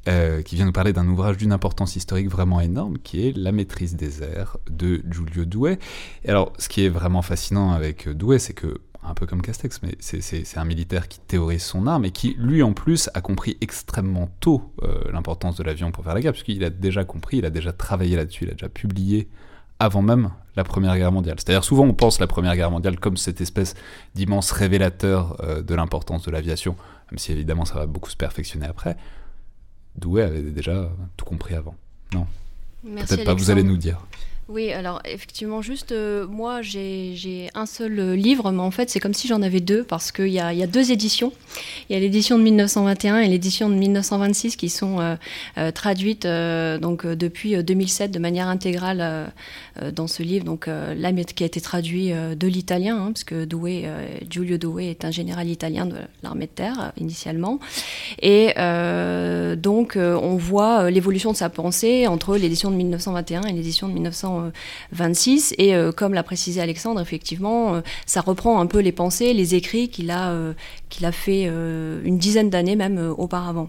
euh, 0.08 0.42
qui 0.42 0.56
vient 0.56 0.66
nous 0.66 0.72
parler 0.72 0.92
d'un 0.92 1.06
ouvrage 1.08 1.36
d'une 1.36 1.52
importance 1.52 1.96
historique 1.96 2.28
vraiment 2.28 2.60
énorme, 2.60 2.98
qui 2.98 3.26
est 3.26 3.36
La 3.36 3.52
maîtrise 3.52 3.96
des 3.96 4.22
airs 4.22 4.58
de 4.68 5.02
Giulio 5.10 5.44
Douai. 5.44 5.78
Et 6.24 6.30
alors, 6.30 6.52
ce 6.58 6.68
qui 6.68 6.84
est 6.84 6.90
vraiment 6.90 7.22
fascinant 7.22 7.72
avec 7.72 8.08
Douai, 8.08 8.38
c'est 8.38 8.52
que 8.52 8.80
un 9.06 9.14
peu 9.14 9.26
comme 9.26 9.42
Castex, 9.42 9.80
mais 9.82 9.96
c'est 10.00 10.56
un 10.56 10.64
militaire 10.64 11.08
qui 11.08 11.20
théorise 11.20 11.62
son 11.62 11.86
arme 11.86 12.06
et 12.06 12.10
qui, 12.10 12.34
lui 12.38 12.62
en 12.62 12.72
plus, 12.72 13.10
a 13.14 13.20
compris 13.20 13.56
extrêmement 13.60 14.30
tôt 14.40 14.72
euh, 14.82 15.10
l'importance 15.12 15.56
de 15.56 15.62
l'avion 15.62 15.92
pour 15.92 16.04
faire 16.04 16.14
la 16.14 16.20
guerre, 16.20 16.32
puisqu'il 16.32 16.64
a 16.64 16.70
déjà 16.70 17.04
compris, 17.04 17.38
il 17.38 17.44
a 17.44 17.50
déjà 17.50 17.72
travaillé 17.72 18.16
là-dessus, 18.16 18.44
il 18.44 18.50
a 18.50 18.54
déjà 18.54 18.68
publié 18.68 19.28
avant 19.78 20.02
même 20.02 20.30
la 20.56 20.64
Première 20.64 20.96
Guerre 20.96 21.12
mondiale. 21.12 21.36
C'est-à-dire 21.38 21.64
souvent 21.64 21.84
on 21.84 21.94
pense 21.94 22.20
la 22.20 22.26
Première 22.26 22.54
Guerre 22.56 22.70
mondiale 22.70 22.98
comme 22.98 23.16
cette 23.16 23.40
espèce 23.40 23.74
d'immense 24.14 24.52
révélateur 24.52 25.36
euh, 25.42 25.62
de 25.62 25.74
l'importance 25.74 26.24
de 26.24 26.30
l'aviation, 26.30 26.76
même 27.10 27.18
si 27.18 27.32
évidemment 27.32 27.64
ça 27.64 27.74
va 27.74 27.86
beaucoup 27.86 28.10
se 28.10 28.16
perfectionner 28.16 28.66
après. 28.66 28.96
Douai 29.96 30.22
avait 30.22 30.42
déjà 30.42 30.90
tout 31.16 31.24
compris 31.24 31.54
avant. 31.54 31.76
Non? 32.12 32.26
Peut-être 32.82 33.24
pas, 33.24 33.34
vous 33.34 33.50
allez 33.50 33.62
nous 33.62 33.76
dire. 33.76 33.98
Oui, 34.46 34.72
alors 34.72 35.00
effectivement, 35.06 35.62
juste 35.62 35.92
euh, 35.92 36.26
moi 36.26 36.60
j'ai 36.60 37.48
un 37.54 37.64
seul 37.64 37.98
euh, 37.98 38.14
livre, 38.14 38.52
mais 38.52 38.60
en 38.60 38.70
fait 38.70 38.90
c'est 38.90 39.00
comme 39.00 39.14
si 39.14 39.26
j'en 39.26 39.40
avais 39.40 39.60
deux 39.60 39.84
parce 39.84 40.12
qu'il 40.12 40.28
y, 40.28 40.38
a 40.38 40.66
deux 40.66 40.92
éditions. 40.92 41.32
Il 41.88 41.94
y 41.94 41.96
a 41.96 42.00
l'édition 42.00 42.36
de 42.36 42.42
1921 42.42 43.20
et 43.20 43.28
l'édition 43.28 43.70
de 43.70 43.74
1926 43.74 44.56
qui 44.56 44.68
sont 44.68 44.98
euh, 45.00 45.70
traduites 45.70 46.26
donc 46.26 47.06
depuis 47.06 47.62
2007 47.62 48.10
de 48.10 48.18
manière 48.18 48.48
intégrale 48.48 49.32
dans 49.92 50.06
ce 50.06 50.22
livre. 50.22 50.44
Donc 50.44 50.66
là, 50.66 51.12
qui 51.12 51.42
a 51.42 51.46
été 51.46 51.60
traduit 51.60 52.10
de 52.10 52.46
l'italien, 52.46 52.96
hein, 52.96 53.12
parce 53.12 53.24
Giulio 54.28 54.58
Douai 54.58 54.90
est 54.90 55.04
un 55.04 55.10
général 55.10 55.48
italien 55.48 55.86
de 55.86 55.96
l'armée 56.22 56.46
de 56.46 56.50
terre 56.50 56.92
initialement. 56.98 57.60
Et 58.20 58.52
donc 59.56 59.96
on 59.96 60.36
voit 60.36 60.90
l'évolution 60.90 61.32
de 61.32 61.36
sa 61.36 61.48
pensée 61.48 62.06
entre 62.06 62.36
l'édition 62.36 62.70
de 62.70 62.76
1921 62.76 63.42
et 63.42 63.52
l'édition 63.52 63.88
de 63.88 63.94
1926. 63.94 64.33
26. 64.92 65.54
Et 65.58 65.74
euh, 65.74 65.92
comme 65.92 66.14
l'a 66.14 66.22
précisé 66.22 66.60
Alexandre, 66.60 67.00
effectivement, 67.00 67.74
euh, 67.74 67.80
ça 68.06 68.20
reprend 68.20 68.60
un 68.60 68.66
peu 68.66 68.78
les 68.80 68.92
pensées, 68.92 69.32
les 69.32 69.54
écrits 69.54 69.88
qu'il 69.88 70.10
a, 70.10 70.30
euh, 70.30 70.52
qu'il 70.88 71.04
a 71.06 71.12
fait 71.12 71.44
une 71.44 72.18
dizaine 72.18 72.50
d'années 72.50 72.76
même 72.76 73.14
auparavant. 73.18 73.68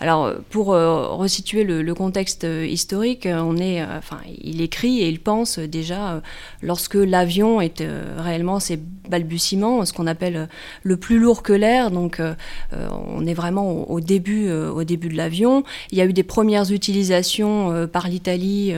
Alors, 0.00 0.32
pour 0.50 0.66
resituer 0.66 1.64
le, 1.64 1.94
contexte 1.94 2.44
historique, 2.44 3.26
on 3.30 3.56
est, 3.56 3.82
enfin, 3.82 4.18
il 4.42 4.60
écrit 4.60 5.00
et 5.00 5.08
il 5.08 5.20
pense 5.20 5.58
déjà 5.58 6.20
lorsque 6.60 6.96
l'avion 6.96 7.62
est 7.62 7.82
réellement 8.18 8.60
ses 8.60 8.78
balbutiements, 9.08 9.86
ce 9.86 9.94
qu'on 9.94 10.06
appelle 10.06 10.48
le 10.82 10.96
plus 10.98 11.18
lourd 11.18 11.42
que 11.42 11.54
l'air. 11.54 11.90
Donc, 11.90 12.20
on 12.72 13.26
est 13.26 13.34
vraiment 13.34 13.90
au, 13.90 14.00
début, 14.00 14.50
au 14.50 14.84
début 14.84 15.08
de 15.08 15.16
l'avion. 15.16 15.64
Il 15.92 15.98
y 15.98 16.02
a 16.02 16.04
eu 16.04 16.12
des 16.12 16.24
premières 16.24 16.70
utilisations 16.70 17.88
par 17.90 18.08
l'Italie 18.08 18.74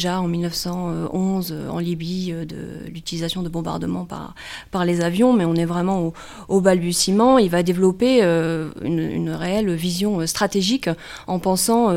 déjà 0.00 0.18
en 0.18 0.28
1911 0.28 1.52
euh, 1.52 1.68
en 1.68 1.78
Libye 1.78 2.32
euh, 2.32 2.46
de 2.46 2.88
l'utilisation 2.88 3.42
de 3.42 3.50
bombardements 3.50 4.06
par, 4.06 4.34
par 4.70 4.86
les 4.86 5.02
avions, 5.02 5.34
mais 5.34 5.44
on 5.44 5.54
est 5.54 5.66
vraiment 5.66 6.14
au, 6.48 6.60
balbutiement. 6.62 7.36
Il 7.36 7.50
va 7.50 7.62
développer 7.62 8.20
euh, 8.22 8.70
une, 8.80 9.28
réelle 9.28 9.74
vision 9.74 10.26
stratégique 10.26 10.88
en 11.26 11.38
pensant 11.38 11.92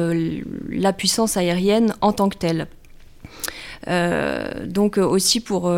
la 0.70 0.94
puissance 0.94 1.38
aérienne 1.38 1.96
en 2.02 2.12
tant 2.12 2.30
que 2.30 2.38
telle. 2.38 2.68
donc 4.68 4.98
aussi 4.98 5.40
pour, 5.40 5.74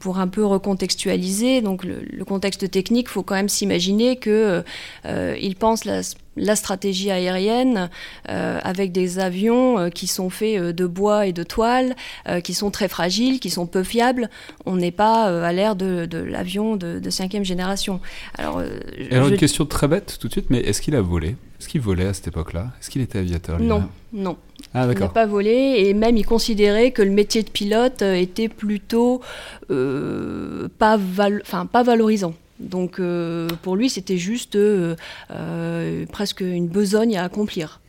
pour 0.00 0.18
un 0.18 0.28
peu 0.28 0.44
recontextualiser, 0.44 1.62
donc 1.62 1.84
le, 1.84 2.24
contexte 2.24 2.70
technique, 2.70 3.06
il 3.08 3.12
faut 3.12 3.22
quand 3.22 3.34
même 3.34 3.48
s'imaginer 3.48 4.16
que 4.16 4.62
il 5.06 5.56
pense 5.56 5.84
la 5.84 6.02
la 6.36 6.56
stratégie 6.56 7.10
aérienne 7.10 7.90
euh, 8.28 8.58
avec 8.62 8.92
des 8.92 9.18
avions 9.18 9.78
euh, 9.78 9.88
qui 9.88 10.06
sont 10.06 10.30
faits 10.30 10.58
euh, 10.58 10.72
de 10.72 10.86
bois 10.86 11.26
et 11.26 11.32
de 11.32 11.42
toile, 11.42 11.94
qui 12.42 12.54
sont 12.54 12.70
très 12.70 12.88
fragiles, 12.88 13.40
qui 13.40 13.50
sont 13.50 13.66
peu 13.66 13.82
fiables. 13.82 14.30
On 14.66 14.76
n'est 14.76 14.90
pas 14.90 15.24
à 15.44 15.52
l'ère 15.52 15.76
de, 15.76 16.08
l'avion 16.12 16.76
de, 16.76 17.10
cinquième 17.10 17.44
génération. 17.44 18.00
Alors, 18.36 18.62
Alors 19.10 19.28
une 19.28 19.36
question 19.36 19.66
très 19.66 19.88
bête 19.88 20.18
tout 20.20 20.28
de 20.28 20.32
suite, 20.32 20.46
mais 20.50 20.60
est-ce 20.60 20.80
qu'il 20.80 20.96
a 20.96 21.00
volé? 21.00 21.36
Est-ce 21.60 21.68
qu'il 21.68 21.80
volait 21.80 22.06
à 22.06 22.14
cette 22.14 22.28
époque-là? 22.28 22.68
Est-ce 22.80 22.90
qu'il 22.90 23.02
était 23.02 23.18
aviateur 23.18 23.60
Non, 23.60 23.88
non. 24.12 24.36
Ah, 24.72 24.86
il 24.90 24.98
n'a 24.98 25.08
pas 25.08 25.26
volé 25.26 25.74
et 25.78 25.94
même 25.94 26.16
il 26.16 26.26
considérait 26.26 26.90
que 26.90 27.02
le 27.02 27.10
métier 27.10 27.42
de 27.42 27.50
pilote 27.50 28.02
était 28.02 28.48
plutôt 28.48 29.20
pas, 29.68 30.98
enfin, 31.42 31.66
pas 31.66 31.82
valorisant. 31.82 32.34
Donc 32.64 32.98
euh, 32.98 33.46
pour 33.62 33.76
lui, 33.76 33.90
c'était 33.90 34.16
juste 34.16 34.56
euh, 34.56 34.96
euh, 35.30 36.06
presque 36.06 36.40
une 36.40 36.68
besogne 36.68 37.16
à 37.16 37.24
accomplir. 37.24 37.80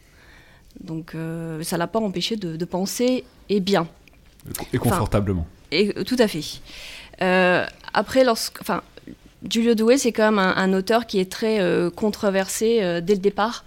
Donc 0.82 1.15
ça 1.61 1.78
l'a 1.78 1.88
pas 1.88 1.99
empêché 1.99 2.36
de, 2.36 2.65
penser 2.65 3.23
et 3.49 3.61
bien. 3.61 3.88
Et 4.73 4.78
confortablement. 4.78 5.47
et, 5.71 5.93
tout 6.03 6.17
à 6.19 6.28
fait. 6.28 6.43
après, 7.93 8.26
lorsque, 8.26 8.59
enfin, 8.61 8.84
Giulio 9.48 9.76
Doué, 9.76 9.98
c'est 9.98 10.12
quand 10.12 10.32
même 10.32 10.39
un, 10.39 10.74
auteur 10.74 11.06
qui 11.06 11.20
est 11.20 11.32
très 11.32 11.60
euh, 11.60 11.89
controversé 11.91 12.80
euh, 12.82 13.00
dès 13.00 13.14
le 13.14 13.20
départ 13.20 13.64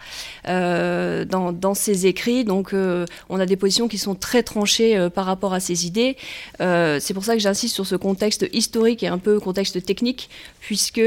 euh, 0.49 1.25
dans, 1.25 1.75
ses 1.75 2.07
écrits. 2.07 2.45
Donc, 2.45 2.75
on 3.29 3.41
a 3.41 3.47
des 3.47 3.57
positions 3.57 3.89
qui 3.89 3.99
sont 3.99 4.15
très 4.15 4.43
tranchées 4.43 5.09
par 5.15 5.27
rapport 5.27 5.53
à 5.53 5.61
ses 5.61 5.87
idées. 5.87 6.17
c'est 6.59 7.15
pour 7.15 7.25
ça 7.25 7.35
que 7.35 7.41
j'insiste 7.41 7.75
sur 7.75 7.87
ce 7.87 7.95
contexte 7.95 8.47
historique 8.53 9.03
et 9.03 9.09
un 9.09 9.19
peu 9.19 9.39
contexte 9.39 9.85
technique, 9.85 10.31
puisque, 10.61 11.01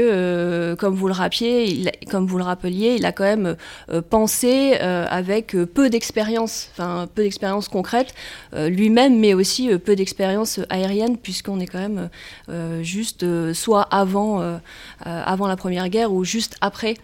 comme 0.78 0.94
vous 0.94 1.08
le 1.08 1.12
rappeliez, 1.12 1.90
comme 2.08 2.26
vous 2.26 2.38
le 2.38 2.44
rappeliez, 2.44 2.94
il 2.96 3.04
a 3.04 3.12
quand 3.12 3.24
même 3.24 3.56
pensé 4.08 4.74
avec 4.74 5.56
peu 5.74 5.90
d'expérience, 5.90 6.68
enfin 6.72 7.08
peu 7.12 7.22
d'expérience 7.22 7.68
concrète 7.68 8.14
lui-même, 8.52 9.18
mais 9.18 9.34
aussi 9.34 9.76
peu 9.78 9.96
d'expérience 9.96 10.60
aérienne, 10.70 11.16
puisqu'on 11.18 11.58
est 11.58 11.66
quand 11.66 11.88
même 11.88 12.08
juste 12.82 13.52
soit 13.52 13.82
avant 13.82 14.60
avant 15.04 15.46
la 15.46 15.56
Première 15.56 15.88
Guerre 15.88 16.12
ou 16.12 16.24
juste 16.24 16.56
après. 16.60 16.96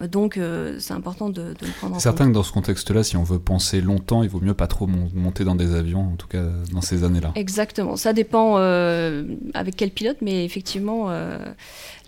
Donc 0.00 0.36
euh, 0.36 0.76
c'est 0.80 0.94
important 0.94 1.30
de, 1.30 1.42
de 1.42 1.66
le 1.66 1.72
prendre 1.78 1.92
en 1.92 1.96
compte. 1.96 2.00
certain 2.02 2.28
que 2.28 2.32
dans 2.32 2.42
ce 2.42 2.52
contexte-là, 2.52 3.02
si 3.02 3.16
on 3.16 3.22
veut 3.22 3.38
penser 3.38 3.80
longtemps, 3.80 4.22
il 4.22 4.28
vaut 4.28 4.40
mieux 4.40 4.54
pas 4.54 4.66
trop 4.66 4.86
monter 4.86 5.44
dans 5.44 5.54
des 5.54 5.74
avions, 5.74 6.12
en 6.12 6.16
tout 6.16 6.26
cas 6.26 6.42
dans 6.72 6.80
ces 6.80 7.04
années-là. 7.04 7.32
Exactement, 7.34 7.96
ça 7.96 8.12
dépend 8.12 8.56
euh, 8.58 9.24
avec 9.54 9.76
quel 9.76 9.90
pilote, 9.90 10.18
mais 10.20 10.44
effectivement, 10.44 11.10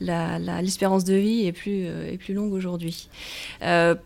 l'espérance 0.00 1.04
de 1.04 1.14
vie 1.14 1.46
est 1.46 1.52
plus, 1.52 1.84
est 1.84 2.18
plus 2.18 2.34
longue 2.34 2.52
aujourd'hui. 2.52 3.08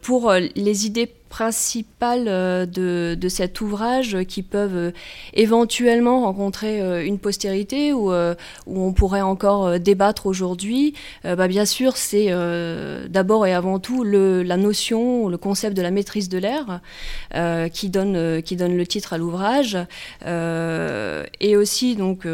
pour 0.03 0.33
les 0.33 0.87
idées 0.87 1.11
principales 1.33 2.27
euh, 2.29 2.67
de, 2.67 3.29
cet 3.29 3.63
ouvrage 3.63 4.19
qui 4.29 4.43
peuvent 4.43 4.77
euh, 4.77 4.91
éventuellement 5.33 6.25
rencontrer 6.25 6.83
euh, 6.83 7.03
une 7.03 7.19
postérité 7.19 7.95
ou 7.95 8.13
on 8.67 8.93
pourrait 8.93 9.23
encore 9.23 9.81
débattre 9.81 10.27
aujourd'hui, 10.27 10.95
bah 11.25 11.49
bien 11.49 11.65
sûr, 11.65 11.97
c'est 11.97 12.29
d'abord 13.09 13.47
et 13.47 13.55
avant 13.55 13.79
tout 13.79 14.05
le, 14.05 14.43
la 14.43 14.57
notion, 14.57 15.29
le 15.29 15.39
concept 15.39 15.77
de 15.77 15.83
la 15.83 15.91
maîtrise 15.91 16.29
de 16.29 16.39
l'air 16.39 16.81
qui, 17.73 17.89
donne, 17.89 18.43
qui 18.43 18.57
donne 18.57 18.77
le 18.77 18.87
titre 18.87 19.13
à 19.15 19.19
l'ouvrage. 19.19 19.79
et 20.27 21.57
aussi, 21.57 21.97
donc, 21.97 22.27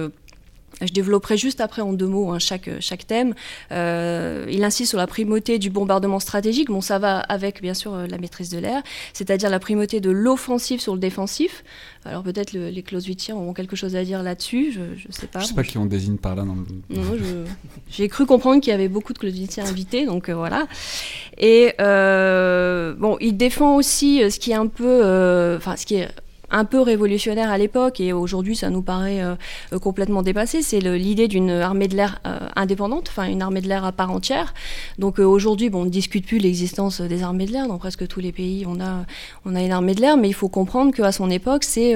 je 0.81 0.93
développerai 0.93 1.37
juste 1.37 1.61
après 1.61 1.83
en 1.83 1.93
deux 1.93 2.07
mots 2.07 2.31
hein, 2.31 2.39
chaque, 2.39 2.71
chaque 2.81 3.07
thème. 3.07 3.35
Euh, 3.73 4.47
il 4.51 4.65
insiste 4.65 4.91
sur 4.91 4.99
la 4.99 5.07
primauté 5.07 5.59
du 5.59 5.71
bombardement 5.71 6.21
stratégique. 6.21 6.69
Bon, 6.69 6.81
ça 6.81 6.99
va 6.99 7.19
avec, 7.19 7.61
bien 7.63 7.75
sûr, 7.75 7.95
euh, 7.95 8.07
la 8.07 8.19
maîtrise 8.19 8.51
de 8.51 8.59
l'air, 8.59 8.83
c'est-à-dire 9.13 9.51
la 9.51 9.59
primauté 9.59 10.01
de 10.01 10.11
l'offensif 10.11 10.81
sur 10.81 10.95
le 10.95 11.01
défensif. 11.01 11.65
Alors 12.05 12.23
peut-être 12.23 12.53
le, 12.53 12.71
les 12.71 12.83
Clausewitziens 12.83 13.37
ont 13.37 13.53
quelque 13.53 13.77
chose 13.77 13.97
à 13.97 14.05
dire 14.05 14.23
là-dessus, 14.23 14.73
je 14.73 14.81
ne 14.81 15.13
sais 15.13 15.27
pas. 15.27 15.41
Je 15.41 15.45
ne 15.45 15.49
sais 15.49 15.55
pas 15.55 15.65
qui 15.65 15.79
on 15.79 15.87
désigne 15.87 16.17
par 16.17 16.37
là. 16.37 16.45
Non, 16.45 16.57
j'ai 17.91 18.09
cru 18.09 18.25
comprendre 18.25 18.61
qu'il 18.61 18.71
y 18.71 18.75
avait 18.75 18.89
beaucoup 18.89 19.13
de 19.13 19.19
Clausewitziens 19.19 19.67
invités, 19.67 20.07
donc 20.07 20.29
euh, 20.29 20.35
voilà. 20.35 20.67
Et 21.37 21.75
bon, 21.79 23.17
il 23.21 23.37
défend 23.37 23.77
aussi 23.77 24.23
ce 24.31 24.39
qui 24.39 24.53
est 24.53 24.55
un 24.55 24.69
peu... 24.69 25.57
Enfin, 25.57 25.77
ce 25.77 25.85
qui 25.87 25.97
est 25.97 26.09
un 26.51 26.65
peu 26.65 26.81
révolutionnaire 26.81 27.51
à 27.51 27.59
l'époque 27.59 28.01
et 28.01 28.13
aujourd'hui 28.13 28.57
ça 28.57 28.71
nous 28.71 28.83
paraît 28.83 29.21
complètement 29.83 30.23
dépassé. 30.23 30.63
C'est 30.63 30.81
l'idée 30.81 31.29
d'une 31.29 31.51
armée 31.51 31.89
de 31.89 31.97
l'air 31.97 32.21
indépendante, 32.57 33.09
enfin 33.09 33.25
une 33.25 33.43
armée 33.43 33.61
de 33.61 33.69
l'air 33.69 33.85
à 33.85 33.93
part 33.93 34.11
entière. 34.11 34.55
Donc 34.99 35.19
aujourd'hui, 35.19 35.69
bon, 35.69 35.83
on 35.83 35.85
ne 35.85 35.91
discute 35.91 36.27
plus 36.27 36.39
l'existence 36.39 37.01
des 37.01 37.23
armées 37.23 37.47
de 37.47 37.53
l'air. 37.53 37.69
Dans 37.69 37.79
presque 37.79 38.07
tous 38.07 38.21
les 38.21 38.33
pays, 38.33 38.65
on 38.67 38.81
a, 38.81 39.05
on 39.45 39.55
a 39.55 39.63
une 39.63 39.73
armée 39.73 39.95
de 39.95 40.01
l'air, 40.01 40.17
mais 40.17 40.29
il 40.29 40.35
faut 40.35 40.49
comprendre 40.49 40.95
qu'à 40.95 41.13
son 41.13 41.31
époque, 41.31 41.65
c'est 41.65 41.95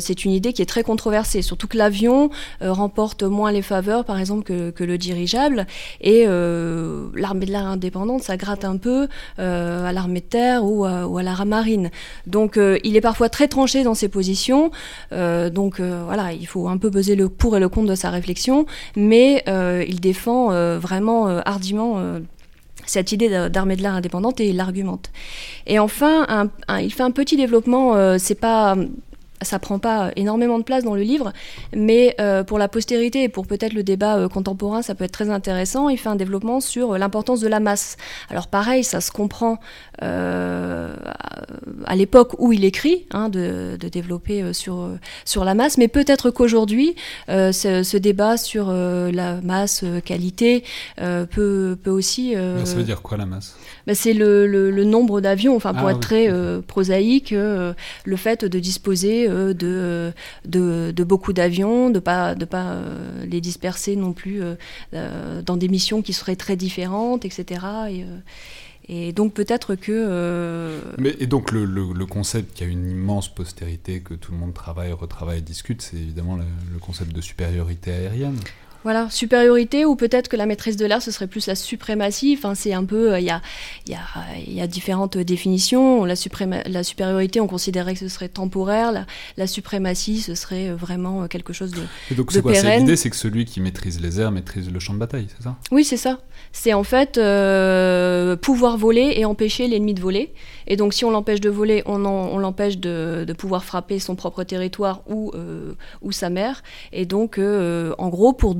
c'est 0.00 0.24
une 0.24 0.32
idée 0.32 0.52
qui 0.52 0.62
est 0.62 0.66
très 0.66 0.82
controversée. 0.82 1.42
Surtout 1.42 1.68
que 1.68 1.76
l'avion 1.76 2.30
remporte 2.60 3.22
moins 3.22 3.52
les 3.52 3.62
faveurs, 3.62 4.04
par 4.04 4.18
exemple, 4.18 4.42
que, 4.44 4.84
le 4.84 4.98
dirigeable. 4.98 5.66
Et 6.00 6.24
l'armée 6.26 7.46
de 7.46 7.52
l'air 7.52 7.66
indépendante, 7.66 8.22
ça 8.22 8.36
gratte 8.36 8.64
un 8.64 8.76
peu 8.76 9.08
à 9.38 9.92
l'armée 9.92 10.20
de 10.20 10.26
terre 10.26 10.64
ou 10.64 10.84
à, 10.84 11.06
ou 11.06 11.18
à 11.18 11.22
la 11.22 11.44
marine. 11.44 11.90
Donc 12.26 12.58
il 12.84 12.96
est 12.96 13.00
parfois 13.00 13.28
très 13.28 13.46
tranché 13.46 13.67
dans 13.84 13.94
ses 13.94 14.08
positions. 14.08 14.70
donc 15.10 15.80
voilà, 15.80 16.32
il 16.32 16.46
faut 16.46 16.68
un 16.68 16.78
peu 16.78 16.90
peser 16.90 17.16
le 17.16 17.28
pour 17.28 17.56
et 17.56 17.60
le 17.60 17.68
contre 17.68 17.88
de 17.88 17.94
sa 17.94 18.10
réflexion, 18.10 18.66
mais 18.96 19.44
il 19.46 20.00
défend 20.00 20.48
vraiment 20.78 21.26
hardiment 21.26 22.02
cette 22.86 23.12
idée 23.12 23.48
d'armée 23.50 23.76
de 23.76 23.82
l'air 23.82 23.94
indépendante 23.94 24.40
et 24.40 24.48
il 24.48 24.56
l'argumente. 24.56 25.10
Et 25.66 25.78
enfin, 25.78 26.48
il 26.80 26.92
fait 26.92 27.02
un 27.02 27.10
petit 27.10 27.36
développement, 27.36 28.18
c'est 28.18 28.40
pas 28.40 28.76
ça 29.42 29.58
prend 29.58 29.78
pas 29.78 30.10
énormément 30.16 30.58
de 30.58 30.64
place 30.64 30.84
dans 30.84 30.94
le 30.94 31.02
livre, 31.02 31.32
mais 31.74 32.14
euh, 32.20 32.44
pour 32.44 32.58
la 32.58 32.68
postérité 32.68 33.24
et 33.24 33.28
pour 33.28 33.46
peut-être 33.46 33.72
le 33.72 33.82
débat 33.82 34.16
euh, 34.16 34.28
contemporain, 34.28 34.82
ça 34.82 34.94
peut 34.94 35.04
être 35.04 35.12
très 35.12 35.30
intéressant. 35.30 35.88
Il 35.88 35.98
fait 35.98 36.08
un 36.08 36.16
développement 36.16 36.60
sur 36.60 36.92
euh, 36.92 36.98
l'importance 36.98 37.40
de 37.40 37.48
la 37.48 37.60
masse. 37.60 37.96
Alors 38.30 38.48
pareil, 38.48 38.84
ça 38.84 39.00
se 39.00 39.10
comprend 39.10 39.58
à 40.00 41.96
l'époque 41.96 42.36
où 42.38 42.52
il 42.52 42.64
écrit, 42.64 43.06
hein, 43.10 43.28
de, 43.28 43.76
développer 43.90 44.52
sur, 44.52 44.90
sur 45.24 45.44
la 45.44 45.54
masse, 45.54 45.76
mais 45.76 45.88
peut-être 45.88 46.30
qu'aujourd'hui, 46.30 46.94
ce, 47.28 47.82
ce, 47.82 47.96
débat 47.96 48.36
sur 48.36 48.70
la 48.70 49.40
masse, 49.40 49.84
qualité, 50.04 50.62
peut, 50.96 51.76
peut 51.82 51.90
aussi... 51.90 52.34
ça 52.64 52.74
veut 52.74 52.84
dire 52.84 53.02
quoi 53.02 53.16
la 53.16 53.26
masse? 53.26 53.56
bah, 53.88 53.94
C'est 53.96 54.12
le, 54.12 54.46
le, 54.46 54.84
nombre 54.84 55.20
d'avions, 55.20 55.56
enfin 55.56 55.74
pour 55.74 55.88
ah 55.88 55.92
être 55.92 56.00
très 56.00 56.30
prosaïque, 56.66 57.32
le 57.32 58.16
fait 58.16 58.44
de 58.44 58.58
disposer 58.60 59.27
euh, 59.28 60.12
de, 60.44 61.04
beaucoup 61.04 61.32
d'avions, 61.32 61.88
de 61.88 61.94
ne 61.94 61.98
pas, 62.00 62.34
de 62.34 62.44
pas 62.44 62.72
euh, 62.72 63.24
les 63.26 63.40
disperser 63.40 63.96
non 63.96 64.12
plus 64.12 64.42
euh, 64.42 65.42
dans 65.42 65.56
des 65.56 65.68
missions 65.68 66.02
qui 66.02 66.12
seraient 66.12 66.36
très 66.36 66.56
différentes, 66.56 67.24
etc. 67.24 67.60
Et, 68.88 69.12
donc 69.12 69.34
peut-être 69.34 69.74
que... 69.74 70.80
Mais, 70.96 71.14
et 71.20 71.26
donc 71.26 71.52
le, 71.52 72.06
concept 72.06 72.56
qui 72.56 72.64
a 72.64 72.66
une 72.66 72.90
immense 72.90 73.28
postérité, 73.28 74.00
que 74.00 74.14
tout 74.14 74.32
le 74.32 74.38
monde 74.38 74.54
travaille, 74.54 74.92
retravaille, 74.92 75.42
discute, 75.42 75.82
c'est 75.82 75.96
évidemment 75.96 76.36
le, 76.36 76.78
concept 76.80 77.14
de 77.14 77.20
supériorité 77.20 77.92
aérienne. 77.92 78.38
Voilà, 78.88 79.10
supériorité 79.10 79.84
ou 79.84 79.96
peut-être 79.96 80.28
que 80.28 80.36
la 80.36 80.46
maîtrise 80.46 80.78
de 80.78 80.86
l'air, 80.86 81.02
ce 81.02 81.10
serait 81.10 81.26
plus 81.26 81.46
la 81.46 81.54
suprématie. 81.54 82.34
Enfin, 82.38 82.54
c'est 82.54 82.72
un 82.72 82.86
peu, 82.86 83.12
euh, 83.12 83.20
il 83.20 83.26
y, 83.26 83.30
a, 83.30 83.42
y, 83.86 83.92
a, 83.92 84.00
y, 84.46 84.62
a, 84.62 84.66
différentes 84.66 85.18
définitions. 85.18 86.06
La, 86.06 86.14
la, 86.64 86.82
supériorité, 86.82 87.38
on 87.42 87.46
considérait 87.46 87.92
que 87.92 88.00
ce 88.00 88.08
serait 88.08 88.30
temporaire. 88.30 89.04
La, 89.36 89.46
suprématie, 89.46 90.22
ce 90.22 90.34
serait 90.34 90.70
euh, 90.70 90.74
vraiment 90.74 91.24
euh, 91.24 91.26
quelque 91.26 91.52
chose 91.52 91.72
de 91.72 91.82
Et 92.10 92.14
donc 92.14 92.32
c'est 92.32 92.40
quoi? 92.40 92.52
L'idée, 92.52 92.96
c'est 92.96 93.10
que 93.10 93.16
celui 93.16 93.44
qui 93.44 93.60
maîtrise 93.60 94.00
les 94.00 94.22
airs 94.22 94.30
maîtrise 94.30 94.70
le 94.70 94.80
champ 94.80 94.94
de 94.94 94.98
bataille, 94.98 95.26
c'est 95.36 95.44
ça? 95.44 95.56
Oui, 95.70 95.84
c'est 95.84 95.98
ça. 95.98 96.20
C'est 96.52 96.72
en 96.72 96.82
fait 96.82 97.20
pouvoir 98.40 98.78
voler 98.78 99.12
et 99.16 99.26
empêcher 99.26 99.68
l'ennemi 99.68 99.92
de 99.92 100.00
voler. 100.00 100.32
Et 100.68 100.76
donc, 100.76 100.94
si 100.94 101.04
on 101.04 101.10
l'empêche 101.10 101.40
de 101.40 101.50
voler, 101.50 101.82
on, 101.86 101.98
l'empêche 102.38 102.78
de, 102.78 103.26
pouvoir 103.36 103.64
frapper 103.64 103.98
son 103.98 104.14
propre 104.14 104.44
territoire 104.44 105.02
ou, 105.08 105.32
ou 106.02 106.12
sa 106.12 106.30
mère. 106.30 106.62
Et 106.92 107.06
donc, 107.06 107.38
en 107.38 108.08
gros, 108.08 108.32
pour 108.32 108.54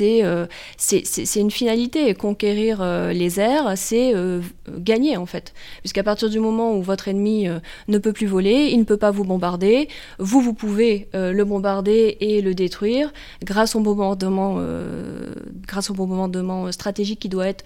euh, 0.00 0.46
c'est 0.76 1.02
c'est 1.04 1.40
une 1.40 1.50
finalité. 1.50 2.14
Conquérir 2.14 2.78
euh, 2.80 3.12
les 3.12 3.40
airs, 3.40 3.72
c'est 3.76 4.14
euh, 4.14 4.40
gagner 4.78 5.16
en 5.16 5.26
fait. 5.26 5.54
Puisqu'à 5.80 6.02
partir 6.02 6.30
du 6.30 6.40
moment 6.40 6.76
où 6.76 6.82
votre 6.82 7.08
ennemi 7.08 7.48
ne 7.88 7.98
peut 7.98 8.12
plus 8.12 8.26
voler, 8.26 8.68
il 8.72 8.78
ne 8.78 8.84
peut 8.84 8.96
pas 8.96 9.10
vous 9.10 9.24
bombarder, 9.24 9.88
vous, 10.18 10.40
vous 10.40 10.54
pouvez 10.54 11.08
le 11.12 11.44
bombarder 11.44 12.16
et 12.20 12.42
le 12.42 12.54
détruire 12.54 13.12
grâce 13.44 13.74
au 13.76 13.80
bombardement, 13.80 14.60
grâce 15.66 15.90
au 15.90 15.94
bombardement 15.94 16.70
stratégique 16.72 17.20
qui 17.20 17.28
doit 17.28 17.48
être 17.48 17.64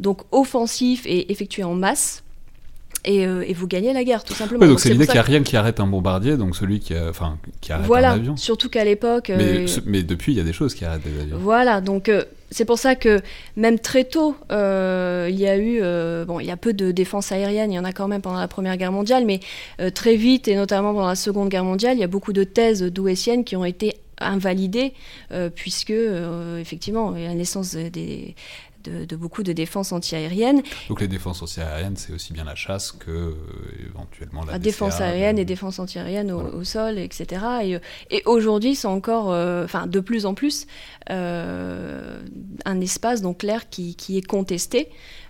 donc 0.00 0.22
offensif 0.30 1.06
et 1.06 1.30
effectué 1.32 1.64
en 1.64 1.74
masse. 1.74 2.22
Euh, 3.08 3.44
et, 3.46 3.52
vous 3.52 3.66
gagnez 3.66 3.92
la 3.92 4.04
guerre, 4.04 4.22
tout 4.22 4.34
simplement. 4.34 4.64
donc 4.64 4.78
c'est 4.78 4.90
l'idée 4.90 5.06
qu'il 5.06 5.14
n'y 5.14 5.20
a 5.20 5.22
rien 5.22 5.42
qui 5.42 5.56
arrête 5.56 5.80
un 5.80 5.86
bombardier, 5.86 6.36
donc 6.36 6.54
celui 6.54 6.78
qui, 6.78 6.94
enfin, 6.96 7.36
qui 7.60 7.72
arrête 7.72 7.86
voilà, 7.86 8.12
un 8.12 8.14
avion. 8.14 8.36
surtout 8.36 8.68
qu'à 8.68 8.84
l'époque... 8.84 9.28
Mais, 9.28 9.64
euh, 9.64 9.66
mais, 9.86 10.02
depuis, 10.02 10.32
il 10.32 10.38
y 10.38 10.40
a 10.40 10.44
des 10.44 10.52
choses 10.52 10.74
qui 10.74 10.84
arrêtent 10.84 11.02
des 11.02 11.20
avions. 11.20 11.36
Voilà, 11.38 11.80
donc 11.80 12.08
euh, 12.08 12.22
c'est 12.52 12.64
pour 12.64 12.78
ça 12.78 12.94
que 12.94 13.20
même 13.56 13.80
très 13.80 14.04
tôt, 14.04 14.36
il 14.50 15.34
y 15.34 15.48
a 15.48 15.58
eu... 15.58 15.80
bon, 16.26 16.38
il 16.38 16.46
y 16.46 16.50
a 16.50 16.56
peu 16.56 16.72
de 16.72 16.92
défense 16.92 17.32
aérienne, 17.32 17.72
il 17.72 17.74
y 17.74 17.78
en 17.78 17.84
a 17.84 17.92
quand 17.92 18.06
même 18.06 18.22
pendant 18.22 18.38
la 18.38 18.48
Première 18.48 18.76
Guerre 18.76 18.92
mondiale, 18.92 19.24
mais 19.26 19.40
très 19.94 20.14
vite, 20.14 20.46
et 20.46 20.54
notamment 20.54 20.94
pendant 20.94 21.08
la 21.08 21.16
Seconde 21.16 21.48
Guerre 21.48 21.64
mondiale, 21.64 21.96
il 21.96 22.00
y 22.00 22.04
a 22.04 22.08
beaucoup 22.08 22.32
de 22.32 22.44
thèses 22.44 22.82
douétiennes 22.82 23.42
qui 23.42 23.56
ont 23.56 23.64
été 23.64 23.96
invalidées, 24.18 24.92
puisque, 25.56 25.92
effectivement, 26.60 27.10
la 27.10 27.34
naissance 27.34 27.74
des 27.74 28.36
de, 28.82 29.16
beaucoup 29.16 29.42
de 29.42 29.52
défense 29.52 29.92
antiaérienne. 29.92 30.62
Donc 30.88 31.00
les 31.00 31.08
défenses 31.08 31.42
antiaériennes, 31.42 31.96
c'est 31.96 32.12
aussi 32.12 32.32
bien 32.32 32.44
la 32.44 32.54
chasse 32.54 32.92
que 32.92 33.10
euh, 33.10 33.34
éventuellement 33.86 34.44
la, 34.44 34.58
défense 34.58 35.00
aérienne 35.00 35.38
et 35.38 35.44
défense 35.44 35.78
antiaérienne 35.78 36.32
au, 36.32 36.64
sol, 36.64 36.98
etc. 36.98 37.44
Et, 37.62 37.76
euh, 37.76 37.78
et 38.10 38.22
aujourd'hui, 38.26 38.74
c'est 38.74 38.88
encore, 38.88 39.32
euh, 39.32 39.64
enfin 39.64 39.86
de 39.86 40.00
plus 40.00 40.26
en 40.26 40.34
plus, 40.34 40.66
un 41.08 42.80
espace 42.80 43.22
donc 43.22 43.42
l'air 43.42 43.68
qui, 43.68 43.94
qui, 43.94 44.16
est 44.16 44.26
contesté. 44.26 44.88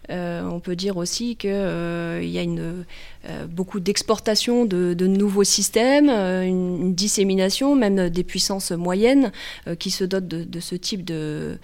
on 0.08 0.60
peut 0.60 0.76
dire 0.76 0.96
aussi 0.96 1.36
qu'il 1.36 1.50
y 1.50 2.38
a 2.38 2.42
une, 2.42 2.84
euh, 3.21 3.21
beaucoup 3.48 3.80
d'exportation 3.80 4.64
de, 4.64 5.06
nouveaux 5.06 5.44
systèmes, 5.44 6.08
euh, 6.10 6.42
une, 6.42 6.94
dissémination 6.94 7.76
même 7.76 8.10
des 8.10 8.24
puissances 8.24 8.72
moyennes 8.72 9.32
euh, 9.66 9.74
qui 9.74 9.90
se 9.90 10.04
dotent 10.04 10.26
de, 10.26 10.60
ce 10.60 10.74
type 10.74 11.04
de, 11.04 11.58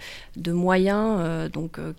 moyens 0.47 1.49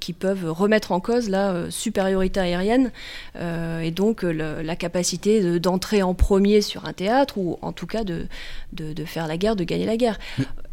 qui 0.01 0.13
peuvent 0.13 0.51
remettre 0.51 0.93
en 0.93 1.01
cause 1.01 1.29
la 1.29 1.71
supériorité 1.71 2.41
aérienne 2.41 2.91
et 3.39 3.91
donc 3.91 4.23
la 4.23 4.77
capacité 4.77 5.61
d'entrer 5.61 6.03
en 6.03 6.15
premier 6.15 6.61
sur 6.61 6.87
un 6.87 6.93
théâtre 6.93 7.39
ou 7.39 7.59
en 7.63 7.73
tout 7.73 7.87
cas 7.87 8.03
de, 8.05 8.27
faire 9.05 9.27
la 9.27 9.37
guerre, 9.37 9.57
de 9.57 9.65
gagner 9.65 9.87
la 9.87 9.97
guerre. 9.97 10.19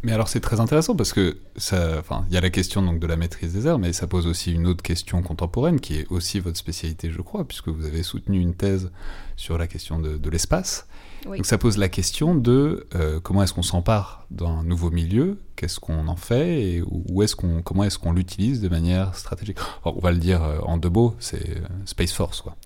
Mais, 0.02 0.12
alors 0.12 0.28
c'est 0.28 0.40
très 0.40 0.60
intéressant 0.60 0.94
parce 0.94 1.12
que 1.12 1.38
il 1.72 2.34
y 2.34 2.36
a 2.36 2.40
la 2.40 2.50
question 2.50 2.82
donc 2.82 3.00
de 3.00 3.06
la 3.06 3.16
maîtrise 3.16 3.52
des 3.52 3.66
airs, 3.66 3.78
mais 3.78 3.92
ça 3.92 4.06
pose 4.06 4.26
aussi 4.26 4.52
une 4.52 4.66
autre 4.66 4.82
question 4.82 5.22
contemporaine 5.22 5.80
qui 5.80 5.96
est 5.96 6.06
aussi 6.10 6.38
votre 6.38 6.56
spécialité, 6.56 7.10
je 7.10 7.20
crois, 7.20 7.46
puisque 7.46 7.68
vous 7.68 7.84
avez 7.84 8.02
soutenu 8.02 8.38
une 8.38 8.54
thèse 8.54 8.92
sur 9.36 9.58
la 9.58 9.66
question 9.66 9.98
de, 9.98 10.30
l'espace. 10.30 10.86
Donc 11.24 11.46
ça 11.46 11.58
pose 11.58 11.78
la 11.78 11.88
question 11.88 12.34
de 12.34 12.86
euh, 12.94 13.18
comment 13.18 13.42
est-ce 13.42 13.52
qu'on 13.52 13.62
s'empare 13.62 14.26
d'un 14.30 14.62
nouveau 14.62 14.90
milieu, 14.90 15.38
qu'est-ce 15.56 15.80
qu'on 15.80 16.06
en 16.06 16.16
fait? 16.16 16.62
Et 16.62 16.82
où 16.82 17.22
est-ce 17.22 17.34
qu'on, 17.34 17.62
comment 17.62 17.82
est-ce 17.82 17.98
qu'on 17.98 18.12
l'utilise 18.12 18.60
de 18.60 18.68
manière 18.68 19.16
stratégique? 19.16 19.58
on 19.84 19.98
va 19.98 20.12
le 20.12 20.18
dire 20.18 20.44
euh, 20.44 20.58
en 20.60 20.76
deux 20.76 20.90
mots, 20.90 21.16
c'est 21.18 21.56
euh, 21.56 21.60
Space 21.86 22.12
Force. 22.12 22.40
Quoi 22.40 22.56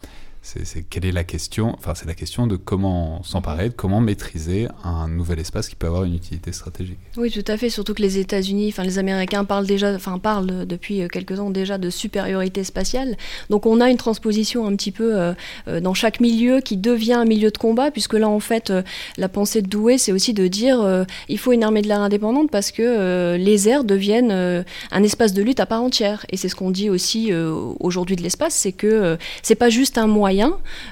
c'est 0.42 0.82
quelle 0.82 1.04
est 1.04 1.12
la 1.12 1.22
question 1.22 1.74
Enfin, 1.78 1.94
c'est 1.94 2.06
la 2.06 2.14
question 2.14 2.48
de 2.48 2.56
comment 2.56 3.22
s'emparer, 3.22 3.68
de 3.68 3.74
comment 3.74 4.00
maîtriser 4.00 4.66
un 4.82 5.06
nouvel 5.06 5.38
espace 5.38 5.68
qui 5.68 5.76
peut 5.76 5.86
avoir 5.86 6.02
une 6.02 6.14
utilité 6.14 6.50
stratégique. 6.52 6.98
Oui, 7.16 7.30
tout 7.30 7.44
à 7.46 7.56
fait. 7.56 7.70
Surtout 7.70 7.94
que 7.94 8.02
les 8.02 8.18
États-Unis, 8.18 8.68
enfin 8.70 8.82
les 8.82 8.98
Américains 8.98 9.44
parlent 9.44 9.66
déjà, 9.66 9.94
enfin 9.94 10.18
parlent 10.18 10.66
depuis 10.66 11.06
quelques 11.12 11.38
ans 11.38 11.50
déjà 11.50 11.78
de 11.78 11.90
supériorité 11.90 12.64
spatiale. 12.64 13.16
Donc 13.50 13.66
on 13.66 13.80
a 13.80 13.88
une 13.88 13.96
transposition 13.96 14.66
un 14.66 14.74
petit 14.74 14.90
peu 14.90 15.16
euh, 15.16 15.32
euh, 15.68 15.80
dans 15.80 15.94
chaque 15.94 16.18
milieu 16.18 16.60
qui 16.60 16.76
devient 16.76 17.14
un 17.14 17.24
milieu 17.24 17.50
de 17.50 17.58
combat, 17.58 17.92
puisque 17.92 18.14
là 18.14 18.28
en 18.28 18.40
fait 18.40 18.70
euh, 18.70 18.82
la 19.16 19.28
pensée 19.28 19.62
de 19.62 19.68
Douai, 19.68 19.96
c'est 19.96 20.12
aussi 20.12 20.34
de 20.34 20.48
dire 20.48 21.06
il 21.28 21.38
faut 21.38 21.52
une 21.52 21.62
armée 21.62 21.82
de 21.82 21.88
l'air 21.88 22.00
indépendante 22.00 22.50
parce 22.50 22.72
que 22.72 23.36
les 23.36 23.68
airs 23.68 23.84
deviennent 23.84 24.32
un 24.32 25.02
espace 25.02 25.32
de 25.32 25.42
lutte 25.42 25.60
à 25.60 25.66
part 25.66 25.82
entière. 25.82 26.26
Et 26.30 26.36
c'est 26.36 26.48
ce 26.48 26.56
qu'on 26.56 26.70
dit 26.70 26.90
aussi 26.90 27.32
aujourd'hui 27.80 28.16
de 28.16 28.22
l'espace, 28.22 28.54
c'est 28.54 28.72
que 28.72 29.16
c'est 29.42 29.54
pas 29.54 29.70
juste 29.70 29.98
un 29.98 30.06
moyen 30.06 30.31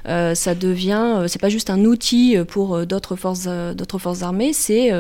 euh, 0.06 0.34
ça 0.34 0.54
devient, 0.54 1.14
euh, 1.18 1.28
c'est 1.28 1.40
pas 1.40 1.48
juste 1.48 1.70
un 1.70 1.84
outil 1.84 2.36
pour 2.48 2.74
euh, 2.74 2.86
d'autres 2.86 3.16
forces, 3.16 3.46
d'autres 3.46 3.98
forces 3.98 4.22
armées, 4.22 4.52
c'est 4.52 4.90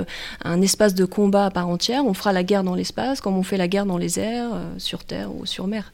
un 0.44 0.62
espace 0.62 0.94
de 0.94 1.04
combat 1.04 1.46
à 1.46 1.50
part 1.50 1.68
entière. 1.68 2.04
On 2.04 2.14
fera 2.14 2.32
la 2.32 2.42
guerre 2.42 2.64
dans 2.64 2.74
l'espace 2.74 3.20
comme 3.20 3.36
on 3.36 3.42
fait 3.42 3.56
la 3.56 3.68
guerre 3.68 3.86
dans 3.86 3.98
les 3.98 4.18
airs, 4.18 4.50
sur 4.78 5.04
terre 5.04 5.34
ou 5.34 5.46
sur 5.46 5.66
mer. 5.66 5.92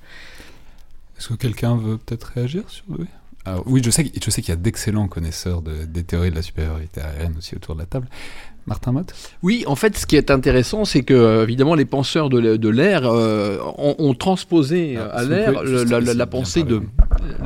Est-ce 1.19 1.29
que 1.29 1.35
quelqu'un 1.35 1.77
veut 1.77 1.99
peut-être 1.99 2.33
réagir 2.35 2.65
sur 2.69 2.85
oui 2.89 3.07
oui, 3.65 3.81
je 3.85 3.91
sais, 3.91 4.11
je 4.21 4.29
sais 4.29 4.43
qu'il 4.43 4.51
y 4.51 4.53
a 4.53 4.61
d'excellents 4.61 5.07
connaisseurs 5.07 5.63
des 5.63 6.03
théories 6.03 6.31
de 6.31 6.35
la 6.35 6.43
supériorité 6.43 7.01
aérienne 7.01 7.37
aussi 7.39 7.55
autour 7.55 7.77
de 7.77 7.81
la 7.81 7.87
table. 7.87 8.09
Martin 8.67 8.91
Mott 8.91 9.15
Oui, 9.45 9.63
en 9.67 9.77
fait, 9.77 9.97
ce 9.97 10.07
qui 10.07 10.17
est 10.17 10.31
intéressant, 10.31 10.85
c'est 10.85 11.03
que, 11.03 11.15
euh, 11.15 11.45
évidemment, 11.45 11.77
les 11.77 11.85
penseurs 11.85 12.29
de 12.29 12.69
l'air 12.69 13.03
euh, 13.07 13.59
ont, 13.79 14.15
transposé 14.15 14.97
ah, 14.99 15.19
à 15.19 15.25
l'air 15.25 15.63
la, 15.63 16.27
pensée 16.27 16.65
de. 16.65 16.83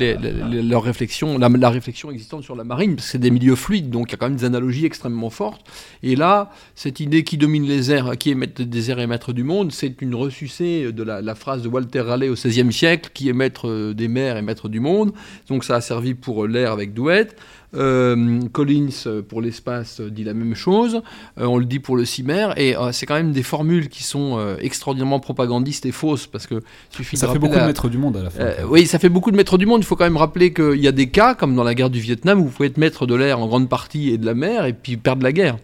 leur 0.01 0.83
réflexion, 0.83 1.37
la, 1.39 1.71
réflexion 1.71 2.11
existante 2.11 2.43
sur 2.43 2.57
la 2.57 2.65
marine, 2.65 2.97
parce 2.97 3.07
que 3.07 3.13
c'est 3.13 3.19
des 3.19 3.31
milieux 3.31 3.57
fluides, 3.57 3.91
donc 3.91 4.09
il 4.09 4.13
y 4.13 4.15
a 4.15 4.17
quand 4.17 4.29
même 4.29 4.39
des 4.39 4.47
analogies 4.47 4.87
extrêmement 4.87 5.31
fortes. 5.31 5.67
Et 6.03 6.17
là, 6.17 6.51
cette 6.75 7.01
idée 7.01 7.23
qui 7.23 7.37
domine 7.37 7.67
les 7.67 7.93
airs, 7.93 8.17
qui 8.17 8.31
est 8.31 8.35
maître 8.35 8.63
des 8.63 8.91
airs 8.91 9.01
et 9.01 9.07
maître 9.07 9.35
du 9.35 9.45
monde, 9.45 9.73
c'est 9.73 10.01
une 10.01 10.15
ressucée 10.15 10.91
de 10.91 11.03
la, 11.03 11.35
phrase 11.35 11.63
de 11.63 11.69
Walter 11.69 12.01
Raleigh 12.01 12.31
au 12.31 12.35
XVIe 12.35 12.73
siècle, 12.73 13.11
qui 13.13 13.29
est 13.29 13.35
maître 13.35 13.93
des 13.93 14.09
mers 14.09 14.39
et 14.39 14.43
maître 14.43 14.71
du 14.71 14.81
monde. 14.81 15.13
Donc 15.49 15.65
ça 15.65 15.77
a 15.77 15.81
servi 15.83 16.15
pour 16.15 16.47
l'air 16.47 16.73
avec 16.73 16.95
Douette. 16.95 17.37
Euh, 17.75 18.41
Collins 18.53 18.89
euh, 19.07 19.23
pour 19.23 19.41
l'espace 19.41 20.01
dit 20.01 20.25
la 20.25 20.35
même 20.35 20.57
chose, 20.57 21.03
euh, 21.39 21.45
on 21.45 21.57
le 21.57 21.65
dit 21.65 21.79
pour 21.79 21.97
le 21.97 22.05
CIMER, 22.05 22.49
et 22.57 22.75
c'est 22.93 23.07
quand 23.07 23.15
même 23.15 23.33
des 23.33 23.43
formules 23.43 23.89
qui 23.89 24.03
sont 24.03 24.39
extraordinairement 24.59 25.21
propagandistes 25.21 25.87
et 25.87 25.93
fausses, 25.93 26.27
parce 26.27 26.47
que 26.47 26.63
suffit 26.91 27.17
ça 27.17 27.29
fait 27.29 27.39
beaucoup 27.39 27.55
de 27.55 27.61
maîtres 27.61 27.89
du 27.89 27.99
monde 27.99 28.17
à 28.17 28.23
la 28.23 28.31
fin. 28.31 28.45
oui, 28.69 28.87
ça 28.87 28.99
fait 28.99 29.09
beaucoup 29.09 29.31
de 29.31 29.37
maîtres 29.37 29.59
du 29.59 29.67
monde. 29.67 29.83
Il 29.83 29.87
faut 29.87 29.97
quand 29.97 30.05
même 30.05 30.17
rappeler 30.17 30.53
qu'il 30.53 30.81
y 30.81 30.89
a 30.89 30.93
des 30.93 31.09
cas, 31.09 31.35
comme 31.35 31.55
dans 31.55 31.65
la 31.65 31.75
guerre 31.75 31.91
du 31.91 32.01
Vietnam, 32.01 32.41
où 32.41 32.45
vous 32.45 32.51
pouvez 32.51 32.69
être 32.69 32.79
maître 32.79 33.07
de 33.07 33.15
l'air 33.15 33.39
en 33.39 33.47
grande 33.47 33.69
partie 33.69 34.11
et 34.11 34.19
de 34.19 34.27
la 34.27 34.35
mer, 34.35 34.67
et 34.67 34.73
puis 34.73 34.97
perdre 34.97 35.23
la 35.23 35.33
guerre. 35.33 35.59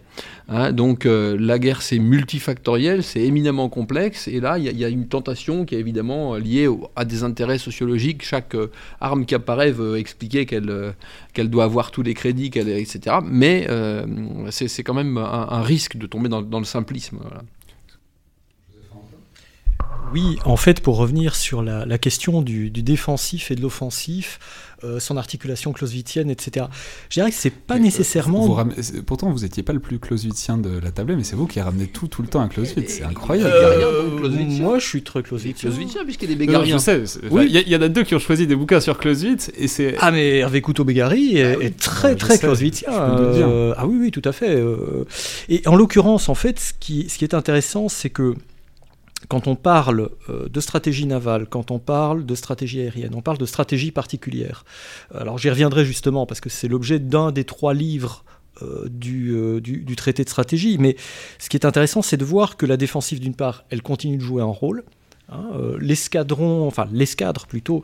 Hein, 0.49 0.73
donc 0.73 1.07
euh, 1.07 1.37
la 1.41 1.59
guerre 1.59 1.83
c'est 1.83 1.99
multifactoriel, 1.99 3.03
c'est 3.03 3.21
éminemment 3.21 3.69
complexe, 3.69 4.29
et 4.29 4.39
là 4.39 4.59
il 4.59 4.65
y, 4.65 4.85
a 4.85 4.89
une 4.89 5.09
tentation 5.09 5.65
qui 5.65 5.75
est 5.75 5.81
évidemment 5.81 6.37
liée 6.37 6.69
à 6.95 7.05
des 7.05 7.25
intérêts 7.25 7.59
sociologiques. 7.59 8.25
Chaque 8.25 8.55
euh, 8.55 8.71
arme 9.01 9.27
qui 9.27 9.35
apparaît 9.35 9.73
veut 9.73 9.99
expliquer 9.99 10.47
qu'elle 10.47 10.71
euh, 10.71 10.93
qu'elle 11.33 11.51
doit 11.51 11.65
avoir 11.65 11.91
tous 11.91 12.03
les 12.03 12.15
crédits, 12.15 12.47
etc. 12.55 13.17
Mais 13.25 13.67
c'est 14.51 14.83
quand 14.85 14.95
même 14.95 15.19
un, 15.19 15.63
risque 15.63 15.97
de 15.97 16.07
tomber 16.07 16.29
dans, 16.29 16.41
le 16.41 16.65
simplisme. 16.65 17.19
Oui, 20.13 20.39
en 20.45 20.57
fait, 20.57 20.81
pour 20.81 20.97
revenir 20.97 21.35
sur 21.35 21.63
la, 21.63 21.99
question 21.99 22.41
du, 22.41 22.71
défensif 22.71 23.51
et 23.51 23.55
de 23.55 23.61
l'offensif, 23.61 24.39
euh, 24.85 25.01
son 25.01 25.17
articulation 25.17 25.73
clausewitzienne, 25.73 26.29
etc. 26.29 26.67
Je 27.09 27.15
dirais 27.15 27.31
que 27.31 27.37
c'est 27.37 27.51
pas 27.51 27.79
nécessairement. 27.79 28.67
pourtant, 29.07 29.31
vous 29.31 29.41
n'étiez 29.41 29.63
pas 29.63 29.73
le 29.73 29.81
plus 29.81 29.99
clausewitzien 29.99 30.59
de 30.59 30.79
la 30.79 30.91
table, 30.91 31.17
mais 31.17 31.25
c'est 31.25 31.35
vous 31.35 31.47
qui 31.47 31.61
ramenez 31.61 31.87
tout, 31.87 32.09
tout 32.09 32.21
le 32.21 32.29
temps 32.29 32.43
à 32.43 32.49
Clausewitz. 32.49 32.97
C'est 32.99 33.05
incroyable. 33.05 33.51
Euh, 33.55 34.61
moi, 34.61 34.79
je 34.79 34.87
suis 34.87 35.03
très 35.03 35.23
Clausewitz. 35.23 35.65
puisqu'il 36.05 36.29
y 36.29 36.33
a 36.33 36.37
des 36.37 36.37
Bégariens. 36.37 36.77
je 36.77 36.83
sais. 36.83 37.03
Il 37.33 37.69
y, 37.69 37.77
en 37.77 37.81
a 37.81 37.89
deux 37.89 38.03
qui 38.03 38.15
ont 38.15 38.19
choisi 38.19 38.47
des 38.47 38.55
bouquins 38.55 38.81
sur 38.81 38.99
Clausewitz, 38.99 39.51
et 39.57 39.67
c'est. 39.67 39.97
Ah, 40.01 40.11
mais 40.11 40.39
Hervé 40.39 40.61
Couteau-Bégari 40.61 41.39
est, 41.39 41.57
ah 41.63 41.71
très, 41.79 42.15
très 42.15 42.39
Clausewitzien. 42.39 42.93
Euh, 42.93 43.73
ah 43.79 43.87
oui, 43.87 43.97
oui, 43.99 44.11
tout 44.11 44.23
à 44.25 44.33
fait. 44.33 44.63
et 45.49 45.63
en 45.67 45.75
l'occurrence, 45.77 46.29
en 46.29 46.35
fait, 46.35 46.61
ce 46.61 46.73
qui, 46.79 47.09
ce 47.09 47.17
qui 47.17 47.25
est 47.25 47.35
intéressant, 47.35 47.89
c'est 47.89 48.11
que 48.11 48.35
quand 49.29 49.47
on 49.47 49.57
parle 49.57 50.11
euh, 50.29 50.49
de 50.49 50.61
stratégie 50.61 51.07
navale, 51.07 51.47
quand 51.47 51.71
on 51.71 51.79
parle 51.79 52.25
de 52.25 52.35
stratégie 52.35 52.81
aérienne, 52.81 53.15
on 53.15 53.23
parle 53.23 53.39
de 53.39 53.47
stratégie 53.47 53.91
particulière. 53.91 54.65
Alors 55.15 55.39
j'y 55.39 55.51
reviendrai 55.51 55.85
justement 55.85 56.27
parce 56.27 56.41
que 56.41 56.51
c'est 56.51 56.69
l'objet 56.69 56.99
d'un 56.99 57.33
des 57.33 57.45
trois 57.45 57.75
livres 57.75 58.25
euh, 58.63 58.89
euh, 59.07 59.61
du, 59.61 59.97
traité 59.97 60.25
de 60.25 60.29
stratégie. 60.29 60.79
Mais 60.79 60.97
ce 61.39 61.49
qui 61.49 61.57
est 61.57 61.67
intéressant, 61.67 62.03
c'est 62.03 62.17
de 62.17 62.25
voir 62.25 62.57
que 62.57 62.67
la 62.67 62.77
défensive, 62.77 63.21
d'une 63.21 63.35
part, 63.35 63.65
elle 63.71 63.83
continue 63.83 64.17
de 64.17 64.23
jouer 64.23 64.43
un 64.43 64.47
rôle. 64.47 64.85
Hein, 65.29 65.51
l'escadron, 65.81 66.69
enfin 66.69 66.89
l'escadre 66.93 67.47
plutôt, 67.47 67.83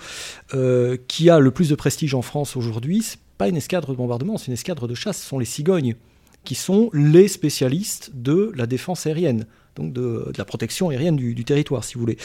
qui 1.09 1.28
a 1.28 1.40
le 1.40 1.51
plus 1.51 1.68
de 1.68 1.74
prestige 1.74 2.14
en 2.14 2.22
France 2.22 2.57
aujourd'hui, 2.57 3.03
c'est 3.03 3.18
pas 3.36 3.49
une 3.49 3.57
escadre 3.57 3.90
de 3.90 3.97
bombardement, 3.97 4.38
c'est 4.38 4.47
une 4.47 4.53
escadre 4.53 4.86
de 4.86 4.95
chasse, 4.95 5.20
ce 5.20 5.26
sont 5.26 5.40
les 5.40 5.45
cigognes, 5.45 5.97
qui 6.45 6.55
sont 6.55 6.88
les 6.93 7.26
spécialistes 7.26 8.12
de 8.14 8.53
la 8.55 8.66
défense 8.66 9.07
aérienne 9.07 9.47
donc 9.76 9.92
de, 9.92 10.32
la 10.36 10.44
protection 10.44 10.90
aérienne 10.90 11.16
du, 11.16 11.44
territoire, 11.44 11.84
si 11.84 11.94
vous 11.94 12.00
voulez. 12.00 12.18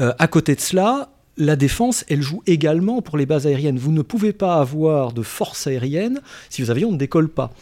Euh, 0.00 0.12
à 0.18 0.26
côté 0.28 0.54
de 0.54 0.60
cela, 0.60 1.10
la 1.36 1.56
défense, 1.56 2.04
elle 2.08 2.22
joue 2.22 2.42
également 2.46 3.02
pour 3.02 3.16
les 3.16 3.26
bases 3.26 3.46
aériennes. 3.46 3.78
Vous 3.78 3.92
ne 3.92 4.02
pouvez 4.02 4.32
pas 4.32 4.56
avoir 4.56 5.12
de 5.12 5.22
force 5.22 5.66
aérienne 5.66 6.20
si 6.50 6.62
vos 6.62 6.70
avions 6.70 6.92
ne 6.92 6.96
décollent 6.96 7.28
pas. 7.28 7.52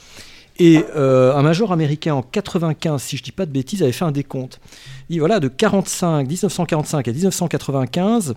Et 0.59 0.83
euh, 0.97 1.35
un 1.35 1.43
major 1.43 1.73
américain 1.73 2.15
en 2.15 2.23
95, 2.23 3.03
si 3.03 3.17
je 3.19 3.23
ne 3.23 3.25
dis 3.27 3.33
pas 3.33 3.45
de 3.45 3.51
bêtises, 3.51 3.83
avait 3.83 3.93
fait 3.93 4.07
un 4.07 4.13
décompte. 4.13 4.59
Il 5.09 5.15
dit 5.15 5.19
voilà, 5.19 5.39
de 5.39 5.49
45, 5.49 6.27
1945 6.27 7.09
à 7.09 7.13
1995, 7.13 8.35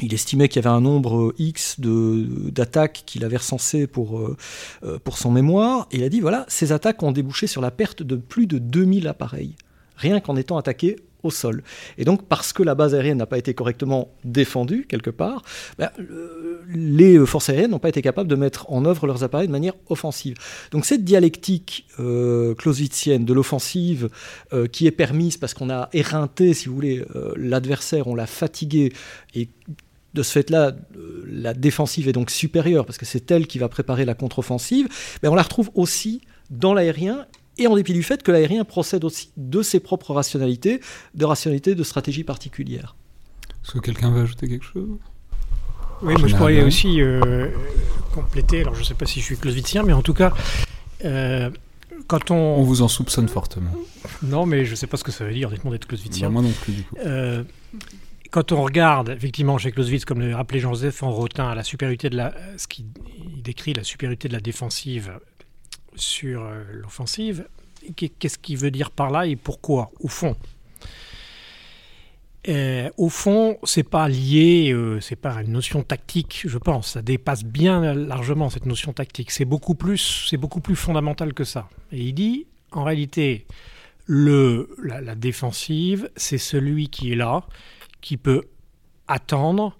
il 0.00 0.12
estimait 0.12 0.48
qu'il 0.48 0.62
y 0.62 0.66
avait 0.66 0.74
un 0.74 0.82
nombre 0.82 1.34
X 1.38 1.80
d'attaques 1.80 3.02
qu'il 3.06 3.24
avait 3.24 3.38
recensées 3.38 3.86
pour, 3.86 4.20
euh, 4.20 4.98
pour 5.02 5.16
son 5.16 5.30
mémoire. 5.30 5.88
Et 5.90 5.96
il 5.96 6.04
a 6.04 6.10
dit 6.10 6.20
voilà, 6.20 6.44
ces 6.48 6.72
attaques 6.72 7.02
ont 7.02 7.12
débouché 7.12 7.46
sur 7.46 7.62
la 7.62 7.70
perte 7.70 8.02
de 8.02 8.16
plus 8.16 8.46
de 8.46 8.58
2000 8.58 9.08
appareils 9.08 9.54
rien 9.98 10.20
qu'en 10.20 10.36
étant 10.36 10.56
attaqué 10.56 10.96
au 11.22 11.30
sol. 11.30 11.62
Et 11.98 12.04
donc, 12.04 12.26
parce 12.28 12.52
que 12.52 12.62
la 12.62 12.74
base 12.74 12.94
aérienne 12.94 13.18
n'a 13.18 13.26
pas 13.26 13.38
été 13.38 13.52
correctement 13.52 14.14
défendue, 14.24 14.86
quelque 14.88 15.10
part, 15.10 15.42
ben, 15.76 15.90
les 16.68 17.18
forces 17.26 17.48
aériennes 17.50 17.72
n'ont 17.72 17.80
pas 17.80 17.88
été 17.88 18.02
capables 18.02 18.28
de 18.28 18.36
mettre 18.36 18.70
en 18.70 18.84
œuvre 18.84 19.06
leurs 19.06 19.24
appareils 19.24 19.48
de 19.48 19.52
manière 19.52 19.74
offensive. 19.88 20.36
Donc, 20.70 20.84
cette 20.84 21.04
dialectique 21.04 21.86
euh, 21.98 22.54
clausewitzienne 22.54 23.24
de 23.24 23.32
l'offensive, 23.32 24.08
euh, 24.52 24.66
qui 24.68 24.86
est 24.86 24.92
permise 24.92 25.36
parce 25.36 25.54
qu'on 25.54 25.70
a 25.70 25.88
éreinté, 25.92 26.54
si 26.54 26.68
vous 26.68 26.74
voulez, 26.74 27.04
euh, 27.16 27.32
l'adversaire, 27.36 28.06
on 28.06 28.14
l'a 28.14 28.26
fatigué, 28.26 28.92
et 29.34 29.48
de 30.14 30.22
ce 30.22 30.32
fait-là, 30.32 30.72
euh, 30.96 31.24
la 31.26 31.54
défensive 31.54 32.08
est 32.08 32.12
donc 32.12 32.30
supérieure, 32.30 32.86
parce 32.86 32.98
que 32.98 33.06
c'est 33.06 33.30
elle 33.30 33.46
qui 33.46 33.58
va 33.58 33.68
préparer 33.68 34.04
la 34.04 34.14
contre-offensive, 34.14 34.88
ben, 35.22 35.30
on 35.30 35.34
la 35.34 35.42
retrouve 35.42 35.70
aussi 35.74 36.22
dans 36.50 36.74
l'aérien 36.74 37.26
et 37.58 37.66
en 37.66 37.76
dépit 37.76 37.92
du 37.92 38.02
fait 38.02 38.22
que 38.22 38.32
l'aérien 38.32 38.64
procède 38.64 39.04
aussi 39.04 39.30
de 39.36 39.62
ses 39.62 39.80
propres 39.80 40.14
rationalités, 40.14 40.80
de 41.14 41.24
rationalités 41.24 41.74
de 41.74 41.82
stratégie 41.82 42.24
particulière. 42.24 42.96
Est-ce 43.64 43.72
que 43.72 43.78
quelqu'un 43.80 44.10
veut 44.10 44.22
ajouter 44.22 44.48
quelque 44.48 44.64
chose? 44.64 44.88
Oui, 46.02 46.14
moi 46.18 46.28
je 46.28 46.36
pourrais 46.36 46.62
aussi 46.62 47.00
euh, 47.00 47.48
compléter, 48.14 48.60
alors 48.60 48.74
je 48.74 48.80
ne 48.80 48.84
sais 48.84 48.94
pas 48.94 49.06
si 49.06 49.20
je 49.20 49.24
suis 49.24 49.36
clausewitzien, 49.36 49.82
mais 49.82 49.92
en 49.92 50.02
tout 50.02 50.14
cas, 50.14 50.32
euh, 51.04 51.50
quand 52.06 52.30
on... 52.30 52.36
On 52.36 52.62
vous 52.62 52.82
en 52.82 52.88
soupçonne 52.88 53.28
fortement. 53.28 53.72
Non, 54.22 54.46
mais 54.46 54.64
je 54.64 54.70
ne 54.70 54.76
sais 54.76 54.86
pas 54.86 54.96
ce 54.96 55.04
que 55.04 55.10
ça 55.10 55.24
veut 55.24 55.34
dire, 55.34 55.48
honnêtement, 55.48 55.72
d'être 55.72 55.86
clausewitzien. 55.86 56.28
Bah, 56.28 56.34
moi 56.34 56.42
non 56.42 56.52
plus, 56.52 56.72
du 56.72 56.82
coup. 56.84 56.96
Euh, 57.04 57.42
quand 58.30 58.52
on 58.52 58.62
regarde 58.62 59.08
effectivement 59.08 59.58
chez 59.58 59.72
Clausewitz, 59.72 60.04
comme 60.04 60.20
le 60.20 60.34
rappelait 60.34 60.60
Jean-Joseph 60.60 61.02
en 61.02 61.10
Rotin, 61.10 61.54
la 61.54 61.64
supériorité 61.64 62.10
de 62.10 62.16
la, 62.16 62.34
ce 62.56 62.66
qui 62.66 62.84
décrit 63.42 63.72
la 63.72 63.84
supériorité 63.84 64.28
de 64.28 64.34
la 64.34 64.40
défensive 64.40 65.12
sur 66.00 66.42
euh, 66.42 66.62
l'offensive. 66.72 67.48
Qu'est-ce 67.94 68.38
qu'il 68.38 68.58
veut 68.58 68.70
dire 68.70 68.90
par 68.90 69.10
là 69.10 69.26
et 69.26 69.36
pourquoi, 69.36 69.90
au 70.00 70.08
fond? 70.08 70.36
Euh, 72.48 72.88
au 72.96 73.08
fond, 73.08 73.58
c'est 73.64 73.88
pas 73.88 74.08
lié, 74.08 74.72
euh, 74.72 75.00
c'est 75.00 75.16
pas 75.16 75.42
une 75.42 75.52
notion 75.52 75.82
tactique, 75.82 76.44
je 76.46 76.58
pense. 76.58 76.92
Ça 76.92 77.02
dépasse 77.02 77.44
bien 77.44 77.94
largement 77.94 78.48
cette 78.50 78.66
notion 78.66 78.92
tactique. 78.92 79.30
C'est 79.30 79.44
beaucoup 79.44 79.74
plus, 79.74 80.26
c'est 80.28 80.36
beaucoup 80.36 80.60
plus 80.60 80.76
fondamental 80.76 81.34
que 81.34 81.44
ça. 81.44 81.68
Et 81.92 82.00
il 82.00 82.14
dit, 82.14 82.46
en 82.72 82.84
réalité, 82.84 83.46
le, 84.06 84.74
la 84.82 85.14
défensive, 85.14 86.10
c'est 86.16 86.38
celui 86.38 86.88
qui 86.88 87.12
est 87.12 87.16
là, 87.16 87.44
qui 88.00 88.16
peut 88.16 88.44
attendre 89.08 89.76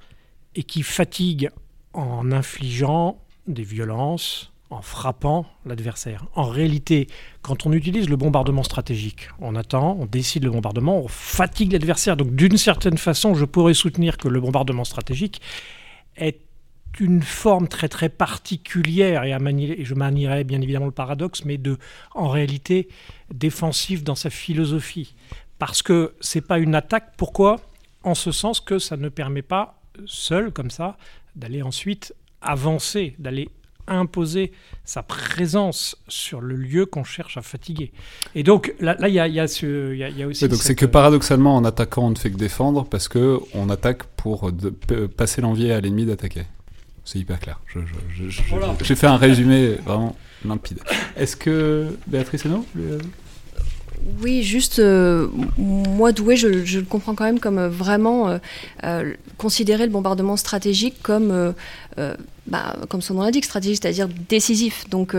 et 0.55 0.63
qui 0.63 0.83
fatigue 0.83 1.51
en 1.93 2.33
infligeant 2.33 3.23
des 3.47 3.63
violences, 3.63 4.53
en 4.71 4.83
frappant 4.83 5.47
l'adversaire. 5.65 6.27
En 6.35 6.45
réalité, 6.45 7.07
quand 7.43 7.67
on 7.67 7.73
utilise 7.73 8.09
le 8.09 8.17
bombardement 8.17 8.63
stratégique, 8.63 9.29
on 9.41 9.57
attend, 9.57 9.97
on 9.99 10.07
décide 10.07 10.45
le 10.45 10.51
bombardement, 10.51 10.99
on 10.99 11.09
fatigue 11.09 11.73
l'adversaire. 11.73 12.17
Donc 12.17 12.35
d'une 12.35 12.59
certaine 12.59 12.99
façon, 12.99 13.35
je 13.35 13.45
pourrais 13.45 13.75
soutenir 13.75 14.19
que 14.19 14.29
le 14.29 14.41
bombardement 14.41 14.85
stratégique 14.85 15.41
est 16.17 16.41
une 17.01 17.23
forme 17.23 17.69
très 17.69 17.89
très 17.89 18.09
particulière, 18.09 19.25
et, 19.25 19.85
je 19.85 19.95
manierais 19.95 20.45
bien 20.45 20.61
évidemment 20.61 20.87
le 20.87 20.93
paradoxe, 20.93 21.45
mais 21.45 21.57
de, 21.57 21.79
en 22.15 22.29
réalité, 22.29 22.89
défensif 23.33 24.03
dans 24.03 24.15
sa 24.15 24.31
philosophie. 24.31 25.15
Parce 25.59 25.83
que 25.83 26.15
c'est 26.21 26.47
pas 26.47 26.59
une 26.59 26.75
attaque. 26.75 27.15
Pourquoi? 27.17 27.61
En 28.05 28.15
ce 28.15 28.33
sens 28.33 28.61
que 28.61 28.79
ça 28.79 28.97
ne 28.97 29.09
permet 29.09 29.43
pas, 29.43 29.81
seul 30.07 30.53
comme 30.53 30.71
ça, 30.71 30.97
d'aller 31.37 31.63
ensuite 31.63 32.15
avancer, 32.41 33.15
d'aller 33.19 33.49
imposer 33.89 34.53
sa 34.85 35.03
présence 35.03 35.97
sur 36.09 36.41
le 36.41 36.57
lieu 36.57 36.87
qu'on 36.87 37.05
cherche 37.05 37.37
à 37.37 37.43
fatiguer. 37.43 37.93
Et 38.35 38.43
donc 38.43 38.75
là, 38.81 38.97
il 39.07 39.15
y, 39.15 39.21
a, 39.21 39.29
y, 39.29 39.41
a 39.41 39.49
ce, 39.49 39.95
y, 39.95 40.23
a, 40.23 40.27
aussi. 40.27 40.49
donc 40.49 40.63
c'est 40.63 40.75
que 40.75 40.87
paradoxalement, 40.87 41.57
en 41.57 41.65
attaquant, 41.65 42.07
on 42.07 42.11
ne 42.11 42.17
fait 42.17 42.31
que 42.31 42.37
défendre 42.37 42.85
parce 42.85 43.09
que 43.09 43.39
on 43.55 43.69
attaque 43.71 44.05
pour 44.05 44.51
passer 45.17 45.41
l'envie 45.41 45.71
à 45.71 45.81
l'ennemi 45.81 46.07
d'attaquer. 46.07 46.45
C'est 47.05 47.19
hyper 47.19 47.41
clair. 47.41 47.59
J'ai 48.83 48.95
fait 48.95 49.07
un 49.07 49.17
résumé 49.17 49.77
vraiment 49.85 50.15
limpide. 50.45 50.81
Est-ce 51.17 51.37
que 51.37 51.87
Béatrice 52.07 52.45
et 52.45 52.49
nous 52.51 52.67
Oui, 54.23 54.43
juste, 54.43 54.79
euh, 54.79 55.29
moi, 55.59 56.13
Douai, 56.13 56.37
je, 56.37 56.65
je, 56.65 56.79
le 56.81 56.85
comprends 56.85 57.15
quand 57.15 57.25
même 57.25 57.41
comme 57.41 57.59
euh, 57.59 57.69
vraiment 57.69 58.39
euh, 58.85 59.15
considérer 59.37 59.85
le 59.85 59.93
bombardement 59.93 60.37
stratégique 60.37 60.97
comme, 61.03 61.55
bah, 62.47 62.77
comme 62.89 63.03
son 63.03 63.15
nom 63.15 63.23
l'indique, 63.23 63.45
stratégique, 63.45 63.81
c'est-à-dire 63.83 64.09
décisif. 64.29 64.89
Donc, 64.89 65.15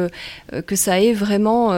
que 0.66 0.76
ça 0.76 1.00
ait 1.00 1.14
vraiment 1.14 1.72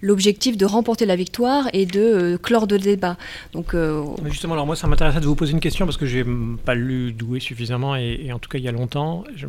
l'objectif 0.00 0.56
de 0.56 0.64
remporter 0.66 1.06
la 1.06 1.16
victoire 1.16 1.68
et 1.72 1.86
de 1.86 2.38
clore 2.42 2.66
de 2.66 2.76
débat. 2.76 3.16
Donc, 3.52 3.76
justement, 4.24 4.54
alors 4.54 4.66
moi, 4.66 4.76
ça 4.76 4.86
m'intéressait 4.86 5.20
de 5.20 5.26
vous 5.26 5.36
poser 5.36 5.52
une 5.52 5.60
question 5.60 5.84
parce 5.84 5.96
que 5.96 6.06
j'ai 6.06 6.24
pas 6.64 6.74
lu 6.74 7.12
Douai 7.12 7.40
suffisamment 7.40 7.96
et, 7.96 8.32
en 8.32 8.38
tout 8.38 8.48
cas, 8.48 8.58
il 8.58 8.64
y 8.64 8.68
a 8.68 8.72
longtemps. 8.72 9.24
Je 9.36 9.46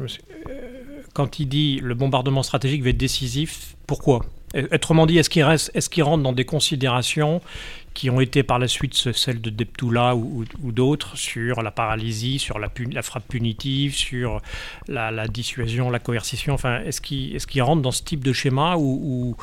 quand 1.14 1.40
il 1.40 1.48
dit 1.48 1.80
le 1.82 1.94
bombardement 1.94 2.44
stratégique 2.44 2.84
va 2.84 2.90
être 2.90 2.98
décisif, 2.98 3.76
pourquoi? 3.88 4.26
Autrement 4.72 5.06
dit, 5.06 5.18
est-ce 5.18 5.30
qu'il 5.30 5.44
reste, 5.44 5.72
est-ce 5.74 5.90
qu'il 5.90 6.04
rentre 6.04 6.22
dans 6.24 6.32
des 6.32 6.46
considérations 6.46 7.42
qui 7.94 8.10
ont 8.10 8.20
été 8.20 8.44
par 8.44 8.60
la 8.60 8.68
suite 8.68 8.94
celles 8.94 9.42
de 9.42 9.50
Deptula 9.50 10.16
ou, 10.16 10.46
d'autres 10.62 11.18
sur 11.18 11.62
la 11.62 11.72
paralysie, 11.72 12.40
sur 12.40 12.60
la, 12.60 12.70
frappe 13.02 13.28
punitive, 13.28 13.96
sur 13.96 14.42
la, 14.88 15.28
dissuasion, 15.28 15.90
la 15.90 16.00
coercition? 16.00 16.54
Enfin, 16.54 16.82
est-ce 16.82 17.02
qu'il 17.02 17.62
rentre 17.62 17.82
dans 17.82 17.92
ce 17.92 18.04
type 18.04 18.24
de 18.24 18.34
schéma 18.34 18.76
ou 18.78 19.36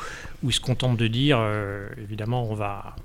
il 0.43 0.53
se 0.53 0.59
contente 0.59 0.97
de 0.97 1.07
dire, 1.07 1.37
euh, 1.39 1.87
évidemment, 2.01 2.49
on 2.49 2.55
va, 2.55 2.95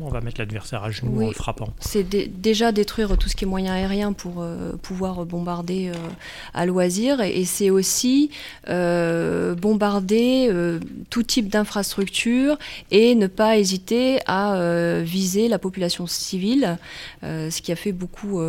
on 0.00 0.08
va 0.08 0.20
mettre 0.20 0.40
l'adversaire 0.40 0.84
à 0.84 0.90
genoux 0.90 1.12
oui, 1.14 1.24
en 1.26 1.28
le 1.28 1.34
frappant. 1.34 1.68
C'est 1.80 2.02
dé 2.02 2.26
déjà 2.26 2.72
détruire 2.72 3.16
tout 3.16 3.28
ce 3.28 3.36
qui 3.36 3.44
est 3.44 3.48
moyen 3.48 3.72
aérien 3.72 4.12
pour 4.12 4.36
euh, 4.38 4.72
pouvoir 4.82 5.24
bombarder 5.24 5.88
euh, 5.88 5.94
à 6.54 6.66
loisir 6.66 7.20
et, 7.20 7.40
et 7.40 7.44
c'est 7.44 7.70
aussi 7.70 8.30
euh, 8.68 9.54
bombarder 9.54 10.50
tout 11.10 11.22
type 11.22 11.48
d'infrastructure 11.48 12.58
et 12.90 13.14
ne 13.14 13.26
pas 13.26 13.58
hésiter 13.58 14.18
à 14.26 15.00
viser 15.02 15.48
la 15.48 15.58
population 15.58 16.06
civile, 16.06 16.78
ce 17.22 17.60
qui 17.60 17.72
a 17.72 17.76
fait 17.76 17.92
beaucoup 17.92 18.40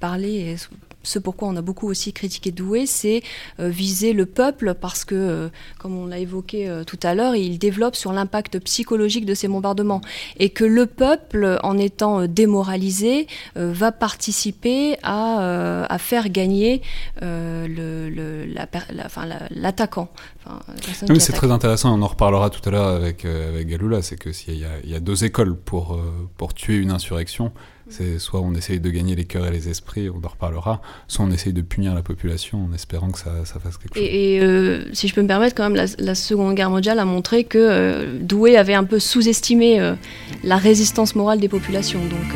parler 0.00 0.30
et 0.30 0.56
ce 1.02 1.18
pourquoi 1.18 1.48
on 1.48 1.56
a 1.56 1.62
beaucoup 1.62 1.88
aussi 1.88 2.12
critiqué 2.12 2.50
Douai, 2.50 2.86
c'est 2.86 3.22
euh, 3.60 3.68
viser 3.68 4.12
le 4.12 4.26
peuple 4.26 4.74
parce 4.74 5.04
que, 5.04 5.14
euh, 5.14 5.48
comme 5.78 5.96
on 5.96 6.06
l'a 6.06 6.18
évoqué 6.18 6.68
euh, 6.68 6.84
tout 6.84 6.98
à 7.02 7.14
l'heure, 7.14 7.34
il 7.34 7.58
développe 7.58 7.96
sur 7.96 8.12
l'impact 8.12 8.58
psychologique 8.60 9.24
de 9.24 9.34
ces 9.34 9.48
bombardements 9.48 10.00
et 10.38 10.50
que 10.50 10.64
le 10.64 10.86
peuple, 10.86 11.58
en 11.62 11.78
étant 11.78 12.26
démoralisé, 12.26 13.26
va 13.54 13.92
participer 13.92 14.96
à, 15.02 15.84
à 15.84 15.98
faire 15.98 16.28
gagner 16.28 16.82
l'attaquant. 17.20 18.88
La, 18.90 20.52
la, 20.52 20.52
enfin, 20.52 20.58
oui, 21.08 21.20
c'est 21.20 21.32
très 21.32 21.50
intéressant, 21.50 21.98
on 21.98 22.02
en 22.02 22.06
reparlera 22.06 22.50
tout 22.50 22.66
à 22.68 22.72
l'heure 22.72 22.88
avec, 22.88 23.24
avec 23.24 23.68
Galula, 23.68 24.02
c'est 24.02 24.16
qu'il 24.16 24.54
y, 24.54 24.64
y, 24.84 24.94
a 24.94 25.00
deux 25.00 25.24
écoles 25.24 25.56
pour, 25.56 26.00
pour 26.36 26.54
tuer 26.54 26.76
une 26.76 26.90
insurrection. 26.90 27.52
C'est 27.90 28.18
soit 28.18 28.40
on 28.40 28.54
essaye 28.54 28.80
de 28.80 28.90
gagner 28.90 29.14
les 29.14 29.24
cœurs 29.24 29.46
et 29.46 29.50
les 29.50 29.68
esprits, 29.68 30.10
on 30.10 30.24
en 30.24 30.28
reparlera, 30.28 30.80
soit 31.06 31.24
on 31.24 31.30
essaye 31.30 31.52
de 31.52 31.62
punir 31.62 31.94
la 31.94 32.02
population 32.02 32.66
en 32.70 32.74
espérant 32.74 33.10
que 33.10 33.18
ça, 33.18 33.44
ça 33.44 33.58
fasse 33.58 33.78
quelque 33.78 33.94
chose. 33.94 34.02
Et, 34.02 34.36
et 34.36 34.40
euh, 34.42 34.84
si 34.92 35.08
je 35.08 35.14
peux 35.14 35.22
me 35.22 35.28
permettre, 35.28 35.54
quand 35.54 35.64
même, 35.64 35.74
la, 35.74 35.86
la, 35.98 36.14
Seconde 36.14 36.54
Guerre 36.54 36.70
mondiale 36.70 36.98
a 36.98 37.04
montré 37.04 37.44
que 37.44 37.58
euh, 37.58 38.18
Douai 38.20 38.56
avait 38.56 38.74
un 38.74 38.84
peu 38.84 38.98
sous-estimé 38.98 39.80
euh, 39.80 39.94
la 40.44 40.56
résistance 40.56 41.14
morale 41.14 41.40
des 41.40 41.48
populations. 41.48 42.00
Donc, 42.00 42.34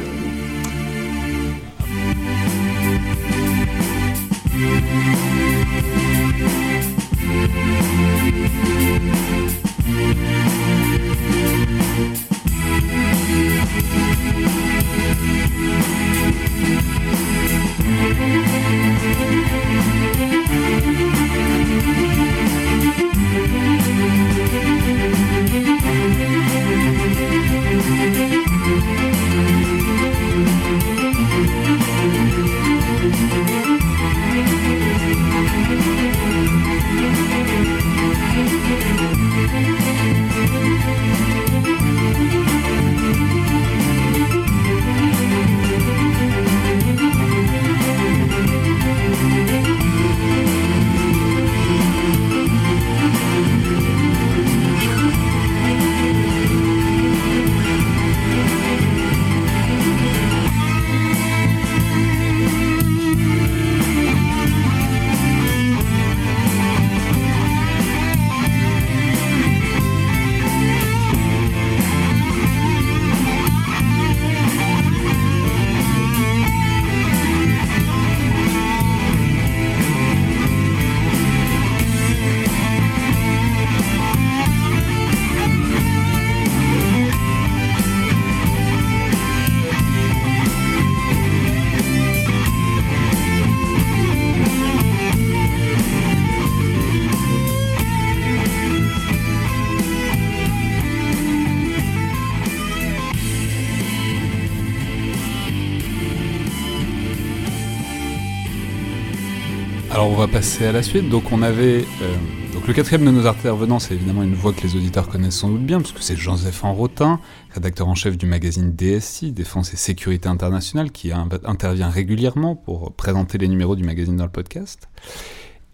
va 110.26 110.28
passer 110.28 110.66
à 110.66 110.72
la 110.72 110.84
suite. 110.84 111.08
Donc 111.08 111.32
on 111.32 111.42
avait 111.42 111.84
euh, 112.00 112.14
donc 112.52 112.68
le 112.68 112.74
quatrième 112.74 113.04
de 113.04 113.10
nos 113.10 113.26
intervenants, 113.26 113.80
c'est 113.80 113.94
évidemment 113.94 114.22
une 114.22 114.34
voix 114.34 114.52
que 114.52 114.60
les 114.60 114.76
auditeurs 114.76 115.08
connaissent 115.08 115.38
sans 115.38 115.48
doute 115.48 115.66
bien, 115.66 115.80
parce 115.80 115.90
que 115.90 116.00
c'est 116.00 116.14
Joseph 116.14 116.62
Enrotin, 116.62 117.18
rédacteur 117.50 117.88
en 117.88 117.96
chef 117.96 118.16
du 118.16 118.26
magazine 118.26 118.72
DSI, 118.72 119.32
Défense 119.32 119.74
et 119.74 119.76
Sécurité 119.76 120.28
Internationale, 120.28 120.92
qui 120.92 121.10
intervient 121.12 121.88
régulièrement 121.88 122.54
pour 122.54 122.92
présenter 122.92 123.36
les 123.36 123.48
numéros 123.48 123.74
du 123.74 123.82
magazine 123.82 124.14
dans 124.14 124.24
le 124.24 124.30
podcast. 124.30 124.88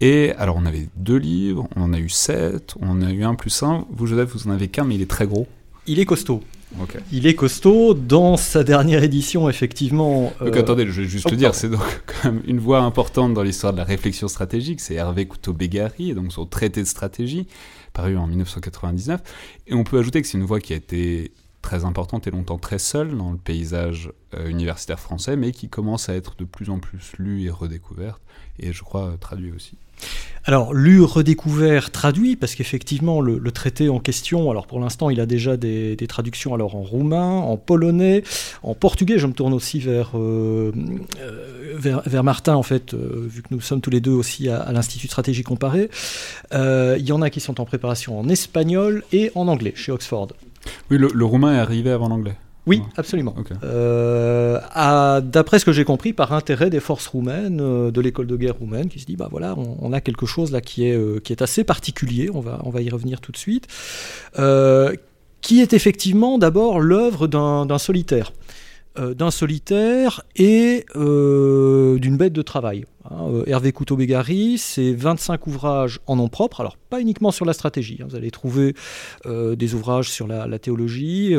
Et 0.01 0.31
alors 0.39 0.55
on 0.57 0.65
avait 0.65 0.87
deux 0.95 1.17
livres, 1.17 1.67
on 1.75 1.83
en 1.83 1.93
a 1.93 1.99
eu 1.99 2.09
sept, 2.09 2.73
on 2.81 2.89
en 2.89 3.01
a 3.03 3.11
eu 3.11 3.23
un 3.23 3.35
plus 3.35 3.61
un. 3.61 3.85
Vous 3.91 4.07
Joseph, 4.07 4.31
vous 4.33 4.47
en 4.47 4.51
avez 4.51 4.67
qu'un, 4.67 4.83
mais 4.83 4.95
il 4.95 5.03
est 5.03 5.09
très 5.09 5.27
gros. 5.27 5.47
Il 5.85 5.99
est 5.99 6.05
costaud. 6.05 6.41
Okay. 6.81 6.99
Il 7.11 7.25
est 7.25 7.35
costaud. 7.35 7.93
Dans 7.93 8.37
sa 8.37 8.63
dernière 8.63 9.03
édition, 9.03 9.49
effectivement. 9.49 10.33
Donc 10.39 10.55
euh... 10.55 10.59
attendez, 10.59 10.85
je 10.87 11.01
vais 11.01 11.07
juste 11.07 11.25
oh, 11.27 11.31
le 11.31 11.37
dire, 11.37 11.55
c'est 11.55 11.69
donc 11.69 12.03
quand 12.05 12.31
même 12.31 12.41
une 12.45 12.59
voix 12.59 12.79
importante 12.81 13.33
dans 13.33 13.43
l'histoire 13.43 13.73
de 13.73 13.77
la 13.77 13.83
réflexion 13.83 14.27
stratégique. 14.27 14.79
C'est 14.79 14.95
Hervé 14.95 15.25
Couteau-Bégari, 15.25 16.11
et 16.11 16.13
donc 16.13 16.31
son 16.31 16.45
traité 16.45 16.81
de 16.81 16.87
stratégie, 16.87 17.47
paru 17.93 18.17
en 18.17 18.27
1999. 18.27 19.21
Et 19.67 19.73
on 19.73 19.83
peut 19.83 19.97
ajouter 19.97 20.21
que 20.21 20.27
c'est 20.27 20.37
une 20.37 20.45
voix 20.45 20.59
qui 20.59 20.73
a 20.73 20.75
été 20.75 21.31
très 21.61 21.85
importante 21.85 22.27
et 22.27 22.31
longtemps 22.31 22.57
très 22.57 22.79
seule 22.79 23.17
dans 23.17 23.31
le 23.31 23.37
paysage 23.37 24.11
euh, 24.33 24.47
universitaire 24.47 24.99
français, 24.99 25.35
mais 25.35 25.51
qui 25.51 25.69
commence 25.69 26.07
à 26.07 26.15
être 26.15 26.35
de 26.37 26.45
plus 26.45 26.69
en 26.69 26.79
plus 26.79 27.13
lue 27.17 27.43
et 27.43 27.49
redécouverte, 27.49 28.21
et 28.59 28.73
je 28.73 28.83
crois 28.83 29.15
traduite 29.19 29.55
aussi. 29.55 29.75
Alors, 30.45 30.73
lu, 30.73 31.03
redécouvert, 31.03 31.91
traduit, 31.91 32.35
parce 32.35 32.55
qu'effectivement, 32.55 33.21
le, 33.21 33.51
traité 33.51 33.89
en 33.89 33.99
question, 33.99 34.49
alors 34.49 34.65
pour 34.65 34.79
l'instant, 34.79 35.09
il 35.09 35.19
a 35.19 35.25
déjà 35.25 35.57
des, 35.57 35.95
traductions 36.07 36.55
alors 36.55 36.75
en 36.75 36.81
roumain, 36.81 37.29
en 37.29 37.57
polonais, 37.57 38.23
en 38.63 38.73
portugais. 38.73 39.19
Je 39.19 39.27
me 39.27 39.33
tourne 39.33 39.53
aussi 39.53 39.79
vers, 39.79 40.11
euh, 40.15 40.71
vers, 41.75 42.01
vers, 42.05 42.23
Martin, 42.23 42.55
en 42.55 42.63
fait, 42.63 42.93
euh, 42.93 43.27
vu 43.29 43.43
que 43.43 43.49
nous 43.51 43.61
sommes 43.61 43.81
tous 43.81 43.91
les 43.91 44.01
deux 44.01 44.13
aussi 44.13 44.49
à, 44.49 44.71
l'Institut 44.71 45.07
stratégie 45.07 45.43
comparée. 45.43 45.89
Euh, 46.53 46.95
il 46.97 47.05
y 47.05 47.11
en 47.11 47.21
a 47.21 47.29
qui 47.29 47.41
sont 47.41 47.61
en 47.61 47.65
préparation 47.65 48.19
en 48.19 48.27
espagnol 48.27 49.03
et 49.11 49.31
en 49.35 49.47
anglais, 49.47 49.73
chez 49.75 49.91
Oxford. 49.91 50.29
Oui, 50.89 50.97
le 50.97 51.25
roumain 51.25 51.55
est 51.55 51.59
arrivé 51.59 51.91
avant 51.91 52.09
l'anglais. 52.09 52.35
Oui, 52.69 52.83
absolument. 52.97 53.33
Okay. 53.35 53.55
Euh, 53.63 54.59
D'après 55.21 55.57
ce 55.57 55.65
que 55.65 55.71
j'ai 55.71 55.83
compris, 55.83 56.13
par 56.13 56.33
intérêt 56.33 56.69
des 56.69 56.79
forces 56.79 57.07
roumaines, 57.07 57.59
euh, 57.61 57.89
de 57.89 57.99
l'école 57.99 58.27
de 58.27 58.37
guerre 58.37 58.57
roumaine, 58.57 58.89
qui 58.89 58.99
se 58.99 59.07
dit, 59.07 59.15
bah 59.15 59.27
voilà, 59.31 59.55
on, 59.57 59.77
on 59.81 59.91
a 59.91 60.01
quelque 60.01 60.27
chose 60.27 60.51
là 60.51 60.61
qui 60.61 60.85
est, 60.85 60.95
euh, 60.95 61.19
qui 61.19 61.33
est 61.33 61.41
assez 61.41 61.63
particulier, 61.63 62.29
on 62.31 62.41
va, 62.41 62.61
on 62.63 62.69
va 62.69 62.81
y 62.81 62.89
revenir 62.91 63.21
tout 63.21 63.31
de 63.31 63.37
suite, 63.37 63.67
qui 65.41 65.61
est 65.61 65.73
effectivement 65.73 66.37
d'abord 66.37 66.79
l'œuvre 66.79 67.27
d'un 67.27 67.77
solitaire. 67.79 68.31
Euh, 68.97 69.13
d'un 69.13 69.29
solitaire 69.29 70.23
et 70.35 70.83
euh, 70.95 71.99
d'une 71.99 72.17
bête 72.17 72.33
de 72.33 72.41
travail. 72.41 72.85
Hein. 73.05 73.27
Euh, 73.29 73.43
Hervé 73.45 73.71
Couteau-Bégary, 73.71 74.57
c'est 74.57 74.93
25 74.93 75.45
ouvrages 75.45 75.99
en 76.07 76.15
nom 76.15 76.27
propre, 76.27 76.61
alors 76.61 76.75
pas 76.75 76.99
uniquement 76.99 77.29
sur 77.29 77.45
la 77.45 77.53
stratégie, 77.53 77.99
hein. 78.01 78.07
vous 78.09 78.15
allez 78.15 78.31
trouver 78.31 78.73
des 79.25 79.73
ouvrages 79.75 80.09
sur 80.09 80.25
la, 80.25 80.57
théologie, 80.57 81.35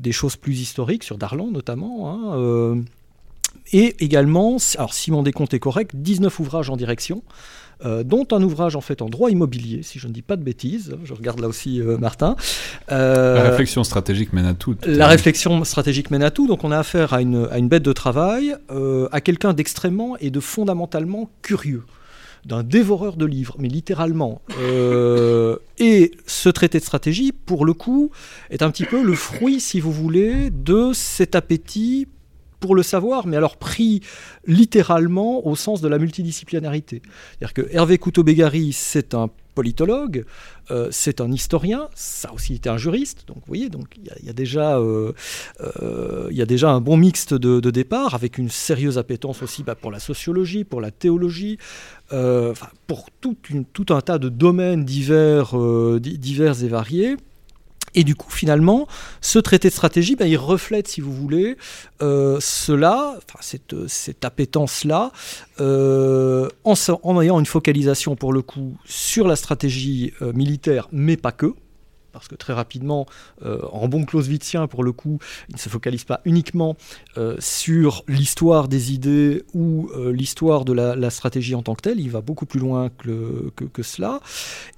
des 0.00 0.12
choses 0.12 0.36
plus 0.36 0.60
historiques, 0.60 1.04
sur 1.04 1.18
Darlan 1.18 1.50
notamment, 1.50 2.10
hein, 2.10 2.82
et 3.72 4.02
également, 4.02 4.56
alors 4.76 4.94
si 4.94 5.10
mon 5.10 5.22
décompte 5.22 5.52
est 5.52 5.60
correct, 5.60 5.92
19 5.94 6.40
ouvrages 6.40 6.70
en 6.70 6.76
direction, 6.76 7.22
euh, 7.84 8.02
dont 8.02 8.26
un 8.32 8.42
ouvrage 8.42 8.76
en 8.76 8.82
fait 8.82 9.00
en 9.00 9.08
droit 9.08 9.30
immobilier, 9.30 9.82
si 9.82 9.98
je 9.98 10.06
ne 10.06 10.12
dis 10.12 10.22
pas 10.22 10.36
de 10.36 10.42
bêtises. 10.42 10.94
Je 11.04 11.14
regarde 11.14 11.40
là 11.40 11.48
aussi 11.48 11.80
euh, 11.80 11.96
Martin. 11.96 12.36
Euh, 12.92 13.36
la 13.36 13.42
réflexion 13.42 13.84
stratégique 13.84 14.32
mène 14.34 14.44
à 14.44 14.54
tout. 14.54 14.76
La 14.84 15.06
réflexion 15.06 15.64
stratégique 15.64 16.10
mène 16.10 16.22
à 16.22 16.30
tout. 16.30 16.46
Donc 16.46 16.62
on 16.62 16.72
a 16.72 16.78
affaire 16.78 17.14
à 17.14 17.22
une, 17.22 17.48
à 17.50 17.58
une 17.58 17.68
bête 17.68 17.82
de 17.82 17.92
travail, 17.92 18.54
à 19.12 19.20
quelqu'un 19.20 19.54
d'extrêmement 19.54 20.16
et 20.18 20.30
de 20.30 20.40
fondamentalement 20.40 21.30
curieux 21.42 21.84
d'un 22.46 22.62
dévoreur 22.62 23.16
de 23.16 23.26
livres, 23.26 23.56
mais 23.58 23.68
littéralement. 23.68 24.40
et 25.78 26.10
ce 26.26 26.48
traité 26.48 26.78
de 26.78 26.84
stratégie, 26.84 27.32
pour 27.32 27.64
le 27.64 27.74
coup, 27.74 28.10
est 28.50 28.62
un 28.62 28.70
petit 28.70 28.84
peu 28.84 29.02
le 29.02 29.14
fruit, 29.14 29.60
si 29.60 29.80
vous 29.80 29.92
voulez, 29.92 30.50
de 30.50 30.92
cet 30.94 31.34
appétit 31.34 32.08
pour 32.60 32.74
le 32.74 32.82
savoir, 32.82 33.26
mais 33.26 33.36
alors 33.36 33.56
pris 33.56 34.02
littéralement 34.46 35.46
au 35.46 35.56
sens 35.56 35.80
de 35.80 35.88
la 35.88 35.98
multidisciplinarité. 35.98 37.02
C'est-à-dire 37.38 37.54
que 37.54 37.74
Hervé 37.74 37.98
Couteau-Bégary, 37.98 38.72
c'est 38.72 39.14
un 39.14 39.30
politologue, 39.54 40.24
euh, 40.70 40.88
c'est 40.90 41.20
un 41.20 41.30
historien, 41.32 41.88
ça 41.94 42.32
aussi 42.32 42.54
été 42.54 42.68
un 42.68 42.78
juriste, 42.78 43.24
donc 43.26 43.38
vous 43.38 43.46
voyez, 43.48 43.68
il 43.96 44.26
y, 44.26 44.30
a 44.30 44.32
déjà, 44.32 44.78
euh, 44.78 45.12
euh, 45.82 46.28
y 46.30 46.40
a 46.40 46.46
déjà 46.46 46.70
un 46.70 46.80
bon 46.80 46.96
mixte 46.96 47.34
de, 47.34 47.70
départ, 47.70 48.14
avec 48.14 48.38
une 48.38 48.48
sérieuse 48.48 48.96
appétence 48.96 49.42
aussi 49.42 49.62
bah, 49.62 49.74
pour 49.74 49.90
la 49.90 49.98
sociologie, 49.98 50.64
pour 50.64 50.80
la 50.80 50.90
théologie, 50.90 51.58
pour 52.86 53.10
tout, 53.20 53.36
tout, 53.72 53.86
un 53.94 54.00
tas 54.00 54.18
de 54.18 54.28
domaines 54.28 54.84
divers, 54.84 55.54
divers 56.00 56.64
et 56.64 56.68
variés. 56.68 57.16
Et 57.94 58.04
du 58.04 58.14
coup, 58.14 58.30
finalement, 58.30 58.86
ce 59.20 59.38
traité 59.38 59.68
de 59.68 59.72
stratégie, 59.72 60.16
ben, 60.16 60.26
il 60.26 60.36
reflète, 60.36 60.88
si 60.88 61.00
vous 61.00 61.12
voulez, 61.12 61.56
euh, 62.02 62.38
cela, 62.40 63.18
cette, 63.40 63.88
cette 63.88 64.24
appétence-là, 64.24 65.12
euh, 65.60 66.48
en, 66.64 67.20
ayant 67.20 67.40
une 67.40 67.46
focalisation, 67.46 68.16
pour 68.16 68.32
le 68.32 68.42
coup, 68.42 68.76
sur 68.84 69.26
la 69.26 69.36
stratégie 69.36 70.12
euh, 70.22 70.32
militaire, 70.32 70.88
mais 70.92 71.16
pas 71.16 71.32
que 71.32 71.54
parce 72.12 72.28
que 72.28 72.34
très 72.34 72.52
rapidement, 72.52 73.06
euh, 73.44 73.60
en 73.72 73.88
bon 73.88 74.04
clausewitzien, 74.04 74.66
pour 74.66 74.84
le 74.84 74.92
coup, 74.92 75.18
il 75.48 75.54
ne 75.54 75.60
se 75.60 75.68
focalise 75.68 76.04
pas 76.04 76.20
uniquement 76.24 76.76
euh, 77.16 77.36
sur 77.38 78.04
l'histoire 78.08 78.68
des 78.68 78.92
idées 78.92 79.44
ou 79.54 79.90
euh, 79.96 80.12
l'histoire 80.12 80.64
de 80.64 80.72
la, 80.72 81.10
stratégie 81.10 81.54
en 81.56 81.62
tant 81.62 81.74
que 81.74 81.82
telle, 81.82 81.98
il 81.98 82.10
va 82.10 82.20
beaucoup 82.20 82.46
plus 82.46 82.60
loin 82.60 82.88
que, 82.88 83.50
que, 83.56 83.82
cela, 83.82 84.20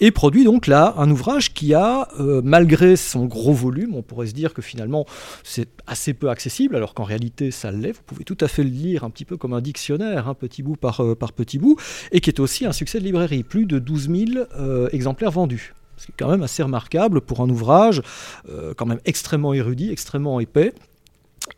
et 0.01 0.11
produit 0.11 0.45
donc 0.45 0.66
là 0.66 0.95
un 0.97 1.11
ouvrage 1.11 1.53
qui 1.53 1.74
a, 1.74 2.09
malgré 2.43 2.97
son 2.97 3.26
gros 3.26 3.53
volume, 3.53 3.95
on 3.95 4.03
pourrait 4.03 4.28
se 4.28 4.33
dire 4.33 4.55
que 4.55 4.62
finalement 4.62 5.05
c'est 5.45 5.68
assez 5.87 6.14
peu 6.14 6.30
accessible, 6.30 6.74
alors 6.74 6.95
qu'en 6.95 7.05
réalité 7.05 7.51
ça 7.51 7.70
l'est, 7.70 7.93
vous 7.93 8.03
pouvez 8.07 8.24
tout 8.24 8.39
à 8.41 8.49
fait 8.49 8.64
le 8.64 8.70
lire 8.70 9.05
un 9.05 9.11
petit 9.11 9.26
peu 9.26 9.37
comme 9.37 9.53
un 9.53 9.61
dictionnaire, 9.61 10.26
un 10.26 10.35
petit 10.35 10.62
bout 10.62 10.76
par, 10.76 11.03
par 11.16 11.33
petit 11.33 11.59
bout, 11.59 11.76
et 12.12 12.20
qui 12.20 12.30
est 12.30 12.41
aussi 12.41 12.64
un 12.64 12.72
succès 12.72 12.99
de 12.99 13.05
librairie, 13.05 13.43
plus 13.43 13.66
de 13.66 13.78
12 13.78 14.09
000 14.09 14.89
exemplaires 14.93 15.33
vendus. 15.33 15.74
C'est 16.05 16.13
quand 16.17 16.29
même 16.29 16.43
assez 16.43 16.63
remarquable 16.63 17.21
pour 17.21 17.41
un 17.41 17.49
ouvrage 17.49 18.03
euh, 18.49 18.75
quand 18.77 18.87
même 18.87 19.01
extrêmement 19.05 19.55
érudit, 19.55 19.91
extrêmement 19.93 20.41
épais. 20.41 20.73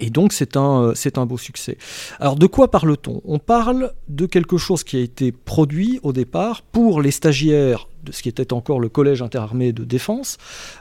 Et 0.01 0.11
donc 0.11 0.33
c'est 0.33 0.57
un, 0.57 0.83
euh, 0.83 0.93
c'est 0.95 1.19
un 1.19 1.27
beau 1.27 1.39
succès. 1.39 1.79
Alors 2.21 2.37
de 2.37 2.47
quoi 2.47 2.71
parle-t-on? 2.71 3.23
On 3.25 3.39
parle 3.39 3.93
de 4.09 4.27
quelque 4.27 4.57
chose 4.59 4.83
qui 4.83 4.97
a 4.97 5.01
été 5.01 5.33
produit 5.33 6.01
au 6.03 6.13
départ 6.13 6.63
pour 6.63 7.01
les 7.01 7.11
stagiaires 7.11 7.89
de 8.03 8.13
ce 8.13 8.23
qui 8.23 8.29
était 8.29 8.53
encore 8.53 8.81
le 8.81 8.91
collège 8.91 9.23
interarmé 9.23 9.73
de 9.73 9.85
défense, 9.85 10.37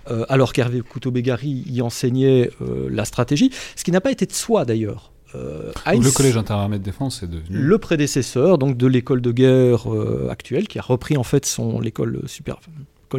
euh, 0.10 0.26
alors 0.28 0.52
qu'Hervé 0.52 0.82
Couteau-Bégary 0.82 1.64
y 1.68 1.82
enseignait 1.82 2.50
la 2.90 3.06
stratégie, 3.06 3.50
ce 3.78 3.86
qui 3.86 3.92
n'a 3.92 4.02
pas 4.02 4.12
été 4.12 4.26
de 4.26 4.34
soi 4.34 4.66
d'ailleurs. 4.66 5.14
le 5.34 6.12
collège 6.12 6.36
interarmé 6.36 6.80
de 6.80 6.84
défense 6.84 7.24
est 7.24 7.28
devenu 7.28 7.58
le 7.58 7.78
prédécesseur 7.78 8.58
donc 8.58 8.78
de 8.78 8.88
l'école 8.88 9.22
de 9.22 9.32
guerre 9.32 9.88
actuelle 10.30 10.68
qui 10.68 10.80
a 10.80 10.82
repris 10.82 11.18
en 11.18 11.24
fait 11.24 11.46
son 11.46 11.80
l'école 11.80 12.22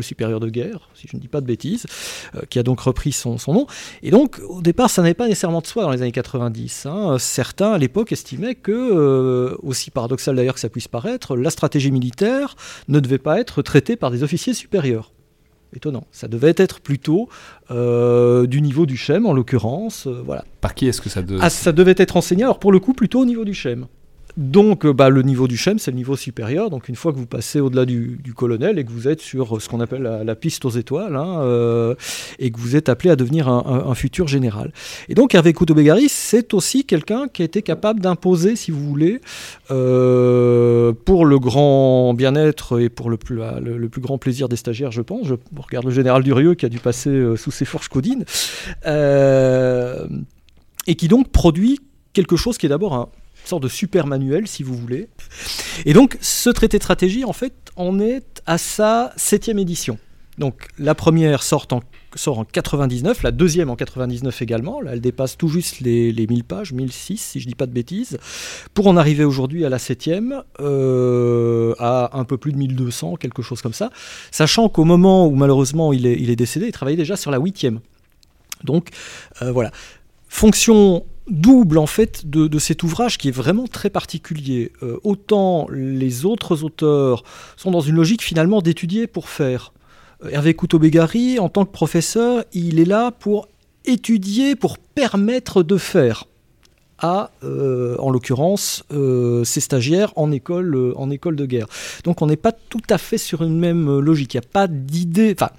supérieure 0.02 0.24
supérieure 0.24 0.40
de 0.40 0.48
guerre, 0.48 0.88
si 0.94 1.06
je 1.10 1.16
ne 1.16 1.20
dis 1.20 1.28
pas 1.28 1.40
de 1.40 1.46
bêtises, 1.46 1.86
euh, 2.34 2.42
qui 2.48 2.58
a 2.58 2.62
donc 2.62 2.80
repris 2.80 3.12
son, 3.12 3.36
nom. 3.48 3.66
Et 4.02 4.10
donc, 4.10 4.40
au 4.48 4.62
départ, 4.62 4.88
ça 4.88 5.02
n'avait 5.02 5.14
pas 5.14 5.26
nécessairement 5.26 5.60
de 5.60 5.66
soi 5.66 5.82
dans 5.82 5.90
les 5.90 6.02
années 6.02 6.12
90. 6.12 6.86
Hein. 6.86 7.16
Certains, 7.18 7.72
à 7.72 7.78
l'époque, 7.78 8.12
estimaient 8.12 8.54
que, 8.54 8.72
euh, 8.72 9.56
aussi 9.62 9.90
paradoxal 9.90 10.36
d'ailleurs 10.36 10.54
que 10.54 10.60
ça 10.60 10.68
puisse 10.68 10.88
paraître, 10.88 11.36
la 11.36 11.50
stratégie 11.50 11.90
militaire 11.90 12.56
ne 12.88 13.00
devait 13.00 13.18
pas 13.18 13.40
être 13.40 13.60
traitée 13.60 13.96
par 13.96 14.10
des 14.10 14.22
officiers 14.22 14.54
supérieurs 14.54 15.12
étonnant. 15.74 16.06
Ça 16.12 16.28
devait 16.28 16.54
être 16.56 16.80
plutôt 16.80 17.28
euh, 17.72 18.46
du 18.46 18.62
niveau 18.62 18.86
du 18.86 18.96
CHEM, 18.96 19.26
en 19.26 19.32
l'occurrence. 19.32 20.06
voilà. 20.06 20.44
Par 20.60 20.74
qui 20.74 20.86
est-ce 20.86 21.00
que 21.00 21.10
ça 21.10 21.22
devait 21.22 21.40
ah, 21.42 21.50
Ça 21.50 21.72
devait 21.72 21.96
être 21.96 22.16
enseigné, 22.16 22.44
alors 22.44 22.60
pour 22.60 22.70
le 22.70 22.78
coup, 22.78 22.92
plutôt 22.92 23.20
au 23.20 23.24
niveau 23.24 23.44
du 23.44 23.54
CHEM. 23.54 23.88
Donc, 24.36 24.84
euh, 24.84 24.92
bah, 24.92 25.10
le 25.10 25.22
niveau 25.22 25.46
du 25.46 25.56
CHEM, 25.56 25.78
c'est 25.78 25.92
le 25.92 25.96
niveau 25.96 26.16
supérieur. 26.16 26.68
Donc, 26.68 26.88
une 26.88 26.96
fois 26.96 27.12
que 27.12 27.18
vous 27.18 27.26
passez 27.26 27.60
au-delà 27.60 27.84
du, 27.84 28.18
colonel 28.36 28.78
et 28.80 28.84
que 28.84 28.90
vous 28.90 29.06
êtes 29.06 29.20
sur 29.20 29.62
ce 29.62 29.68
qu'on 29.68 29.78
appelle 29.80 30.02
la, 30.02 30.34
piste 30.34 30.64
aux 30.64 30.70
étoiles, 30.70 31.14
hein, 31.14 31.40
euh, 31.42 31.94
et 32.40 32.50
que 32.50 32.58
vous 32.58 32.74
êtes 32.74 32.88
appelé 32.88 33.10
à 33.10 33.16
devenir 33.16 33.48
un, 33.48 33.94
futur 33.94 34.26
général. 34.26 34.72
Et 35.08 35.14
donc, 35.14 35.34
Hervé 35.34 35.52
Couteau-Bégary, 35.52 36.08
c'est 36.08 36.52
aussi 36.52 36.84
quelqu'un 36.84 37.28
qui 37.28 37.42
a 37.42 37.44
été 37.44 37.62
capable 37.62 38.00
d'imposer, 38.00 38.56
si 38.56 38.72
vous 38.72 38.84
voulez, 38.84 39.20
euh, 39.70 40.92
pour 41.04 41.26
le 41.26 41.38
grand 41.38 42.12
bien-être 42.14 42.80
et 42.80 42.88
pour 42.88 43.10
le 43.10 43.16
plus, 43.16 43.36
le, 43.36 43.88
plus, 43.88 44.00
grand 44.00 44.18
plaisir 44.18 44.48
des 44.48 44.56
stagiaires, 44.56 44.90
je 44.90 45.02
pense. 45.02 45.28
Je 45.28 45.34
regarde 45.56 45.84
le 45.84 45.92
général 45.92 46.24
Durieux 46.24 46.54
qui 46.54 46.66
a 46.66 46.68
dû 46.68 46.80
passer 46.80 47.36
sous 47.36 47.52
ses 47.52 47.64
fourches 47.64 47.88
codines, 47.88 48.24
et 50.86 50.94
qui 50.96 51.06
donc 51.06 51.30
produit 51.30 51.78
quelque 52.12 52.36
chose 52.36 52.58
qui 52.58 52.66
est 52.66 52.70
d'abord 52.70 52.94
un 52.94 53.08
sorte 53.48 53.62
de 53.62 53.68
super 53.68 54.06
manuel, 54.06 54.46
si 54.46 54.62
vous 54.62 54.76
voulez. 54.76 55.08
Et 55.84 55.92
donc, 55.92 56.18
ce 56.20 56.50
traité 56.50 56.78
de 56.78 56.82
stratégie, 56.82 57.24
en 57.24 57.32
fait, 57.32 57.54
en 57.76 57.98
est 58.00 58.42
à 58.46 58.58
sa 58.58 59.12
septième 59.16 59.58
édition. 59.58 59.98
Donc, 60.38 60.68
la 60.78 60.94
première 60.94 61.42
sort 61.42 61.66
en, 61.70 61.80
sort 62.16 62.40
en 62.40 62.44
99, 62.44 63.22
la 63.22 63.30
deuxième 63.30 63.70
en 63.70 63.76
99 63.76 64.42
également. 64.42 64.80
Là, 64.80 64.92
elle 64.94 65.00
dépasse 65.00 65.36
tout 65.36 65.48
juste 65.48 65.80
les, 65.80 66.12
les 66.12 66.26
1000 66.26 66.44
pages, 66.44 66.72
1006 66.72 67.18
si 67.18 67.40
je 67.40 67.46
ne 67.46 67.50
dis 67.50 67.54
pas 67.54 67.66
de 67.66 67.72
bêtises, 67.72 68.18
pour 68.72 68.88
en 68.88 68.96
arriver 68.96 69.24
aujourd'hui 69.24 69.64
à 69.64 69.68
la 69.68 69.78
septième, 69.78 70.42
euh, 70.60 71.74
à 71.78 72.18
un 72.18 72.24
peu 72.24 72.36
plus 72.36 72.52
de 72.52 72.58
1200, 72.58 73.16
quelque 73.16 73.42
chose 73.42 73.62
comme 73.62 73.72
ça. 73.72 73.90
Sachant 74.30 74.68
qu'au 74.68 74.84
moment 74.84 75.26
où 75.26 75.36
malheureusement 75.36 75.92
il 75.92 76.06
est, 76.06 76.36
décédé, 76.36 76.66
il 76.66 76.72
travaillait 76.72 76.96
déjà 76.96 77.16
sur 77.16 77.30
la 77.30 77.38
huitième. 77.38 77.80
Donc, 78.64 78.88
euh, 79.42 79.52
voilà. 79.52 79.70
Fonction 80.28 81.04
double 81.28 81.78
en 81.78 81.86
fait 81.86 82.28
de, 82.28 82.58
cet 82.58 82.82
ouvrage 82.82 83.18
qui 83.18 83.28
est 83.28 83.32
vraiment 83.32 83.66
très 83.66 83.90
particulier. 83.90 84.72
Euh, 84.82 84.98
autant 85.04 85.66
les 85.70 86.24
autres 86.24 86.64
auteurs 86.64 87.24
sont 87.56 87.70
dans 87.70 87.80
une 87.80 87.96
logique 87.96 88.22
finalement 88.22 88.60
d'étudier 88.60 89.06
pour 89.06 89.28
faire. 89.28 89.72
Euh, 90.24 90.30
Hervé 90.30 90.54
Couteau-Bégary, 90.54 91.38
en 91.38 91.48
tant 91.48 91.64
que 91.64 91.72
professeur, 91.72 92.44
il 92.52 92.78
est 92.78 92.84
là 92.84 93.10
pour 93.10 93.48
étudier, 93.84 94.56
pour 94.56 94.78
permettre 94.78 95.62
de 95.62 95.76
faire 95.76 96.24
à, 96.98 97.30
euh, 97.42 97.96
en 97.98 98.10
l'occurrence, 98.10 98.84
ses 99.44 99.60
stagiaires 99.60 100.12
en 100.16 100.30
école, 100.30 100.94
en 100.96 101.10
école 101.10 101.36
de 101.36 101.44
guerre. 101.44 101.66
Donc 102.04 102.22
on 102.22 102.26
n'est 102.26 102.36
pas 102.36 102.52
tout 102.52 102.80
à 102.88 102.98
fait 102.98 103.18
sur 103.18 103.42
une 103.42 103.58
même 103.58 103.98
logique. 103.98 104.34
Il 104.34 104.38
n'y 104.38 104.46
a 104.46 104.48
pas 104.48 104.68
d'idée. 104.68 105.34
Enfin, 105.36 105.50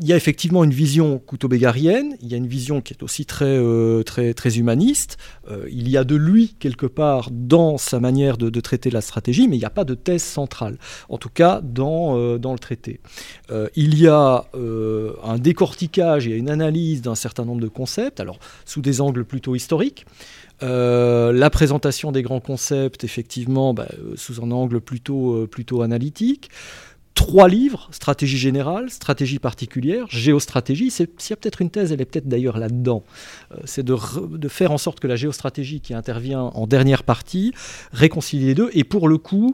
il 0.00 0.06
y 0.06 0.12
a 0.12 0.16
effectivement 0.16 0.62
une 0.62 0.72
vision 0.72 1.18
couteau-bégarienne, 1.18 2.16
il 2.20 2.28
y 2.28 2.34
a 2.34 2.36
une 2.36 2.46
vision 2.46 2.80
qui 2.80 2.94
est 2.94 3.02
aussi 3.02 3.26
très, 3.26 3.46
euh, 3.46 4.04
très, 4.04 4.32
très 4.32 4.58
humaniste, 4.58 5.16
euh, 5.50 5.66
il 5.70 5.88
y 5.88 5.96
a 5.96 6.04
de 6.04 6.14
lui 6.14 6.54
quelque 6.60 6.86
part 6.86 7.30
dans 7.32 7.78
sa 7.78 7.98
manière 7.98 8.36
de, 8.36 8.60
traiter 8.60 8.90
la 8.90 9.00
stratégie, 9.00 9.46
mais 9.48 9.56
il 9.56 9.60
n'y 9.60 9.64
a 9.64 9.70
pas 9.70 9.84
de 9.84 9.94
thèse 9.94 10.22
centrale, 10.22 10.78
en 11.08 11.16
tout 11.16 11.28
cas 11.28 11.60
dans, 11.62 12.16
euh, 12.16 12.38
dans 12.38 12.52
le 12.52 12.58
traité. 12.58 13.00
il 13.76 13.98
y 13.98 14.08
a 14.08 14.44
un 15.24 15.38
décortiquage 15.38 16.26
et 16.26 16.36
une 16.36 16.50
analyse 16.50 17.02
d'un 17.02 17.14
certain 17.14 17.44
nombre 17.44 17.60
de 17.60 17.68
concepts, 17.68 18.20
alors 18.20 18.38
sous 18.64 18.80
des 18.80 19.00
angles 19.00 19.24
plutôt 19.24 19.54
historiques, 19.54 20.06
la 20.60 21.50
présentation 21.50 22.12
des 22.12 22.22
grands 22.22 22.40
concepts, 22.40 23.04
effectivement, 23.04 23.74
bah, 23.74 23.88
sous 24.16 24.42
un 24.42 24.50
angle 24.50 24.80
plutôt, 24.80 25.46
plutôt 25.46 25.82
analytique 25.82 26.50
trois 27.18 27.48
livres, 27.48 27.88
stratégie 27.90 28.38
générale, 28.38 28.90
stratégie 28.90 29.40
particulière, 29.40 30.06
géostratégie. 30.08 30.88
S'il 30.92 31.08
y 31.30 31.32
a 31.32 31.36
peut-être 31.36 31.60
une 31.60 31.68
thèse, 31.68 31.90
elle 31.90 32.00
est 32.00 32.04
peut-être 32.04 32.28
d'ailleurs 32.28 32.58
là-dedans. 32.58 33.02
Euh, 33.50 33.56
c'est 33.64 33.84
de, 33.84 33.96
faire 34.48 34.70
en 34.70 34.78
sorte 34.78 35.00
que 35.00 35.08
la 35.08 35.16
géostratégie 35.16 35.80
qui 35.80 35.94
intervient 35.94 36.42
en 36.42 36.68
dernière 36.68 37.02
partie 37.02 37.52
réconcilie 37.92 38.46
les 38.46 38.54
deux 38.54 38.70
et 38.72 38.84
pour 38.84 39.08
le 39.08 39.18
coup 39.18 39.52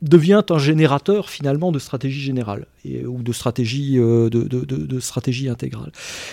devient 0.00 0.42
un 0.48 0.58
générateur 0.58 1.28
finalement 1.28 1.70
de 1.70 1.78
stratégie 1.78 2.22
générale 2.22 2.66
et, 2.86 3.04
ou 3.04 3.22
de 3.22 3.32
stratégie, 3.32 3.96
de, 3.96 4.28
de, 4.30 4.64
de, 4.64 5.00
stratégie 5.00 5.50
intégrale. 5.50 5.92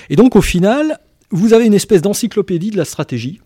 Et 0.09 0.15
donc 0.15 0.37
au 0.37 0.41
final, 0.41 0.99
vous 1.29 1.51
avez 1.51 1.65
une 1.65 1.73
espèce 1.73 2.01
d'encyclopédie 2.01 2.71
de 2.71 2.77
la 2.77 2.85
stratégie. 2.85 3.41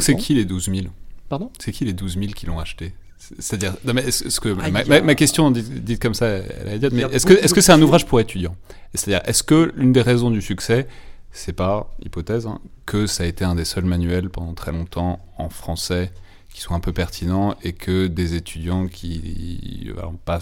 C'est 0.00 0.16
qui 0.16 0.32
les 0.32 0.46
12 0.46 0.70
000 0.74 0.86
Pardon? 1.28 1.50
C'est 1.58 1.72
qui 1.72 1.84
les 1.84 1.92
12 1.92 2.14
000 2.18 2.26
qui 2.32 2.46
l'ont 2.46 2.58
acheté? 2.58 2.94
C'est-à-dire, 3.18 3.74
est-ce 4.06 4.40
que 4.40 4.54
ah, 4.60 5.00
ma, 5.02 5.14
question 5.14 5.50
dite, 5.50 6.00
comme 6.00 6.14
ça, 6.14 6.26
elle 6.26 6.68
est 6.68 6.76
idiote, 6.76 6.92
mais 6.92 7.02
est-ce 7.02 7.24
que 7.24 7.32
est-ce 7.32 7.54
que 7.54 7.60
c'est 7.60 7.72
un 7.72 7.80
ouvrage 7.80 8.06
pour 8.06 8.20
étudiants? 8.20 8.56
C'est-à-dire, 8.94 9.26
est-ce 9.26 9.42
que 9.42 9.72
l'une 9.76 9.92
des 9.92 10.02
raisons 10.02 10.30
du 10.30 10.42
succès, 10.42 10.86
c'est 11.32 11.54
pas 11.54 11.90
hypothèse, 12.04 12.46
hein, 12.46 12.60
que 12.86 13.06
ça 13.06 13.24
a 13.24 13.26
été 13.26 13.44
un 13.44 13.54
des 13.54 13.64
seuls 13.64 13.84
manuels 13.84 14.28
pendant 14.28 14.52
très 14.52 14.72
longtemps 14.72 15.24
en 15.38 15.48
français 15.48 16.12
qui 16.52 16.60
soit 16.60 16.76
un 16.76 16.80
peu 16.80 16.92
pertinent 16.92 17.56
et 17.64 17.72
que 17.72 18.06
des 18.06 18.34
étudiants 18.34 18.86
qui, 18.86 19.90
alors 19.96 20.12
pas 20.24 20.38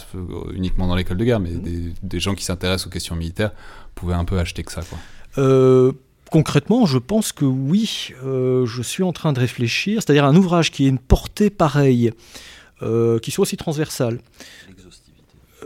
uniquement 0.53 0.87
dans 0.87 0.95
l'école 0.95 1.17
de 1.17 1.25
guerre, 1.25 1.41
mais 1.41 1.51
mmh. 1.51 1.95
des, 2.03 2.21
gens 2.21 2.35
qui 2.35 2.45
s'intéressent 2.45 2.89
aux 2.89 2.91
questions 2.91 3.17
militaires 3.17 3.53
pouvaient 3.95 4.15
un 4.15 4.27
peu 4.27 4.39
acheter 4.39 4.63
que 4.63 4.73
ça, 4.73 4.83
quoi? 4.83 4.99
Euh, 5.39 5.93
Concrètement, 6.33 6.87
je 6.87 6.97
pense 6.97 7.31
que 7.31 7.45
oui, 7.45 8.15
euh, 8.25 8.65
je 8.65 8.81
suis 8.81 9.03
en 9.03 9.13
train 9.13 9.35
de 9.35 9.39
réfléchir, 9.39 10.01
c'est-à-dire 10.01 10.25
un 10.25 10.35
ouvrage 10.35 10.71
qui 10.71 10.87
ait 10.87 10.89
une 10.89 10.99
portée 10.99 11.51
pareille, 11.51 12.11
euh, 12.83 13.19
qui 13.19 13.31
soit 13.31 13.43
aussi 13.43 13.57
transversal, 13.57 14.21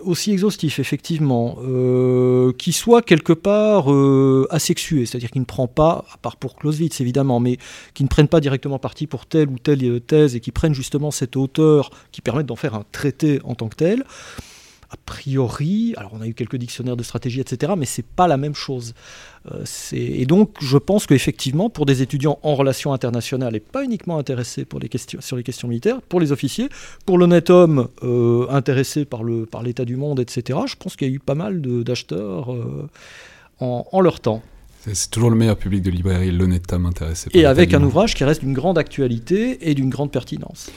aussi 0.02 0.30
exhaustif, 0.30 0.78
effectivement, 0.78 1.56
euh, 1.62 2.52
qui 2.52 2.72
soit 2.72 3.02
quelque 3.02 3.32
part 3.32 3.88
asexué, 4.50 5.06
c'est-à-dire 5.06 5.30
qui 5.30 5.40
ne 5.40 5.44
prend 5.44 5.66
pas, 5.66 6.04
à 6.12 6.18
part 6.18 6.36
pour 6.36 6.56
Clausewitz 6.56 7.00
évidemment, 7.00 7.40
mais 7.40 7.58
qui 7.94 8.04
ne 8.04 8.08
prenne 8.08 8.28
pas 8.28 8.40
directement 8.40 8.78
parti 8.78 9.06
pour 9.06 9.26
telle 9.26 9.48
ou 9.48 9.58
telle 9.58 10.00
thèse 10.00 10.36
et 10.36 10.40
qui 10.40 10.52
prennent 10.52 10.74
justement 10.74 11.10
cette 11.10 11.36
hauteur 11.36 11.90
qui 12.12 12.20
permette 12.20 12.46
d'en 12.46 12.56
faire 12.56 12.74
un 12.74 12.84
traité 12.92 13.40
en 13.44 13.54
tant 13.54 13.68
que 13.68 13.76
tel 13.76 14.04
a 14.90 14.96
priori, 15.04 15.94
alors 15.96 16.12
on 16.14 16.20
a 16.20 16.26
eu 16.26 16.34
quelques 16.34 16.56
dictionnaires 16.56 16.96
de 16.96 17.02
stratégie, 17.02 17.40
etc., 17.40 17.72
mais 17.76 17.86
c'est 17.86 18.06
pas 18.06 18.28
la 18.28 18.36
même 18.36 18.54
chose. 18.54 18.94
Euh, 19.50 19.64
et 19.92 20.26
donc, 20.26 20.56
je 20.60 20.78
pense 20.78 21.06
qu'effectivement, 21.06 21.70
pour 21.70 21.86
des 21.86 22.02
étudiants 22.02 22.38
en 22.42 22.54
relations 22.54 22.92
internationales 22.92 23.56
et 23.56 23.60
pas 23.60 23.82
uniquement 23.82 24.18
intéressés 24.18 24.64
pour 24.64 24.78
les 24.78 24.88
questions, 24.88 25.20
sur 25.20 25.36
les 25.36 25.42
questions 25.42 25.66
militaires, 25.66 26.00
pour 26.02 26.20
les 26.20 26.30
officiers, 26.30 26.68
pour 27.04 27.18
l'honnête 27.18 27.50
homme 27.50 27.88
euh, 28.04 28.46
intéressé 28.48 29.04
par, 29.04 29.24
le, 29.24 29.44
par 29.44 29.62
l'état 29.62 29.84
du 29.84 29.96
monde, 29.96 30.20
etc., 30.20 30.58
je 30.66 30.76
pense 30.76 30.94
qu'il 30.94 31.08
y 31.08 31.10
a 31.10 31.14
eu 31.14 31.18
pas 31.18 31.34
mal 31.34 31.60
d'acheteurs 31.60 32.52
euh, 32.52 32.88
en, 33.60 33.86
en 33.90 34.00
leur 34.00 34.20
temps. 34.20 34.42
C'est 34.92 35.10
toujours 35.10 35.30
le 35.30 35.36
meilleur 35.36 35.56
public 35.56 35.82
de 35.82 35.90
librairie, 35.90 36.30
l'honnête 36.30 36.72
homme 36.72 36.86
intéressé. 36.86 37.28
Par 37.28 37.40
et 37.40 37.44
avec 37.44 37.74
un 37.74 37.82
ouvrage 37.82 38.14
qui 38.14 38.22
reste 38.22 38.42
d'une 38.42 38.52
grande 38.52 38.78
actualité 38.78 39.68
et 39.68 39.74
d'une 39.74 39.90
grande 39.90 40.12
pertinence. 40.12 40.70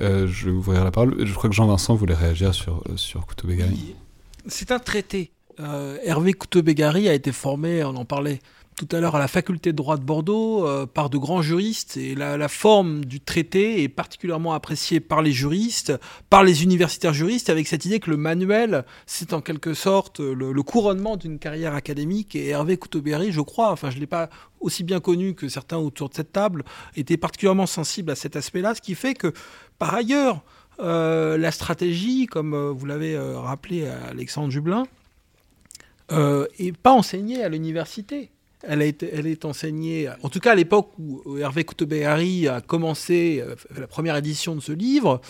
Euh, 0.00 0.26
je 0.26 0.46
vais 0.46 0.52
ouvrir 0.52 0.84
la 0.84 0.90
parole. 0.90 1.26
Je 1.26 1.34
crois 1.34 1.50
que 1.50 1.56
Jean-Vincent 1.56 1.94
voulait 1.94 2.14
réagir 2.14 2.54
sur, 2.54 2.82
euh, 2.88 2.96
sur 2.96 3.26
Couteau-Bégari. 3.26 3.94
C'est 4.46 4.72
un 4.72 4.78
traité. 4.78 5.32
Euh, 5.60 5.98
Hervé 6.02 6.32
Couteau-Bégari 6.32 7.08
a 7.08 7.14
été 7.14 7.30
formé, 7.30 7.84
on 7.84 7.94
en 7.96 8.04
parlait 8.04 8.40
tout 8.76 8.88
à 8.90 9.00
l'heure, 9.00 9.16
à 9.16 9.18
la 9.18 9.28
faculté 9.28 9.72
de 9.72 9.76
droit 9.76 9.96
de 9.96 10.02
Bordeaux 10.02 10.66
par 10.94 11.10
de 11.10 11.18
grands 11.18 11.42
juristes. 11.42 11.96
Et 11.96 12.14
la, 12.14 12.48
forme 12.48 13.04
du 13.04 13.20
traité 13.20 13.82
est 13.82 13.88
particulièrement 13.88 14.54
appréciée 14.54 14.98
par 14.98 15.22
les 15.22 15.32
juristes, 15.32 15.92
par 16.30 16.42
les 16.42 16.62
universitaires 16.62 17.12
juristes, 17.12 17.50
avec 17.50 17.68
cette 17.68 17.84
idée 17.84 18.00
que 18.00 18.10
le 18.10 18.16
manuel, 18.16 18.84
c'est 19.06 19.34
en 19.34 19.40
quelque 19.40 19.74
sorte 19.74 20.20
le, 20.20 20.62
couronnement 20.62 21.16
d'une 21.16 21.38
carrière 21.38 21.74
académique. 21.74 22.34
Et 22.34 22.48
Hervé 22.48 22.76
Couteau-Bégari, 22.76 23.30
je 23.30 23.40
crois, 23.40 23.70
enfin 23.70 23.90
je 23.90 23.96
ne 23.96 24.00
l'ai 24.00 24.06
pas 24.06 24.30
aussi 24.60 24.84
bien 24.84 25.00
connu 25.00 25.34
que 25.34 25.48
certains 25.48 25.76
autour 25.76 26.08
de 26.08 26.14
cette 26.14 26.32
table, 26.32 26.64
était 26.96 27.16
particulièrement 27.16 27.66
sensible 27.66 28.10
à 28.10 28.14
cet 28.14 28.36
aspect-là, 28.36 28.74
ce 28.74 28.80
qui 28.80 28.94
fait 28.94 29.14
que 29.14 29.32
par 29.78 29.94
ailleurs, 29.94 30.42
euh, 30.80 31.36
la 31.36 31.50
stratégie, 31.50 32.26
comme 32.26 32.54
euh, 32.54 32.70
vous 32.70 32.86
l'avez 32.86 33.14
euh, 33.14 33.38
rappelé 33.38 33.86
à 33.86 34.06
Alexandre 34.10 34.50
Jublin, 34.50 34.84
n'est 36.10 36.72
pas 36.72 36.92
enseignée 36.92 37.42
à 37.42 37.48
l'université. 37.48 38.30
Elle, 38.62 38.82
est 38.82 39.44
enseignée, 39.44 40.08
en 40.22 40.28
tout 40.28 40.40
cas 40.40 40.52
à 40.52 40.54
l'époque 40.54 40.90
où 40.98 41.38
Hervé 41.38 41.64
Couteau-Béhari 41.64 42.48
a 42.48 42.60
commencé 42.60 43.42
la 43.76 43.86
première 43.86 44.16
édition 44.16 44.54
de 44.54 44.60
ce 44.60 44.72
livre, 44.72 45.20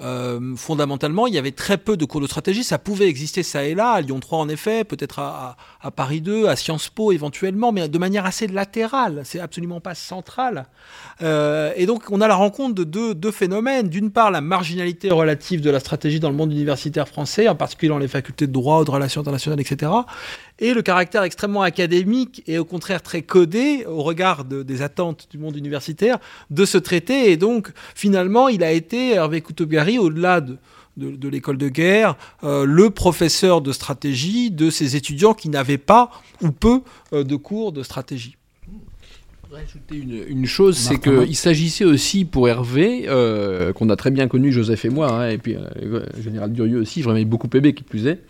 euh, 0.00 0.56
fondamentalement, 0.56 1.26
il 1.26 1.34
y 1.34 1.38
avait 1.38 1.52
très 1.52 1.78
peu 1.78 1.96
de 1.96 2.04
cours 2.04 2.20
de 2.20 2.26
stratégie. 2.26 2.64
Ça 2.64 2.78
pouvait 2.78 3.06
exister 3.06 3.42
ça 3.42 3.64
et 3.64 3.74
là, 3.74 3.90
à 3.90 4.00
Lyon 4.00 4.18
3 4.20 4.38
en 4.38 4.48
effet, 4.48 4.84
peut-être 4.84 5.18
à, 5.20 5.56
Paris 5.94 6.20
2, 6.20 6.46
à 6.46 6.56
Sciences 6.56 6.88
Po 6.88 7.12
éventuellement, 7.12 7.72
mais 7.72 7.88
de 7.88 7.98
manière 7.98 8.26
assez 8.26 8.46
latérale. 8.46 9.22
C'est 9.24 9.40
absolument 9.40 9.80
pas 9.80 9.94
central. 9.94 10.66
Euh, 11.22 11.72
et 11.76 11.86
donc, 11.86 12.10
on 12.10 12.20
a 12.20 12.28
la 12.28 12.34
rencontre 12.34 12.74
de 12.74 12.84
deux, 12.84 13.14
deux 13.14 13.30
phénomènes. 13.30 13.88
D'une 13.88 14.10
part, 14.10 14.30
la 14.30 14.40
marginalité 14.40 15.10
relative 15.10 15.60
de 15.60 15.70
la 15.70 15.80
stratégie 15.80 16.20
dans 16.20 16.30
le 16.30 16.36
monde 16.36 16.52
universitaire 16.52 17.08
français, 17.08 17.48
en 17.48 17.54
particulier 17.54 17.90
dans 17.90 17.98
les 17.98 18.08
facultés 18.08 18.46
de 18.46 18.52
droit, 18.52 18.84
de 18.84 18.90
relations 18.90 19.20
internationales, 19.20 19.60
etc 19.60 19.90
et 20.58 20.74
le 20.74 20.82
caractère 20.82 21.22
extrêmement 21.22 21.62
académique 21.62 22.42
et 22.46 22.58
au 22.58 22.64
contraire 22.64 23.02
très 23.02 23.22
codé 23.22 23.84
au 23.86 24.02
regard 24.02 24.44
des 24.44 24.82
attentes 24.82 25.28
du 25.30 25.38
monde 25.38 25.56
universitaire 25.56 26.18
de 26.50 26.64
ce 26.64 26.78
traité. 26.78 27.30
Et 27.30 27.36
donc, 27.36 27.70
finalement, 27.94 28.48
il 28.48 28.62
a 28.62 28.72
été, 28.72 29.14
Hervé 29.14 29.40
Couteau-Gary, 29.40 29.98
au-delà 29.98 30.40
de, 30.40 30.56
de, 30.96 31.28
l'école 31.28 31.58
de 31.58 31.68
guerre, 31.68 32.16
euh, 32.44 32.64
le 32.64 32.90
professeur 32.90 33.60
de 33.60 33.72
stratégie 33.72 34.50
de 34.50 34.70
ces 34.70 34.96
étudiants 34.96 35.34
qui 35.34 35.48
n'avaient 35.48 35.78
pas 35.78 36.10
ou 36.40 36.50
peu 36.50 36.82
euh, 37.12 37.24
de 37.24 37.36
cours 37.36 37.72
de 37.72 37.82
stratégie 37.82 38.36
ajouter 39.56 39.98
une, 39.98 40.20
une 40.26 40.46
chose, 40.46 40.76
c'est 40.76 40.98
qu'il 40.98 41.36
s'agissait 41.36 41.84
aussi 41.84 42.24
pour 42.24 42.48
Hervé, 42.48 43.04
euh, 43.06 43.72
qu'on 43.72 43.88
a 43.88 43.94
très 43.94 44.10
bien 44.10 44.26
connu, 44.26 44.50
Joseph 44.50 44.84
et 44.84 44.88
moi, 44.88 45.12
hein, 45.12 45.30
et 45.30 45.38
puis 45.38 45.56
le 45.80 46.02
général 46.20 46.52
Durieux 46.52 46.80
aussi, 46.80 47.02
je 47.02 47.08
remets 47.08 47.24
beaucoup 47.24 47.46
Pébé 47.46 47.72
qui 47.72 47.84
plus 47.84 48.08
est, 48.08 48.20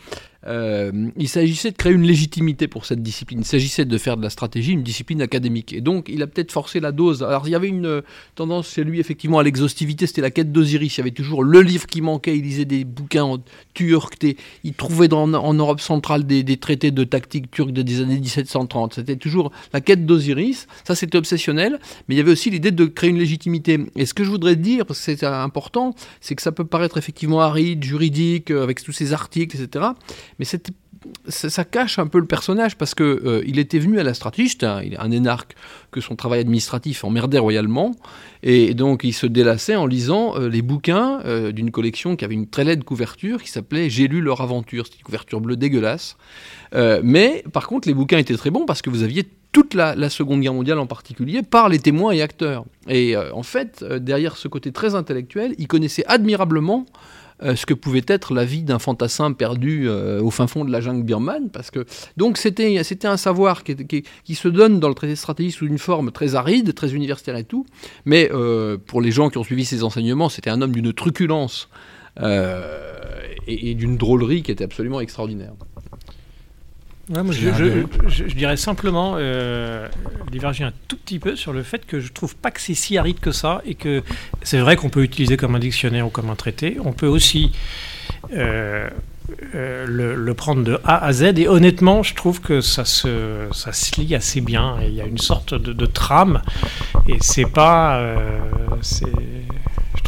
euh, 0.46 1.10
il 1.16 1.28
s'agissait 1.28 1.70
de 1.70 1.76
créer 1.76 1.92
une 1.92 2.02
légitimité 2.02 2.68
pour 2.68 2.84
cette 2.84 3.02
discipline. 3.02 3.40
Il 3.40 3.46
s'agissait 3.46 3.84
de 3.84 3.98
faire 3.98 4.16
de 4.16 4.22
la 4.22 4.30
stratégie 4.30 4.72
une 4.72 4.82
discipline 4.82 5.22
académique. 5.22 5.72
Et 5.72 5.80
donc, 5.80 6.08
il 6.08 6.22
a 6.22 6.26
peut-être 6.26 6.52
forcé 6.52 6.80
la 6.80 6.92
dose. 6.92 7.22
Alors, 7.22 7.48
il 7.48 7.50
y 7.50 7.54
avait 7.54 7.68
une 7.68 7.86
euh, 7.86 8.00
tendance 8.34 8.70
chez 8.70 8.84
lui, 8.84 9.00
effectivement, 9.00 9.38
à 9.38 9.42
l'exhaustivité. 9.42 10.06
C'était 10.06 10.22
la 10.22 10.30
quête 10.30 10.52
d'Osiris. 10.52 10.96
Il 10.96 10.98
y 10.98 11.02
avait 11.02 11.10
toujours 11.12 11.42
le 11.42 11.62
livre 11.62 11.86
qui 11.86 12.02
manquait. 12.02 12.36
Il 12.36 12.42
lisait 12.42 12.64
des 12.64 12.84
bouquins 12.84 13.24
en. 13.24 13.38
Il 13.80 14.74
trouvait 14.74 15.12
en 15.12 15.54
Europe 15.54 15.80
centrale 15.80 16.24
des, 16.24 16.56
traités 16.56 16.90
de 16.90 17.04
tactique 17.04 17.50
turque 17.50 17.72
des 17.72 18.00
années 18.00 18.20
1730. 18.20 18.94
C'était 18.94 19.16
toujours 19.16 19.50
la 19.72 19.80
quête 19.80 20.06
d'Osiris. 20.06 20.68
Ça, 20.84 20.94
c'était 20.94 21.18
obsessionnel. 21.18 21.80
Mais 22.08 22.14
il 22.14 22.18
y 22.18 22.20
avait 22.20 22.32
aussi 22.32 22.50
l'idée 22.50 22.70
de 22.70 22.84
créer 22.84 23.10
une 23.10 23.18
légitimité. 23.18 23.80
Et 23.96 24.06
ce 24.06 24.14
que 24.14 24.22
je 24.22 24.30
voudrais 24.30 24.56
dire, 24.56 24.86
parce 24.86 25.00
que 25.00 25.16
c'est 25.16 25.24
important, 25.24 25.94
c'est 26.20 26.34
que 26.34 26.42
ça 26.42 26.52
peut 26.52 26.64
paraître 26.64 26.98
effectivement 26.98 27.40
aride, 27.40 27.82
juridique, 27.82 28.50
euh, 28.50 28.62
avec 28.62 28.82
tous 28.82 28.92
ces 28.92 29.12
articles, 29.12 29.56
etc 29.56 29.86
mais 30.38 30.44
ça, 31.28 31.64
cache 31.64 31.98
un 31.98 32.06
peu 32.06 32.18
le 32.18 32.26
personnage 32.26 32.76
parce 32.76 32.94
que 32.94 33.04
euh, 33.04 33.58
était 33.58 33.78
venu 33.78 34.00
à 34.00 34.02
la 34.02 34.14
stratégie, 34.14 34.56
un, 34.62 34.80
un, 34.98 35.10
énarque 35.10 35.54
que 35.90 36.00
son 36.00 36.16
travail 36.16 36.40
administratif 36.40 37.04
emmerdait 37.04 37.38
royalement, 37.38 37.94
et 38.42 38.74
donc 38.74 39.04
il 39.04 39.12
se 39.12 39.26
délassait 39.26 39.76
en 39.76 39.86
lisant 39.86 40.36
euh, 40.36 40.48
les 40.48 40.62
bouquins 40.62 41.20
euh, 41.24 41.52
d'une 41.52 41.70
collection 41.70 42.16
qui 42.16 42.24
avait 42.24 42.34
une 42.34 42.48
très 42.48 42.64
laide 42.64 42.84
couverture 42.84 43.42
qui 43.42 43.50
s'appelait 43.50 43.90
J'ai 43.90 44.08
lu 44.08 44.20
leur 44.20 44.40
aventure, 44.40 44.86
c'était 44.86 44.98
une 44.98 45.04
couverture 45.04 45.40
bleue 45.40 45.56
dégueulasse. 45.56 46.16
mais 47.02 47.44
par 47.52 47.68
contre, 47.68 47.86
les 47.86 47.94
bouquins 47.94 48.18
étaient 48.18 48.36
très 48.36 48.50
bons 48.50 48.66
parce 48.66 48.82
que 48.82 48.90
vous 48.90 49.02
aviez 49.02 49.28
toute 49.52 49.74
la 49.74 50.10
Seconde 50.10 50.40
Guerre 50.40 50.54
mondiale 50.54 50.80
en 50.80 50.86
particulier 50.86 51.42
par 51.42 51.68
les 51.68 51.78
témoins 51.78 52.10
et 52.10 52.22
acteurs. 52.22 52.64
Et 52.88 53.16
en 53.16 53.44
fait, 53.44 53.84
derrière 53.84 54.36
ce 54.36 54.48
côté 54.48 54.72
très 54.72 54.96
intellectuel, 54.96 55.54
il 55.58 55.68
connaissait 55.68 56.04
admirablement 56.06 56.86
euh, 57.42 57.56
ce 57.56 57.66
que 57.66 57.74
pouvait 57.74 58.04
être 58.06 58.32
la 58.32 58.44
vie 58.44 58.62
d'un 58.62 58.78
fantassin 58.78 59.32
perdu 59.32 59.88
euh, 59.88 60.22
au 60.22 60.30
fin 60.30 60.46
fond 60.46 60.64
de 60.64 60.70
la 60.70 60.80
jungle 60.80 61.02
birmane. 61.02 61.50
Parce 61.50 61.70
que, 61.70 61.84
donc 62.16 62.38
c'était, 62.38 62.82
c'était 62.84 63.08
un 63.08 63.16
savoir 63.16 63.64
qui, 63.64 64.34
se 64.34 64.48
donne 64.48 64.78
dans 64.78 64.88
le 64.88 64.94
traité 64.94 65.16
stratégique 65.16 65.54
sous 65.54 65.66
une 65.66 65.78
forme 65.78 66.12
très 66.12 66.36
aride, 66.36 66.74
très 66.74 66.92
universitaire 66.94 67.36
et 67.36 67.44
tout. 67.44 67.66
Mais 68.04 68.30
euh, 68.32 68.78
pour 68.78 69.00
les 69.00 69.10
gens 69.10 69.30
qui 69.30 69.38
ont 69.38 69.44
suivi 69.44 69.64
ses 69.64 69.82
enseignements, 69.82 70.28
c'était 70.28 70.50
un 70.50 70.62
homme 70.62 70.72
d'une 70.72 70.92
truculence 70.92 71.68
et 73.48 73.74
d'une 73.74 73.96
drôlerie 73.96 74.44
qui 74.44 74.52
était 74.52 74.62
absolument 74.62 75.00
extraordinaire 75.00 75.54
je, 77.08 78.34
dirais 78.34 78.56
simplement 78.56 79.16
euh, 79.18 79.88
diverger 80.30 80.64
un 80.64 80.72
tout 80.88 80.96
petit 80.96 81.18
peu 81.18 81.36
sur 81.36 81.52
le 81.52 81.62
fait 81.62 81.84
que 81.86 82.00
je 82.00 82.12
trouve 82.12 82.34
pas 82.36 82.50
que 82.50 82.60
c'est 82.60 82.74
si 82.74 82.96
aride 82.96 83.20
que 83.20 83.30
ça 83.30 83.60
et 83.66 83.74
que 83.74 84.02
c'est 84.42 84.58
vrai 84.58 84.76
qu'on 84.76 84.88
peut 84.88 85.02
utiliser 85.02 85.36
comme 85.36 85.54
un 85.54 85.58
dictionnaire 85.58 86.06
ou 86.06 86.10
comme 86.10 86.30
un 86.30 86.34
traité. 86.34 86.78
On 86.82 86.92
peut 86.92 87.06
aussi 87.06 87.52
euh, 88.32 88.88
euh, 89.54 89.84
le, 89.86 90.34
prendre 90.34 90.64
de 90.64 90.80
A 90.84 91.04
à 91.04 91.12
Z 91.12 91.38
et 91.38 91.48
honnêtement, 91.48 92.02
je 92.02 92.14
trouve 92.14 92.40
que 92.40 92.60
ça 92.60 92.84
se, 92.84 93.48
ça 93.52 93.72
se 93.72 94.00
lit 94.00 94.14
assez 94.14 94.40
bien. 94.40 94.76
Il 94.82 94.94
y 94.94 95.00
a 95.00 95.06
une 95.06 95.18
sorte 95.18 95.54
de, 95.54 95.72
de 95.72 95.86
trame 95.86 96.40
et 97.08 97.18
c'est 97.20 97.46
pas. 97.46 98.00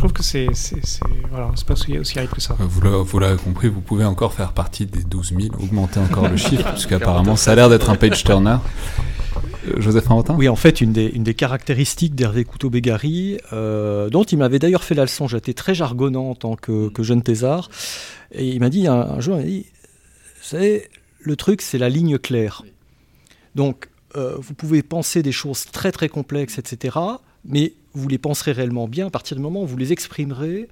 Trouve 0.06 0.12
que 0.18 0.22
c'est 0.22 0.46
voilà, 1.30 1.50
pas 1.66 1.72
aussi, 1.72 1.98
aussi 1.98 2.14
que 2.14 2.40
ça. 2.40 2.56
Vous 2.58 3.18
l'avez 3.18 3.36
compris, 3.36 3.68
vous 3.68 3.80
pouvez 3.80 4.04
encore 4.04 4.32
faire 4.32 4.52
partie 4.52 4.86
des 4.86 5.02
12 5.02 5.34
000, 5.38 5.54
augmenter 5.60 6.00
encore 6.00 6.28
le 6.28 6.36
chiffre, 6.36 6.70
puisqu'apparemment 6.72 7.36
ça 7.36 7.52
a 7.52 7.54
l'air 7.56 7.68
d'être 7.68 7.90
un 7.90 7.96
page 7.96 8.22
turner. 8.22 8.58
Joseph 9.78 10.08
Inventin 10.08 10.36
Oui, 10.36 10.48
en 10.48 10.54
fait, 10.54 10.80
une 10.80 10.92
des, 10.92 11.06
une 11.06 11.24
des 11.24 11.34
caractéristiques 11.34 12.14
d'Hervé 12.14 12.44
Couteau-Bégari, 12.44 13.38
euh, 13.52 14.08
dont 14.10 14.22
il 14.22 14.38
m'avait 14.38 14.60
d'ailleurs 14.60 14.84
fait 14.84 14.94
la 14.94 15.02
leçon, 15.02 15.26
j'étais 15.26 15.54
très 15.54 15.74
jargonnant 15.74 16.30
en 16.30 16.34
tant 16.36 16.54
que, 16.54 16.88
que 16.88 17.02
jeune 17.02 17.22
thésard, 17.22 17.68
et 18.30 18.46
il 18.46 18.60
m'a 18.60 18.68
dit 18.68 18.86
un, 18.86 18.94
un, 18.94 19.20
jour, 19.20 19.34
il 19.34 19.40
m'a 19.40 19.46
dit, 19.46 19.66
vous 20.36 20.48
savez, 20.48 20.88
le 21.18 21.34
truc, 21.34 21.62
c'est 21.62 21.78
la 21.78 21.88
ligne 21.88 22.16
claire. 22.16 22.62
Donc, 23.56 23.88
euh, 24.14 24.36
vous 24.38 24.54
pouvez 24.54 24.84
penser 24.84 25.24
des 25.24 25.32
choses 25.32 25.64
très 25.72 25.90
très 25.90 26.08
complexes, 26.08 26.58
etc., 26.58 26.96
mais 27.46 27.74
vous 27.94 28.08
les 28.08 28.18
penserez 28.18 28.52
réellement 28.52 28.88
bien 28.88 29.06
à 29.06 29.10
partir 29.10 29.36
du 29.36 29.42
moment 29.42 29.62
où 29.62 29.66
vous 29.66 29.76
les 29.76 29.92
exprimerez 29.92 30.68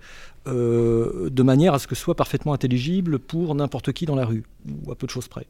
euh, 0.47 1.31
de 1.31 1.43
manière 1.43 1.73
à 1.73 1.79
ce 1.79 1.87
que 1.87 1.95
ce 1.95 2.03
soit 2.03 2.17
parfaitement 2.17 2.53
intelligible 2.53 3.19
pour 3.19 3.55
n'importe 3.55 3.93
qui 3.93 4.05
dans 4.05 4.15
la 4.15 4.27
rue, 4.27 4.45
ou 4.87 4.93
à 4.93 4.95
peu 4.95 5.07
de 5.07 5.11
choses 5.11 5.29
près. 5.29 5.47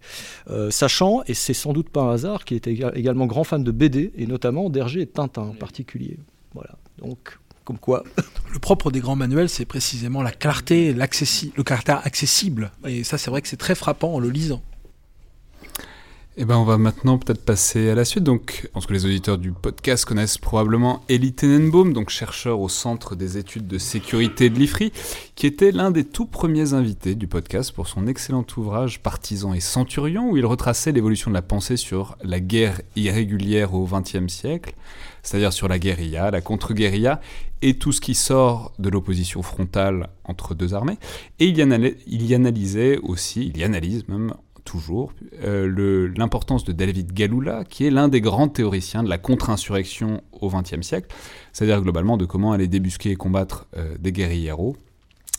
Euh, 0.51 0.70
sachant, 0.70 1.22
et 1.27 1.35
c'est 1.35 1.55
sans 1.55 1.72
doute 1.72 1.89
pas 1.89 2.03
un 2.03 2.12
hasard, 2.12 2.45
qu'il 2.45 2.57
était 2.57 2.72
également 2.95 3.27
grand 3.27 3.43
fan 3.43 3.64
de 3.64 3.72
BD, 3.72 4.12
et 4.16 4.27
notamment 4.29 4.70
d'Hergé 4.70 5.01
et 5.01 5.07
de 5.07 5.11
Tintin 5.11 5.43
en 5.43 5.55
particulier. 5.55 6.16
Voilà, 6.55 6.77
donc 6.99 7.39
comme 7.64 7.79
quoi. 7.79 8.05
Le 8.53 8.61
propre 8.61 8.93
des 8.93 9.01
grands 9.01 9.16
manuels, 9.16 9.49
c'est 9.49 9.64
précisément 9.64 10.22
la 10.22 10.31
clarté, 10.31 10.93
le 10.93 11.62
caractère 11.64 12.07
accessible. 12.07 12.70
Et 12.87 13.03
ça, 13.03 13.18
c'est 13.18 13.31
vrai 13.31 13.43
que 13.43 13.49
c'est 13.49 13.57
très 13.57 13.75
frappant 13.75 14.14
en 14.14 14.20
le 14.20 14.31
lisant. 14.31 14.62
Eh 16.37 16.45
ben, 16.45 16.57
on 16.57 16.64
va 16.64 16.78
maintenant 16.78 17.16
peut-être 17.16 17.45
passer 17.45 17.91
à 17.91 17.95
la 17.95 18.05
suite. 18.05 18.24
Donc, 18.24 18.62
je 18.64 18.68
pense 18.68 18.87
que 18.87 18.93
les 18.93 19.07
auditeurs 19.07 19.39
du 19.39 19.53
podcast 19.53 20.05
connaissent 20.05 20.37
probablement 20.37 21.05
Elie 21.09 21.32
Tenenbaum, 21.32 21.93
donc 21.93 22.11
chercheur 22.11 22.59
au 22.59 22.68
Centre 22.68 23.14
des 23.14 23.39
études 23.39 23.68
de 23.68 23.78
sécurité 23.78 24.51
de 24.51 24.59
l'IFRI, 24.59 24.93
qui 25.37 25.47
était 25.47 25.70
l'un 25.70 25.93
des 25.93 26.03
tout 26.03 26.26
premiers 26.26 26.72
invités 26.72 27.14
du 27.14 27.28
podcast 27.28 27.70
pour 27.70 27.87
son 27.87 28.09
excellent 28.09 28.45
ouvrage 28.57 29.01
Partisans 29.01 29.55
et 29.55 29.61
Centurions, 29.61 30.28
où 30.28 30.37
il 30.37 30.45
retraçait 30.45 30.91
l'évolution 30.91 31.30
de 31.30 31.37
la 31.37 31.43
pensée 31.43 31.76
sur 31.76 32.18
la 32.24 32.41
guerre 32.41 32.80
irrégulière 32.97 33.72
au 33.72 33.87
XXe 33.87 34.26
siècle, 34.26 34.74
c'est-à-dire 35.22 35.53
sur 35.53 35.68
la 35.68 35.78
guérilla, 35.78 36.32
la 36.32 36.41
contre-guérilla 36.41 37.20
et 37.62 37.78
tout 37.78 37.93
ce 37.93 38.01
qui 38.01 38.16
sort 38.16 38.72
de 38.80 38.89
l'opposition 38.89 39.41
frontale 39.43 40.09
entre 40.24 40.57
deux 40.57 40.74
armées. 40.74 40.99
Et 41.39 41.47
il 41.47 41.57
y, 41.57 41.97
il 42.09 42.26
y 42.26 42.35
analysait 42.35 42.99
aussi, 43.05 43.47
il 43.47 43.57
y 43.57 43.62
analyse 43.62 44.09
même 44.09 44.35
toujours, 44.65 45.12
euh, 45.43 46.12
l'importance 46.17 46.65
de 46.65 46.73
David 46.73 47.12
Galula, 47.12 47.65
qui 47.65 47.87
est 47.87 47.91
l'un 47.91 48.09
des 48.09 48.21
grands 48.21 48.49
théoriciens 48.49 49.03
de 49.03 49.09
la 49.09 49.19
contre-insurrection 49.19 50.23
au 50.33 50.49
XXe 50.49 50.83
siècle, 50.83 51.15
c'est-à-dire 51.53 51.81
globalement 51.83 52.17
de 52.17 52.25
comment 52.25 52.53
aller 52.53 52.69
débusquer 52.69 53.11
et 53.11 53.17
combattre 53.17 53.67
euh, 53.77 53.95
des 53.99 54.12
guérilleros, 54.12 54.77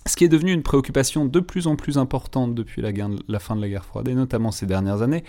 ce 0.07 0.15
qui 0.15 0.23
est 0.23 0.29
devenu 0.29 0.51
une 0.51 0.61
préoccupation 0.61 1.25
de 1.25 1.39
plus 1.39 1.65
en 1.65 1.75
plus 1.75 1.97
importante 1.97 2.53
depuis 2.53 2.81
la, 2.81 3.39
fin 3.39 3.55
de 3.55 3.61
la 3.61 3.69
guerre 3.69 3.85
froide, 3.85 4.07
et 4.07 4.13
notamment 4.13 4.51
ces 4.51 4.67
dernières 4.67 5.01
années. 5.01 5.23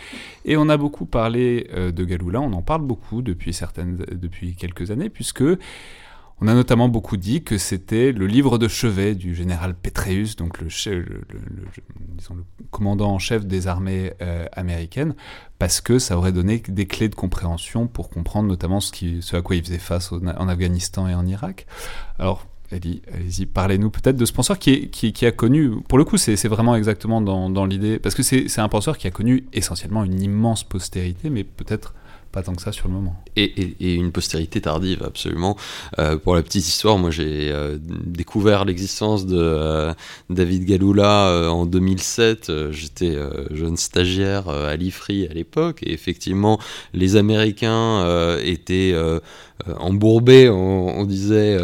Et 0.44 0.56
on 0.56 0.68
a 0.68 0.76
beaucoup 0.76 1.06
parlé 1.06 1.66
euh, 1.72 1.90
de 1.92 2.04
Galula, 2.04 2.40
on 2.40 2.52
en 2.52 2.62
parle 2.62 2.82
beaucoup 2.82 3.22
depuis, 3.22 3.54
certaines, 3.54 3.96
depuis 3.96 4.54
quelques 4.54 4.90
années, 4.90 5.08
puisque 5.08 5.44
on 6.40 6.48
a 6.48 6.54
notamment 6.54 6.88
beaucoup 6.88 7.16
dit 7.16 7.42
que 7.42 7.56
c'était 7.56 8.12
le 8.12 8.26
livre 8.26 8.58
de 8.58 8.68
chevet 8.68 9.14
du 9.14 9.34
général 9.34 9.74
Petraeus, 9.74 10.36
donc 10.36 10.60
le, 10.60 10.68
commandant 12.70 13.12
en 13.12 13.18
chef 13.18 13.46
des 13.46 13.66
armées 13.66 14.12
euh, 14.20 14.44
américaines, 14.52 15.14
parce 15.58 15.80
que 15.80 15.98
ça 15.98 16.18
aurait 16.18 16.32
donné 16.32 16.62
des 16.68 16.86
clés 16.86 17.08
de 17.08 17.14
compréhension 17.14 17.86
pour 17.86 18.10
comprendre 18.10 18.48
notamment 18.48 18.80
ce, 18.80 19.34
à 19.34 19.40
quoi 19.40 19.56
il 19.56 19.64
faisait 19.64 19.78
face 19.78 20.12
en 20.12 20.48
Afghanistan 20.48 21.08
et 21.08 21.14
en 21.14 21.26
Irak. 21.26 21.66
Alors, 22.18 22.46
allez-y, 22.70 23.46
parlez-nous 23.46 23.88
peut-être 23.88 24.16
de 24.16 24.24
ce 24.26 24.32
penseur 24.34 24.58
qui, 24.58 25.14
a 25.22 25.32
connu, 25.32 25.70
pour 25.88 25.96
le 25.96 26.04
coup, 26.04 26.18
c'est 26.18 26.48
vraiment 26.48 26.76
exactement 26.76 27.22
dans 27.22 27.64
l'idée, 27.64 27.98
parce 27.98 28.14
que 28.14 28.22
c'est 28.22 28.58
un 28.58 28.68
penseur 28.68 28.98
qui 28.98 29.06
a 29.06 29.10
connu 29.10 29.46
essentiellement 29.54 30.04
une 30.04 30.20
immense 30.20 30.64
postérité, 30.64 31.30
mais 31.30 31.44
peut-être 31.44 31.94
pas 32.36 32.42
tant 32.42 32.54
que 32.54 32.60
ça 32.60 32.70
sur 32.70 32.88
le 32.88 32.92
moment. 32.92 33.16
Et, 33.36 33.94
une 33.94 34.12
postérité 34.12 34.60
tardive, 34.60 35.02
absolument. 35.02 35.56
Euh, 35.98 36.18
pour 36.18 36.34
la 36.34 36.42
petite 36.42 36.68
histoire, 36.68 36.98
moi 36.98 37.10
j'ai 37.10 37.50
euh, 37.50 37.78
découvert 37.80 38.66
l'existence 38.66 39.24
de 39.24 39.38
euh, 39.40 39.94
David 40.28 40.66
Galula 40.66 41.50
en 41.50 41.64
2007. 41.64 42.52
J'étais 42.72 43.16
jeune 43.52 43.78
stagiaire 43.78 44.50
à 44.50 44.76
l'IFRI 44.76 45.26
à 45.30 45.32
l'époque, 45.32 45.82
et 45.82 45.94
effectivement, 45.94 46.60
les 46.92 47.16
Américains 47.16 48.36
étaient 48.42 48.94
embourbés, 49.78 50.48
on, 50.48 51.04
disait, 51.04 51.58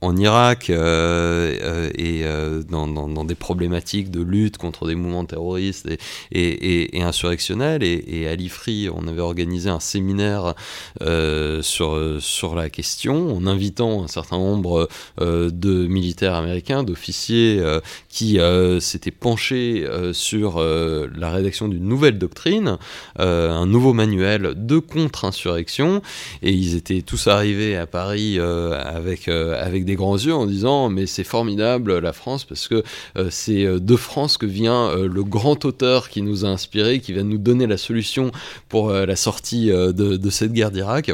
en 0.00 0.16
Irak, 0.16 0.70
et 0.70 2.24
dans, 2.68 3.24
des 3.24 3.34
problématiques 3.34 4.10
de 4.10 4.22
lutte 4.22 4.58
contre 4.58 4.86
des 4.86 4.94
mouvements 4.94 5.24
terroristes 5.24 5.88
et, 6.32 7.02
insurrectionnels. 7.02 7.82
Et, 7.82 8.28
à 8.28 8.34
l'IFRI, 8.34 8.88
on 8.94 9.06
avait 9.08 9.20
organisé 9.20 9.70
un 9.70 9.80
séminaire 9.80 10.54
euh, 11.02 11.62
sur, 11.62 11.98
sur 12.20 12.54
la 12.54 12.70
question, 12.70 13.36
en 13.36 13.46
invitant 13.46 14.04
un 14.04 14.08
certain 14.08 14.38
nombre 14.38 14.88
euh, 15.20 15.50
de 15.50 15.86
militaires 15.86 16.34
américains, 16.34 16.82
d'officiers 16.82 17.58
euh, 17.60 17.80
qui 18.08 18.38
s'étaient 18.80 19.10
penchés 19.10 19.86
sur 20.12 20.60
la 20.60 21.30
rédaction 21.30 21.68
d'une 21.68 21.84
nouvelle 21.84 22.18
doctrine, 22.18 22.78
un 23.18 23.66
nouveau 23.66 23.92
manuel 23.92 24.52
de 24.56 24.78
contre-insurrection, 24.78 26.02
et 26.42 26.52
ils 26.52 26.76
étaient 26.76 27.02
tous 27.02 27.23
arrivés 27.30 27.76
à 27.76 27.86
Paris 27.86 28.38
avec, 28.38 29.28
avec 29.28 29.84
des 29.84 29.94
grands 29.94 30.16
yeux 30.16 30.34
en 30.34 30.46
disant 30.46 30.88
mais 30.88 31.06
c'est 31.06 31.24
formidable 31.24 31.98
la 31.98 32.12
France 32.12 32.44
parce 32.44 32.68
que 32.68 32.82
c'est 33.30 33.64
de 33.64 33.96
France 33.96 34.38
que 34.38 34.46
vient 34.46 34.94
le 34.94 35.24
grand 35.24 35.64
auteur 35.64 36.08
qui 36.08 36.22
nous 36.22 36.44
a 36.44 36.48
inspiré, 36.48 37.00
qui 37.00 37.12
va 37.12 37.22
nous 37.22 37.38
donner 37.38 37.66
la 37.66 37.76
solution 37.76 38.30
pour 38.68 38.90
la 38.92 39.16
sortie 39.16 39.68
de, 39.68 40.30
cette 40.30 40.52
guerre 40.52 40.70
d'Irak. 40.70 41.12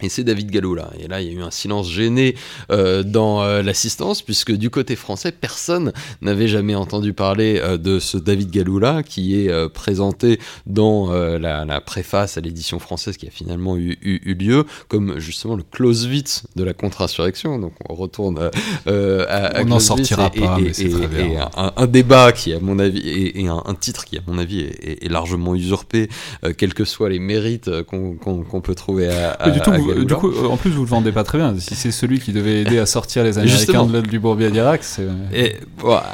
Et 0.00 0.08
c'est 0.08 0.24
David 0.24 0.50
Gallo 0.50 0.74
là. 0.74 0.90
Et 1.00 1.08
là, 1.08 1.20
il 1.20 1.26
y 1.26 1.30
a 1.30 1.40
eu 1.40 1.42
un 1.42 1.50
silence 1.50 1.90
gêné 1.90 2.36
euh, 2.70 3.02
dans 3.02 3.42
euh, 3.42 3.62
l'assistance, 3.62 4.22
puisque 4.22 4.52
du 4.52 4.70
côté 4.70 4.94
français, 4.94 5.32
personne 5.32 5.92
n'avait 6.22 6.46
jamais 6.48 6.74
entendu 6.74 7.12
parler 7.12 7.60
euh, 7.62 7.78
de 7.78 7.98
ce 7.98 8.16
David 8.16 8.50
Gallo 8.50 8.78
là, 8.78 9.02
qui 9.02 9.40
est 9.40 9.68
présenté 9.70 10.38
dans 10.66 11.10
la, 11.12 11.80
préface 11.80 12.36
à 12.36 12.40
l'édition 12.40 12.78
française 12.78 13.16
qui 13.16 13.26
a 13.26 13.30
finalement 13.30 13.76
eu, 13.76 13.96
lieu, 14.38 14.64
comme 14.88 15.18
justement 15.18 15.56
le 15.56 15.62
Clausewitz 15.62 16.44
de 16.56 16.64
la 16.64 16.74
contre-insurrection. 16.74 17.58
Donc 17.58 17.72
on 17.88 17.94
retourne 17.94 18.50
à, 18.86 19.60
On 19.60 19.64
n'en 19.64 19.80
sortira 19.80 20.30
pas, 20.30 20.58
mais 20.60 20.72
c'est 20.72 20.88
très 20.88 21.06
bien. 21.06 21.48
un, 21.56 21.86
débat 21.86 22.32
qui, 22.32 22.52
à 22.52 22.60
mon 22.60 22.78
avis, 22.78 23.00
et, 23.34 23.48
un, 23.48 23.74
titre 23.74 24.04
qui, 24.04 24.18
à 24.18 24.20
mon 24.26 24.38
avis, 24.38 24.60
est, 24.60 25.08
largement 25.08 25.54
usurpé, 25.54 26.08
quels 26.56 26.74
que 26.74 26.84
soient 26.84 27.08
les 27.08 27.18
mérites 27.18 27.70
qu'on 27.82 28.60
peut 28.62 28.74
trouver 28.74 29.08
à, 29.08 29.32
à, 29.32 29.50
du 29.50 29.60
tout, 29.60 29.70
du 29.94 30.14
coup, 30.14 30.32
en 30.46 30.56
plus, 30.56 30.70
vous 30.70 30.82
le 30.82 30.88
vendez 30.88 31.12
pas 31.12 31.24
très 31.24 31.38
bien. 31.38 31.54
Si 31.58 31.74
c'est 31.74 31.90
celui 31.90 32.20
qui 32.20 32.32
devait 32.32 32.62
aider 32.62 32.78
à 32.78 32.86
sortir 32.86 33.24
les 33.24 33.38
Américains 33.38 33.86
du 33.86 34.18
bourbier 34.18 34.50
d'Irak, 34.50 34.84
c'est. 34.84 35.06
Et 35.32 35.56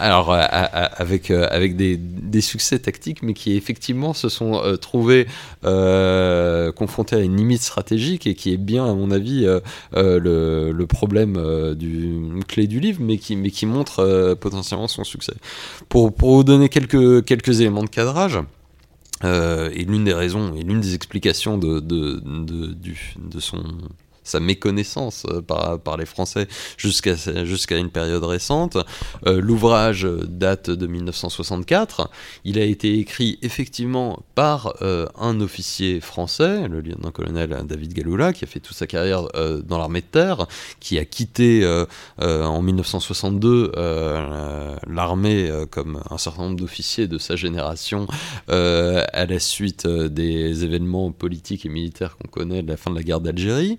alors, 0.01 0.33
euh, 0.33 0.43
avec 0.97 1.31
euh, 1.31 1.47
avec 1.51 1.77
des, 1.77 1.97
des, 1.97 2.41
succès 2.41 2.79
tactiques, 2.79 3.23
mais 3.23 3.35
qui 3.35 3.57
effectivement 3.57 4.13
se 4.13 4.29
sont 4.29 4.55
euh, 4.55 4.77
trouvés 4.77 5.27
confrontés 6.75 7.17
à 7.17 7.21
une 7.21 7.37
limite 7.37 7.63
stratégique 7.63 8.27
et 8.27 8.35
qui 8.35 8.53
est 8.53 8.59
bien, 8.59 8.85
à 8.89 8.95
mon 8.95 9.11
avis, 9.11 9.47
le, 9.95 10.73
le, 10.73 10.87
problème 10.87 11.75
du 11.75 12.21
clé 12.47 12.67
du 12.67 12.81
livre, 12.81 12.99
mais 13.01 13.19
qui 13.19 13.37
mais 13.37 13.51
qui 13.51 13.67
montre 13.67 14.35
potentiellement 14.41 14.89
son 14.89 15.05
succès. 15.05 15.35
Pour 15.89 16.13
pour 16.15 16.37
vous 16.37 16.45
donner 16.45 16.69
quelques 16.69 17.25
quelques 17.25 17.61
éléments 17.61 17.85
de 17.85 17.89
cadrage. 17.89 18.39
Euh, 19.25 19.71
et 19.73 19.85
l'une 19.85 20.05
des 20.05 20.13
raisons 20.13 20.55
et 20.55 20.63
l'une 20.63 20.81
des 20.81 20.95
explications 20.95 21.57
de, 21.57 21.81
de, 21.81 22.21
de, 22.25 22.75
de 22.75 23.41
son 23.41 23.63
sa 24.25 24.41
méconnaissance 24.41 25.25
euh, 25.31 25.43
par, 25.43 25.97
les 25.97 26.07
Français 26.07 26.49
jusqu'à 26.77 27.77
une 27.77 27.91
période 27.91 28.25
récente. 28.25 28.79
Euh, 29.27 29.41
l'ouvrage 29.41 30.05
date 30.05 30.71
de 30.71 30.87
1964. 30.87 32.11
Il 32.45 32.59
a 32.59 32.65
été 32.65 32.99
écrit 32.99 33.39
effectivement 33.43 34.25
par 34.35 34.75
euh, 34.83 35.07
un 35.19 35.41
officier 35.41 36.01
français, 36.01 36.67
le 36.69 36.81
lieutenant-colonel 36.81 37.65
David 37.65 37.93
Galula, 37.93 38.33
qui 38.33 38.45
a 38.45 38.49
fait 38.49 38.61
toute 38.61 38.77
sa 38.77 38.87
carrière 38.87 39.25
dans 39.65 39.79
l'armée 39.79 40.01
de 40.01 40.07
terre, 40.07 40.47
qui 40.81 40.99
a 40.99 41.05
quitté 41.05 41.67
en 42.19 42.63
1962 42.63 43.73
l'armée 44.89 45.51
comme 45.71 46.01
un 46.11 46.19
certain 46.19 46.45
nombre 46.45 46.57
d'officiers 46.57 47.07
de 47.07 47.19
sa 47.19 47.37
génération 47.37 48.07
à 48.49 49.27
la 49.27 49.39
suite 49.39 49.87
des 49.87 50.65
événements 50.65 51.13
politiques 51.13 51.67
et 51.67 51.69
militaires 51.69 52.17
qu'on 52.17 52.29
connaît 52.29 52.63
de 52.63 52.69
la 52.69 52.77
fin 52.77 52.91
de 52.91 52.97
la 52.97 53.03
guerre 53.03 53.21
d'Algérie. 53.21 53.77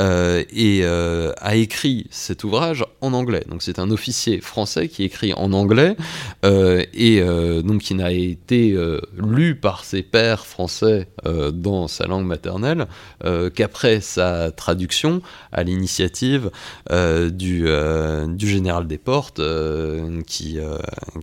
Euh, 0.00 0.44
et 0.50 0.80
euh, 0.82 1.32
a 1.38 1.56
écrit 1.56 2.06
cet 2.10 2.44
ouvrage 2.44 2.84
en 3.02 3.12
anglais. 3.12 3.44
Donc 3.48 3.62
c'est 3.62 3.78
un 3.78 3.90
officier 3.90 4.40
français 4.40 4.88
qui 4.88 5.04
écrit 5.04 5.34
en 5.34 5.52
anglais 5.52 5.96
euh, 6.44 6.82
et 6.94 7.20
donc 7.62 7.82
qui 7.82 7.94
n'a 7.94 8.12
été 8.12 8.76
lu 9.16 9.56
par 9.56 9.84
ses 9.84 10.02
pairs 10.02 10.46
français 10.46 11.08
dans 11.52 11.88
sa 11.88 12.06
langue 12.06 12.24
maternelle 12.24 12.86
qu'après 13.54 14.00
sa 14.00 14.50
traduction 14.50 15.22
à 15.52 15.62
l'initiative 15.62 16.50
du, 16.90 17.66
général 18.38 18.86
Desportes 18.86 19.40
qui, 20.26 20.58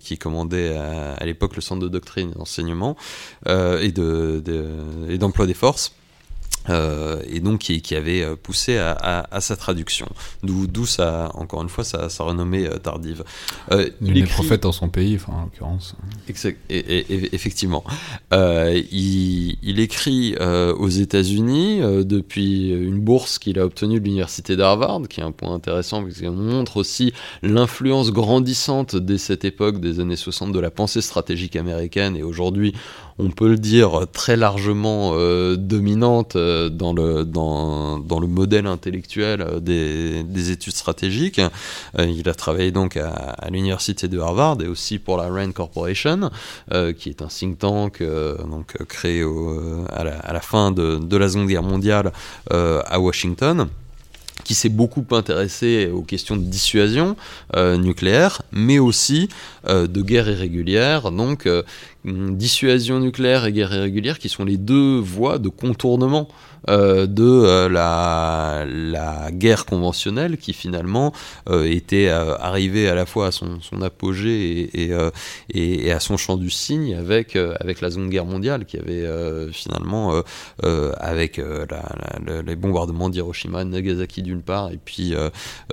qui 0.02 0.18
commandait 0.18 0.78
à, 0.78 1.26
l'époque 1.26 1.56
le 1.56 1.62
centre 1.62 1.82
de 1.82 1.90
doctrine 1.90 2.32
et 2.32 2.38
d'enseignement 2.38 2.96
et 3.48 3.92
d'emploi 5.18 5.46
des 5.46 5.54
forces. 5.54 5.97
Euh, 6.70 7.22
et 7.28 7.40
donc 7.40 7.60
qui, 7.60 7.82
qui 7.82 7.96
avait 7.96 8.22
euh, 8.22 8.36
poussé 8.36 8.78
à, 8.78 8.92
à, 8.92 9.36
à 9.36 9.42
sa 9.42 9.56
traduction. 9.56 10.08
D'où 10.44 10.86
ça, 10.86 11.32
encore 11.34 11.62
une 11.62 11.70
fois, 11.70 11.84
sa, 11.84 12.10
sa 12.10 12.24
renommée 12.24 12.68
euh, 12.68 12.78
tardive. 12.78 13.24
Euh, 13.72 13.90
il 14.02 14.18
est 14.18 14.24
prophète 14.24 14.64
dans 14.64 14.72
son 14.72 14.90
pays, 14.90 15.16
enfin, 15.16 15.34
en 15.34 15.44
l'occurrence. 15.44 15.96
Exact, 16.28 16.58
et, 16.70 16.78
et, 16.78 17.14
et, 17.14 17.36
effectivement. 17.36 17.84
Euh, 18.34 18.82
il, 18.92 19.58
il, 19.62 19.80
écrit 19.80 20.36
aux 20.38 20.90
États-Unis 20.90 21.80
depuis 22.04 22.70
une 22.72 23.00
bourse 23.00 23.40
qu'il 23.40 23.60
a 23.60 23.66
obtenue 23.66 24.00
de 24.00 24.06
l'université 24.06 24.56
d'Harvard, 24.56 25.02
qui 25.10 25.20
est 25.20 25.24
un 25.24 25.32
point 25.32 25.54
intéressant 25.54 26.04
parce 26.04 26.16
qu'il 26.16 26.32
montre 26.32 26.78
aussi 26.78 27.14
l'influence 27.44 28.12
grandissante 28.12 28.96
dès 28.96 29.18
cette 29.18 29.46
époque 29.46 29.80
des 29.80 30.00
années 30.00 30.16
60 30.16 30.52
de 30.52 30.60
la 30.60 30.72
pensée 30.72 31.02
stratégique 31.02 31.56
américaine 31.56 32.16
et 32.16 32.24
aujourd'hui 32.24 32.74
on 33.20 33.30
peut 33.30 33.50
le 33.50 33.58
dire, 33.58 34.06
très 34.14 34.36
largement 34.36 35.14
euh, 35.16 35.56
dominante 35.56 36.36
euh, 36.36 36.70
dans, 36.70 36.94
le, 36.94 38.28
modèle 38.28 38.68
intellectuel 38.68 39.42
euh, 39.42 39.60
des, 39.60 40.24
des 40.24 40.52
études 40.52 40.74
stratégiques. 40.76 41.42
Il 41.98 42.30
a 42.30 42.34
travaillé 42.34 42.72
donc 42.72 42.98
à, 42.98 43.36
l'université 43.50 44.08
de 44.08 44.20
Harvard 44.20 44.58
et 44.62 44.68
aussi 44.68 45.00
pour 45.00 45.18
la 45.18 45.30
Rand 45.30 45.52
Corporation, 45.52 46.30
qui 46.98 47.10
est 47.10 47.22
un 47.22 47.28
think 47.28 47.60
tank 47.60 48.04
donc, 48.50 48.76
créé 48.88 49.24
à, 49.90 50.04
la, 50.04 50.42
fin 50.42 50.72
de, 50.72 51.18
la 51.18 51.30
Seconde 51.30 51.48
Guerre 51.48 51.64
mondiale 51.64 52.12
à 52.50 53.00
Washington 53.00 53.68
qui 54.44 54.54
s'est 54.54 54.70
beaucoup 54.70 55.06
intéressé 55.12 55.90
aux 55.94 56.02
questions 56.02 56.36
de 56.36 56.44
dissuasion 56.44 57.16
euh, 57.56 57.78
nucléaire, 57.78 58.42
mais 58.52 58.80
aussi 58.80 59.30
euh, 59.68 59.88
de 59.88 60.02
guerre 60.02 60.30
irrégulière, 60.30 61.12
donc 61.12 61.46
euh, 61.46 61.64
dissuasion 62.06 63.00
nucléaire 63.00 63.46
et 63.46 63.52
guerre 63.52 63.74
irrégulière 63.74 64.20
qui 64.20 64.30
sont 64.30 64.46
les 64.46 64.58
deux 64.58 65.00
voies 65.00 65.40
de 65.40 65.50
contournement 65.50 66.30
de 66.68 67.24
euh, 67.24 67.70
la, 67.70 68.66
guerre 69.32 69.66
conventionnelle 69.66 70.38
qui 70.38 70.54
finalement 70.54 71.14
euh, 71.50 71.64
était 71.64 72.10
arrivée 72.10 72.90
à 72.90 72.96
la 72.96 73.06
fois 73.06 73.28
à 73.28 73.32
son, 73.32 73.60
apogée 73.82 74.70
et, 74.74 75.92
à 75.92 76.00
son 76.00 76.18
champ 76.18 76.38
du 76.38 76.50
cygne 76.50 76.96
avec, 76.96 77.36
avec 77.36 77.82
la 77.82 77.92
Seconde 77.92 78.10
Guerre 78.10 78.26
mondiale 78.26 78.66
qui 78.66 78.78
avait 78.78 79.06
finalement, 79.52 80.22
avec 80.64 81.40
les 81.40 82.56
bombardements 82.56 83.10
d'Hiroshima 83.10 83.62
et 83.62 83.66
Nagasaki 83.66 84.24
d'une 84.24 84.42
part 84.42 84.72
et 84.72 84.80
puis 84.84 85.14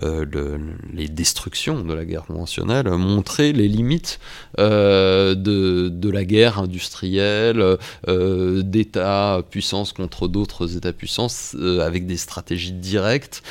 le, 0.02 0.58
les 0.92 1.08
destructions 1.08 1.82
de 1.82 1.94
la 1.94 2.04
guerre 2.04 2.26
conventionnelle, 2.26 2.88
montré 2.90 3.52
les 3.52 3.68
limites 3.68 4.18
de, 4.58 5.34
de 5.34 6.10
la 6.10 6.24
guerre 6.24 6.58
industrielle, 6.58 7.78
d'État 8.06 9.42
puissance 9.48 9.92
contre 9.92 10.28
d'autres 10.28 10.76
États 10.76 10.83
puissance 10.92 11.56
euh, 11.58 11.80
avec 11.80 12.06
des 12.06 12.16
stratégies 12.16 12.72
directes 12.72 13.42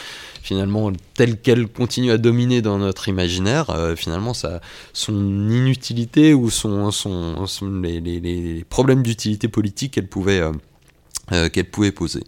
finalement 0.41 0.91
telles 1.13 1.39
qu'elles 1.39 1.67
continuent 1.67 2.11
à 2.11 2.17
dominer 2.17 2.61
dans 2.61 2.77
notre 2.77 3.07
imaginaire, 3.07 3.69
euh, 3.69 3.95
finalement 3.95 4.33
ça, 4.33 4.59
son 4.91 5.13
inutilité 5.49 6.33
ou 6.33 6.49
son, 6.49 6.91
son, 6.91 7.47
les, 7.81 8.01
les, 8.01 8.65
problèmes 8.65 9.03
d'utilité 9.03 9.47
politique 9.47 9.93
qu'elle 9.93 10.07
pouvait, 10.07 10.41
euh, 11.31 11.49
qu'elle 11.49 11.69
pouvait 11.69 11.93
poser. 11.93 12.23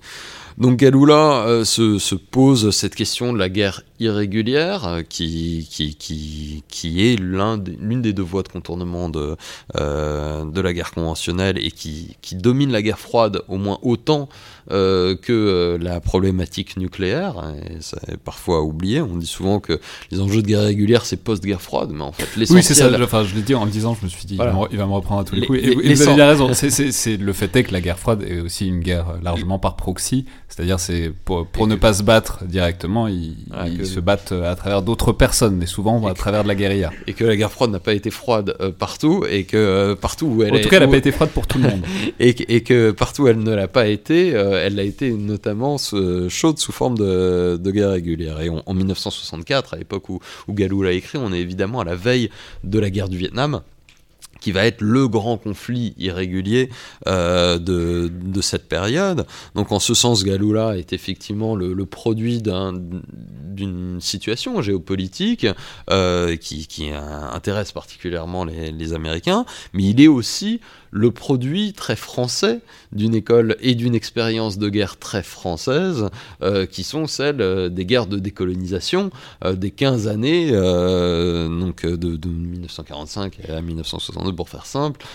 Donc 0.58 0.78
Galula 0.78 1.64
se, 1.66 2.00
se, 2.00 2.16
pose 2.16 2.70
cette 2.70 2.96
question 2.96 3.34
de 3.34 3.38
la 3.38 3.50
guerre 3.50 3.82
irrégulière, 4.00 4.88
euh, 4.88 5.02
qui, 5.02 5.68
qui, 5.70 5.96
qui, 5.96 6.64
qui 6.68 7.08
est 7.08 7.16
l'une 7.20 8.02
des, 8.02 8.10
des 8.10 8.14
deux 8.14 8.24
voies 8.24 8.44
de 8.44 8.50
contournement 8.50 9.10
de, 9.10 9.36
euh, 9.76 10.46
de 10.46 10.62
la 10.62 10.74
guerre 10.74 10.92
conventionnelle 10.92 11.58
et 11.58 11.72
qui, 11.72 12.18
qui 12.22 12.36
domine 12.36 12.72
la 12.72 12.82
guerre 12.82 13.00
froide 13.00 13.42
au 13.48 13.58
moins 13.58 13.80
autant 13.82 14.30
euh, 14.72 15.16
que 15.16 15.32
euh, 15.32 15.78
la 15.78 16.00
problématique 16.00 16.78
nucléaire. 16.78 17.36
Et 17.70 17.82
ça 17.82 17.98
est 18.08 18.18
parfois 18.18 18.64
oublié. 18.64 19.02
On 19.02 19.18
dit 19.18 19.28
souvent 19.28 19.60
que 19.60 19.80
les 20.12 20.20
enjeux 20.20 20.42
de 20.42 20.48
guerre 20.48 20.64
régulière, 20.64 21.06
c'est 21.06 21.18
post-guerre 21.18 21.62
froide, 21.62 21.92
mais 21.94 22.04
en 22.04 22.12
fait, 22.12 22.28
l'essentiel... 22.36 22.58
Oui, 22.58 22.64
c'est 22.64 22.74
ça. 22.74 23.04
Enfin, 23.04 23.24
je 23.24 23.36
l'ai 23.36 23.42
dit 23.42 23.56
en 23.56 23.66
le 23.66 23.72
disant, 23.72 23.96
je 24.00 24.06
me 24.06 24.10
suis 24.10 24.26
dit, 24.26 24.36
voilà. 24.36 24.56
il, 24.72 24.78
va 24.78 24.86
me 24.86 24.94
reprendre 24.94 25.22
à 25.22 25.24
tous 25.24 25.36
les, 25.36 25.42
les 25.42 25.48
coups. 25.48 25.60
Et, 25.62 25.92
et 25.92 25.94
vous 25.94 26.08
avez 26.08 26.24
raison. 26.24 26.52
C'est 26.54 27.18
le 27.18 27.34
fait 27.34 27.56
est 27.56 27.64
que 27.64 27.74
la 27.74 27.82
guerre 27.82 28.00
froide 28.00 28.24
est 28.24 28.40
aussi 28.40 28.68
une 28.68 28.80
guerre 28.80 29.20
largement 29.22 29.60
par 29.60 29.76
proxy. 29.76 30.26
C'est-à-dire, 30.50 30.80
c'est 30.80 31.12
pour, 31.26 31.46
pour 31.48 31.68
ne 31.68 31.76
que... 31.76 31.80
pas 31.80 31.94
se 31.94 32.04
battre 32.04 32.46
directement, 32.46 33.08
ils, 33.08 33.36
ouais, 33.52 33.85
ils 33.86 33.94
se 33.94 34.00
battent 34.00 34.32
à 34.32 34.56
travers 34.56 34.82
d'autres 34.82 35.12
personnes, 35.12 35.56
mais 35.56 35.66
souvent 35.66 36.06
à 36.08 36.14
travers 36.14 36.44
de 36.44 36.48
la 36.48 36.56
guérilla. 36.56 36.92
Et 37.08 37.14
que 37.14 37.24
la 37.24 37.36
guerre 37.36 37.52
froide 37.52 37.72
n'a 37.72 37.80
pas 37.80 37.94
été 37.94 38.12
froide 38.12 38.56
euh, 38.62 38.72
partout, 38.72 39.26
et 39.30 39.44
que 39.44 39.58
euh, 39.58 39.96
partout 39.96 40.28
où 40.28 40.44
elle 40.44 40.54
En 40.56 40.60
tout 40.60 40.70
cas, 40.70 40.78
elle 40.78 40.84
n'a 40.84 40.90
pas 40.90 40.98
été 40.98 41.12
froide 41.12 41.30
pour 41.30 41.48
tout 41.48 41.58
le 41.58 41.70
monde. 41.70 41.84
et, 42.20 42.56
et, 42.56 42.62
que 42.62 42.92
partout 42.92 43.24
où 43.24 43.28
elle 43.28 43.40
ne 43.40 43.54
l'a 43.54 43.68
pas 43.68 43.88
été, 43.88 44.36
euh, 44.36 44.64
elle 44.66 44.80
a 44.80 44.84
été 44.84 45.12
notamment 45.12 45.78
chaude 46.30 46.60
sous 46.60 46.72
forme 46.72 46.98
de, 46.98 47.58
de 47.62 47.72
guerre 47.72 47.92
régulière. 47.92 48.42
Et 48.42 48.50
on, 48.50 48.64
en 48.66 48.74
1964, 48.74 49.74
à 49.74 49.78
l'époque 49.78 50.10
où, 50.10 50.20
où 50.48 50.54
Galou 50.54 50.84
l'a 50.84 50.92
écrit, 50.92 51.18
on 51.18 51.32
est 51.34 51.40
évidemment 51.40 51.82
à 51.82 51.86
la 51.86 51.96
veille 51.96 52.30
de 52.64 52.80
la 52.80 52.90
guerre 52.90 53.10
du 53.10 53.18
Vietnam 53.18 53.62
qui 54.46 54.52
va 54.52 54.68
être 54.68 54.82
le 54.82 55.08
grand 55.08 55.38
conflit 55.38 55.96
irrégulier 55.98 56.70
euh, 57.08 57.58
de, 57.58 58.12
de, 58.14 58.42
cette 58.42 58.70
période. 58.70 59.26
Donc 59.56 59.72
en 59.72 59.80
ce 59.80 59.96
sens, 59.96 60.24
Galula 60.24 60.78
est 60.78 60.94
effectivement 60.94 61.56
le, 61.56 61.84
produit 61.88 62.44
d'une 62.44 64.00
situation 64.00 64.62
géopolitique 64.62 65.48
euh, 65.90 66.36
qui, 66.36 66.92
intéresse 66.94 67.72
particulièrement 67.72 68.46
les, 68.46 68.94
Américains, 68.94 69.46
mais 69.74 69.86
il 69.86 70.00
est 70.00 70.08
aussi 70.08 70.62
le 70.96 71.12
produit 71.12 71.74
très 71.74 71.98
français 71.98 72.62
d'une 72.94 73.14
école 73.16 73.58
et 73.60 73.76
d'une 73.76 73.94
expérience 73.94 74.58
de 74.58 74.70
guerre 74.70 74.98
très 74.98 75.24
française, 75.24 76.10
euh, 76.42 76.66
qui 76.66 76.84
sont 76.84 77.06
celles 77.06 77.42
euh, 77.42 77.68
des 77.68 77.86
guerres 77.86 78.08
de 78.08 78.18
décolonisation 78.18 79.10
euh, 79.44 79.56
des 79.56 79.72
15 79.72 80.08
années, 80.08 80.52
donc 80.52 81.86
de, 81.86 81.96
de, 81.96 82.30
1945 82.30 83.40
à 83.50 83.62
1962 83.62 84.34
pour 84.34 84.48
faire 84.48 84.66
simple, 84.66 85.06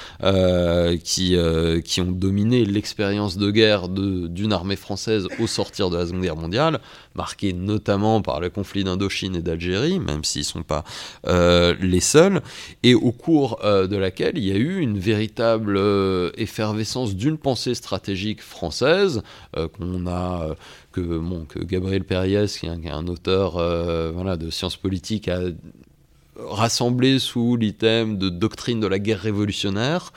qui, 1.03 1.37
qui 1.85 2.01
ont 2.03 2.13
dominé 2.13 2.67
l'expérience 2.67 3.39
de 3.39 3.51
guerre 3.51 3.89
d'une 3.89 4.53
armée 4.53 4.77
française 4.77 5.29
au 5.39 5.47
sortir 5.47 5.89
de 5.89 5.97
la 5.97 6.07
Seconde 6.07 6.23
Guerre 6.23 6.37
mondiale, 6.37 6.81
marquée 7.15 7.53
notamment 7.53 8.23
par 8.23 8.41
le 8.41 8.51
conflit 8.51 8.85
d'Indochine 8.85 9.37
et 9.37 9.43
d'Algérie, 9.43 9.99
même 9.99 10.25
s'ils 10.25 10.43
ne 10.43 10.47
sont 10.47 10.63
pas 10.63 10.85
les 11.25 12.01
seuls, 12.01 12.41
et 12.83 12.95
au 12.95 13.13
cours 13.13 13.61
de 13.63 13.97
laquelle 13.97 14.39
il 14.39 14.45
y 14.45 14.53
a 14.53 14.57
eu 14.57 14.79
une 14.79 14.99
véritable 14.99 15.77
euh, 15.77 16.31
effervescence 16.37 17.15
d'une 17.15 17.39
pensée 17.39 17.75
stratégique 17.75 18.43
française 18.43 19.23
euh, 19.57 19.69
qu'on 19.69 20.07
a 20.07 20.49
euh, 20.51 20.55
que, 20.93 21.65
Gabriel 21.65 22.05
Périès 22.05 22.59
qui 22.59 22.67
est 22.67 22.91
un, 22.91 23.07
auteur 23.07 23.57
de 23.57 24.51
sciences 24.51 24.77
politiques 24.77 25.29
a 25.29 25.41
rassemblé 26.37 27.19
sous 27.19 27.57
l'item 27.57 28.19
de 28.19 28.29
doctrine 28.29 28.81
de 28.81 28.87
la 28.87 28.99
guerre 28.99 29.21
révolutionnaire 29.21 30.13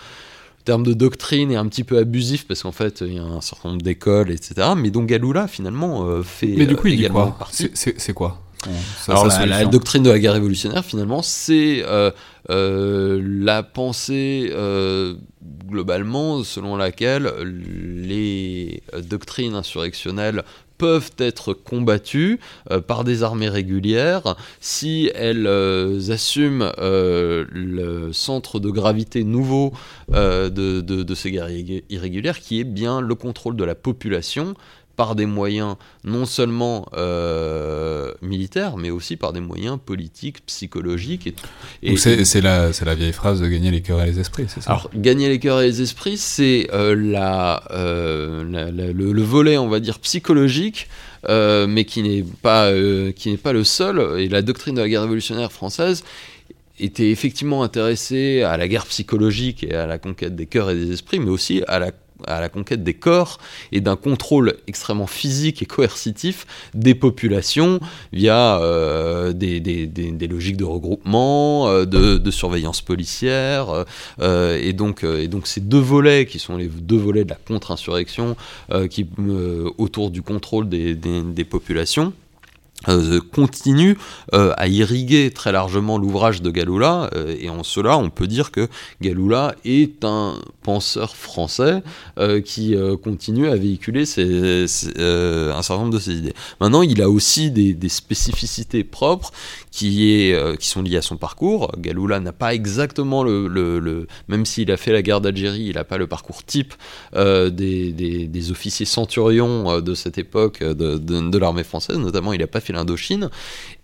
le 0.64 0.66
terme 0.66 0.84
de 0.84 0.94
doctrine 0.94 1.52
est 1.52 1.58
un 1.58 1.68
petit 1.68 1.84
peu 1.84 1.98
abusif 1.98 2.48
parce 2.48 2.64
qu'en 2.64 2.72
fait 2.72 3.02
il 3.02 3.16
y 3.16 3.20
a 3.20 3.24
un 3.24 3.42
certain 3.42 3.70
nombre 3.70 3.82
d'écoles 3.82 4.32
etc 4.32 4.70
mais 4.78 4.92
dont 4.92 5.04
Galula 5.04 5.50
finalement 5.50 6.06
euh, 6.06 6.24
fait 6.24 6.54
mais 6.58 6.66
du 6.66 6.78
coup 6.78 6.88
il 6.88 6.96
dit 6.96 7.10
quoi 7.10 7.38
c'est 7.52 8.14
quoi 8.14 8.40
ça, 8.64 9.12
Alors 9.12 9.28
la, 9.28 9.46
la, 9.46 9.66
doctrine 9.66 10.04
de 10.04 10.10
la 10.10 10.20
guerre 10.20 10.34
révolutionnaire 10.34 10.86
finalement 10.86 11.22
c'est 11.22 11.84
euh, 11.86 12.12
euh, 12.50 13.22
la 13.22 13.62
pensée 13.62 14.50
euh, 14.54 15.16
globalement 15.68 16.44
selon 16.44 16.78
laquelle 16.78 17.30
les 17.44 18.84
doctrines 19.04 19.56
insurrectionnelles 19.56 20.44
peuvent 20.84 21.12
être 21.18 21.54
combattues 21.54 22.42
euh, 22.70 22.82
par 22.82 23.06
des 23.06 23.24
armées 23.24 23.48
régulières. 23.48 24.36
Si 24.60 25.10
elles 25.16 25.48
euh, 25.48 26.12
assument 26.12 26.74
euh, 26.78 27.46
le 27.54 28.12
centre 28.12 28.60
de 28.60 28.70
gravité 28.70 29.24
nouveau 29.24 29.72
de, 30.10 30.50
de, 30.50 30.82
de, 30.82 31.16
ces 31.16 31.32
guerres 31.32 31.52
irrégulières 31.90 32.42
qui 32.42 32.60
est 32.60 32.66
bien 32.66 33.00
le 33.00 33.16
contrôle 33.16 33.56
de 33.56 33.64
la 33.64 33.76
population 33.76 34.56
par 34.96 35.16
des 35.16 35.26
moyens 35.26 35.76
non 36.04 36.26
seulement 36.26 36.88
euh, 36.96 38.12
militaires, 38.22 38.78
mais 38.78 38.92
aussi 38.92 39.18
par 39.18 39.34
des 39.34 39.40
moyens 39.40 39.80
politiques, 39.84 40.46
psychologiques. 40.46 41.34
Et, 41.82 41.94
et 41.94 41.98
c'est 41.98 42.42
la, 42.42 42.70
la 42.86 42.96
vieille 42.96 43.14
phrase 43.14 43.42
de 43.42 43.48
gagner 43.48 43.72
les 43.72 43.82
cœurs 43.82 44.02
et 44.04 44.06
les 44.06 44.20
esprits, 44.20 44.46
c'est 44.48 44.62
ça? 44.62 44.72
Alors, 44.72 44.90
gagner 44.96 45.30
les 45.30 45.40
cœurs 45.40 45.62
et 45.62 45.68
les 45.68 45.82
esprits, 45.82 46.18
c'est 46.18 46.68
euh, 46.74 46.96
la, 46.96 47.64
euh, 47.72 48.44
la, 48.50 48.72
le, 48.72 49.12
le, 49.12 49.22
volet, 49.24 49.58
on 49.58 49.68
va 49.68 49.80
dire, 49.80 50.00
psychologique, 50.00 50.90
mais 51.28 51.86
qui 51.86 52.04
n'est 52.04 52.26
pas, 52.42 52.72
qui 53.16 53.32
n'est 53.32 53.38
pas 53.38 53.54
le 53.54 53.64
seul. 53.64 54.20
Et 54.20 54.28
la 54.28 54.42
doctrine 54.42 54.76
de 54.76 54.82
la 54.82 54.90
guerre 54.90 55.04
révolutionnaire 55.04 55.52
française 55.52 56.04
était 56.80 57.12
effectivement 57.12 57.64
intéressée 57.64 58.42
à 58.42 58.58
la 58.58 58.68
guerre 58.68 58.86
psychologique 58.88 59.64
et 59.64 59.76
à 59.76 59.86
la 59.86 60.00
conquête 60.00 60.36
des 60.36 60.48
cœurs 60.48 60.70
et 60.72 60.76
des 60.76 60.92
esprits, 60.92 61.20
mais 61.20 61.30
aussi 61.30 61.64
à 61.68 61.80
la 61.80 61.92
à 62.28 62.40
la 62.40 62.50
conquête 62.50 62.84
des 62.84 62.94
corps 62.94 63.40
et 63.72 63.82
d'un 63.82 63.96
contrôle 63.96 64.56
extrêmement 64.68 65.08
physique 65.08 65.62
et 65.62 65.66
coercitif 65.66 66.46
des 66.74 66.96
populations 66.96 67.80
via 68.12 68.60
des, 69.34 69.60
des, 69.60 70.28
logiques 70.28 70.58
de 70.58 70.64
regroupement, 70.64 71.86
de, 71.86 72.18
de 72.18 72.32
surveillance 72.32 72.82
policière, 72.82 73.86
et, 74.22 74.74
donc, 74.74 75.04
et 75.04 75.28
donc 75.28 75.48
ces 75.48 75.62
deux 75.62 75.80
volets 75.80 76.26
qui 76.26 76.40
sont 76.40 76.58
les 76.58 76.68
deux 76.68 76.98
volets 76.98 77.24
de 77.24 77.30
la 77.30 77.36
contre-insurrection 77.36 78.36
qui 78.90 79.08
autour 79.78 80.12
du 80.12 80.22
contrôle 80.22 80.70
des 80.70 81.46
populations 81.50 82.14
euh, 82.90 83.22
continue 83.34 83.98
euh, 84.34 84.52
à 84.58 84.68
irriguer 84.68 85.32
très 85.32 85.54
largement 85.54 85.98
l'ouvrage 85.98 86.42
de 86.42 86.52
Galula, 86.52 87.10
euh, 87.16 87.34
et 87.40 87.50
en 87.50 87.64
cela 87.64 87.98
on 87.98 88.10
peut 88.10 88.28
dire 88.28 88.52
que 88.52 88.68
Galula 89.02 89.56
est 89.64 90.04
un 90.04 90.36
penseur 90.64 91.16
français 91.16 91.82
qui 92.46 92.76
continue 93.04 93.50
à 93.50 93.56
véhiculer 93.56 94.04
un 94.04 94.68
certain 94.68 95.78
nombre 95.78 95.94
de 95.94 96.00
ses 96.00 96.14
idées. 96.14 96.34
Maintenant, 96.62 96.82
il 96.82 97.02
a 97.02 97.10
aussi 97.10 97.52
des, 97.52 97.90
spécificités 97.90 98.86
propres 98.86 99.32
qui, 99.72 100.34
sont 100.60 100.82
liées 100.82 100.98
à 100.98 101.02
son 101.02 101.18
parcours. 101.18 101.72
Galula 101.78 102.22
n'a 102.22 102.32
pas 102.32 102.54
exactement 102.54 103.24
le, 103.24 104.08
même 104.30 104.46
s'il 104.46 104.72
a 104.72 104.78
fait 104.78 104.94
la 104.94 105.02
guerre 105.02 105.20
d'Algérie, 105.20 105.66
il 105.66 105.76
n'a 105.76 105.84
pas 105.84 105.98
le 105.98 106.08
parcours 106.08 106.46
type 106.46 106.74
des, 107.14 108.52
officiers 108.52 108.86
centurions 108.86 109.82
de 109.82 109.96
cette 109.96 110.18
époque 110.18 110.64
de, 110.64 110.98
de, 110.98 111.30
de 111.30 111.38
l'armée 111.38 111.64
française, 111.64 111.98
notamment 111.98 112.32
il 112.32 112.40
n'a 112.40 112.48
pas 112.48 112.62
fait 112.64 112.74
l'Indochine. 112.74 113.30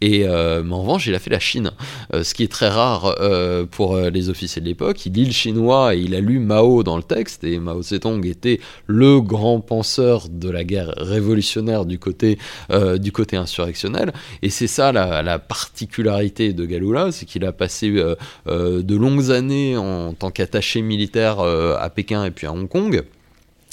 Et 0.02 0.26
euh, 0.26 0.64
mais 0.64 0.74
en 0.74 0.82
revanche, 0.82 1.08
il 1.08 1.16
a 1.16 1.20
fait 1.20 1.30
la 1.30 1.40
Chine, 1.40 1.72
euh, 2.14 2.24
ce 2.24 2.34
qui 2.34 2.44
est 2.44 2.52
très 2.52 2.70
rare 2.70 3.16
euh, 3.20 3.66
pour 3.70 3.98
les 3.98 4.30
officiers 4.30 4.62
de 4.62 4.68
l'époque. 4.68 5.06
Il 5.06 5.14
lit 5.14 5.26
le 5.26 5.32
chinois 5.32 5.96
et 5.96 6.00
il 6.00 6.16
a 6.16 6.22
lu 6.22 6.40
Mao 6.40 6.84
dans 6.84 6.98
le 6.98 7.04
texte. 7.04 7.44
Et 7.44 7.60
Mao 7.60 7.82
Zedong 7.82 8.26
était 8.26 8.60
le 8.88 9.20
grand 9.22 9.60
penseur 9.60 10.28
de 10.30 10.50
la 10.50 10.64
guerre 10.64 10.94
révolutionnaire 10.98 11.86
du 11.86 12.00
côté 12.00 12.38
du 13.00 13.12
côté 13.12 13.38
insurrectionnel. 13.38 14.14
Et 14.42 14.50
c'est 14.50 14.68
ça 14.68 14.92
la, 14.92 15.22
la, 15.22 15.40
particularité 15.40 16.54
de 16.54 16.66
Galula, 16.66 17.12
c'est 17.12 17.26
qu'il 17.26 17.46
a 17.46 17.52
passé 17.52 17.92
de 17.92 18.96
longues 18.96 19.32
années 19.32 19.78
en 19.78 20.14
tant 20.14 20.32
qu'attaché 20.32 20.82
militaire 20.82 21.40
à 21.40 21.90
Pékin 21.90 22.26
et 22.26 22.32
puis 22.32 22.48
à 22.48 22.54
Hong 22.54 22.68
Kong 22.68 23.04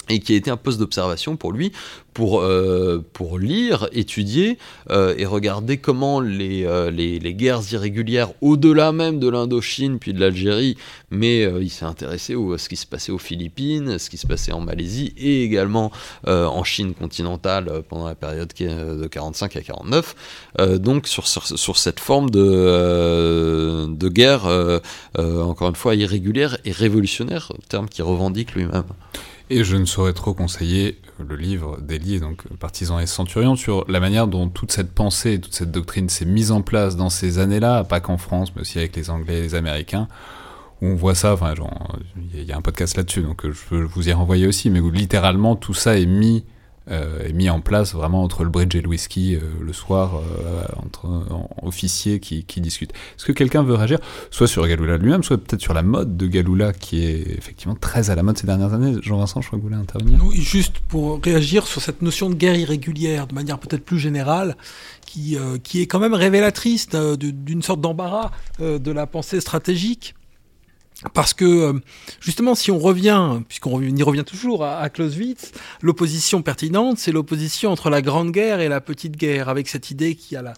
et 0.08 0.20
qui 0.20 0.34
a 0.34 0.36
été 0.36 0.50
un 0.50 0.56
poste 0.56 0.78
d'observation 0.78 1.36
pour 1.36 1.52
lui, 1.52 1.72
pour, 2.16 2.40
euh, 2.40 3.04
pour 3.12 3.38
lire, 3.38 3.90
étudier 3.92 4.56
euh, 4.90 5.14
et 5.18 5.26
regarder 5.26 5.76
comment 5.76 6.18
les, 6.18 6.64
euh, 6.64 6.90
les, 6.90 7.18
les, 7.18 7.34
guerres 7.34 7.60
irrégulières, 7.72 8.30
au-delà 8.40 8.90
même 8.90 9.18
de 9.18 9.28
l'Indochine 9.28 9.98
puis 9.98 10.14
de 10.14 10.20
l'Algérie, 10.20 10.78
mais 11.10 11.42
il 11.60 11.68
s'est 11.68 11.84
intéressé 11.84 12.34
à 12.34 12.56
ce 12.56 12.70
qui 12.70 12.76
se 12.76 12.86
passait 12.86 13.12
aux 13.12 13.18
Philippines, 13.18 13.98
ce 13.98 14.08
qui 14.08 14.16
se 14.16 14.26
passait 14.26 14.52
en 14.52 14.62
Malaisie 14.62 15.12
et 15.18 15.44
également 15.44 15.92
en 16.26 16.64
Chine 16.64 16.94
continentale 16.94 17.82
pendant 17.88 18.06
la 18.06 18.14
période 18.14 18.50
de 18.58 19.06
45 19.06 19.56
à 19.56 19.60
49, 19.60 20.48
donc 20.78 21.06
sur, 21.06 21.28
sur, 21.28 21.46
sur, 21.46 21.76
cette 21.76 22.00
forme 22.00 22.30
de, 22.30 23.86
de 23.86 24.08
guerre, 24.08 24.46
encore 25.16 25.68
une 25.68 25.76
fois, 25.76 25.94
irrégulière 25.94 26.56
et 26.64 26.72
révolutionnaire, 26.72 27.52
terme 27.68 27.88
qu'il 27.88 28.04
revendique 28.04 28.54
lui-même. 28.54 28.84
Et 29.48 29.62
je 29.62 29.76
ne 29.76 29.84
saurais 29.84 30.12
trop 30.12 30.34
conseiller 30.34 30.98
le 31.20 31.36
livre 31.36 31.80
d'Elie, 31.80 32.18
donc 32.18 32.42
Partisans 32.58 33.00
et 33.00 33.06
Centurions, 33.06 33.54
sur 33.54 33.84
la 33.88 34.00
manière 34.00 34.26
dont 34.26 34.48
toute 34.48 34.72
cette 34.72 34.92
pensée 34.92 35.40
toute 35.40 35.54
cette 35.54 35.70
doctrine 35.70 36.08
s'est 36.08 36.24
mise 36.24 36.50
en 36.50 36.62
place 36.62 36.96
dans 36.96 37.10
ces 37.10 37.38
années-là, 37.38 37.84
pas 37.84 38.00
qu'en 38.00 38.18
France, 38.18 38.52
mais 38.54 38.62
aussi 38.62 38.78
avec 38.78 38.96
les 38.96 39.08
Anglais 39.08 39.38
et 39.38 39.42
les 39.42 39.54
Américains, 39.54 40.08
où 40.82 40.86
on 40.86 40.94
voit 40.96 41.14
ça, 41.14 41.32
enfin, 41.32 41.54
il 42.34 42.42
y 42.42 42.52
a 42.52 42.56
un 42.56 42.60
podcast 42.60 42.96
là-dessus, 42.96 43.22
donc 43.22 43.48
je 43.48 43.60
peux 43.68 43.82
vous 43.82 44.08
y 44.08 44.12
renvoyer 44.12 44.48
aussi, 44.48 44.68
mais 44.68 44.80
où 44.80 44.90
littéralement 44.90 45.54
tout 45.54 45.74
ça 45.74 45.96
est 45.96 46.06
mis 46.06 46.44
est 46.88 47.32
mis 47.32 47.50
en 47.50 47.60
place 47.60 47.94
vraiment 47.94 48.22
entre 48.22 48.44
le 48.44 48.50
bridge 48.50 48.74
et 48.76 48.80
le 48.80 48.88
whisky 48.88 49.34
euh, 49.34 49.40
le 49.60 49.72
soir 49.72 50.16
euh, 50.16 50.62
entre 50.84 51.08
officiers 51.62 52.20
qui, 52.20 52.44
discutent. 52.60 52.92
Est-ce 52.92 53.24
que 53.24 53.32
quelqu'un 53.32 53.62
veut 53.62 53.74
réagir 53.74 53.98
soit 54.30 54.46
sur 54.46 54.66
Galula 54.66 54.96
lui-même, 54.96 55.22
soit 55.22 55.38
peut-être 55.38 55.60
sur 55.60 55.74
la 55.74 55.82
mode 55.82 56.16
de 56.16 56.26
Galula 56.26 56.72
qui 56.72 57.04
est 57.04 57.36
effectivement 57.36 57.74
très 57.74 58.10
à 58.10 58.14
la 58.14 58.22
mode 58.22 58.38
ces 58.38 58.46
dernières 58.46 58.72
années? 58.72 58.94
Jean-Vincent, 59.02 59.40
je 59.40 59.48
crois 59.48 59.58
que 59.58 59.62
vous 59.62 59.68
voulez 59.68 59.80
intervenir. 59.80 60.20
Juste 60.32 60.78
pour 60.88 61.20
réagir 61.22 61.66
sur 61.66 61.82
cette 61.82 62.02
notion 62.02 62.30
de 62.30 62.34
guerre 62.34 62.56
irrégulière 62.56 63.26
de 63.26 63.34
manière 63.34 63.58
peut-être 63.58 63.84
plus 63.84 63.98
générale, 63.98 64.56
qui, 65.04 65.36
qui 65.62 65.82
est 65.82 65.86
quand 65.86 66.00
même 66.00 66.14
révélatrice 66.14 66.88
d'une 66.88 67.62
sorte 67.62 67.80
d'embarras 67.80 68.30
de 68.58 68.90
la 68.90 69.06
pensée 69.06 69.40
stratégique 69.40 70.14
parce 71.12 71.34
que 71.34 71.44
euh, 71.44 71.72
justement, 72.20 72.54
si 72.54 72.70
on 72.70 72.78
revient, 72.78 73.40
puisqu'on 73.48 73.80
y 73.80 74.02
revient 74.02 74.24
toujours 74.24 74.64
à, 74.64 74.88
Clausewitz, 74.90 75.52
l'opposition 75.82 76.42
pertinente, 76.42 76.98
c'est 76.98 77.12
l'opposition 77.12 77.70
entre 77.70 77.90
la 77.90 78.02
grande 78.02 78.30
guerre 78.30 78.60
et 78.60 78.68
la 78.68 78.80
petite 78.80 79.16
guerre, 79.16 79.48
avec 79.48 79.68
cette 79.68 79.90
idée 79.90 80.14
qu'il 80.14 80.34
y 80.34 80.38
a 80.38 80.42
la, 80.42 80.54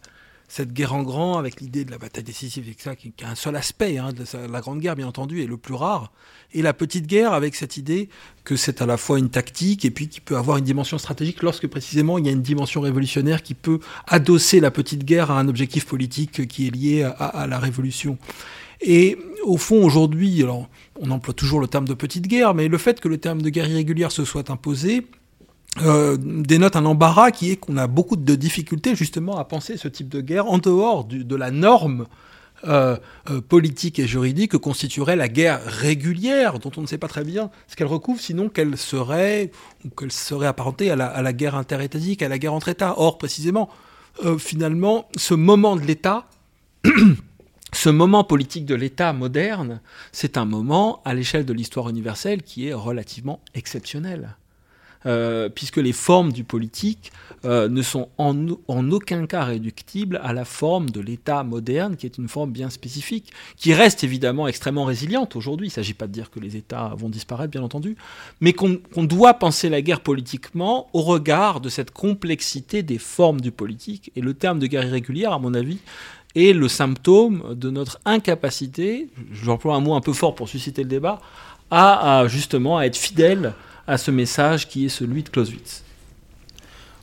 cette 0.49 0.73
guerre 0.73 0.95
en 0.95 1.03
grand, 1.03 1.39
avec 1.39 1.61
l'idée 1.61 1.85
de 1.85 1.91
la 1.91 1.99
bataille 1.99 2.25
décisive, 2.25 2.69
et 2.69 2.77
ça, 2.79 2.97
qui, 2.97 3.13
a 3.23 3.29
un 3.29 3.35
seul 3.35 3.55
aspect, 3.55 3.99
hein, 3.99 4.11
la 4.51 4.61
grande 4.61 4.81
guerre 4.81 4.97
bien 4.97 5.07
entendu, 5.07 5.43
est 5.43 5.47
le 5.47 5.59
plus 5.59 5.75
rare, 5.75 6.11
et 6.55 6.63
la 6.63 6.73
petite 6.73 7.07
guerre 7.07 7.35
avec 7.35 7.55
cette 7.55 7.77
idée 7.77 8.09
que 8.45 8.57
c'est 8.57 8.81
à 8.81 8.87
la 8.87 8.97
fois 8.97 9.19
une 9.19 9.29
tactique 9.29 9.85
et 9.85 9.91
puis 9.91 10.09
qui 10.09 10.23
peut 10.23 10.39
avoir 10.39 10.57
une 10.57 10.65
dimension 10.65 10.97
stratégique 10.97 11.43
lorsque 11.43 11.67
précisément 11.67 12.17
il 12.17 12.25
y 12.25 12.31
a 12.31 12.33
une 12.33 12.41
dimension 12.41 12.81
révolutionnaire 12.81 13.43
qui 13.43 13.53
peut 13.53 13.81
adosser 14.07 14.59
la 14.59 14.71
petite 14.71 15.05
guerre 15.05 15.31
à 15.31 15.39
un 15.39 15.49
objectif 15.49 15.85
politique 15.85 16.49
qui 16.49 16.67
est 16.67 16.71
lié 16.71 17.03
à 17.03 17.47
la 17.47 17.59
révolution. 17.59 18.17
Et 18.81 19.19
au 19.45 19.57
fond, 19.57 19.85
aujourd'hui, 19.85 20.43
alors, 20.43 20.69
on 21.01 21.11
emploie 21.11 21.35
toujours 21.35 21.61
le 21.61 21.67
terme 21.67 21.87
de 21.87 21.95
petite 21.95 22.27
guerre, 22.27 22.55
mais 22.55 22.69
le 22.69 22.79
fait 22.79 23.01
que 23.01 23.09
le 23.09 23.19
terme 23.19 23.43
de 23.43 23.51
guerre 23.51 23.69
irrégulière 23.69 24.13
se 24.13 24.25
soit 24.25 24.51
imposé, 24.51 25.07
euh, 25.83 26.17
dénote 26.19 26.77
un 26.77 26.85
embarras 26.87 27.31
qui 27.31 27.51
est 27.51 27.57
qu'on 27.57 27.77
a 27.77 27.87
beaucoup 27.87 28.17
de 28.17 28.35
difficultés 28.35 28.97
justement 28.97 29.39
à 29.39 29.45
penser 29.45 29.77
ce 29.77 29.87
type 29.87 30.09
de 30.09 30.21
guerre 30.21 30.47
en 30.47 30.59
dehors 30.59 31.05
de 31.05 31.37
la 31.37 31.51
norme 31.51 32.07
euh, 32.67 32.97
euh, 33.31 33.41
politique 33.41 34.01
et 34.01 34.07
juridique 34.09 34.53
que 34.53 34.57
constituerait 34.57 35.15
la 35.15 35.29
guerre 35.29 35.61
régulière, 35.65 36.59
dont 36.59 36.73
on 36.77 36.81
ne 36.81 36.87
sait 36.87 36.99
pas 36.99 37.07
très 37.07 37.23
bien 37.23 37.51
ce 37.69 37.77
qu'elle 37.77 37.87
recouvre, 37.87 38.21
sinon 38.21 38.49
qu'elle 38.49 38.77
serait 38.77 39.53
ou 39.85 39.91
qu'elle 39.91 40.11
serait 40.11 40.49
apparentée 40.49 40.91
à 40.91 40.97
la, 40.97 41.07
à 41.07 41.23
la, 41.23 41.33
guerre 41.33 41.55
interétatique, 41.55 42.23
à 42.23 42.29
la 42.29 42.39
guerre 42.39 42.55
entre 42.55 42.69
États. 42.69 42.95
Or, 42.99 43.19
précisément, 43.19 43.69
finalement, 44.39 45.07
ce 45.17 45.35
moment 45.35 45.77
de 45.77 45.83
l'État 45.83 46.27
ce 47.73 47.91
moment 47.91 48.25
politique 48.25 48.65
de 48.67 48.75
l'État 48.75 49.13
moderne, 49.13 49.81
c'est 50.13 50.37
un 50.37 50.45
moment 50.45 51.03
à 51.05 51.15
l'échelle 51.15 51.45
de 51.45 51.53
l'histoire 51.53 51.89
universelle 51.89 52.43
qui 52.43 52.69
est 52.69 52.73
relativement 52.73 53.41
exceptionnel. 53.55 54.37
Euh, 55.07 55.49
puisque 55.49 55.77
les 55.77 55.93
formes 55.93 56.33
du 56.33 56.43
politique 56.43 57.13
euh, 57.45 57.69
ne 57.69 57.83
sont 57.83 58.09
en, 58.19 58.35
en, 58.67 58.91
aucun 58.91 59.27
cas 59.27 59.45
réductibles 59.45 60.21
à 60.25 60.33
la 60.33 60.45
forme 60.45 60.91
de 60.91 61.01
l'État 61.01 61.45
moderne, 61.45 61.97
qui 61.97 62.05
est 62.05 62.19
une 62.19 62.27
forme 62.27 62.51
bien 62.51 62.69
spécifique, 62.69 63.33
qui 63.57 63.73
reste 63.73 64.03
évidemment 64.03 64.49
extrêmement 64.49 64.85
résiliente 64.85 65.37
aujourd'hui. 65.37 65.69
Il 65.69 65.71
ne 65.71 65.75
s'agit 65.75 65.95
pas 65.95 66.09
de 66.09 66.13
dire 66.13 66.33
que 66.33 66.41
les 66.41 66.57
États 66.57 66.95
vont 66.97 67.09
disparaître, 67.09 67.53
bien 67.53 67.63
entendu, 67.63 67.97
mais 68.41 68.53
qu'on 68.53 68.81
doit 68.97 69.35
penser 69.35 69.69
la 69.69 69.83
guerre 69.83 70.01
politiquement 70.01 70.89
au 70.93 71.03
regard 71.03 71.61
de 71.61 71.69
cette 71.69 71.93
complexité 71.93 72.83
des 72.83 72.99
formes 72.99 73.41
du 73.41 73.53
politique. 73.53 74.11
Et 74.17 74.21
le 74.21 74.35
terme 74.35 74.59
de 74.59 74.67
guerre 74.67 74.85
irrégulière, 74.85 75.33
à 75.33 75.39
mon 75.39 75.55
avis, 75.55 75.79
est 76.35 76.53
le 76.53 76.69
symptôme 76.69 77.55
de 77.55 77.71
notre 77.71 78.01
incapacité, 78.05 79.09
j'emploie 79.33 79.75
un 79.75 79.81
mot 79.81 79.95
un 79.95 80.01
peu 80.01 80.13
fort 80.13 80.35
pour 80.35 80.49
susciter 80.49 80.83
le 80.83 80.89
débat, 80.89 81.21
à, 81.71 82.25
justement 82.29 82.79
à 82.79 82.85
être 82.85 82.97
fidèle 82.97 83.55
à 83.87 83.99
ce 83.99 84.11
message 84.11 84.69
qui 84.69 84.87
est 84.87 84.91
celui 84.91 85.23
de 85.23 85.29
Clausewitz. 85.29 85.83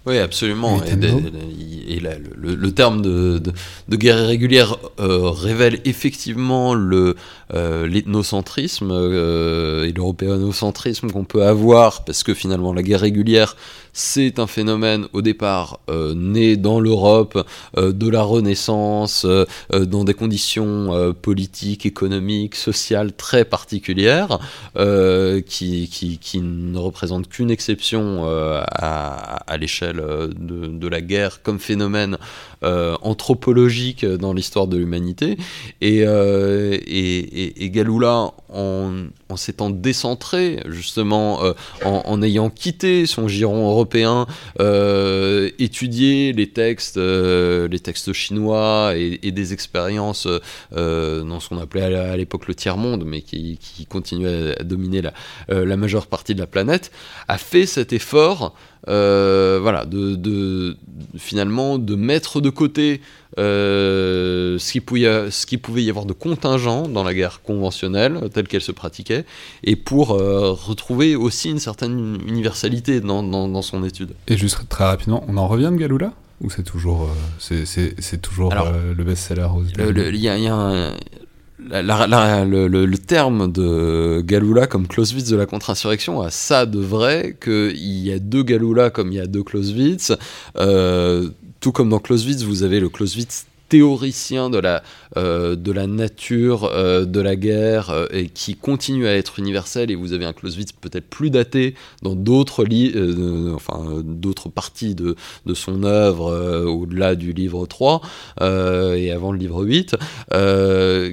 Oui, 0.06 0.20
absolument. 0.20 0.80
Et, 0.84 2.00
le, 2.00 2.72
terme 2.72 3.02
de, 3.02 3.42
guerre 3.90 4.20
irrégulière 4.20 4.78
euh, 5.00 5.32
révèle 5.32 5.82
effectivement 5.86 6.76
le 6.76 7.16
euh, 7.56 7.88
l'ethnocentrisme 7.88 8.92
euh, 8.92 9.88
et 9.88 9.94
l'européanocentrisme 9.94 11.10
qu'on 11.10 11.24
peut 11.24 11.44
avoir, 11.44 12.06
parce 12.06 12.22
que 12.22 12.36
finalement 12.36 12.72
la 12.72 12.84
guerre 12.84 13.02
régulière, 13.02 13.56
c'est 13.98 14.40
un 14.40 14.46
phénomène 14.46 15.08
au 15.14 15.22
départ 15.22 15.80
euh, 15.90 16.14
né 16.14 16.58
dans 16.58 16.82
l'Europe 16.82 17.48
euh, 17.78 17.94
de 17.94 18.10
la 18.10 18.24
Renaissance, 18.24 19.24
euh, 19.24 19.46
dans 19.72 20.04
des 20.04 20.14
conditions 20.14 21.14
politiques, 21.22 21.86
économiques, 21.86 22.56
sociales 22.56 23.14
très 23.14 23.46
particulières, 23.46 24.40
qui, 24.76 26.42
ne 26.42 26.78
représentent 26.78 27.30
qu'une 27.30 27.50
exception 27.50 28.26
à, 28.28 29.58
l'échelle 29.58 30.04
de, 30.38 30.88
la 30.88 31.00
guerre 31.00 31.42
comme 31.42 31.60
phénomène 31.60 32.18
anthropologique 32.62 34.06
dans 34.06 34.34
l'histoire 34.34 34.68
de 34.68 34.78
l'humanité. 34.78 35.38
Et, 35.82 36.02
Galula 37.70 38.32
en, 38.56 39.36
s'étant 39.36 39.70
décentré, 39.70 40.62
justement, 40.68 41.44
euh, 41.44 41.54
en, 41.84 42.22
ayant 42.22 42.50
quitté 42.50 43.06
son 43.06 43.28
giron 43.28 43.70
européen, 43.70 44.28
euh, 44.60 45.50
étudier 45.60 46.34
les 46.34 46.50
textes, 46.50 46.98
les 46.98 47.80
textes 47.80 48.14
chinois 48.14 48.94
et, 48.96 49.32
des 49.32 49.54
expériences 49.54 50.28
dans 50.72 51.40
ce 51.40 51.50
qu'on 51.50 51.58
appelait 51.58 51.96
à 51.96 52.16
l'époque 52.16 52.48
le 52.48 52.56
tiers-monde, 52.56 53.04
mais 53.06 53.22
qui, 53.22 53.60
continuait 53.90 54.56
à 54.60 54.64
dominer 54.64 55.02
la, 55.50 55.78
majeure 55.78 56.08
partie 56.08 56.34
de 56.34 56.40
la 56.40 56.48
planète, 56.48 56.92
a 57.28 57.38
fait 57.38 57.66
cet 57.66 57.92
effort 57.92 58.54
euh, 58.88 59.58
voilà, 59.62 59.86
de, 59.86 60.78
finalement 61.18 61.80
de 61.80 61.96
mettre 61.96 62.40
de 62.40 62.52
côté 62.52 63.02
euh, 63.38 64.58
ce, 64.60 64.72
qui 64.72 64.82
pouvait, 64.82 65.30
pouvait 65.62 65.84
y 65.84 65.90
avoir 65.90 66.06
de 66.06 66.14
contingent 66.14 66.88
dans 66.88 67.04
la 67.04 67.14
guerre 67.14 67.42
conventionnelle 67.42 68.30
telle 68.34 68.48
qu'elle 68.48 68.62
se 68.62 68.72
pratiquait, 68.72 69.26
et 69.64 69.76
pour 69.76 70.12
euh, 70.12 70.52
retrouver 70.52 71.16
aussi 71.16 71.50
une 71.50 71.60
certaine 71.60 72.20
universalité 72.28 73.02
dans, 73.02 73.24
dans, 73.24 73.62
son 73.62 73.84
étude. 73.84 74.10
Et 74.28 74.38
juste 74.38 74.68
très 74.70 74.86
rapidement, 74.86 75.24
on 75.28 75.38
en 75.38 75.48
revient 75.48 75.70
de 75.72 75.78
Galula? 75.78 76.14
Ou 76.42 76.50
c'est 76.50 76.64
toujours, 76.64 77.10
c'est, 77.40 78.22
toujours 78.22 78.54
le 78.54 79.04
best-seller 79.04 79.48
Il 80.14 81.25
le, 81.60 82.96
terme 82.96 83.52
de 83.52 84.22
Galula 84.22 84.68
comme 84.68 84.88
Clausewitz 84.88 85.30
de 85.30 85.38
la 85.38 85.46
contre-insurrection 85.46 86.22
a 86.22 86.30
ça 86.32 86.66
de 86.66 86.80
vrai 86.80 87.38
qu'il 87.42 87.78
y 87.78 88.12
a 88.12 88.20
deux 88.20 88.44
Galula 88.44 88.90
comme 88.90 89.12
il 89.12 89.16
y 89.16 89.20
a 89.20 89.28
deux 89.28 89.44
Clausewitz. 89.44 90.14
Euh, 90.58 91.30
tout 91.60 91.72
comme 91.72 91.90
dans 91.90 92.00
Clausewitz, 92.00 92.44
vous 92.44 92.64
avez 92.64 92.80
le 92.80 92.90
Clausewitz 92.90 93.46
théoricien 93.70 94.50
de 94.50 94.58
la, 94.58 94.84
euh, 95.18 95.56
de 95.56 95.72
la 95.72 95.88
nature 95.88 96.66
euh, 96.66 97.06
de 97.06 97.20
la 97.20 97.36
guerre 97.36 97.90
euh, 97.90 98.06
et 98.12 98.30
qui 98.30 98.56
continue 98.56 99.08
à 99.08 99.16
être 99.16 99.40
universel 99.40 99.92
et 99.92 99.96
vous 99.96 100.14
avez 100.14 100.26
un 100.26 100.34
Clausewitz 100.34 100.72
peut-être 100.74 101.10
plus 101.10 101.30
daté 101.30 101.76
dans 102.02 102.16
d'autres 102.16 102.66
enfin 103.54 104.04
parties 104.54 104.96
de, 104.96 105.16
de 105.46 105.54
son 105.54 105.84
œuvre 105.84 106.66
au-delà 106.66 107.16
du 107.16 107.34
livre 107.34 107.66
3 107.66 108.02
et 108.42 109.12
avant 109.12 109.32
le 109.32 109.38
livre 109.38 109.64
8 109.64 109.96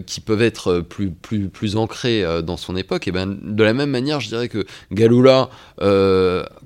qui 0.07 0.20
peuvent 0.20 0.43
être 0.43 0.81
plus, 0.81 1.11
plus, 1.11 1.49
plus 1.49 1.77
ancrés 1.77 2.24
dans 2.43 2.57
son 2.57 2.77
époque. 2.77 3.09
Et 3.09 3.12
ben 3.12 3.39
de 3.43 3.62
la 3.62 3.74
même 3.74 3.91
manière 3.91 4.20
je 4.20 4.29
dirais 4.29 4.49
que 4.49 4.65
Galula 4.93 5.51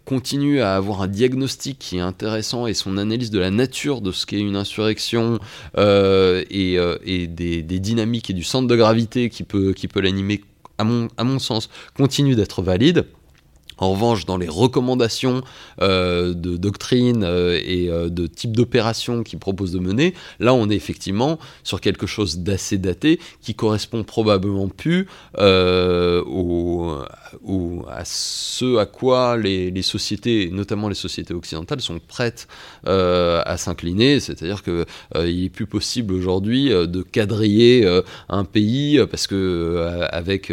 continue 0.04 0.60
à 0.60 0.74
avoir 0.74 1.02
un 1.02 1.08
diagnostic 1.08 1.78
qui 1.78 1.98
est 1.98 2.00
intéressant 2.00 2.66
et 2.66 2.74
son 2.74 2.96
analyse 2.96 3.30
de 3.30 3.38
la 3.38 3.50
nature 3.50 4.00
de 4.00 4.12
ce 4.12 4.26
qu'est 4.26 4.38
une 4.38 4.56
insurrection 4.56 5.38
euh, 5.78 6.44
euh, 6.52 6.98
et, 7.04 7.26
des, 7.26 7.62
dynamiques 7.62 8.30
et 8.30 8.32
du 8.32 8.44
centre 8.44 8.66
de 8.68 8.76
gravité 8.76 9.28
qui 9.28 9.42
peut, 9.42 9.72
qui 9.72 9.88
peut 9.88 10.00
l'animer, 10.00 10.42
à 10.78 10.84
mon, 10.84 11.08
à 11.16 11.24
mon 11.24 11.38
sens, 11.38 11.68
continue 11.96 12.34
d'être 12.34 12.62
valide. 12.62 13.04
En 13.78 13.90
revanche, 13.90 14.24
dans 14.24 14.38
les 14.38 14.48
recommandations 14.48 15.42
euh, 15.82 16.32
de 16.32 16.56
doctrine 16.56 17.22
euh, 17.24 17.60
et 17.62 17.90
euh, 17.90 18.08
de 18.08 18.26
type 18.26 18.56
d'opération 18.56 19.22
qu'il 19.22 19.38
propose 19.38 19.72
de 19.72 19.78
mener, 19.78 20.14
là 20.40 20.54
on 20.54 20.70
est 20.70 20.74
effectivement 20.74 21.38
sur 21.62 21.82
quelque 21.82 22.06
chose 22.06 22.38
d'assez 22.38 22.78
daté 22.78 23.20
qui 23.42 23.54
correspond 23.54 24.02
probablement 24.02 24.68
plus 24.68 25.08
à 25.36 26.22
ce 28.04 28.76
à 28.78 28.86
quoi 28.86 29.36
les, 29.36 29.82
sociétés, 29.82 30.48
notamment 30.50 30.88
les 30.88 30.94
sociétés 30.94 31.34
occidentales, 31.34 31.82
sont 31.82 31.98
prêtes 31.98 32.48
à 32.84 33.56
s'incliner. 33.58 34.20
C'est-à-dire 34.20 34.62
qu'il 34.62 34.86
est 35.44 35.50
plus 35.50 35.66
possible 35.66 36.14
aujourd'hui 36.14 36.70
de 36.70 37.02
quadriller 37.02 37.86
un 38.28 38.44
pays 38.44 39.00
parce 39.10 39.26
que 39.26 40.06
avec, 40.10 40.52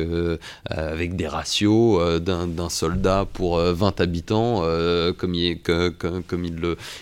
avec 0.65 1.15
des 1.15 1.27
ratios 1.27 2.19
d'un 2.21 2.69
soldat 2.69 3.12
pour 3.33 3.57
20 3.57 3.99
euh, 3.99 4.03
habitants, 4.03 4.61
euh, 4.63 5.13
comme, 5.13 5.33
il, 5.35 5.57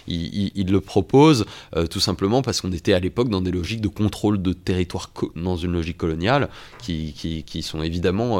le, 0.07 0.79
propose, 0.79 1.45
euh, 1.75 1.87
tout 1.87 1.99
simplement 1.99 2.41
parce 2.41 2.61
qu'on 2.61 2.71
était 2.71 2.93
à 2.93 2.99
l'époque 2.99 3.29
dans 3.29 3.41
des 3.41 3.51
logiques 3.51 3.81
de 3.81 3.87
contrôle 3.87 4.41
de 4.41 4.53
territoire 4.53 5.11
dans 5.35 5.57
une 5.57 5.73
logique 5.73 5.97
coloniale 5.97 6.49
qui, 6.79 7.13
sont 7.61 7.81
évidemment 7.81 8.39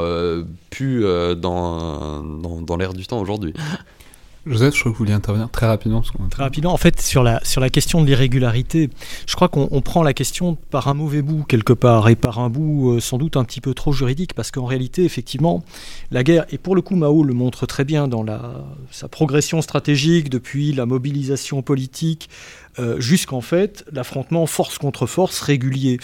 plus 0.70 1.04
dans, 1.36 2.24
dans, 2.24 2.78
l'ère 2.78 2.94
du 2.94 3.06
temps 3.06 3.20
aujourd'hui. 3.20 3.54
Joseph, 4.48 4.74
je 4.74 4.80
crois 4.80 4.92
que 4.92 4.98
vous 4.98 5.04
vouliez 5.04 5.14
intervenir 5.14 5.50
très 5.52 5.68
rapidement. 5.68 6.02
Très 6.32 6.42
rapidement, 6.44 6.74
en 6.74 6.78
fait, 6.78 7.00
sur 7.00 7.22
la, 7.22 7.40
sur 7.44 7.62
la 7.62 7.70
question 7.70 8.02
de 8.02 8.08
l'irrégularité, 8.08 8.90
je 9.28 9.36
crois 9.36 9.50
qu'on 9.50 9.82
prend 9.82 10.02
la 10.02 10.14
question 10.14 10.56
par 10.56 10.88
un 10.88 10.96
mauvais 10.96 11.22
bout 11.22 11.44
quelque 11.44 11.74
part, 11.74 12.10
et 12.10 12.16
par 12.16 12.40
un 12.40 12.50
bout 12.50 12.94
euh, 12.94 13.00
sans 13.00 13.20
doute 13.20 13.38
un 13.38 13.44
petit 13.44 13.62
peu 13.62 13.76
trop 13.76 13.94
juridique, 13.94 14.34
parce 14.34 14.50
qu'en 14.50 14.66
réalité, 14.66 15.04
effectivement, 15.04 15.64
la 16.10 16.24
guerre, 16.24 16.46
et 16.50 16.58
pour 16.58 16.76
le 16.76 16.82
coup 16.82 16.96
Mao 16.96 17.24
le 17.24 17.36
montre 17.36 17.68
très 17.68 17.86
bien 17.86 18.08
dans 18.08 18.24
la, 18.24 18.66
sa 18.90 19.08
progression 19.08 19.62
stratégique 19.62 20.30
depuis 20.30 20.74
la 20.74 20.88
mobilisation 20.88 21.62
politique 21.62 22.30
euh, 22.82 23.00
jusqu'en 23.00 23.42
fait 23.42 23.86
l'affrontement 23.92 24.48
force 24.48 24.80
contre 24.80 25.06
force 25.06 25.40
régulier. 25.40 26.00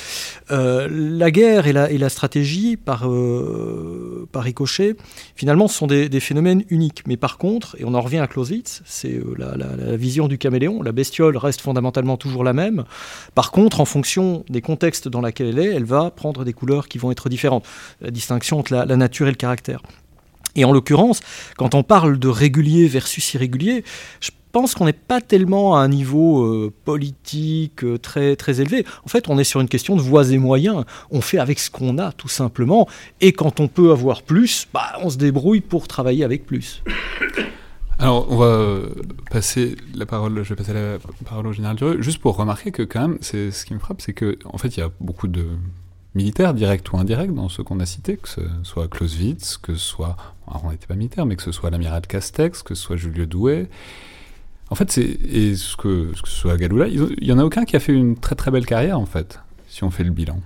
Euh, 0.52 0.88
la 0.92 1.32
guerre 1.32 1.66
et 1.66 1.74
la, 1.74 2.10
stratégie, 2.10 2.78
par, 2.78 3.10
euh, 3.10 4.28
par 4.32 4.44
ricochet, 4.44 4.96
finalement, 5.36 5.68
sont 5.68 5.88
des, 5.88 6.20
phénomènes 6.20 6.64
uniques. 6.70 7.04
Mais 7.08 7.18
par 7.18 7.38
contre, 7.38 7.76
et 7.80 7.86
on 7.86 7.94
en 7.96 8.02
revient 8.02 8.20
à 8.20 8.28
Clausewitz, 8.28 8.84
c'est 8.86 9.20
la, 9.38 9.56
la, 9.56 9.96
vision 9.96 10.28
du 10.28 10.38
caméléon, 10.38 10.84
la 10.84 10.92
bestiole 10.92 11.38
reste 11.38 11.62
fondamentalement 11.62 12.18
toujours 12.18 12.44
la 12.44 12.54
même. 12.54 12.84
Par 13.34 13.52
contre, 13.52 13.82
en 13.82 13.86
fonction 13.86 14.46
des 14.50 14.62
contextes 14.62 15.08
dans 15.08 15.22
lesquels 15.22 15.48
elle 15.48 15.60
est, 15.60 15.74
elle 15.74 15.86
va 15.86 16.12
prendre 16.12 16.46
des 16.46 16.54
couleurs 16.54 16.88
qui 16.88 17.00
vont 17.00 17.12
être 17.12 17.30
différentes. 17.30 17.66
La 18.02 18.12
distinction 18.12 18.60
entre 18.60 18.74
la, 18.74 18.86
nature 18.86 19.28
et 19.28 19.32
le 19.32 19.38
caractère. 19.38 19.82
Et 20.56 20.66
en 20.66 20.72
l'occurrence, 20.72 21.22
quand 21.58 21.76
on 21.76 21.84
parle 21.84 22.20
de 22.20 22.28
régulier 22.28 22.88
versus 22.88 23.34
irrégulier, 23.34 23.84
je 24.20 24.32
pense 24.60 24.74
qu'on 24.74 24.86
n'est 24.86 24.94
pas 24.94 25.22
tellement 25.22 25.78
à 25.78 25.82
un 25.82 25.88
niveau 25.88 26.44
euh, 26.44 26.74
politique 26.84 27.84
euh, 27.84 28.00
très, 28.00 28.36
très 28.36 28.60
élevé. 28.60 28.88
En 29.06 29.08
fait, 29.08 29.30
on 29.30 29.38
est 29.38 29.44
sur 29.44 29.62
une 29.62 29.68
question 29.68 29.96
de 29.96 30.02
voies 30.02 30.32
et 30.32 30.40
moyens. 30.40 30.84
On 31.12 31.22
fait 31.22 31.38
avec 31.38 31.60
ce 31.60 31.70
qu'on 31.70 32.00
a, 32.00 32.12
tout 32.12 32.28
simplement. 32.28 32.88
Et 33.22 33.34
quand 33.34 33.60
on 33.60 33.68
peut 33.68 33.92
avoir 33.92 34.24
plus, 34.24 34.68
bah, 34.74 34.94
on 35.04 35.12
se 35.12 35.18
débrouille 35.18 35.62
pour 35.62 35.88
travailler 35.88 36.24
avec 36.24 36.48
plus. 36.48 36.84
Alors, 38.00 38.32
on 38.32 38.38
va 38.38 38.46
euh, 38.46 38.90
passer 39.30 39.76
la 39.94 40.08
parole, 40.08 40.44
je 40.44 40.50
vais 40.50 40.56
passer 40.56 40.74
la 40.74 40.98
parole 41.24 41.46
au 41.46 41.54
général 41.54 41.76
Durieux, 41.76 42.02
juste 42.02 42.20
pour 42.20 42.36
remarquer 42.36 42.72
que 42.72 42.82
quand 42.82 43.02
même, 43.02 43.18
ce 43.22 43.64
qui 43.64 43.76
me 43.76 43.80
frappe, 43.80 44.02
c'est 44.02 44.14
que 44.14 44.40
en 44.46 44.58
fait, 44.58 44.76
il 44.76 44.80
y 44.80 44.84
a 44.84 44.90
beaucoup 45.00 45.28
de 45.28 45.46
militaires, 46.16 46.56
directs 46.56 46.92
ou 46.92 46.98
indirects, 46.98 47.34
dans 47.34 47.50
ce 47.50 47.62
qu'on 47.62 47.80
a 47.80 47.86
cité, 47.86 48.18
que 48.18 48.28
ce 48.28 48.42
soit 48.64 48.88
Clausewitz, 48.88 49.58
que 49.58 49.74
ce 49.74 49.80
soit, 49.80 50.16
alors 50.48 50.66
on 50.66 50.72
n'était 50.72 50.88
pas 50.88 50.96
militaire, 50.96 51.28
mais 51.28 51.36
que 51.36 51.44
ce 51.44 51.52
soit 51.52 51.70
l'amiral 51.70 52.02
Castex, 52.08 52.64
que 52.64 52.74
ce 52.74 52.82
soit 52.82 52.98
Julio 52.98 53.26
Douai, 53.26 53.68
en 54.70 54.76
fait, 54.76 54.92
c'est 54.92 55.04
et 55.04 55.56
ce 55.56 55.78
que, 55.78 56.12
ce 56.16 56.22
que 56.22 56.30
ce 56.30 56.36
soit 56.36 56.58
Galula, 56.58 56.88
il 56.88 57.24
y 57.24 57.32
en 57.32 57.40
a 57.40 57.44
aucun 57.44 57.66
qui 57.66 57.76
a 57.76 57.80
fait 57.80 57.94
une 57.94 58.18
très 58.18 58.36
très 58.36 58.52
belle 58.52 58.66
carrière 58.66 59.00
en 59.00 59.06
fait, 59.06 59.40
si 59.68 59.84
on 59.84 59.90
fait 59.90 60.04
le 60.04 60.12
bilan. 60.12 60.40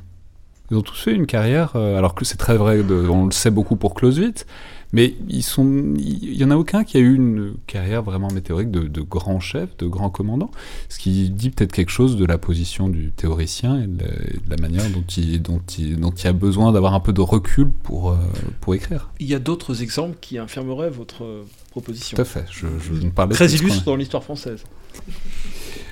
Ils 0.69 0.77
ont 0.77 0.81
tous 0.81 1.01
fait 1.01 1.13
une 1.13 1.25
carrière, 1.25 1.73
euh, 1.75 1.97
alors 1.97 2.15
que 2.15 2.23
c'est 2.23 2.37
très 2.37 2.55
vrai, 2.55 2.81
on 2.81 3.25
le 3.25 3.31
sait 3.31 3.51
beaucoup 3.51 3.75
pour 3.75 3.93
Clausewitz, 3.93 4.45
mais 4.93 5.15
ils 5.29 5.43
sont, 5.43 5.93
il 5.97 6.35
y 6.35 6.43
en 6.43 6.51
a 6.51 6.55
aucun 6.55 6.83
qui 6.83 6.97
a 6.97 6.99
eu 6.99 7.15
une 7.15 7.55
carrière 7.67 8.03
vraiment 8.03 8.29
météorique 8.29 8.71
de, 8.71 8.81
de 8.81 9.01
grand 9.01 9.39
chef, 9.39 9.75
de 9.77 9.87
grand 9.87 10.09
commandant, 10.09 10.51
ce 10.89 10.99
qui 10.99 11.29
dit 11.29 11.49
peut-être 11.49 11.71
quelque 11.71 11.91
chose 11.91 12.17
de 12.17 12.25
la 12.25 12.37
position 12.37 12.89
du 12.89 13.11
théoricien 13.11 13.81
et 13.81 13.87
de 13.87 14.05
la, 14.49 14.57
manière 14.57 14.89
dont 14.89 15.03
il, 15.17 15.41
dont, 15.41 15.61
il, 15.77 15.99
dont 15.99 16.11
il 16.11 16.27
a 16.27 16.33
besoin 16.33 16.71
d'avoir 16.71 16.93
un 16.93 16.99
peu 16.99 17.13
de 17.13 17.21
recul 17.21 17.69
pour, 17.83 18.11
euh, 18.11 18.17
pour 18.59 18.75
écrire. 18.75 19.09
Il 19.19 19.27
y 19.27 19.35
a 19.35 19.39
d'autres 19.39 19.81
exemples 19.81 20.17
qui 20.19 20.37
infirmeraient 20.37 20.89
votre 20.89 21.45
proposition. 21.71 22.15
Tout 22.15 22.21
à 22.21 22.25
fait, 22.25 22.45
je, 22.51 22.67
je 22.79 22.93
ne 22.93 23.09
parlais 23.09 23.33
Très 23.33 23.51
illustre 23.51 23.85
dans 23.85 23.95
l'histoire 23.95 24.23
française. 24.23 24.63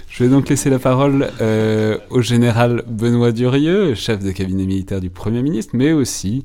Je 0.09 0.23
vais 0.23 0.29
donc 0.29 0.49
laisser 0.49 0.69
la 0.69 0.79
parole 0.79 1.29
euh, 1.39 1.97
au 2.09 2.21
général 2.21 2.83
Benoît 2.87 3.31
Durieux, 3.31 3.95
chef 3.95 4.19
de 4.19 4.31
cabinet 4.31 4.65
militaire 4.65 4.99
du 4.99 5.09
Premier 5.09 5.41
ministre, 5.41 5.71
mais 5.75 5.93
aussi 5.93 6.43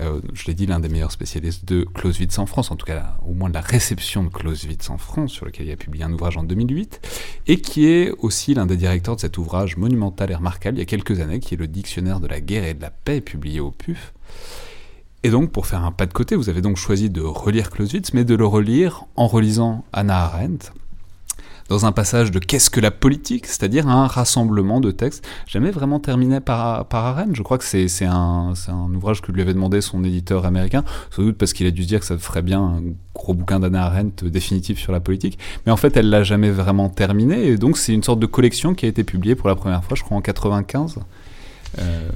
euh, 0.00 0.20
je 0.32 0.46
l'ai 0.46 0.54
dit, 0.54 0.66
l'un 0.66 0.80
des 0.80 0.88
meilleurs 0.88 1.12
spécialistes 1.12 1.64
de 1.64 1.84
Clausewitz 1.84 2.38
en 2.38 2.46
France, 2.46 2.70
en 2.70 2.76
tout 2.76 2.86
cas 2.86 3.16
au 3.26 3.34
moins 3.34 3.48
de 3.48 3.54
la 3.54 3.60
réception 3.60 4.24
de 4.24 4.28
Clausewitz 4.28 4.88
en 4.90 4.98
France, 4.98 5.32
sur 5.32 5.46
lequel 5.46 5.66
il 5.66 5.72
a 5.72 5.76
publié 5.76 6.04
un 6.04 6.12
ouvrage 6.12 6.36
en 6.36 6.42
2008, 6.42 7.00
et 7.46 7.60
qui 7.60 7.86
est 7.86 8.10
aussi 8.18 8.54
l'un 8.54 8.66
des 8.66 8.76
directeurs 8.76 9.16
de 9.16 9.20
cet 9.20 9.38
ouvrage 9.38 9.76
monumental 9.76 10.30
et 10.30 10.34
remarquable 10.34 10.78
il 10.78 10.80
y 10.80 10.82
a 10.82 10.86
quelques 10.86 11.20
années, 11.20 11.40
qui 11.40 11.54
est 11.54 11.58
le 11.58 11.68
Dictionnaire 11.68 12.20
de 12.20 12.26
la 12.26 12.40
guerre 12.40 12.64
et 12.64 12.74
de 12.74 12.82
la 12.82 12.90
paix, 12.90 13.20
publié 13.20 13.60
au 13.60 13.70
PUF. 13.70 14.12
Et 15.22 15.30
donc, 15.30 15.52
pour 15.52 15.66
faire 15.66 15.84
un 15.84 15.92
pas 15.92 16.06
de 16.06 16.12
côté, 16.14 16.34
vous 16.34 16.48
avez 16.48 16.62
donc 16.62 16.76
choisi 16.76 17.10
de 17.10 17.20
relire 17.20 17.70
Clausewitz, 17.70 18.14
mais 18.14 18.24
de 18.24 18.34
le 18.34 18.46
relire 18.46 19.04
en 19.16 19.26
relisant 19.26 19.84
Anna 19.92 20.24
Arendt, 20.24 20.72
dans 21.70 21.86
un 21.86 21.92
passage 21.92 22.30
de 22.32 22.40
Qu'est-ce 22.40 22.68
que 22.68 22.80
la 22.80 22.90
politique 22.90 23.46
C'est-à-dire 23.46 23.88
un 23.88 24.08
rassemblement 24.08 24.80
de 24.80 24.90
textes, 24.90 25.24
jamais 25.46 25.70
vraiment 25.70 26.00
terminé 26.00 26.40
par, 26.40 26.84
par 26.86 27.06
Arendt. 27.06 27.30
Je 27.34 27.42
crois 27.42 27.58
que 27.58 27.64
c'est 27.64 27.86
un, 28.04 28.52
un, 28.68 28.94
ouvrage 28.94 29.22
que 29.22 29.30
lui 29.30 29.40
avait 29.40 29.54
demandé 29.54 29.80
son 29.80 30.02
éditeur 30.02 30.44
américain, 30.44 30.84
sans 31.10 31.22
doute 31.22 31.38
parce 31.38 31.52
qu'il 31.52 31.66
a 31.66 31.70
dû 31.70 31.84
se 31.84 31.88
dire 31.88 32.00
que 32.00 32.06
ça 32.06 32.18
ferait 32.18 32.42
bien 32.42 32.60
un 32.60 32.82
gros 33.14 33.34
bouquin 33.34 33.60
d'Anna 33.60 33.84
Arendt 33.86 34.28
définitif 34.28 34.80
sur 34.80 34.92
la 34.92 34.98
politique. 34.98 35.38
Mais 35.64 35.72
en 35.72 35.76
fait, 35.76 35.96
elle 35.96 36.10
l'a 36.10 36.24
jamais 36.24 36.50
vraiment 36.50 36.88
terminé, 36.88 37.46
et 37.46 37.56
donc 37.56 37.78
c'est 37.78 37.94
une 37.94 38.02
sorte 38.02 38.18
de 38.18 38.26
collection 38.26 38.74
qui 38.74 38.86
a 38.86 38.88
été 38.88 39.04
publiée 39.04 39.36
pour 39.36 39.48
la 39.48 39.54
première 39.54 39.84
fois, 39.84 39.96
je 39.96 40.02
crois, 40.02 40.16
en 40.16 40.22
95. 40.22 40.98
Euh, 41.78 42.08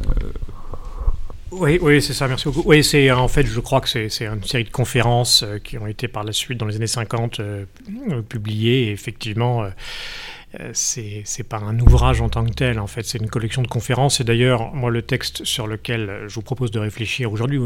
Oui, 1.56 1.78
oui, 1.80 2.02
c'est 2.02 2.14
ça, 2.14 2.26
merci 2.26 2.46
beaucoup. 2.46 2.62
Oui, 2.66 2.82
c'est 2.82 3.10
en 3.12 3.28
fait, 3.28 3.46
je 3.46 3.60
crois 3.60 3.80
que 3.80 3.88
c'est 3.88 4.26
une 4.26 4.42
série 4.42 4.64
de 4.64 4.70
conférences 4.70 5.44
euh, 5.44 5.58
qui 5.58 5.78
ont 5.78 5.86
été 5.86 6.08
par 6.08 6.24
la 6.24 6.32
suite, 6.32 6.58
dans 6.58 6.66
les 6.66 6.76
années 6.76 6.88
50, 6.88 7.38
euh, 7.38 7.64
publiées. 8.28 8.88
Et 8.88 8.90
effectivement, 8.90 9.62
euh, 9.62 10.70
c'est 10.72 11.48
pas 11.48 11.58
un 11.58 11.78
ouvrage 11.78 12.20
en 12.20 12.28
tant 12.28 12.44
que 12.44 12.52
tel, 12.52 12.80
en 12.80 12.88
fait, 12.88 13.04
c'est 13.04 13.18
une 13.18 13.30
collection 13.30 13.62
de 13.62 13.68
conférences. 13.68 14.20
Et 14.20 14.24
d'ailleurs, 14.24 14.74
moi, 14.74 14.90
le 14.90 15.02
texte 15.02 15.44
sur 15.44 15.68
lequel 15.68 16.24
je 16.26 16.34
vous 16.34 16.42
propose 16.42 16.72
de 16.72 16.80
réfléchir 16.80 17.30
aujourd'hui, 17.30 17.60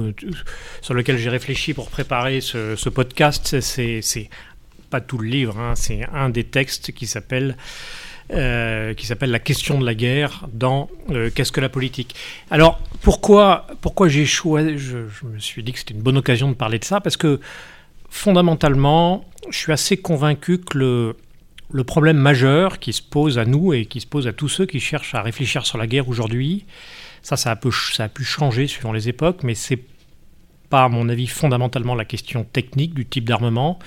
sur 0.83 0.93
lequel 0.93 1.17
j'ai 1.17 1.31
réfléchi 1.31 1.73
pour 1.73 1.89
préparer 1.89 2.43
ce, 2.43 2.77
ce 2.77 2.89
podcast, 2.91 3.61
c'est 3.61 4.29
pas 4.91 5.01
tout 5.01 5.19
le 5.19 5.29
livre, 5.29 5.59
hein, 5.59 5.75
c'est 5.77 6.07
un 6.13 6.31
des 6.31 6.45
textes 6.45 6.93
qui 6.93 7.07
s'appelle 7.07 7.57
euh, 8.31 8.93
qui 8.93 9.07
s'appelle 9.07 9.31
La 9.31 9.39
question 9.39 9.79
de 9.79 9.87
la 9.87 9.95
guerre 9.95 10.47
dans 10.53 10.91
euh, 11.11 11.31
Qu'est-ce 11.35 11.51
que 11.51 11.61
la 11.61 11.71
politique? 11.71 12.15
Alors, 12.51 12.79
pourquoi, 13.01 13.67
pourquoi 13.81 14.09
j'ai 14.09 14.27
choisi 14.27 14.77
je, 14.77 14.99
me 15.25 15.39
suis 15.39 15.63
dit 15.63 15.73
que 15.73 15.79
c'était 15.79 15.95
une 15.95 16.03
bonne 16.03 16.19
occasion 16.19 16.51
de 16.51 16.55
parler 16.55 16.79
de 16.79 16.85
ça, 16.85 17.01
parce 17.01 17.17
que 17.17 17.41
fondamentalement, 18.11 19.25
je 19.49 19.57
suis 19.57 19.73
assez 19.73 19.97
convaincu 19.97 20.59
que 20.59 20.77
le, 21.73 21.85
problème 21.85 22.19
majeur 22.19 22.79
qui 22.79 22.93
se 22.93 23.01
pose 23.01 23.39
à 23.39 23.47
nous 23.47 23.73
et 23.73 23.87
qui 23.87 24.01
se 24.01 24.07
pose 24.07 24.27
à 24.27 24.35
tous 24.35 24.49
ceux 24.49 24.67
qui 24.67 24.79
cherchent 24.79 25.15
à 25.15 25.23
réfléchir 25.23 25.65
sur 25.65 25.79
la 25.79 25.87
guerre 25.87 26.09
aujourd'hui, 26.09 26.67
ça, 27.23 27.37
ça 27.37 27.53
a, 27.53 27.57
peu, 27.57 27.71
ça 27.71 28.05
a 28.05 28.09
pu 28.09 28.25
changer 28.25 28.67
suivant 28.67 28.93
les 28.93 29.09
époques, 29.09 29.43
mais 29.43 29.55
c'est 29.55 29.83
pas, 30.69 30.85
à 30.85 30.89
mon 30.91 31.09
avis, 31.09 31.27
fondamentalement 31.27 31.95
la 31.95 32.05
question 32.05 32.45
technique 32.45 32.93
du 32.93 33.07
type 33.07 33.25
d'armement. 33.25 33.79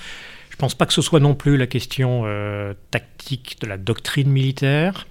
Je 0.62 0.64
pense 0.64 0.76
pas 0.76 0.86
que 0.86 0.92
ce 0.92 1.02
soit 1.02 1.18
non 1.18 1.34
plus 1.34 1.56
la 1.56 1.66
question 1.66 2.22
euh, 2.24 2.72
tactique 2.92 3.56
de 3.60 3.66
la 3.66 3.76
doctrine 3.76 4.30
militaire. 4.30 5.08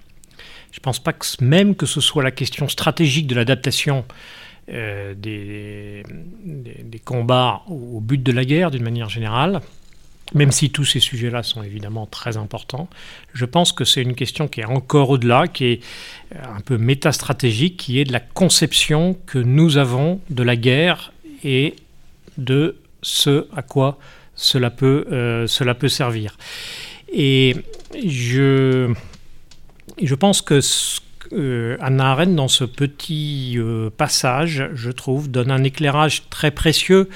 Je 0.71 0.79
pense 0.79 0.97
pas 0.97 1.11
que 1.11 1.25
même 1.41 1.75
que 1.75 1.85
ce 1.85 1.99
soit 1.99 2.23
la 2.23 2.31
question 2.31 2.69
stratégique 2.69 3.27
de 3.27 3.35
l'adaptation 3.35 4.05
euh, 4.69 5.13
des, 5.13 6.03
des, 6.45 6.99
combats 6.99 7.63
au, 7.67 7.99
but 7.99 8.23
de 8.23 8.31
la 8.31 8.45
guerre 8.45 8.71
d'une 8.71 8.83
manière 8.83 9.09
générale, 9.09 9.59
même 10.33 10.53
si 10.53 10.69
tous 10.69 10.85
ces 10.85 11.01
sujets-là 11.01 11.43
sont 11.43 11.63
évidemment 11.63 12.05
très 12.05 12.37
importants. 12.37 12.87
Je 13.33 13.43
pense 13.43 13.73
que 13.73 13.83
c'est 13.83 14.03
une 14.03 14.15
question 14.15 14.47
qui 14.47 14.61
est 14.61 14.65
encore 14.65 15.09
au-delà, 15.09 15.49
qui 15.49 15.65
est 15.65 15.83
euh, 16.33 16.55
un 16.55 16.61
peu 16.61 16.77
métastratégique, 16.77 17.75
qui 17.75 17.99
est 17.99 18.05
de 18.05 18.13
la 18.13 18.21
conception 18.21 19.17
que 19.25 19.37
nous 19.37 19.75
avons 19.75 20.21
de 20.29 20.43
la 20.43 20.55
guerre 20.55 21.11
et 21.43 21.75
de 22.37 22.77
ce 23.01 23.49
à 23.53 23.63
quoi 23.63 23.99
cela 24.41 24.71
peut, 24.71 25.05
euh, 25.11 25.47
cela 25.47 25.75
peut 25.75 25.87
servir. 25.87 26.37
Et 27.13 27.55
je, 28.05 28.91
je 30.01 30.15
pense 30.15 30.41
que 30.41 30.59
euh, 31.33 31.77
Anna 31.79 32.11
Arendt, 32.11 32.35
dans 32.35 32.47
ce 32.47 32.63
petit 32.63 33.55
euh, 33.57 33.89
passage, 33.95 34.69
je 34.73 34.91
trouve, 34.91 35.29
donne 35.29 35.51
un 35.51 35.63
éclairage 35.63 36.23
très 36.29 36.51
précieux 36.51 37.07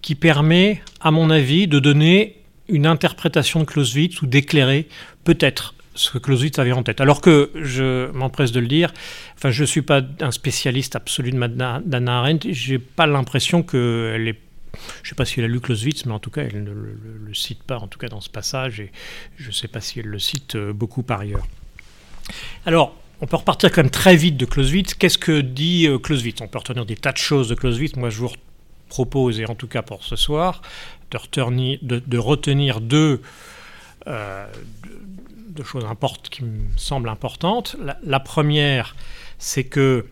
qui 0.00 0.14
permet, 0.14 0.80
à 1.00 1.10
mon 1.10 1.30
avis, 1.30 1.68
de 1.68 1.78
donner 1.78 2.36
une 2.68 2.86
interprétation 2.86 3.60
de 3.60 3.64
Clausewitz 3.66 4.22
ou 4.22 4.26
d'éclairer 4.26 4.88
peut-être 5.24 5.74
ce 5.94 6.10
que 6.10 6.18
Clausewitz 6.18 6.58
avait 6.58 6.72
en 6.72 6.82
tête. 6.82 7.02
Alors 7.02 7.20
que, 7.20 7.50
je 7.56 8.10
m'empresse 8.12 8.52
de 8.52 8.60
le 8.60 8.68
dire, 8.68 8.92
enfin, 9.36 9.50
je 9.50 9.62
ne 9.62 9.66
suis 9.66 9.82
pas 9.82 10.00
un 10.20 10.30
spécialiste 10.30 10.96
absolu 10.96 11.32
d'Anna 11.32 12.18
Arendt, 12.18 12.50
je 12.52 12.72
n'ai 12.72 12.78
pas 12.78 13.06
l'impression 13.06 13.62
qu'elle 13.62 14.28
est 14.28 14.38
je 14.74 15.06
ne 15.06 15.08
sais 15.08 15.14
pas 15.14 15.24
si 15.24 15.40
elle 15.40 15.46
a 15.46 15.48
lu 15.48 15.60
Clausewitz, 15.60 16.06
mais 16.06 16.12
en 16.12 16.18
tout 16.18 16.30
cas, 16.30 16.42
elle 16.42 16.62
ne 16.62 16.70
le, 16.70 17.34
cite 17.34 17.62
pas, 17.62 17.78
en 17.78 17.86
tout 17.86 17.98
cas 17.98 18.08
dans 18.08 18.20
ce 18.20 18.30
passage, 18.30 18.80
et 18.80 18.92
je 19.36 19.48
ne 19.48 19.52
sais 19.52 19.68
pas 19.68 19.80
si 19.80 20.00
elle 20.00 20.06
le 20.06 20.18
cite 20.18 20.56
euh, 20.56 20.72
beaucoup 20.72 21.02
par 21.02 21.20
ailleurs. 21.20 21.46
Alors, 22.66 22.96
on 23.20 23.26
peut 23.26 23.36
repartir 23.36 23.70
quand 23.70 23.82
même 23.82 23.90
très 23.90 24.16
vite 24.16 24.36
de 24.36 24.46
Clausewitz. 24.46 24.94
Qu'est-ce 24.94 25.18
que 25.18 25.40
dit 25.40 25.86
euh, 25.86 25.98
Clausewitz? 25.98 26.40
On 26.40 26.48
peut 26.48 26.58
retenir 26.58 26.86
des 26.86 26.96
tas 26.96 27.12
de 27.12 27.18
choses 27.18 27.48
de 27.48 27.54
Clausewitz. 27.54 27.96
Moi, 27.96 28.10
je 28.10 28.20
vous 28.20 28.30
propose, 28.88 29.40
et 29.40 29.46
en 29.46 29.54
tout 29.54 29.68
cas 29.68 29.82
pour 29.82 30.04
ce 30.04 30.16
soir, 30.16 30.62
de 31.10 31.18
retenir, 31.18 31.78
retenir 32.14 32.80
deux, 32.80 33.20
euh, 34.06 34.46
choses 35.64 35.84
importantes 35.84 36.30
qui 36.30 36.44
me 36.44 36.66
semblent 36.76 37.08
importantes. 37.08 37.76
la 38.02 38.20
première, 38.20 38.96
c'est 39.38 39.64
que 39.64 40.06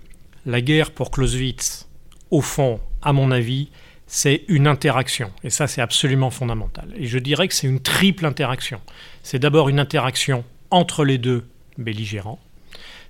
la 0.44 0.60
guerre 0.60 0.90
pour 0.90 1.10
Clausewitz, 1.10 1.88
au 2.30 2.40
fond, 2.40 2.80
à 3.02 3.12
mon 3.12 3.30
avis, 3.30 3.70
c'est 4.08 4.44
une 4.48 4.66
interaction. 4.66 5.30
Et 5.44 5.50
ça, 5.50 5.66
c'est 5.66 5.82
absolument 5.82 6.30
fondamental. 6.30 6.92
Et 6.96 7.06
je 7.06 7.18
dirais 7.18 7.46
que 7.46 7.54
c'est 7.54 7.66
une 7.66 7.80
triple 7.80 8.24
interaction. 8.24 8.80
C'est 9.22 9.38
d'abord 9.38 9.68
une 9.68 9.78
interaction 9.78 10.44
entre 10.70 11.04
les 11.04 11.18
deux 11.18 11.46
belligérants. 11.76 12.40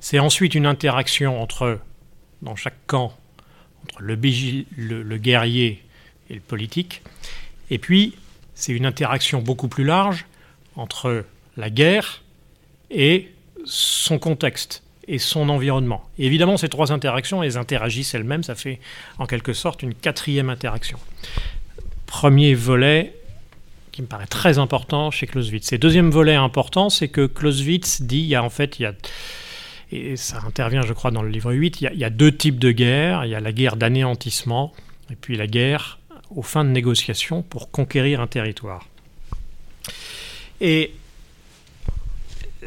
C'est 0.01 0.19
ensuite 0.19 0.57
une 0.57 0.67
interaction 0.67 1.41
entre, 1.41 1.79
dans 2.43 2.57
chaque 2.57 2.87
camp, 2.87 3.17
entre 3.85 4.03
le, 4.03 4.17
le, 4.17 5.17
guerrier 5.19 5.85
et 6.31 6.35
le 6.35 6.41
politique. 6.41 7.03
Et 7.71 7.79
puis, 7.79 8.17
c'est 8.55 8.73
une 8.73 8.87
interaction 8.87 9.41
beaucoup 9.41 9.69
plus 9.69 9.85
large 9.85 10.27
entre 10.75 11.25
la 11.57 11.71
guerre 11.71 12.25
et 12.91 13.33
son 13.65 14.19
contexte 14.19 14.83
et 15.09 15.19
son 15.19 15.49
environnement. 15.49 16.05
Évidemment, 16.19 16.57
ces 16.57 16.69
trois 16.69 16.93
interactions, 16.93 17.43
elles 17.43 17.57
interagissent 17.57 18.15
elles-mêmes, 18.15 18.43
ça 18.43 18.55
fait 18.55 18.79
en 19.19 19.27
quelque 19.27 19.55
sorte 19.55 19.83
une 19.83 19.95
quatrième 19.95 20.51
interaction. 20.51 20.99
Premier 22.07 22.55
volet 22.55 23.15
qui 23.91 24.03
me 24.03 24.07
paraît 24.07 24.27
très 24.27 24.59
important 24.59 25.11
chez 25.11 25.27
Clausewitz. 25.27 25.73
Et 25.73 25.79
deuxième 25.79 26.11
volet 26.11 26.35
important, 26.35 26.91
c'est 26.91 27.09
que 27.09 27.27
Clausewitz 27.27 28.03
dit, 28.03 28.21
il 28.21 28.27
y 28.27 28.35
a 28.35 28.45
en 28.45 28.51
fait, 28.51 28.79
il 28.79 28.83
y 28.83 28.87
a, 28.87 28.93
et 29.91 30.17
ça 30.17 30.41
intervient 30.47 30.83
je 30.83 30.93
crois 30.93 31.11
dans 31.11 31.23
le 31.23 31.31
livre 31.31 31.53
8, 31.53 31.81
il 31.81 31.85
y 31.85 31.87
a, 31.87 31.93
il 31.93 31.99
y 31.99 32.05
a 32.05 32.11
deux 32.11 32.31
types 32.31 32.59
de 32.59 32.71
guerres. 32.71 33.25
Il 33.25 33.31
y 33.31 33.35
a 33.35 33.41
la 33.41 33.53
guerre 33.53 33.77
d'anéantissement 33.77 34.73
et 35.11 35.17
puis 35.17 35.37
la 35.37 35.47
guerre 35.47 35.99
aux 36.31 36.43
fins 36.43 36.65
de 36.65 36.71
négociation 36.71 37.43
pour 37.43 37.71
conquérir 37.71 38.21
un 38.21 38.27
territoire. 38.27 38.87
Et 40.61 40.93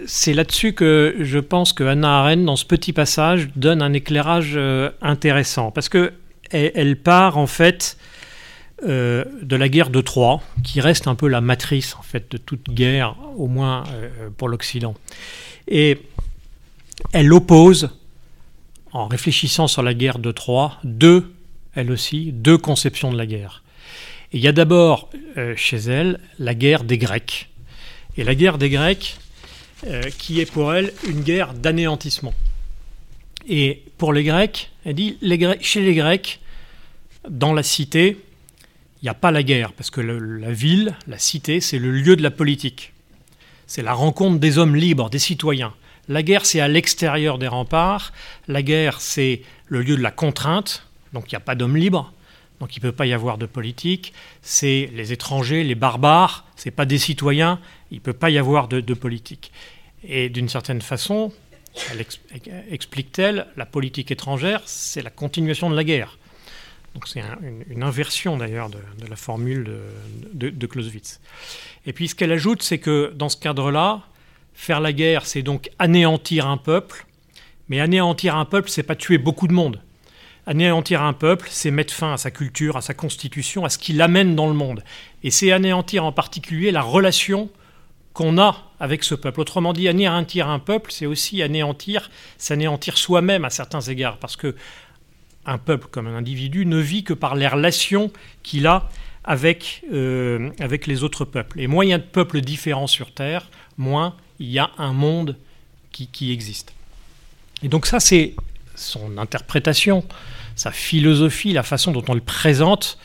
c'est 0.05 0.33
là-dessus 0.33 0.73
que 0.73 1.15
je 1.19 1.39
pense 1.39 1.73
que 1.73 1.83
Hannah 1.83 2.19
Arendt, 2.19 2.45
dans 2.45 2.55
ce 2.55 2.65
petit 2.65 2.93
passage, 2.93 3.49
donne 3.55 3.81
un 3.81 3.93
éclairage 3.93 4.53
euh, 4.55 4.89
intéressant. 5.01 5.71
Parce 5.71 5.89
que 5.89 6.13
elle, 6.53 6.97
part, 6.97 7.37
en 7.37 7.47
fait, 7.47 7.97
euh, 8.85 9.23
de 9.41 9.55
la 9.55 9.69
guerre 9.69 9.89
de 9.89 10.01
Troie, 10.01 10.41
qui 10.65 10.81
reste 10.81 11.07
un 11.07 11.15
peu 11.15 11.29
la 11.29 11.39
matrice, 11.39 11.95
en 11.95 12.01
fait, 12.01 12.29
de 12.29 12.37
toute 12.37 12.69
guerre, 12.69 13.15
au 13.37 13.47
moins 13.47 13.83
euh, 13.93 14.29
pour 14.35 14.49
l'Occident. 14.49 14.95
Et 15.69 15.97
elle 17.13 17.31
oppose, 17.31 17.89
en 18.91 19.07
réfléchissant 19.07 19.67
sur 19.67 19.81
la 19.81 19.93
guerre 19.93 20.19
de 20.19 20.31
Troie, 20.31 20.77
deux, 20.83 21.33
elle 21.73 21.89
aussi, 21.89 22.33
deux 22.33 22.57
conceptions 22.57 23.13
de 23.13 23.17
la 23.17 23.25
guerre. 23.25 23.63
il 24.33 24.41
y 24.41 24.47
a 24.49 24.51
d'abord, 24.51 25.09
chez 25.55 25.77
elle, 25.77 26.19
la 26.37 26.53
guerre 26.53 26.83
des 26.83 26.97
Grecs. 26.97 27.49
Et 28.17 28.25
la 28.25 28.35
guerre 28.35 28.57
des 28.57 28.69
Grecs, 28.69 29.15
euh, 29.87 30.03
qui 30.17 30.39
est 30.39 30.45
pour 30.45 30.73
elle 30.73 30.93
une 31.07 31.21
guerre 31.21 31.53
d'anéantissement. 31.53 32.33
Et 33.47 33.83
pour 33.97 34.13
les 34.13 34.23
Grecs, 34.23 34.69
elle 34.85 34.95
dit, 34.95 35.17
chez 35.61 35.81
les 35.81 35.95
Grecs, 35.95 36.39
dans 37.27 37.53
la 37.53 37.63
cité, 37.63 38.17
il 39.01 39.05
n'y 39.05 39.09
a 39.09 39.15
pas 39.15 39.31
la 39.31 39.41
guerre, 39.41 39.73
parce 39.73 39.89
que 39.89 40.01
la 40.01 40.51
ville, 40.51 40.95
la 41.07 41.17
cité, 41.17 41.59
c'est 41.59 41.79
le 41.79 41.91
lieu 41.91 42.15
de 42.15 42.21
la 42.21 42.29
politique. 42.29 42.93
C'est 43.65 43.81
la 43.81 43.93
rencontre 43.93 44.39
des 44.39 44.57
hommes 44.57 44.75
libres, 44.75 45.09
des 45.09 45.19
citoyens. 45.19 45.73
La 46.07 46.21
guerre, 46.23 46.45
c'est 46.45 46.59
à 46.59 46.67
l'extérieur 46.67 47.39
des 47.39 47.47
remparts. 47.47 48.13
La 48.47 48.61
guerre, 48.61 49.01
c'est 49.01 49.41
le 49.67 49.81
lieu 49.81 49.95
de 49.95 50.01
la 50.01 50.11
contrainte, 50.11 50.85
donc 51.13 51.31
il 51.31 51.35
n'y 51.35 51.37
a 51.37 51.41
pas 51.41 51.55
d'hommes 51.55 51.77
libres, 51.77 52.13
donc 52.61 52.77
il 52.77 52.79
ne 52.79 52.83
peut 52.83 52.95
pas 52.95 53.07
y 53.07 53.13
avoir 53.13 53.39
de 53.39 53.47
politique. 53.47 54.13
C'est 54.43 54.89
les 54.93 55.11
étrangers, 55.11 55.63
les 55.63 55.75
barbares, 55.75 56.45
ce 56.55 56.69
pas 56.69 56.85
des 56.85 56.99
citoyens, 56.99 57.59
il 57.89 57.95
ne 57.95 58.01
peut 58.01 58.13
pas 58.13 58.29
y 58.29 58.37
avoir 58.37 58.67
de, 58.67 58.93
politique. 58.93 59.51
Et 60.07 60.29
d'une 60.29 60.47
certaine 60.47 60.81
façon, 60.81 61.33
explique-t-elle, 62.69 63.47
la 63.57 63.65
politique 63.65 64.11
étrangère, 64.11 64.61
c'est 64.65 65.01
la 65.01 65.09
continuation 65.09 65.71
de 65.71 65.75
la 65.75 65.83
guerre. 65.83 66.19
Donc 66.93 67.07
c'est 67.07 67.23
une, 67.67 67.81
inversion 67.81 68.37
d'ailleurs 68.37 68.69
de, 68.69 68.77
la 69.09 69.15
formule 69.15 69.67
de, 70.31 70.67
Clausewitz. 70.67 71.19
Et 71.87 71.93
puis 71.93 72.09
ce 72.09 72.15
qu'elle 72.15 72.31
ajoute, 72.31 72.61
c'est 72.61 72.77
que 72.77 73.11
dans 73.15 73.29
ce 73.29 73.37
cadre-là, 73.37 74.03
faire 74.53 74.81
la 74.81 74.93
guerre, 74.93 75.25
c'est 75.25 75.41
donc 75.41 75.71
anéantir 75.79 76.45
un 76.45 76.57
peuple, 76.57 77.07
mais 77.69 77.79
anéantir 77.79 78.35
un 78.35 78.45
peuple, 78.45 78.69
c'est 78.69 78.83
pas 78.83 78.95
tuer 78.95 79.17
beaucoup 79.17 79.47
de 79.47 79.53
monde. 79.53 79.81
Anéantir 80.47 81.03
un 81.03 81.13
peuple, 81.13 81.47
c'est 81.51 81.69
mettre 81.69 81.93
fin 81.93 82.13
à 82.13 82.17
sa 82.17 82.31
culture, 82.31 82.75
à 82.75 82.81
sa 82.81 82.93
constitution, 82.93 83.63
à 83.63 83.69
ce 83.69 83.77
qui 83.77 83.93
l'amène 83.93 84.35
dans 84.35 84.47
le 84.47 84.53
monde. 84.53 84.83
Et 85.23 85.29
c'est 85.29 85.51
anéantir 85.51 86.03
en 86.03 86.11
particulier 86.11 86.71
la 86.71 86.81
relation 86.81 87.49
qu'on 88.13 88.37
a 88.39 88.71
avec 88.79 89.03
ce 89.03 89.15
peuple. 89.15 89.39
Autrement 89.39 89.71
dit, 89.71 89.87
anéantir 89.87 90.49
un 90.49 90.59
peuple, 90.59 90.91
c'est 90.91 91.05
aussi 91.05 91.41
anéantir, 91.43 92.09
s'anéantir 92.37 92.97
soi-même 92.97 93.45
à 93.45 93.49
certains 93.49 93.81
égards, 93.81 94.17
parce 94.17 94.35
que 94.35 94.55
un 95.45 95.57
peuple 95.57 95.87
comme 95.89 96.07
un 96.07 96.15
individu 96.15 96.65
ne 96.65 96.77
vit 96.77 97.03
que 97.03 97.13
par 97.13 97.35
les 97.35 97.47
relations 97.47 98.11
qu'il 98.43 98.67
a 98.67 98.89
avec, 99.23 99.83
euh, 99.93 100.49
avec 100.59 100.87
les 100.87 101.03
autres 101.03 101.25
peuples. 101.25 101.59
Et 101.59 101.67
moins 101.67 101.85
il 101.85 101.89
y 101.89 101.93
a 101.93 101.97
de 101.97 102.03
peuples 102.03 102.41
différents 102.41 102.87
sur 102.87 103.11
Terre, 103.11 103.49
moins 103.77 104.15
il 104.39 104.49
y 104.49 104.59
a 104.59 104.71
un 104.77 104.93
monde 104.93 105.37
qui, 105.91 106.07
qui 106.07 106.31
existe. 106.31 106.73
Et 107.63 107.67
donc 107.67 107.85
ça, 107.85 107.99
c'est 107.99 108.35
son 108.81 109.17
interprétation, 109.17 110.03
sa 110.55 110.71
philosophie, 110.71 111.53
la 111.53 111.63
façon 111.63 111.91
dont 111.91 112.03
on 112.07 112.13
le 112.13 112.21
présente, 112.21 112.97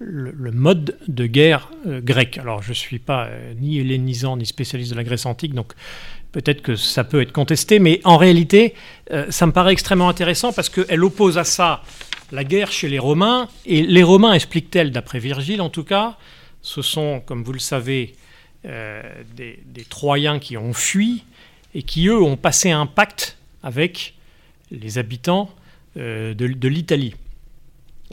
le, 0.00 0.50
mode 0.50 0.96
de 1.08 1.26
guerre 1.26 1.68
euh, 1.86 2.00
grec. 2.00 2.38
Alors 2.38 2.62
je 2.62 2.70
ne 2.70 2.74
suis 2.74 2.98
pas 2.98 3.26
euh, 3.26 3.54
ni 3.58 3.78
hellénisant 3.78 4.36
ni 4.36 4.46
spécialiste 4.46 4.92
de 4.92 4.96
la 4.96 5.04
Grèce 5.04 5.26
antique, 5.26 5.54
donc 5.54 5.72
peut-être 6.32 6.62
que 6.62 6.76
ça 6.76 7.04
peut 7.04 7.20
être 7.20 7.32
contesté, 7.32 7.78
mais 7.78 8.00
en 8.04 8.16
réalité, 8.16 8.74
euh, 9.12 9.26
ça 9.30 9.46
me 9.46 9.52
paraît 9.52 9.72
extrêmement 9.72 10.08
intéressant 10.08 10.52
parce 10.52 10.68
qu'elle 10.68 11.04
oppose 11.04 11.38
à 11.38 11.44
ça 11.44 11.82
la 12.32 12.44
guerre 12.44 12.70
chez 12.70 12.88
les 12.88 12.98
Romains, 12.98 13.48
et 13.66 13.82
les 13.82 14.02
Romains, 14.04 14.32
expliquent-elles, 14.32 14.92
d'après 14.92 15.18
Virgile 15.18 15.60
en 15.60 15.68
tout 15.68 15.84
cas, 15.84 16.16
ce 16.62 16.80
sont, 16.80 17.20
comme 17.26 17.42
vous 17.42 17.52
le 17.52 17.58
savez, 17.58 18.14
des 18.62 19.84
Troyens 19.88 20.38
qui 20.38 20.56
ont 20.56 20.72
fui 20.72 21.24
et 21.74 21.82
qui, 21.82 22.06
eux, 22.06 22.22
ont 22.22 22.36
passé 22.36 22.70
un 22.70 22.86
pacte 22.86 23.36
avec 23.64 24.14
les 24.70 24.98
habitants 24.98 25.50
euh, 25.96 26.34
de, 26.34 26.68
l'Italie. 26.68 27.14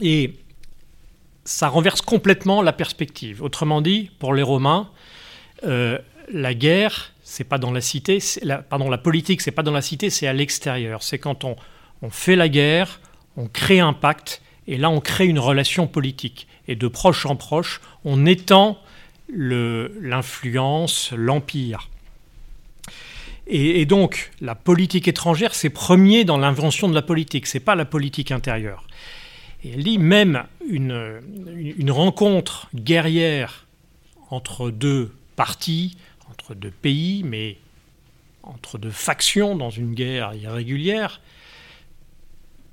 Et 0.01 0.33
ça 1.45 1.67
renverse 1.67 2.01
complètement 2.01 2.61
la 2.61 2.73
perspective. 2.73 3.43
Autrement 3.43 3.81
dit, 3.81 4.09
pour 4.19 4.33
les 4.33 4.43
Romains, 4.43 4.89
euh, 5.63 5.99
la 6.31 6.53
guerre, 6.53 7.13
c'est 7.23 7.43
pas 7.43 7.57
dans 7.57 7.71
la 7.71 7.81
cité, 7.81 8.19
pardon, 8.69 8.89
la 8.89 8.97
politique, 8.97 9.41
c'est 9.41 9.51
pas 9.51 9.63
dans 9.63 9.71
la 9.71 9.81
cité, 9.81 10.09
c'est 10.09 10.27
à 10.27 10.33
l'extérieur. 10.33 11.03
C'est 11.03 11.19
quand 11.19 11.45
on, 11.45 11.55
fait 12.09 12.35
la 12.35 12.49
guerre, 12.49 12.99
on 13.35 13.47
crée 13.47 13.79
un 13.79 13.93
pacte, 13.93 14.41
et 14.67 14.77
là 14.77 14.89
on 14.89 14.99
crée 14.99 15.27
une 15.27 15.39
relation 15.39 15.87
politique. 15.87 16.47
Et 16.67 16.75
de 16.75 16.87
proche 16.87 17.25
en 17.25 17.35
proche, 17.35 17.79
on 18.03 18.25
étend 18.25 18.79
l'influence, 19.29 21.11
l'empire. 21.15 21.89
Et, 23.49 23.85
donc, 23.85 24.31
la 24.41 24.55
politique 24.55 25.07
étrangère, 25.07 25.55
c'est 25.55 25.69
premier 25.69 26.25
dans 26.25 26.37
l'invention 26.37 26.89
de 26.89 26.93
la 26.93 27.01
politique, 27.01 27.47
c'est 27.47 27.61
pas 27.61 27.75
la 27.75 27.85
politique 27.85 28.31
intérieure. 28.31 28.85
Et 29.63 29.71
elle 29.71 29.83
dit 29.83 29.97
même 29.97 30.43
une, 30.69 31.21
une 31.55 31.91
rencontre 31.91 32.67
guerrière 32.75 33.65
entre 34.29 34.69
deux 34.69 35.13
partis, 35.37 35.95
entre 36.29 36.55
deux 36.55 36.71
pays, 36.71 37.23
mais 37.23 37.57
entre 38.43 38.77
deux 38.77 38.91
factions 38.91 39.55
dans 39.55 39.69
une 39.69 39.93
guerre 39.93 40.33
irrégulière, 40.33 41.21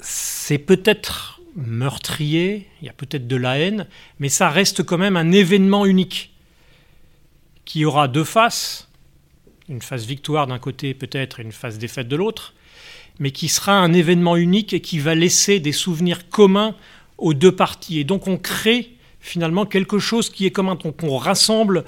c'est 0.00 0.58
peut-être 0.58 1.40
meurtrier, 1.56 2.68
il 2.80 2.86
y 2.86 2.88
a 2.88 2.92
peut-être 2.92 3.28
de 3.28 3.36
la 3.36 3.58
haine, 3.58 3.86
mais 4.18 4.28
ça 4.28 4.50
reste 4.50 4.82
quand 4.82 4.98
même 4.98 5.16
un 5.16 5.32
événement 5.32 5.86
unique 5.86 6.32
qui 7.64 7.84
aura 7.84 8.08
deux 8.08 8.24
faces, 8.24 8.88
une 9.68 9.82
phase 9.82 10.06
victoire 10.06 10.46
d'un 10.46 10.58
côté 10.58 10.94
peut-être 10.94 11.40
et 11.40 11.42
une 11.42 11.52
phase 11.52 11.78
défaite 11.78 12.08
de 12.08 12.16
l'autre, 12.16 12.54
mais 13.18 13.30
qui 13.30 13.48
sera 13.48 13.78
un 13.78 13.92
événement 13.92 14.36
unique 14.36 14.72
et 14.72 14.80
qui 14.80 14.98
va 14.98 15.14
laisser 15.14 15.60
des 15.60 15.72
souvenirs 15.72 16.28
communs 16.28 16.74
aux 17.18 17.34
deux 17.34 17.52
parties. 17.52 18.00
Et 18.00 18.04
donc 18.04 18.26
on 18.26 18.36
crée 18.36 18.90
finalement 19.20 19.64
quelque 19.64 19.98
chose 19.98 20.28
qui 20.28 20.44
est 20.46 20.50
commun, 20.50 20.74
donc 20.74 21.02
on 21.02 21.16
rassemble, 21.16 21.84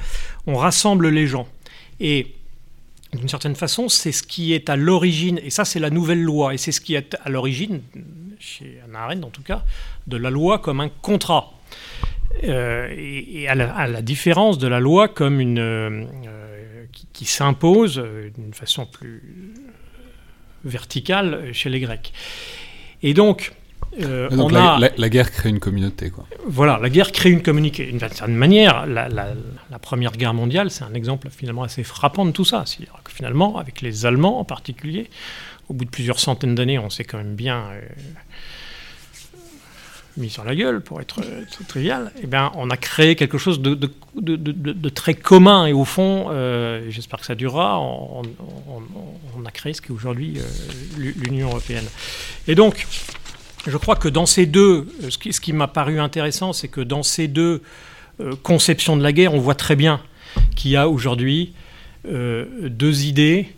on 0.47 0.57
rassemble 0.57 1.09
les 1.09 1.27
gens. 1.27 1.47
Et 2.01 2.29
d'une 3.13 3.29
certaine 3.29 3.55
façon, 3.55 3.89
c'est 3.89 4.13
ce 4.13 4.23
qui 4.23 4.53
est 4.53 4.71
à 4.71 4.77
l'origine, 4.77 5.39
et 5.43 5.51
ça 5.51 5.65
c'est 5.65 5.81
la 5.81 5.91
nouvelle 5.91 6.23
loi, 6.23 6.55
et 6.55 6.59
c'est 6.59 6.73
ce 6.73 6.81
qui 6.81 6.95
est 6.95 7.17
à 7.23 7.29
l'origine, 7.29 7.83
chez 8.39 8.79
Anna 8.85 9.01
Arendt 9.01 9.25
en 9.27 9.31
tout 9.31 9.43
cas, 9.43 9.65
de 10.07 10.17
la 10.17 10.31
loi 10.31 10.59
comme 10.59 10.81
un 10.81 10.89
contrat. 10.89 11.53
Euh, 12.45 12.89
et 12.95 13.49
à, 13.49 13.55
la, 13.55 14.03
différence 14.03 14.59
de 14.59 14.69
la 14.69 14.81
loi 14.81 15.09
comme 15.09 15.41
une 15.41 15.59
euh, 15.59 16.05
qui, 17.17 17.25
s'impose 17.25 17.99
euh, 17.99 18.31
d'une 18.37 18.53
façon 18.55 18.87
plus 18.87 19.23
verticale 20.65 21.51
chez 21.53 21.71
les 21.71 21.81
Grecs. 21.81 22.13
Et 23.03 23.15
donc, 23.15 23.53
euh, 24.01 24.29
Donc 24.31 24.47
on 24.47 24.49
la, 24.49 24.75
a 24.75 24.79
la- 24.79 24.91
la 24.97 25.09
guerre 25.09 25.31
crée 25.31 25.49
une 25.49 25.61
communauté, 25.61 26.11
quoi. 26.11 26.27
voilà, 26.47 26.79
la 26.83 26.89
guerre 26.91 27.13
crée 27.13 27.31
une 27.31 27.43
communication. 27.43 27.91
D'une 27.91 28.01
certaine 28.01 28.35
manière, 28.35 28.87
la, 28.87 29.09
la- 29.09 29.35
la 29.71 29.79
Première 29.79 30.13
Guerre 30.13 30.35
mondiale, 30.35 30.71
c'est 30.71 30.85
un 30.85 30.95
exemple 30.95 31.29
finalement 31.31 31.63
assez 31.63 31.85
frappant 31.85 32.25
de 32.25 32.33
tout 32.33 32.45
ça. 32.45 32.65
C'est-à-dire 32.67 33.01
que 33.05 33.13
finalement, 33.13 33.59
avec 33.59 33.81
les 33.83 34.07
Allemands 34.07 34.39
en 34.41 34.45
particulier, 34.45 35.09
au 35.69 35.75
bout 35.75 35.85
de 35.85 35.91
plusieurs 35.91 36.19
centaines 36.21 36.55
d'années, 36.55 36.79
on 36.79 36.91
s'est 36.91 37.05
quand 37.05 37.19
même 37.19 37.35
bien 37.37 37.67
euh, 37.73 37.81
mis 40.17 40.31
sur 40.31 40.45
la 40.45 40.55
gueule, 40.55 40.81
pour 40.81 41.01
être 41.01 41.21
euh, 41.21 41.43
trivial. 41.69 42.13
Eh 42.23 42.27
on 42.55 42.71
a 42.71 42.77
créé 42.77 43.17
quelque 43.17 43.39
chose 43.39 43.61
de, 43.61 44.89
très 44.89 45.15
commun. 45.15 45.67
Et 45.67 45.73
au 45.73 45.85
fond, 45.85 46.27
euh, 46.31 46.87
j'espère 46.91 47.21
que 47.21 47.27
ça 47.27 47.35
durera, 47.35 47.81
on, 47.81 48.23
a 49.45 49.51
créé 49.51 49.73
ce 49.75 49.81
qu'est 49.81 49.93
aujourd'hui 49.93 50.39
euh, 50.39 51.13
l'Union 51.17 51.49
européenne. 51.49 51.87
Et 52.49 52.55
donc, 52.55 52.87
je 53.67 53.77
crois 53.77 53.97
que 53.97 54.09
dans 54.09 54.27
ces 54.27 54.47
deux, 54.47 54.89
ce 55.09 55.41
qui, 55.41 55.53
m'a 55.53 55.69
paru 55.69 56.01
intéressant, 56.01 56.53
c'est 56.53 56.69
que 56.69 56.81
dans 56.81 57.03
ces 57.03 57.29
deux 57.29 57.63
conceptions 58.43 58.97
de 58.97 59.03
la 59.03 59.13
guerre, 59.13 59.35
on 59.35 59.41
voit 59.41 59.55
très 59.55 59.77
bien 59.77 60.01
qu'il 60.55 60.71
y 60.71 60.77
a 60.77 60.89
aujourd'hui 60.89 61.53
deux 62.09 63.05
idées, 63.05 63.49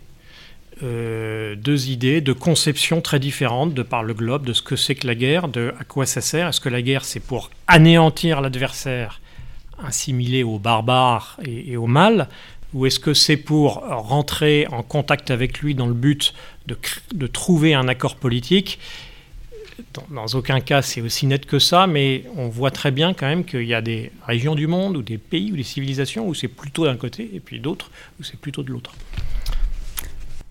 euh, 0.81 1.55
deux 1.55 1.89
idées 1.89 2.21
de 2.21 2.31
conceptions 2.31 3.01
très 3.01 3.19
différentes 3.19 3.73
de 3.73 3.83
par 3.83 4.01
le 4.01 4.13
globe 4.13 4.45
de 4.45 4.53
ce 4.53 4.61
que 4.61 4.77
c'est 4.77 4.95
que 4.95 5.07
la 5.07 5.15
guerre, 5.15 5.49
de 5.49 5.73
à 5.77 5.83
quoi 5.83 6.05
ça 6.05 6.21
sert. 6.21 6.47
Est-ce 6.47 6.61
que 6.61 6.69
la 6.69 6.81
guerre 6.81 7.03
c'est 7.03 7.19
pour 7.19 7.49
anéantir 7.67 8.39
l'adversaire, 8.39 9.19
assimilé 9.83 10.43
aux 10.43 10.57
barbares 10.57 11.37
et, 11.45 11.75
au 11.75 11.85
mal, 11.85 12.29
ou 12.73 12.85
est-ce 12.85 12.99
que 12.99 13.13
c'est 13.13 13.35
pour 13.35 13.83
rentrer 13.85 14.67
en 14.71 14.81
contact 14.81 15.31
avec 15.31 15.59
lui 15.59 15.75
dans 15.75 15.87
le 15.87 15.93
but 15.93 16.33
de, 16.67 17.27
trouver 17.27 17.73
un 17.73 17.89
accord 17.89 18.15
politique? 18.15 18.79
Dans 20.11 20.27
aucun 20.27 20.61
cas 20.61 20.81
c'est 20.81 21.01
aussi 21.01 21.25
net 21.25 21.45
que 21.45 21.59
ça, 21.59 21.87
mais 21.87 22.23
on 22.37 22.47
voit 22.47 22.71
très 22.71 22.91
bien 22.91 23.13
quand 23.13 23.27
même 23.27 23.43
qu'il 23.43 23.63
y 23.63 23.73
a 23.73 23.81
des 23.81 24.11
régions 24.25 24.55
du 24.55 24.67
monde 24.67 24.95
ou 24.95 25.01
des 25.01 25.17
pays 25.17 25.51
ou 25.51 25.57
des 25.57 25.63
civilisations 25.63 26.25
où 26.25 26.33
c'est 26.33 26.47
plutôt 26.47 26.85
d'un 26.85 26.97
côté 26.97 27.29
et 27.33 27.41
puis 27.41 27.59
d'autres 27.59 27.91
où 28.19 28.23
c'est 28.23 28.39
plutôt 28.39 28.63
de 28.63 28.71
l'autre. 28.71 28.93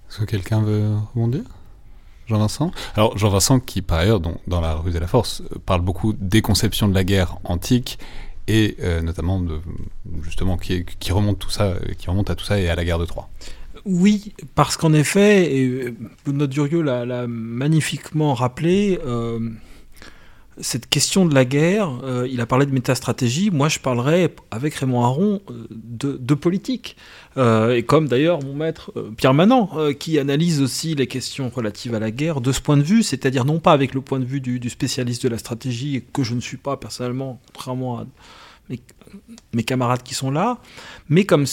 Est-ce 0.09 0.21
que 0.21 0.25
quelqu'un 0.25 0.63
veut 0.63 0.87
rebondir? 1.15 1.43
Jean-Vincent? 2.27 2.71
Alors, 2.95 3.17
Jean-Vincent, 3.17 3.61
qui 3.61 3.83
par 3.83 3.99
ailleurs, 3.99 4.21
dans, 4.21 4.41
dans 4.47 4.61
La 4.61 4.75
ruse 4.75 4.95
et 4.97 5.01
la 5.01 5.07
force, 5.07 5.43
euh, 5.53 5.59
parle 5.65 5.81
beaucoup 5.81 6.13
des 6.13 6.43
conceptions 6.43 6.89
de 6.89 6.95
la 6.95 7.05
guerre 7.05 7.39
antique 7.45 7.99
et 8.49 8.77
euh, 8.81 9.03
notamment 9.03 9.41
de, 9.41 9.61
justement 10.23 10.57
qui, 10.57 10.85
qui 10.85 11.13
remonte 11.13 11.39
tout 11.39 11.51
ça, 11.51 11.65
euh, 11.65 11.79
qui 11.99 12.09
remonte 12.11 12.31
à 12.31 12.35
tout 12.35 12.45
ça 12.45 12.59
et 12.59 12.69
à 12.69 12.75
la 12.75 12.85
guerre 12.85 12.99
de 12.99 13.07
Troie. 13.07 13.29
Oui, 13.85 14.35
parce 14.55 14.77
qu'en 14.77 14.93
effet, 14.93 15.57
et 15.57 15.95
notre 16.27 16.53
Durieux 16.53 16.83
l'a 16.83 17.07
l'a 17.07 17.27
magnifiquement 17.27 18.35
rappelé, 18.35 18.99
euh, 19.07 19.39
cette 20.61 20.89
question 20.89 21.27
de 21.27 21.35
la 21.35 21.45
guerre, 21.45 21.91
euh, 22.03 22.27
il 22.31 22.41
a 22.41 22.47
parlé 22.47 22.67
de 22.67 22.73
métastratégie, 22.73 23.51
moi 23.51 23.69
je 23.69 23.79
parlerais 23.79 24.35
avec 24.51 24.75
Raymond 24.75 25.03
Aron 25.03 25.41
euh, 25.51 25.67
de, 25.71 26.35
politique. 26.35 26.97
Euh, 27.37 27.77
et 27.77 27.83
comme 27.83 28.09
d'ailleurs 28.09 28.43
mon 28.43 28.55
maître 28.55 28.93
Pierre 29.17 29.35
Manant, 29.35 29.71
qui 29.99 30.19
analyse 30.19 30.61
aussi 30.61 30.95
les 30.95 31.07
questions 31.07 31.51
relatives 31.55 31.95
à 31.95 32.01
la 32.01 32.11
guerre 32.11 32.41
de 32.41 32.53
ce 32.53 32.61
point 32.61 32.77
de 32.77 32.83
vue, 32.83 33.03
c'est-à-dire 33.03 33.45
non 33.45 33.61
pas 33.61 33.73
avec 33.73 33.95
le 33.95 34.01
point 34.01 34.19
de 34.19 34.25
vue 34.25 34.41
du, 34.41 34.69
spécialiste 34.69 35.23
de 35.23 35.29
la 35.29 35.39
stratégie, 35.39 36.05
que 36.13 36.23
je 36.23 36.35
ne 36.35 36.41
suis 36.41 36.57
pas 36.57 36.77
personnellement, 36.77 37.41
contrairement 37.53 37.99
à 37.99 38.07
mes, 38.69 38.81
mes 39.55 39.63
camarades 39.63 40.03
qui 40.03 40.15
sont 40.15 40.31
là, 40.31 40.59
mais 41.09 41.25
comme 41.25 41.47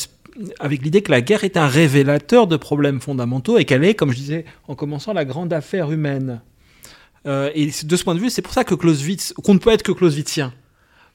avec 0.60 0.84
l'idée 0.84 1.02
que 1.02 1.12
la 1.12 1.22
guerre 1.22 1.44
est 1.44 1.58
un 1.58 1.68
révélateur 1.68 2.48
de 2.48 2.58
problèmes 2.58 3.00
fondamentaux 3.00 3.58
et 3.58 3.66
qu'elle 3.66 3.84
est, 3.84 3.96
comme 3.96 4.12
je 4.12 4.18
disais 4.18 4.46
en 4.68 4.76
commençant, 4.76 5.14
la 5.14 5.26
grande 5.26 5.54
affaire 5.54 5.92
humaine. 5.92 6.42
Euh, 7.26 7.50
et 7.56 7.66
de 7.68 7.96
ce 7.96 8.04
point 8.04 8.16
de 8.16 8.20
vue, 8.20 8.30
c'est 8.30 8.42
pour 8.42 8.54
ça 8.54 8.64
que 8.64 8.76
Clausewitz, 8.76 9.34
qu'on 9.44 9.56
ne 9.56 9.60
peut 9.60 9.72
être 9.72 9.84
que 9.84 9.92
Clausewitzien. 9.92 10.54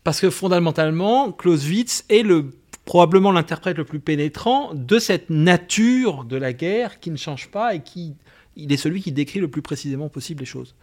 Parce 0.02 0.20
que 0.20 0.30
fondamentalement, 0.30 1.30
Clausewitz 1.30 2.04
est 2.08 2.22
le, 2.22 2.50
probablement 2.84 3.32
l'interprète 3.32 3.76
le 3.76 3.84
plus 3.84 4.00
pénétrant 4.00 4.72
de 4.74 4.98
cette 4.98 5.30
nature 5.30 6.24
de 6.24 6.36
la 6.36 6.52
guerre 6.52 7.00
qui 7.00 7.10
ne 7.10 7.16
change 7.16 7.48
pas 7.48 7.74
et 7.74 7.80
qui 7.80 8.14
il 8.56 8.72
est 8.72 8.76
celui 8.76 9.00
qui 9.00 9.12
décrit 9.12 9.38
le 9.38 9.48
plus 9.48 9.62
précisément 9.62 10.08
possible 10.08 10.40
les 10.40 10.46
choses. 10.46 10.74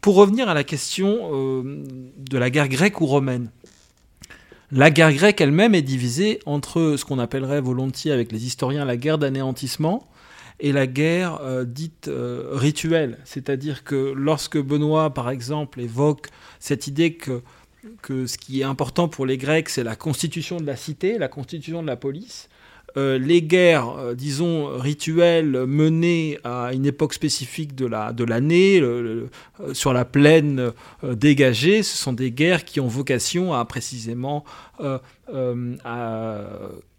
Pour 0.00 0.14
revenir 0.14 0.48
à 0.48 0.54
la 0.54 0.64
question 0.64 1.30
euh, 1.32 1.84
de 2.16 2.38
la 2.38 2.50
guerre 2.50 2.68
grecque 2.68 3.00
ou 3.00 3.06
romaine, 3.06 3.50
la 4.70 4.90
guerre 4.90 5.12
grecque 5.12 5.40
elle-même 5.40 5.74
est 5.74 5.82
divisée 5.82 6.40
entre 6.46 6.96
ce 6.96 7.04
qu'on 7.04 7.18
appellerait 7.18 7.60
volontiers 7.60 8.12
avec 8.12 8.32
les 8.32 8.46
historiens 8.46 8.84
la 8.84 8.96
guerre 8.96 9.18
d'anéantissement 9.18 10.08
et 10.64 10.72
la 10.72 10.86
guerre 10.86 11.40
euh, 11.42 11.64
dite 11.64 12.06
euh, 12.08 12.50
rituelle. 12.52 13.18
C'est-à-dire 13.24 13.82
que 13.84 14.12
lorsque 14.16 14.56
Benoît, 14.58 15.12
par 15.12 15.28
exemple, 15.28 15.80
évoque 15.80 16.28
cette 16.60 16.86
idée 16.86 17.14
que, 17.14 17.42
que 18.00 18.26
ce 18.26 18.38
qui 18.38 18.60
est 18.60 18.64
important 18.64 19.08
pour 19.08 19.26
les 19.26 19.36
Grecs, 19.38 19.68
c'est 19.68 19.82
la 19.82 19.96
constitution 19.96 20.58
de 20.58 20.64
la 20.66 20.76
cité, 20.76 21.18
la 21.18 21.26
constitution 21.28 21.82
de 21.82 21.88
la 21.88 21.96
police, 21.96 22.48
euh, 22.96 23.18
les 23.18 23.42
guerres, 23.42 24.14
disons, 24.14 24.66
rituelles 24.78 25.64
menées 25.66 26.38
à 26.44 26.72
une 26.74 26.86
époque 26.86 27.14
spécifique 27.14 27.74
de 27.74 27.86
la 27.86 28.12
de 28.12 28.22
l'année, 28.22 28.78
le- 28.80 29.02
le- 29.02 29.30
euh, 29.60 29.74
sur 29.74 29.92
la 29.94 30.04
plaine 30.04 30.70
dégagée, 31.02 31.82
ce 31.82 31.96
sont 31.96 32.12
des 32.12 32.30
guerres 32.30 32.64
qui 32.64 32.78
ont 32.80 32.88
vocation 32.88 33.52
à 33.54 33.64
précisément 33.64 34.44
à 34.78 36.40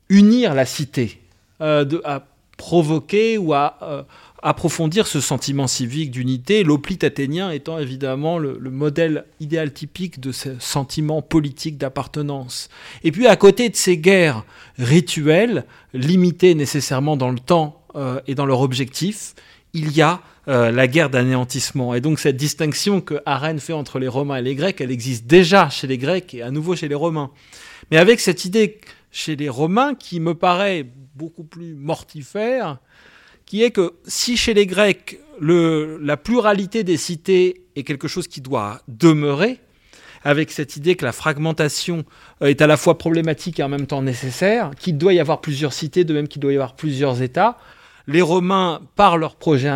unir 0.10 0.54
la 0.54 0.66
cité, 0.66 1.20
de- 1.60 2.02
à 2.04 2.26
provoquer 2.58 3.38
ou 3.38 3.54
à, 3.54 3.78
euh, 3.82 4.04
approfondir 4.42 5.08
ce 5.08 5.22
sentiment 5.22 5.68
civique 5.68 6.12
d'unité, 6.12 6.64
l'hoplite 6.64 7.04
athénien 7.04 7.52
étant 7.52 7.80
évidemment 7.80 8.38
le, 8.38 8.58
le, 8.60 8.70
modèle 8.70 9.26
idéal 9.40 9.72
typique 9.72 10.20
de 10.20 10.32
ce 10.32 10.60
sentiment 10.60 11.22
politique 11.22 11.78
d'appartenance. 11.78 12.70
Et 13.04 13.12
puis 13.12 13.28
à 13.28 13.36
côté 13.36 13.70
de 13.70 13.76
ces 13.76 13.98
guerres 13.98 14.44
rituelles, 14.78 15.66
limitées 15.94 16.56
nécessairement 16.56 17.16
dans 17.16 17.32
le 17.32 17.40
temps 17.40 17.84
euh, 17.96 18.20
et 18.28 18.36
dans 18.36 18.46
leur 18.46 18.62
objectif, 18.62 19.34
il 19.74 19.92
y 19.92 20.02
a 20.02 20.22
euh, 20.48 20.72
la 20.72 20.88
guerre 20.88 21.10
d'anéantissement. 21.10 21.94
Et 21.94 22.02
donc 22.02 22.20
cette 22.20 22.36
distinction 22.36 23.02
que 23.02 23.22
Arène 23.26 23.60
fait 23.60 23.74
entre 23.74 23.98
les 23.98 24.08
Romains 24.08 24.38
et 24.38 24.42
les 24.42 24.56
Grecs, 24.56 24.82
elle 24.82 24.92
existe 24.92 25.26
déjà 25.26 25.70
chez 25.70 25.88
les 25.88 25.98
Grecs 25.98 26.34
et 26.34 26.42
à 26.42 26.52
nouveau 26.52 26.76
chez 26.76 26.88
les 26.88 26.96
Romains. 26.96 27.32
Mais 27.92 27.98
avec 27.98 28.20
cette 28.20 28.46
idée 28.46 28.80
chez 29.14 29.38
les 29.38 29.48
Romains 29.48 29.94
qui 29.96 30.20
me 30.20 30.34
paraît 30.34 30.86
beaucoup 31.16 31.44
plus 31.44 31.76
mortifère, 31.76 32.80
qui 33.46 33.64
est 33.64 33.72
que 33.72 33.94
si 34.06 34.36
chez 34.36 34.54
les 34.54 34.66
Grecs, 34.66 35.20
la 35.40 36.18
pluralité 36.18 36.84
des 36.84 36.98
cités 36.98 37.66
est 37.76 37.84
quelque 37.84 38.08
chose 38.08 38.28
qui 38.28 38.42
doit 38.42 38.82
demeurer, 38.88 39.60
avec 40.24 40.52
cette 40.52 40.78
idée 40.78 40.96
que 40.96 41.06
la 41.06 41.12
fragmentation 41.12 42.06
euh, 42.42 42.48
est 42.48 42.62
à 42.62 42.68
la 42.68 42.78
fois 42.78 42.98
problématique 42.98 43.60
et 43.60 43.64
en 43.64 43.68
même 43.68 43.88
temps 43.88 44.02
nécessaire, 44.02 44.72
qu'il 44.80 44.98
doit 44.98 45.14
y 45.14 45.20
avoir 45.20 45.42
plusieurs 45.42 45.74
cités, 45.74 46.06
de 46.06 46.14
même 46.14 46.30
qu'il 46.30 46.42
doit 46.42 46.54
y 46.54 46.56
avoir 46.56 46.76
plusieurs 46.76 47.22
États, 47.22 47.58
les 48.08 48.22
Romains, 48.22 48.82
par 48.96 49.18
leur 49.18 49.36
projet 49.36 49.70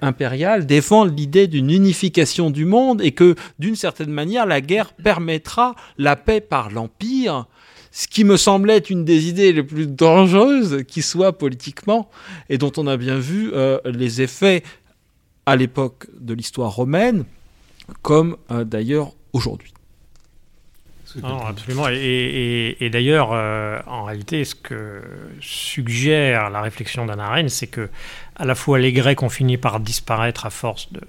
impérial, 0.00 0.64
défendent 0.64 1.18
l'idée 1.18 1.46
d'une 1.46 1.70
unification 1.70 2.50
du 2.50 2.64
monde 2.64 3.02
et 3.02 3.12
que, 3.12 3.34
d'une 3.58 3.76
certaine 3.76 4.10
manière, 4.10 4.46
la 4.46 4.62
guerre 4.62 4.94
permettra 4.94 5.74
la 5.98 6.16
paix 6.16 6.40
par 6.40 6.70
l'Empire, 6.70 7.46
ce 7.94 8.08
qui 8.08 8.24
me 8.24 8.36
semblait 8.36 8.78
être 8.78 8.90
une 8.90 9.04
des 9.04 9.28
idées 9.28 9.52
les 9.52 9.62
plus 9.62 9.86
dangereuses 9.86 10.82
qui 10.88 11.00
soit 11.00 11.38
politiquement, 11.38 12.10
et 12.48 12.58
dont 12.58 12.72
on 12.76 12.88
a 12.88 12.96
bien 12.96 13.18
vu 13.18 13.52
euh, 13.54 13.78
les 13.84 14.20
effets 14.20 14.64
à 15.46 15.54
l'époque 15.54 16.08
de 16.18 16.34
l'histoire 16.34 16.74
romaine, 16.74 17.24
comme 18.02 18.36
euh, 18.50 18.64
d'ailleurs 18.64 19.12
aujourd'hui. 19.32 19.72
Non, 21.22 21.46
absolument. 21.46 21.88
Et, 21.88 21.94
et, 21.94 22.84
et 22.84 22.90
d'ailleurs, 22.90 23.30
euh, 23.32 23.78
en 23.86 24.02
réalité, 24.02 24.44
ce 24.44 24.56
que 24.56 25.00
suggère 25.40 26.50
la 26.50 26.62
réflexion 26.62 27.06
d'Anna 27.06 27.48
c'est 27.48 27.68
que 27.68 27.88
à 28.34 28.44
la 28.44 28.56
fois 28.56 28.80
les 28.80 28.92
Grecs 28.92 29.22
ont 29.22 29.28
fini 29.28 29.56
par 29.56 29.78
disparaître 29.78 30.46
à 30.46 30.50
force 30.50 30.92
de 30.92 31.00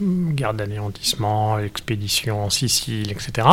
guerre 0.00 0.54
d'anéantissement, 0.54 1.58
expédition 1.58 2.44
en 2.44 2.50
Sicile, 2.50 3.10
etc. 3.12 3.46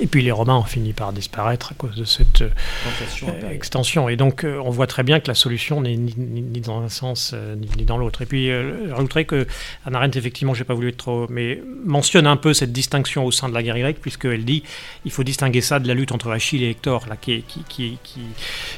Et 0.00 0.06
puis 0.06 0.22
les 0.22 0.32
Romains 0.32 0.56
ont 0.56 0.64
fini 0.64 0.92
par 0.92 1.12
disparaître 1.12 1.72
à 1.72 1.74
cause 1.74 1.96
de 1.96 2.04
cette 2.04 2.42
euh, 2.42 3.50
extension. 3.50 4.08
Et 4.08 4.16
donc 4.16 4.44
euh, 4.44 4.60
on 4.64 4.70
voit 4.70 4.86
très 4.86 5.02
bien 5.02 5.20
que 5.20 5.28
la 5.28 5.34
solution 5.34 5.80
n'est 5.80 5.96
ni, 5.96 6.14
ni, 6.16 6.60
dans 6.60 6.80
un 6.80 6.88
sens 6.88 7.32
euh, 7.34 7.54
ni, 7.54 7.68
ni, 7.76 7.84
dans 7.84 7.96
l'autre. 7.96 8.22
Et 8.22 8.26
puis 8.26 8.50
euh, 8.50 8.88
j'ajouterais 8.88 9.24
que 9.24 9.46
Anna 9.84 9.98
Arendt, 9.98 10.18
effectivement, 10.18 10.54
j'ai 10.54 10.64
pas 10.64 10.74
voulu 10.74 10.88
être 10.90 10.96
trop, 10.98 11.26
mais 11.30 11.62
mentionne 11.84 12.26
un 12.26 12.36
peu 12.36 12.52
cette 12.54 12.72
distinction 12.72 13.24
au 13.24 13.32
sein 13.32 13.48
de 13.48 13.54
la 13.54 13.62
guerre 13.62 13.78
grecque, 13.78 14.00
puisqu'elle 14.00 14.44
dit 14.44 14.62
il 15.04 15.10
faut 15.10 15.24
distinguer 15.24 15.60
ça 15.60 15.78
de 15.78 15.88
la 15.88 15.94
lutte 15.94 16.12
entre 16.12 16.30
Achille 16.30 16.62
et 16.62 16.70
Hector, 16.70 17.06
là, 17.08 17.16
qui, 17.16 17.42
qui, 17.42 17.62
qui, 17.68 17.98
qui, 18.02 18.20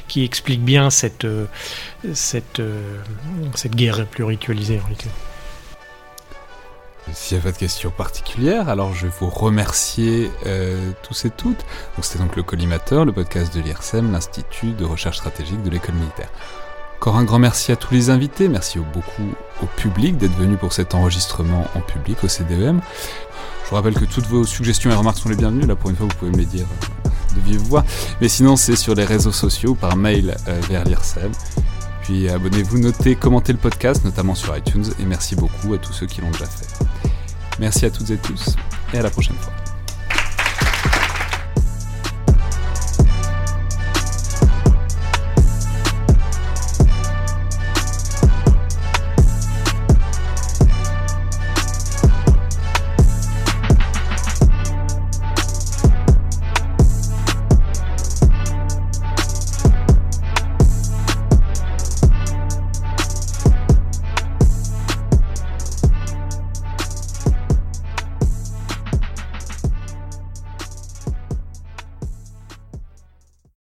qui 0.07 0.23
explique 0.23 0.61
bien 0.61 0.89
cette, 0.89 1.27
cette, 2.13 2.61
cette 3.55 3.75
guerre 3.75 4.05
plus 4.05 4.23
ritualisée 4.23 4.79
en 4.79 4.83
réalité. 4.83 5.09
S'il 7.13 7.37
n'y 7.37 7.41
a 7.41 7.43
pas 7.43 7.51
de 7.51 7.57
questions 7.57 7.91
particulières, 7.91 8.69
alors 8.69 8.93
je 8.93 9.07
vais 9.07 9.13
vous 9.19 9.29
remercier 9.29 10.31
euh, 10.45 10.91
tous 11.03 11.25
et 11.25 11.29
toutes. 11.29 11.59
Donc 11.95 12.03
c'était 12.03 12.19
donc 12.19 12.35
le 12.35 12.43
collimateur, 12.43 13.05
le 13.05 13.11
podcast 13.11 13.53
de 13.55 13.61
l'IRSEM, 13.61 14.11
l'Institut 14.11 14.71
de 14.71 14.85
recherche 14.85 15.17
stratégique 15.17 15.61
de 15.63 15.69
l'école 15.69 15.95
militaire. 15.95 16.29
Encore 16.97 17.15
un 17.15 17.23
grand 17.23 17.39
merci 17.39 17.71
à 17.71 17.75
tous 17.75 17.93
les 17.93 18.09
invités, 18.09 18.49
merci 18.49 18.79
beaucoup 18.79 19.33
au 19.63 19.65
public 19.65 20.17
d'être 20.17 20.35
venu 20.35 20.57
pour 20.57 20.73
cet 20.73 20.93
enregistrement 20.93 21.65
en 21.75 21.79
public 21.79 22.23
au 22.23 22.27
CDEM. 22.27 22.81
Je 23.63 23.69
vous 23.69 23.75
rappelle 23.75 23.93
que 23.93 24.05
toutes 24.05 24.25
vos 24.27 24.45
suggestions 24.45 24.91
et 24.91 24.95
remarques 24.95 25.17
sont 25.17 25.29
les 25.29 25.35
bienvenues, 25.35 25.65
là 25.65 25.75
pour 25.75 25.89
une 25.89 25.95
fois 25.95 26.07
vous 26.09 26.17
pouvez 26.17 26.31
me 26.31 26.37
les 26.37 26.45
dire 26.45 26.65
euh, 27.05 27.09
de 27.35 27.41
vive 27.41 27.61
voix. 27.61 27.85
Mais 28.19 28.27
sinon 28.27 28.55
c'est 28.55 28.75
sur 28.75 28.95
les 28.95 29.05
réseaux 29.05 29.31
sociaux 29.31 29.75
par 29.75 29.95
mail 29.95 30.35
euh, 30.47 30.59
vers 30.69 30.83
l'IRSEM. 30.83 31.31
Puis 32.09 32.27
abonnez-vous, 32.27 32.79
notez, 32.79 33.15
commentez 33.15 33.53
le 33.53 33.59
podcast, 33.59 34.03
notamment 34.03 34.33
sur 34.33 34.57
iTunes, 34.57 34.83
et 34.99 35.05
merci 35.05 35.35
beaucoup 35.35 35.75
à 35.75 35.77
tous 35.77 35.93
ceux 35.93 36.07
qui 36.07 36.21
l'ont 36.21 36.31
déjà 36.31 36.47
fait. 36.47 36.83
Merci 37.59 37.85
à 37.85 37.91
toutes 37.91 38.09
et 38.09 38.17
tous, 38.17 38.55
et 38.95 38.97
à 38.97 39.03
la 39.03 39.11
prochaine 39.11 39.35
fois. 39.35 39.53